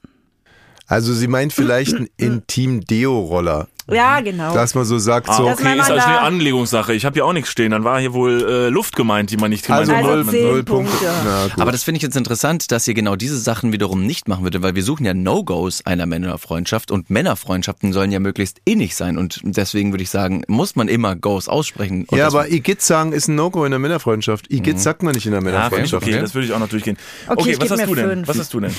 Also 0.88 1.14
sie 1.14 1.28
meint 1.28 1.54
vielleicht 1.54 1.96
einen 1.96 2.10
Intim-Deo-Roller. 2.18 3.68
Ja, 3.90 4.20
genau. 4.22 4.54
Dass 4.54 4.76
man 4.76 4.86
so 4.86 4.98
sagt, 5.00 5.28
so, 5.34 5.46
Das 5.46 5.60
Okay, 5.60 5.78
ist 5.78 5.90
also 5.90 6.06
eine 6.08 6.22
Anlegungssache. 6.22 6.94
Ich 6.94 7.04
habe 7.06 7.14
hier 7.16 7.26
auch 7.26 7.34
nichts 7.34 7.50
stehen. 7.50 7.72
Dann 7.72 7.84
war 7.84 8.00
hier 8.00 8.14
wohl 8.14 8.42
äh, 8.48 8.70
Luft 8.70 8.96
gemeint, 8.96 9.32
die 9.32 9.38
man 9.38 9.50
nicht 9.50 9.70
also 9.70 9.92
gemeinsam 9.92 10.12
Also 10.20 10.24
null, 10.32 10.34
zehn 10.40 10.48
null 10.48 10.64
Punkte. 10.64 10.98
Gut. 10.98 11.60
Aber 11.62 11.72
das 11.72 11.84
finde 11.84 11.98
ich 11.98 12.04
jetzt 12.04 12.16
interessant, 12.16 12.72
dass 12.72 12.88
ihr 12.88 12.94
genau 12.94 13.16
diese 13.16 13.38
Sachen 13.38 13.72
wiederum 13.74 14.06
nicht 14.06 14.28
machen 14.28 14.44
würdet, 14.44 14.62
weil 14.62 14.76
wir 14.76 14.84
suchen 14.84 15.06
ja 15.06 15.14
No-Gos 15.14 15.86
einer 15.86 16.06
Männerfreundschaft 16.06 16.92
und 16.92 17.10
Männerfreundschaften 17.10 17.92
sollen 17.94 18.12
ja 18.12 18.20
möglichst 18.20 18.60
innig 18.66 18.96
sein 18.96 19.18
und 19.18 19.40
deswegen 19.44 19.92
würde 19.92 20.04
ich 20.04 20.10
sagen, 20.10 20.44
muss 20.48 20.76
man 20.76 20.88
immer 20.88 21.16
Goes 21.16 21.48
aussprechen. 21.50 22.06
Und 22.10 22.18
ja, 22.18 22.28
aber 22.28 22.50
Igitt 22.52 22.82
sagen 22.82 23.12
ist 23.14 23.28
ein 23.28 23.36
No-Go 23.36 23.66
in 23.66 23.72
der 23.72 23.80
Männerfreundschaft. 23.80 24.52
Igitt 24.52 24.80
sagt 24.80 25.04
man 25.04 25.14
nicht 25.16 25.26
in 25.26 25.32
der 25.32 25.42
Ja, 25.42 25.46
Männerfreundschaft. 25.46 26.04
okay, 26.04 26.14
okay. 26.14 26.22
das 26.22 26.34
würde 26.36 26.46
ich 26.48 26.54
auch 26.54 26.60
noch 26.60 26.70
durchgehen. 26.70 26.98
Okay, 27.28 27.56
Okay, 27.56 27.58
was 27.60 27.72
hast 27.72 27.88
du 27.88 27.96
denn? 27.96 28.28
Was 28.28 28.38
hast 28.40 28.54
du 28.54 28.60
denn? 28.60 28.74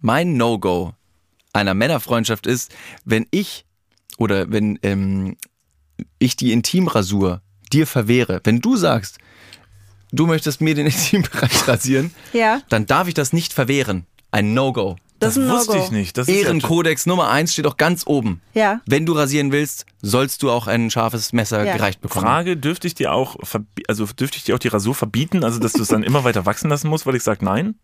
mein 0.00 0.36
No-Go 0.36 0.92
einer 1.52 1.74
Männerfreundschaft 1.74 2.46
ist, 2.46 2.72
wenn 3.04 3.26
ich 3.30 3.64
oder 4.18 4.50
wenn 4.52 4.78
ähm, 4.82 5.36
ich 6.18 6.36
die 6.36 6.52
Intimrasur 6.52 7.40
dir 7.72 7.86
verwehre, 7.86 8.40
wenn 8.44 8.60
du 8.60 8.76
sagst, 8.76 9.18
du 10.12 10.26
möchtest 10.26 10.60
mir 10.60 10.74
den 10.74 10.86
Intimbereich 10.92 11.66
rasieren, 11.66 12.12
Ja, 12.34 12.60
dann 12.68 12.84
darf 12.86 13.08
ich 13.08 13.14
das 13.14 13.32
nicht 13.32 13.52
verwehren. 13.54 14.06
Ein 14.30 14.52
No-Go. 14.52 14.96
das, 15.20 15.38
ein 15.38 15.48
wusste 15.48 15.78
ich 15.78 15.90
nicht. 15.90 16.18
Das 16.18 16.28
ist 16.28 16.34
ja 16.34 16.42
Ehrenkodex 16.42 17.06
Nummer 17.06 17.30
eins 17.30 17.52
steht 17.54 17.66
auch 17.66 17.78
ganz 17.78 18.06
oben. 18.06 18.42
Ja. 18.52 18.80
Wenn 18.86 19.06
du 19.06 19.14
rasieren 19.14 19.52
willst, 19.52 19.86
sollst 20.02 20.42
du 20.42 20.50
auch 20.50 20.66
ein 20.66 20.90
scharfes 20.90 21.32
Messer 21.32 21.64
Ja. 21.64 21.74
gereicht 21.76 22.00
bekommen. 22.02 22.26
Frage, 22.26 22.56
dürfte 22.58 22.86
ich 22.86 22.94
dir 22.94 23.12
auch 23.12 23.36
also 23.88 24.04
dürfte 24.06 24.36
ich 24.36 24.44
dir 24.44 24.54
auch 24.54 24.58
die 24.58 24.68
Rasur 24.68 24.94
verbieten, 24.94 25.44
also 25.44 25.58
dass 25.58 25.72
du 25.72 25.82
es 25.82 25.88
dann 25.88 26.02
immer 26.02 26.24
weiter 26.24 26.44
wachsen 26.44 26.68
lassen 26.68 26.88
musst, 26.88 27.06
weil 27.06 27.16
ich 27.16 27.22
sage 27.22 27.44
nein? 27.44 27.76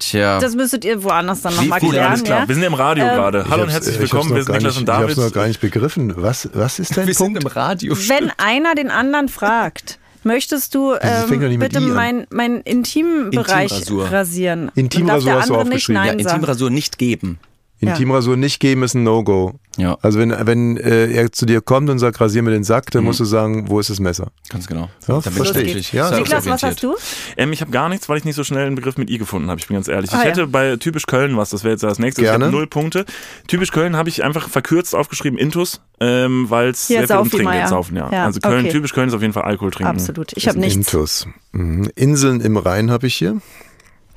Tja. 0.00 0.40
Das 0.40 0.56
müsstet 0.56 0.84
ihr 0.84 1.04
woanders 1.04 1.42
dann 1.42 1.54
nochmal 1.54 1.78
klären. 1.78 2.06
alles 2.08 2.24
klar. 2.24 2.40
Ja? 2.40 2.48
Wir 2.48 2.54
sind 2.56 2.64
im 2.64 2.74
Radio 2.74 3.04
Ähm, 3.04 3.14
gerade. 3.14 3.44
Hallo 3.48 3.62
und 3.62 3.68
Ich 3.68 3.74
herzlich 3.74 3.94
ich 3.96 4.00
willkommen. 4.00 4.34
Wir 4.34 4.42
sind 4.42 4.52
Niklas 4.54 4.74
nicht- 4.74 4.80
und 4.80 4.88
Ich 4.88 4.94
hab's 4.94 5.14
David. 5.14 5.18
noch 5.18 5.32
gar 5.32 5.46
nicht 5.46 5.60
begriffen. 5.60 6.14
Was, 6.16 6.48
was 6.54 6.78
ist 6.78 6.96
dein 6.96 7.06
wir 7.06 7.14
sind 7.14 7.26
Punkt? 7.34 7.42
im 7.44 7.46
Radio. 7.48 7.94
Wenn 8.08 8.32
einer 8.38 8.74
den 8.74 8.90
anderen 8.90 9.28
fragt, 9.28 9.98
möchtest 10.24 10.74
du 10.74 10.94
ähm, 11.00 11.58
bitte 11.58 11.80
meinen 11.80 12.26
mein 12.30 12.60
Intimbereich 12.62 13.70
Intimrasur. 13.72 14.10
rasieren? 14.10 14.70
Intimrasur 14.74 15.06
Dann 15.06 15.16
darf 15.16 15.24
der 15.24 15.40
hast 15.42 15.50
du 15.50 15.54
aufgeschrieben. 15.56 16.02
Nein 16.02 16.18
ja. 16.18 16.28
Intimrasur 16.30 16.70
nicht 16.70 16.98
geben. 16.98 17.38
Ja. 17.80 17.92
Intimrasur 17.92 18.36
nicht 18.36 18.60
geben 18.60 18.82
ist 18.82 18.94
ein 18.94 19.02
No-Go. 19.04 19.58
Ja, 19.78 19.96
Also 20.02 20.18
wenn, 20.18 20.34
wenn 20.46 20.76
äh, 20.76 21.10
er 21.12 21.32
zu 21.32 21.46
dir 21.46 21.62
kommt 21.62 21.88
und 21.88 21.98
sagt, 21.98 22.20
rasier 22.20 22.42
mir 22.42 22.50
den 22.50 22.64
Sack, 22.64 22.90
dann 22.90 23.04
musst 23.04 23.20
du 23.20 23.24
sagen, 23.24 23.70
wo 23.70 23.80
ist 23.80 23.88
das 23.88 24.00
Messer? 24.00 24.32
ganz 24.50 24.66
genau. 24.66 24.90
Ja, 25.08 25.18
ich 25.18 25.24
verstehe 25.30 25.62
ich. 25.62 25.92
Ja, 25.92 26.10
Niklas, 26.10 26.44
was 26.46 26.62
hast 26.62 26.82
du? 26.82 26.96
Ähm, 27.38 27.52
ich 27.54 27.62
habe 27.62 27.70
gar 27.70 27.88
nichts, 27.88 28.06
weil 28.08 28.18
ich 28.18 28.24
nicht 28.24 28.34
so 28.34 28.44
schnell 28.44 28.66
einen 28.66 28.74
Begriff 28.74 28.98
mit 28.98 29.08
I 29.08 29.16
gefunden 29.16 29.48
habe. 29.48 29.58
Ich 29.60 29.68
bin 29.68 29.76
ganz 29.76 29.88
ehrlich. 29.88 30.10
Ah, 30.12 30.16
ich 30.18 30.24
ja. 30.24 30.28
hätte 30.30 30.46
bei 30.48 30.76
typisch 30.76 31.06
Köln 31.06 31.36
was. 31.38 31.50
Das 31.50 31.64
wäre 31.64 31.72
jetzt 31.72 31.82
das 31.82 31.98
nächste. 31.98 32.20
Ich 32.20 32.26
Gerne. 32.26 32.46
habe 32.46 32.54
null 32.54 32.66
Punkte. 32.66 33.06
Typisch 33.46 33.70
Köln 33.70 33.96
habe 33.96 34.10
ich 34.10 34.22
einfach 34.24 34.48
verkürzt 34.50 34.94
aufgeschrieben 34.94 35.38
Intus, 35.38 35.80
ähm, 36.00 36.46
weil 36.50 36.70
es 36.70 36.88
sehr 36.88 37.06
viel 37.06 37.16
um 37.16 37.30
Trinkgeld 37.30 37.44
Meier. 37.44 37.68
saufen. 37.68 37.96
Ja. 37.96 38.10
Ja, 38.12 38.24
Also 38.26 38.40
Köln, 38.40 38.66
okay. 38.66 38.72
typisch 38.72 38.92
Köln 38.92 39.08
ist 39.08 39.14
auf 39.14 39.22
jeden 39.22 39.32
Fall 39.32 39.44
Alkohol 39.44 39.70
trinken. 39.70 39.90
Absolut. 39.90 40.32
Ich 40.36 40.46
habe 40.48 40.58
nichts. 40.58 40.76
Intus. 40.76 41.26
Mhm. 41.52 41.88
Inseln 41.94 42.40
im 42.42 42.56
Rhein 42.58 42.90
habe 42.90 43.06
ich 43.06 43.14
hier. 43.14 43.40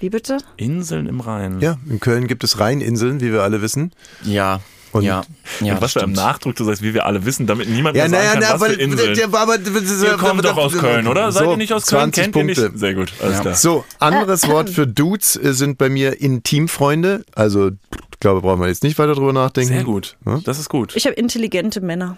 Wie 0.03 0.09
bitte? 0.09 0.37
Inseln 0.57 1.07
im 1.07 1.21
Rhein. 1.21 1.61
Ja, 1.61 1.77
in 1.89 2.01
Köln 2.01 2.27
gibt 2.27 2.43
es 2.43 2.59
Rheininseln, 2.59 3.21
wie 3.21 3.31
wir 3.31 3.41
alle 3.41 3.61
wissen. 3.61 3.93
Ja, 4.23 4.59
Und- 4.91 5.03
ja, 5.03 5.23
ja. 5.61 5.75
und 5.75 5.81
was 5.81 5.93
für 5.93 5.99
ein 5.99 6.07
stimmt. 6.07 6.17
Nachdruck 6.17 6.55
du 6.57 6.65
sagst, 6.65 6.81
wie 6.81 6.93
wir 6.93 7.05
alle 7.05 7.23
wissen, 7.23 7.47
damit 7.47 7.69
niemand 7.69 7.95
Ja, 7.95 8.03
mehr 8.09 8.09
sagen 8.09 8.21
naja, 8.21 8.31
kann, 8.33 8.41
na, 8.41 8.47
was 8.47 8.61
aber, 8.61 8.65
für 8.73 8.81
Inseln. 8.81 9.15
der, 9.15 9.25
aber, 9.39 9.55
Ihr 9.59 10.17
kommt 10.17 10.43
doch 10.43 10.57
aus 10.57 10.73
Köln, 10.77 11.07
oder? 11.07 11.31
Seid 11.31 11.45
So, 11.45 11.51
ihr 11.51 11.55
nicht 11.57 11.71
aus 11.71 11.85
Köln? 11.85 12.11
20 12.11 12.23
Kennt 12.23 12.35
ihr 12.35 12.41
Punkte. 12.43 12.61
nicht? 12.69 12.79
Sehr 12.79 12.93
gut, 12.95 13.13
alles 13.21 13.35
Ja. 13.35 13.41
klar. 13.43 13.55
So, 13.55 13.85
anderes 13.99 14.45
Wort 14.49 14.69
für 14.69 14.85
Dudes 14.85 15.37
äh, 15.37 15.53
sind 15.53 15.77
bei 15.77 15.87
mir 15.87 16.19
Intimfreunde. 16.19 17.23
Also, 17.33 17.69
ich 17.69 18.19
glaube, 18.19 18.41
brauchen 18.41 18.59
wir 18.59 18.67
jetzt 18.67 18.83
nicht 18.83 18.99
weiter 18.99 19.15
drüber 19.15 19.31
nachdenken. 19.31 19.73
Sehr 19.73 19.83
gut. 19.85 20.17
Ja? 20.25 20.41
Das 20.43 20.59
ist 20.59 20.67
gut. 20.67 20.93
Ich 20.97 21.05
habe 21.05 21.15
intelligente 21.15 21.79
Männer. 21.79 22.17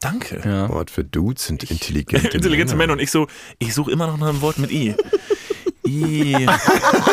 Danke. 0.00 0.40
Ja. 0.44 0.68
Wort 0.70 0.90
für 0.90 1.04
Dudes 1.04 1.44
sind 1.46 1.64
intelligente, 1.70 2.28
Intelligente 2.34 2.76
Männer 2.76 2.92
und 2.94 2.98
ich 3.00 3.10
so, 3.10 3.26
ich 3.58 3.74
suche 3.74 3.90
immer 3.90 4.06
noch 4.06 4.16
nach 4.16 4.28
einem 4.28 4.40
Wort 4.40 4.58
mit 4.58 4.70
I. 4.70 4.94
I. 5.88 6.46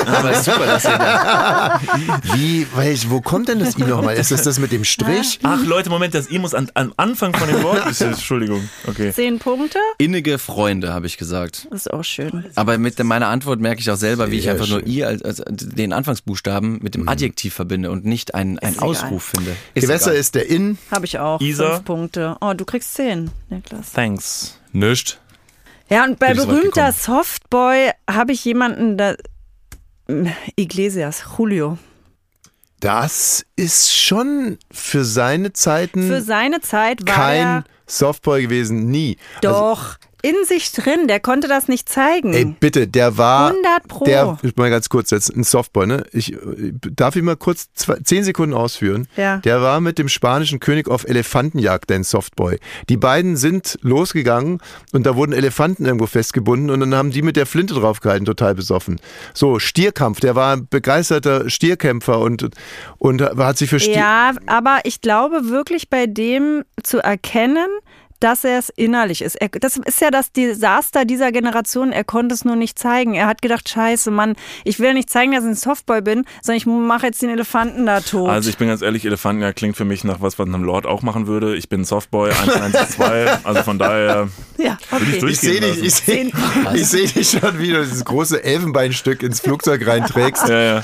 Aber 0.06 0.34
super, 0.36 0.66
dass 0.66 0.86
ihr 0.86 0.98
da 0.98 1.80
Wie, 2.34 2.68
wo 3.10 3.22
kommt 3.22 3.48
denn 3.48 3.60
das 3.60 3.78
I 3.78 3.84
nochmal? 3.84 4.16
Ist 4.16 4.32
das 4.32 4.44
das 4.44 4.60
mit 4.60 4.72
dem 4.72 4.84
Strich? 4.84 5.40
Ach 5.44 5.64
Leute, 5.66 5.90
Moment, 5.90 6.14
das 6.14 6.30
I 6.30 6.40
muss 6.40 6.54
an, 6.54 6.70
am 6.74 6.94
Anfang 6.98 7.34
von 7.36 7.48
dem 7.48 7.64
Wort. 7.64 7.86
Ist, 7.88 8.02
Entschuldigung. 8.02 8.70
Okay. 8.88 9.12
Zehn 9.14 9.40
Punkte? 9.40 9.80
innige 9.98 10.38
Freunde, 10.38 10.94
habe 10.94 11.08
ich 11.08 11.18
gesagt. 11.18 11.68
Das 11.72 11.82
ist 11.82 11.94
auch 11.94 12.04
schön. 12.04 12.46
Aber 12.56 12.78
mit 12.78 13.02
meiner 13.04 13.28
Antwort 13.28 13.60
merke 13.60 13.82
ich 13.82 13.90
auch 13.90 13.96
selber, 13.98 14.32
wie 14.32 14.38
ich 14.38 14.44
Sehr 14.44 14.54
einfach 14.54 14.68
nur 14.68 14.80
schön. 14.80 14.90
I 14.90 15.04
als, 15.04 15.22
als 15.22 15.44
den 15.48 15.94
Anfangsbuchstaben 15.94 16.80
mit 16.82 16.96
dem 16.96 17.08
Adjektiv 17.08 17.54
verbinde 17.54 17.92
und 17.92 18.06
nicht 18.06 18.36
ein, 18.36 18.60
ein 18.60 18.70
Ist 18.74 18.78
egal. 18.78 18.90
Ausruf 18.90 19.24
finde. 19.24 19.56
Ist 19.74 19.84
Gewässer 19.84 20.12
egal. 20.12 20.20
ist 20.20 20.36
der 20.36 20.50
In. 20.50 20.78
Habe 20.92 21.06
ich 21.06 21.20
auch. 21.20 21.40
Isa? 21.42 21.76
Fünf 21.76 21.86
Punkte. 21.86 22.36
Oh, 22.42 22.54
du 22.54 22.66
kriegst 22.66 22.94
zehn, 22.96 23.32
Niklas. 23.50 23.92
Thanks. 23.94 24.60
Nischt. 24.72 25.20
Ja, 25.90 26.04
und 26.04 26.20
bei 26.20 26.34
berühmter. 26.34 26.92
Softboy 26.92 27.92
habe 28.10 28.32
ich 28.34 28.44
jemanden, 28.46 28.98
da. 28.98 29.16
Iglesias, 30.56 31.24
Julio. 31.38 31.78
Das 32.80 33.46
ist 33.56 33.96
schon 33.96 34.60
für 34.72 35.06
seine 35.06 35.54
Zeiten 35.54 36.08
Für 36.08 36.22
seine 36.22 36.62
Zeit 36.62 37.08
war 37.08 37.16
kein 37.16 37.42
er 37.42 37.64
Softboy 37.88 38.44
gewesen, 38.44 38.90
nie. 38.90 39.18
Also, 39.44 39.48
doch 39.48 39.96
in 40.26 40.44
sich 40.46 40.72
drin. 40.72 41.08
Der 41.08 41.20
konnte 41.20 41.48
das 41.48 41.68
nicht 41.68 41.88
zeigen. 41.88 42.34
Ey, 42.34 42.46
bitte, 42.46 42.88
der 42.88 43.18
war 43.18 43.50
100 43.50 43.88
Pro. 43.88 44.06
der, 44.06 44.38
ich 44.42 44.56
mal 44.56 44.72
ganz 44.72 44.90
kurz 44.90 45.12
jetzt, 45.12 45.30
ein 45.36 45.44
Softboy, 45.44 45.86
ne? 45.86 46.04
Ich 46.12 46.36
darf 46.82 47.16
ich 47.16 47.22
mal 47.22 47.36
kurz 47.36 47.70
zwei, 47.76 47.98
zehn 48.04 48.24
Sekunden 48.24 48.56
ausführen. 48.56 49.08
Ja. 49.18 49.38
Der 49.38 49.62
war 49.62 49.82
mit 49.82 50.00
dem 50.00 50.10
spanischen 50.10 50.60
König 50.60 50.90
auf 50.90 51.08
Elefantenjagd, 51.08 51.92
ein 51.92 52.04
Softboy. 52.04 52.58
Die 52.90 52.98
beiden 52.98 53.38
sind 53.38 53.78
losgegangen 53.82 54.62
und 54.94 55.06
da 55.06 55.16
wurden 55.16 55.32
Elefanten 55.32 55.86
irgendwo 55.86 56.08
festgebunden 56.08 56.72
und 56.72 56.80
dann 56.80 56.96
haben 56.96 57.12
die 57.12 57.22
mit 57.22 57.36
der 57.36 57.46
Flinte 57.46 57.76
draufgehalten, 57.76 58.26
total 58.26 58.56
besoffen. 58.56 59.00
So, 59.36 59.60
Stierkampf, 59.60 60.22
der 60.22 60.34
war 60.34 60.56
ein 60.56 60.68
begeisterter 60.68 61.52
Stierkämpfer 61.52 62.20
und, 62.20 62.50
und 62.98 63.22
hat 63.22 63.58
sich 63.60 63.70
für 63.70 63.80
Stier. 63.80 63.94
Ja, 63.94 64.32
aber 64.48 64.80
ich 64.86 65.02
glaube 65.02 65.50
wirklich 65.50 65.90
bei 65.90 66.08
dem 66.08 66.64
zu 66.82 66.98
erkennen, 66.98 67.68
dass 68.20 68.44
er 68.44 68.60
es 68.60 68.70
innerlich 68.70 69.22
ist. 69.22 69.36
Er, 69.36 69.50
das 69.50 69.78
ist 69.78 70.02
ja 70.02 70.12
das 70.12 70.32
Desaster 70.32 71.06
dieser 71.06 71.32
Generation. 71.32 71.92
Er 71.92 72.04
konnte 72.04 72.34
es 72.36 72.46
nur 72.46 72.56
nicht 72.56 72.80
zeigen. 72.80 73.14
Er 73.14 73.28
hat 73.28 73.42
gedacht, 73.42 73.68
scheiße, 73.70 74.12
Mann, 74.12 74.36
ich 74.64 74.80
will 74.80 74.94
nicht 74.94 75.10
zeigen, 75.10 75.32
dass 75.32 75.44
ich 75.44 75.52
ein 75.52 75.56
Softboy 75.56 76.02
bin, 76.02 76.26
sondern 76.42 76.58
ich 76.58 76.66
mache 76.66 77.08
jetzt 77.08 77.22
den 77.22 77.30
Elefanten 77.30 77.86
da 77.86 78.02
tot. 78.02 78.30
Also 78.30 78.50
ich 78.50 78.58
bin 78.58 78.68
ganz 78.68 78.82
ehrlich, 78.82 79.06
Elefanten 79.06 79.54
klingt 79.56 79.78
für 79.78 79.86
mich 79.86 80.04
nach 80.04 80.22
was, 80.22 80.40
was 80.40 80.48
ein 80.48 80.62
Lord 80.62 80.86
auch 80.86 81.02
machen 81.02 81.28
würde. 81.28 81.56
Ich 81.56 81.70
bin 81.70 81.84
Softboy 81.84 82.32
1112, 82.32 83.40
also 83.44 83.64
von 83.64 83.80
daher 83.80 84.30
ja, 84.58 84.78
okay. 84.92 85.04
Ich 85.04 85.40
sehe 85.40 85.60
durchgehen 85.60 85.62
dich, 85.62 85.84
ich 85.84 85.96
sehe 85.96 86.32
ich 86.74 86.88
seh 86.88 87.06
dich 87.08 87.30
schon, 87.30 87.60
wie 87.60 87.72
du 87.72 87.84
dieses 87.84 88.06
große 88.06 88.44
Elfenbeinstück 88.44 89.24
ins 89.24 89.40
Flugzeug 89.42 89.86
reinträgst. 89.86 90.48
Ja, 90.48 90.62
ja, 90.62 90.84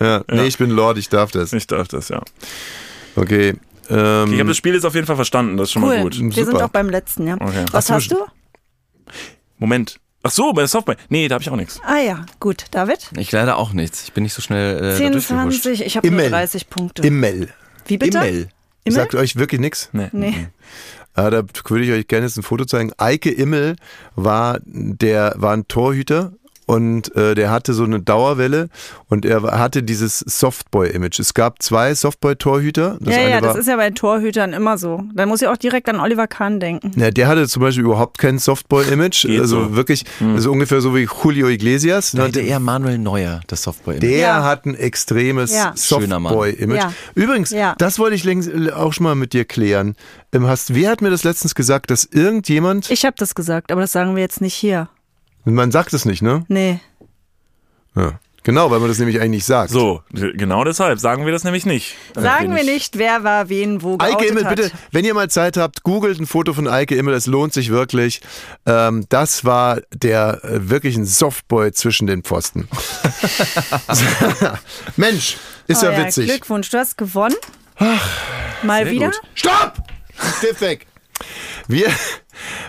Ja, 0.00 0.24
nee, 0.30 0.46
ich 0.46 0.58
bin 0.58 0.70
Lord, 0.70 0.98
ich 0.98 1.08
darf 1.08 1.30
das. 1.30 1.52
ich 1.52 1.66
darf 1.66 1.88
das, 1.88 2.08
ja. 2.08 2.22
Okay. 3.16 3.54
Ähm, 3.90 4.32
Ich 4.32 4.38
habe 4.38 4.48
das 4.48 4.56
Spiel 4.56 4.74
jetzt 4.74 4.84
auf 4.84 4.94
jeden 4.94 5.06
Fall 5.06 5.16
verstanden, 5.16 5.56
das 5.56 5.68
ist 5.68 5.72
schon 5.72 5.82
mal 5.82 5.96
Cool. 5.96 6.02
gut. 6.04 6.14
Wir 6.18 6.32
sind 6.32 6.46
Super. 6.46 6.58
doch 6.58 6.68
beim 6.68 6.88
letzten, 6.90 7.26
ja. 7.26 7.34
Okay. 7.34 7.64
Was 7.72 7.90
hast 7.90 8.10
du? 8.12 8.16
Moment. 9.58 9.98
Ach 10.22 10.30
so, 10.30 10.52
bei 10.52 10.62
der 10.62 10.68
Softboy. 10.68 10.96
Nee, 11.08 11.28
da 11.28 11.34
habe 11.34 11.42
ich 11.42 11.50
auch 11.50 11.56
nichts. 11.56 11.80
Ah 11.84 11.98
ja, 11.98 12.26
gut. 12.40 12.64
David? 12.72 13.10
Ich 13.16 13.30
leider 13.32 13.56
auch 13.56 13.72
nichts. 13.72 14.02
Ich 14.04 14.12
bin 14.12 14.24
nicht 14.24 14.34
so 14.34 14.42
schnell 14.42 14.76
äh, 14.76 14.80
da 14.90 14.96
10, 14.96 15.12
durchgehuscht. 15.12 15.62
20, 15.62 15.86
ich 15.86 15.96
habe 15.96 16.06
nur 16.10 16.18
Immel. 16.18 16.30
30 16.30 16.68
Punkte. 16.68 17.02
Immel. 17.06 17.48
Wie 17.86 17.98
bitte? 17.98 18.18
Immel. 18.18 18.48
Immel? 18.84 18.96
Sagt 19.00 19.14
euch 19.14 19.36
wirklich 19.36 19.60
nichts? 19.60 19.90
Nee. 19.92 20.08
Nee. 20.12 20.48
Ah, 21.14 21.30
da 21.30 21.42
würde 21.68 21.84
ich 21.84 21.90
euch 21.92 22.06
gerne 22.08 22.26
jetzt 22.26 22.36
ein 22.36 22.42
Foto 22.42 22.64
zeigen. 22.64 22.92
Eike 22.98 23.30
Immel 23.30 23.76
war 24.16 24.58
der 24.64 25.34
war 25.36 25.52
ein 25.52 25.66
Torhüter 25.68 26.32
und 26.68 27.16
äh, 27.16 27.34
der 27.34 27.50
hatte 27.50 27.72
so 27.72 27.82
eine 27.84 27.98
Dauerwelle 28.00 28.68
und 29.08 29.24
er 29.24 29.42
hatte 29.58 29.82
dieses 29.82 30.18
Softboy-Image. 30.20 31.18
Es 31.18 31.32
gab 31.32 31.62
zwei 31.62 31.94
Softboy-Torhüter. 31.94 32.98
Das 33.00 33.14
Ja, 33.14 33.20
eine 33.22 33.30
ja, 33.30 33.40
das 33.40 33.56
ist 33.56 33.68
ja 33.68 33.76
bei 33.76 33.90
Torhütern 33.90 34.52
immer 34.52 34.76
so. 34.76 35.02
Da 35.14 35.24
muss 35.26 35.40
ich 35.40 35.48
auch 35.48 35.56
direkt 35.56 35.88
an 35.88 35.98
Oliver 35.98 36.26
Kahn 36.26 36.60
denken. 36.60 36.92
ja, 36.96 37.10
der 37.10 37.26
hatte 37.26 37.48
zum 37.48 37.62
Beispiel 37.62 37.84
überhaupt 37.84 38.18
kein 38.18 38.38
Softboy-Image. 38.38 39.24
Also 39.40 39.64
so. 39.64 39.76
wirklich, 39.76 40.04
also 40.20 40.52
ungefähr 40.52 40.80
so 40.82 40.94
wie 40.94 41.08
Julio 41.24 41.48
Iglesias. 41.48 42.12
Da 42.12 42.26
hätte 42.26 42.40
eher 42.40 42.60
Manuel 42.60 42.98
Neuer, 42.98 43.40
das 43.46 43.62
Softboy. 43.62 43.98
Der 43.98 44.10
Ja. 44.18 44.44
hat 44.44 44.66
ein 44.66 44.74
extremes 44.74 45.52
Ja. 45.54 45.72
Softboy-Image. 45.74 46.76
Ja. 46.78 46.92
Übrigens, 47.14 47.50
Ja. 47.50 47.74
das 47.78 47.98
wollte 47.98 48.14
ich 48.14 48.24
längst 48.24 48.50
auch 48.72 48.92
schon 48.92 49.04
mal 49.04 49.14
mit 49.14 49.32
dir 49.32 49.44
klären. 49.46 49.96
Ähm, 50.32 50.46
Hast, 50.46 50.74
wer 50.74 50.90
hat 50.90 51.00
mir 51.00 51.10
das 51.10 51.24
letztens 51.24 51.54
gesagt, 51.54 51.90
dass 51.90 52.04
irgendjemand, 52.04 52.90
Ich 52.90 53.04
habe 53.06 53.14
das 53.18 53.34
gesagt, 53.34 53.72
aber 53.72 53.80
das 53.80 53.92
sagen 53.92 54.14
wir 54.14 54.22
jetzt 54.22 54.40
nicht 54.42 54.54
hier. 54.54 54.88
Man 55.54 55.70
sagt 55.70 55.92
es 55.92 56.04
nicht, 56.04 56.22
ne? 56.22 56.44
Nee. 56.48 56.80
Ja. 57.94 58.18
Genau, 58.44 58.70
weil 58.70 58.78
man 58.78 58.88
das 58.88 58.98
nämlich 58.98 59.18
eigentlich 59.18 59.30
nicht 59.30 59.44
sagt. 59.44 59.70
So, 59.70 60.02
genau 60.10 60.64
deshalb 60.64 60.98
sagen 61.00 61.26
wir 61.26 61.32
das 61.32 61.44
nämlich 61.44 61.66
nicht. 61.66 61.96
Sagen 62.14 62.54
wir 62.56 62.64
nicht, 62.64 62.96
wer 62.96 63.22
war 63.22 63.50
wen 63.50 63.82
wo 63.82 63.98
Eike 63.98 64.24
Immel, 64.24 64.46
hat. 64.46 64.56
bitte, 64.56 64.70
wenn 64.90 65.04
ihr 65.04 65.12
mal 65.12 65.28
Zeit 65.28 65.58
habt, 65.58 65.82
googelt 65.82 66.18
ein 66.18 66.26
Foto 66.26 66.54
von 66.54 66.66
Eike 66.66 66.94
Immel, 66.94 67.12
es 67.12 67.26
lohnt 67.26 67.52
sich 67.52 67.68
wirklich. 67.68 68.22
Ähm, 68.64 69.04
das 69.10 69.44
war 69.44 69.80
der 69.92 70.42
äh, 70.44 70.70
wirklich 70.70 70.96
ein 70.96 71.04
Softboy 71.04 71.72
zwischen 71.72 72.06
den 72.06 72.22
Pfosten. 72.22 72.68
Mensch, 74.96 75.36
Ist 75.66 75.82
Oh 75.82 75.86
ja 75.86 76.06
witzig. 76.06 76.28
Glückwunsch, 76.28 76.70
du 76.70 76.78
hast 76.78 76.96
gewonnen. 76.96 77.36
Mal 78.62 78.84
sehr 78.84 78.92
wieder. 78.92 79.06
gut. 79.10 79.20
Stopp! 79.34 79.74
Stift 80.38 80.60
weg. 80.62 80.86
Wir, 81.66 81.88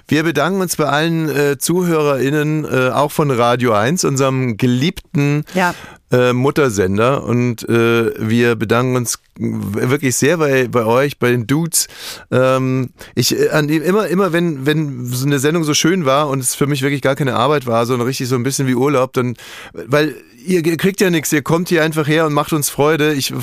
wir 0.08 0.24
bedanken 0.24 0.62
uns 0.62 0.76
bei 0.76 0.86
allen 0.86 1.30
äh, 1.30 1.58
ZuhörerInnen, 1.58 2.66
äh, 2.66 2.90
auch 2.90 3.12
von 3.12 3.32
Radio 3.32 3.74
1, 3.74 4.04
unserem 4.06 4.58
geliebten 4.58 5.44
Ja. 5.54 5.74
äh, 6.12 6.34
Muttersender. 6.34 7.24
Und 7.24 7.68
äh, 7.70 8.12
wir 8.20 8.56
bedanken 8.56 8.96
uns 8.96 9.20
wirklich 9.38 10.16
sehr 10.16 10.38
bei, 10.38 10.68
bei 10.68 10.86
euch, 10.86 11.18
bei 11.20 11.32
den 11.32 11.48
Dudes. 11.48 11.88
Ähm, 12.32 12.90
ich 13.16 13.38
äh, 13.40 13.50
an 13.50 13.68
die, 13.68 13.78
immer, 13.78 14.08
immer 14.08 14.34
wenn, 14.34 14.66
wenn 14.66 15.06
so 15.06 15.26
eine 15.26 15.40
Sendung 15.40 15.64
so 15.64 15.74
schön 15.74 16.06
war 16.06 16.30
und 16.30 16.40
es 16.40 16.56
für 16.56 16.68
mich 16.68 16.82
wirklich 16.82 17.02
gar 17.02 17.16
keine 17.16 17.36
Arbeit 17.36 17.66
war, 17.68 17.86
sondern 17.86 18.08
richtig 18.08 18.28
so 18.28 18.36
ein 18.36 18.44
bisschen 18.44 18.68
wie 18.68 18.76
Urlaub, 18.76 19.14
dann, 19.14 19.36
weil 19.74 20.16
ihr, 20.46 20.66
ihr 20.66 20.78
kriegt 20.78 21.02
ja 21.02 21.10
nichts, 21.10 21.32
ihr 21.34 21.42
kommt 21.42 21.70
hier 21.70 21.84
einfach 21.84 22.08
her 22.08 22.26
und 22.26 22.34
macht 22.34 22.54
uns 22.54 22.70
Freude. 22.70 23.14
Ich 23.14 23.34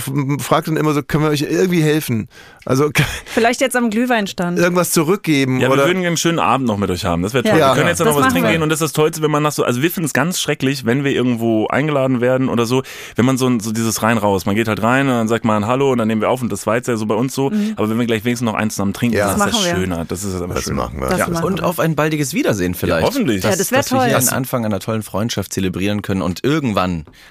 frage 0.40 0.66
dann 0.66 0.76
immer 0.76 0.92
so, 0.94 1.02
können 1.02 1.24
wir 1.24 1.30
euch 1.30 1.42
irgendwie 1.42 1.82
helfen? 1.82 2.28
Also 2.64 2.90
Vielleicht 3.26 3.60
jetzt 3.60 3.76
am 3.76 3.90
Glühweinstand. 3.90 4.58
irgendwas 4.58 4.90
zurückgeben 4.90 5.60
Ja, 5.60 5.68
wir 5.68 5.72
oder 5.74 5.86
würden 5.86 6.04
einen 6.04 6.16
schönen 6.16 6.38
Abend 6.38 6.66
noch 6.66 6.78
mit 6.78 6.90
euch 6.90 7.04
haben. 7.04 7.22
Das 7.22 7.32
wäre 7.34 7.44
toll. 7.44 7.58
Ja. 7.58 7.70
wir 7.70 7.74
können 7.76 7.88
jetzt 7.88 7.98
ja 8.00 8.04
noch 8.06 8.16
Das 8.16 8.24
was 8.26 8.32
trinken 8.32 8.48
wir. 8.48 8.52
gehen 8.54 8.62
und 8.62 8.68
das 8.70 8.78
ist 8.80 8.82
das 8.88 8.92
Tollste, 8.92 9.22
wenn 9.22 9.30
man 9.30 9.42
nach 9.42 9.52
so, 9.52 9.62
also 9.64 9.82
wir 9.82 9.90
finden 9.90 10.06
es 10.06 10.12
ganz 10.12 10.40
schrecklich, 10.40 10.84
wenn 10.84 11.04
wir 11.04 11.12
irgendwo 11.12 11.66
eingeladen 11.68 12.20
werden 12.20 12.48
oder 12.48 12.66
so, 12.66 12.82
wenn 13.14 13.24
man 13.24 13.38
so, 13.38 13.56
so 13.60 13.72
dieses 13.72 14.02
rein 14.02 14.18
raus, 14.18 14.46
man 14.46 14.54
geht 14.56 14.68
halt 14.68 14.82
rein 14.82 15.06
und 15.06 15.14
dann 15.14 15.28
sagt 15.28 15.44
man 15.44 15.66
Hallo 15.66 15.92
und 15.92 15.98
dann 15.98 16.08
nehmen 16.08 16.20
wir 16.22 16.30
auf 16.30 16.42
und 16.42 16.50
das 16.50 16.66
war 16.66 16.76
jetzt 16.76 16.88
ja 16.88 16.96
so 16.96 17.06
bei 17.06 17.14
uns 17.14 17.34
so, 17.34 17.52
aber 17.76 17.88
wenn 17.88 17.98
wir 17.98 18.06
gleich 18.06 18.24
wenigstens 18.24 18.46
noch 18.46 18.54
eins 18.54 18.74
zusammen 18.74 18.92
trinken, 18.94 19.16
Ja. 19.16 19.28
dann 19.30 19.38
Das 19.38 19.48
ist 19.48 19.56
das 19.56 19.64
wir. 19.66 19.76
schöner. 19.76 20.04
Das 20.06 20.24
ist 20.24 20.34
einfach 20.40 20.54
das 20.56 20.64
schöner. 20.64 20.76
machen 20.76 21.00
wir. 21.00 21.08
Das 21.08 21.18
Ja. 21.20 21.28
machen 21.28 21.44
Und 21.44 21.60
wir. 21.60 21.66
auf 21.66 21.78
ein 21.78 21.94
baldiges 21.94 22.34
Wiedersehen 22.34 22.74
vielleicht. 22.74 23.02
Ja, 23.02 23.06
hoffentlich. 23.06 23.44
Ja, 23.44 23.50
das 23.54 23.70
wär 23.70 23.78
dass 23.78 23.90
wir 23.92 23.98
toll. 23.98 24.06
hier 24.08 24.16
einen 24.18 24.28
Anfang 24.28 24.64
einer 24.64 24.80
tollen 24.80 25.02
Freundschaft 25.02 25.52
zelebrieren 25.52 26.02
können 26.02 26.22
und 26.22 26.42
irgendwann 26.44 26.85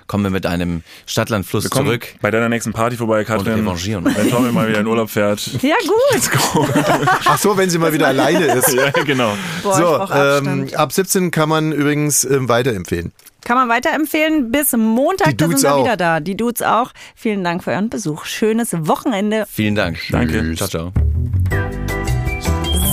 kommen 0.08 0.24
wir 0.24 0.32
mit 0.32 0.46
einem 0.46 0.84
Stadtlandfluss 1.06 1.70
zurück. 1.70 2.08
bei 2.22 2.32
deiner 2.32 2.50
nächsten 2.50 2.74
Party 2.74 2.98
vorbei, 2.98 3.24
Katrin. 3.24 3.54
revanchieren. 3.56 4.06
Wenn 4.06 4.30
Tommy 4.30 4.52
mal 4.52 4.68
wieder 4.68 4.80
in 4.80 4.88
Urlaub 4.88 5.10
fährt. 5.10 5.42
Ja, 5.62 5.76
gut. 5.86 6.70
Ach 7.26 7.38
so, 7.38 7.58
wenn 7.58 7.70
sie 7.70 7.78
mal 7.78 7.94
wieder 7.94 8.08
alleine 8.08 8.46
ist. 8.46 8.74
ja, 8.74 8.90
genau. 9.04 9.34
Boah, 9.64 10.08
So, 10.08 10.14
ähm, 10.50 10.68
ab 10.76 10.92
17 10.92 11.32
kann 11.32 11.50
man 11.50 11.72
übrigens 11.72 12.24
ähm, 12.24 12.48
weiterempfehlen. 12.50 13.12
Kann 13.44 13.58
man 13.58 13.70
weiterempfehlen. 13.70 14.52
Bis 14.52 14.72
Montag, 14.76 15.30
Die 15.32 15.38
da 15.38 15.48
sind 15.48 15.62
wir 15.62 15.76
auch. 15.76 15.84
wieder 15.84 15.98
da. 15.98 16.20
Die 16.20 16.36
Dudes 16.36 16.62
auch. 16.64 16.92
Vielen 17.16 17.44
Dank 17.44 17.64
für 17.64 17.72
euren 17.72 17.90
Besuch. 17.90 18.26
Schönes 18.26 18.70
Wochenende. 18.88 19.46
Vielen 19.52 19.76
Dank. 19.76 20.00
Danke. 20.10 20.56
Ciao, 20.56 20.68
ciao. 20.68 20.92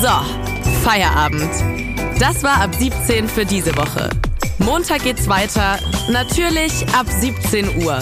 So, 0.03 0.09
Feierabend. 0.85 1.51
Das 2.19 2.43
war 2.43 2.61
ab 2.61 2.75
17 2.79 3.29
für 3.29 3.45
diese 3.47 3.75
Woche. 3.77 4.11
Montag 4.63 5.03
geht's 5.03 5.29
weiter, 5.29 5.79
natürlich 6.09 6.87
ab 6.95 7.07
17 7.09 7.85
Uhr. 7.85 7.99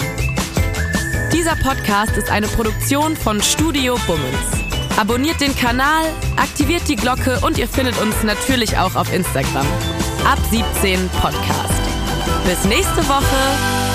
Dieser 1.33 1.55
Podcast 1.55 2.15
ist 2.17 2.29
eine 2.29 2.47
Produktion 2.47 3.15
von 3.15 3.41
Studio 3.41 3.97
Bummens. 4.05 4.37
Abonniert 4.99 5.41
den 5.41 5.55
Kanal, 5.55 6.05
aktiviert 6.37 6.87
die 6.87 6.95
Glocke 6.95 7.39
und 7.41 7.57
ihr 7.57 7.67
findet 7.67 7.99
uns 7.99 8.21
natürlich 8.23 8.77
auch 8.77 8.95
auf 8.95 9.11
Instagram. 9.13 9.65
Ab 10.25 10.39
17 10.51 11.09
Podcast. 11.21 11.81
Bis 12.45 12.63
nächste 12.65 13.07
Woche. 13.07 13.90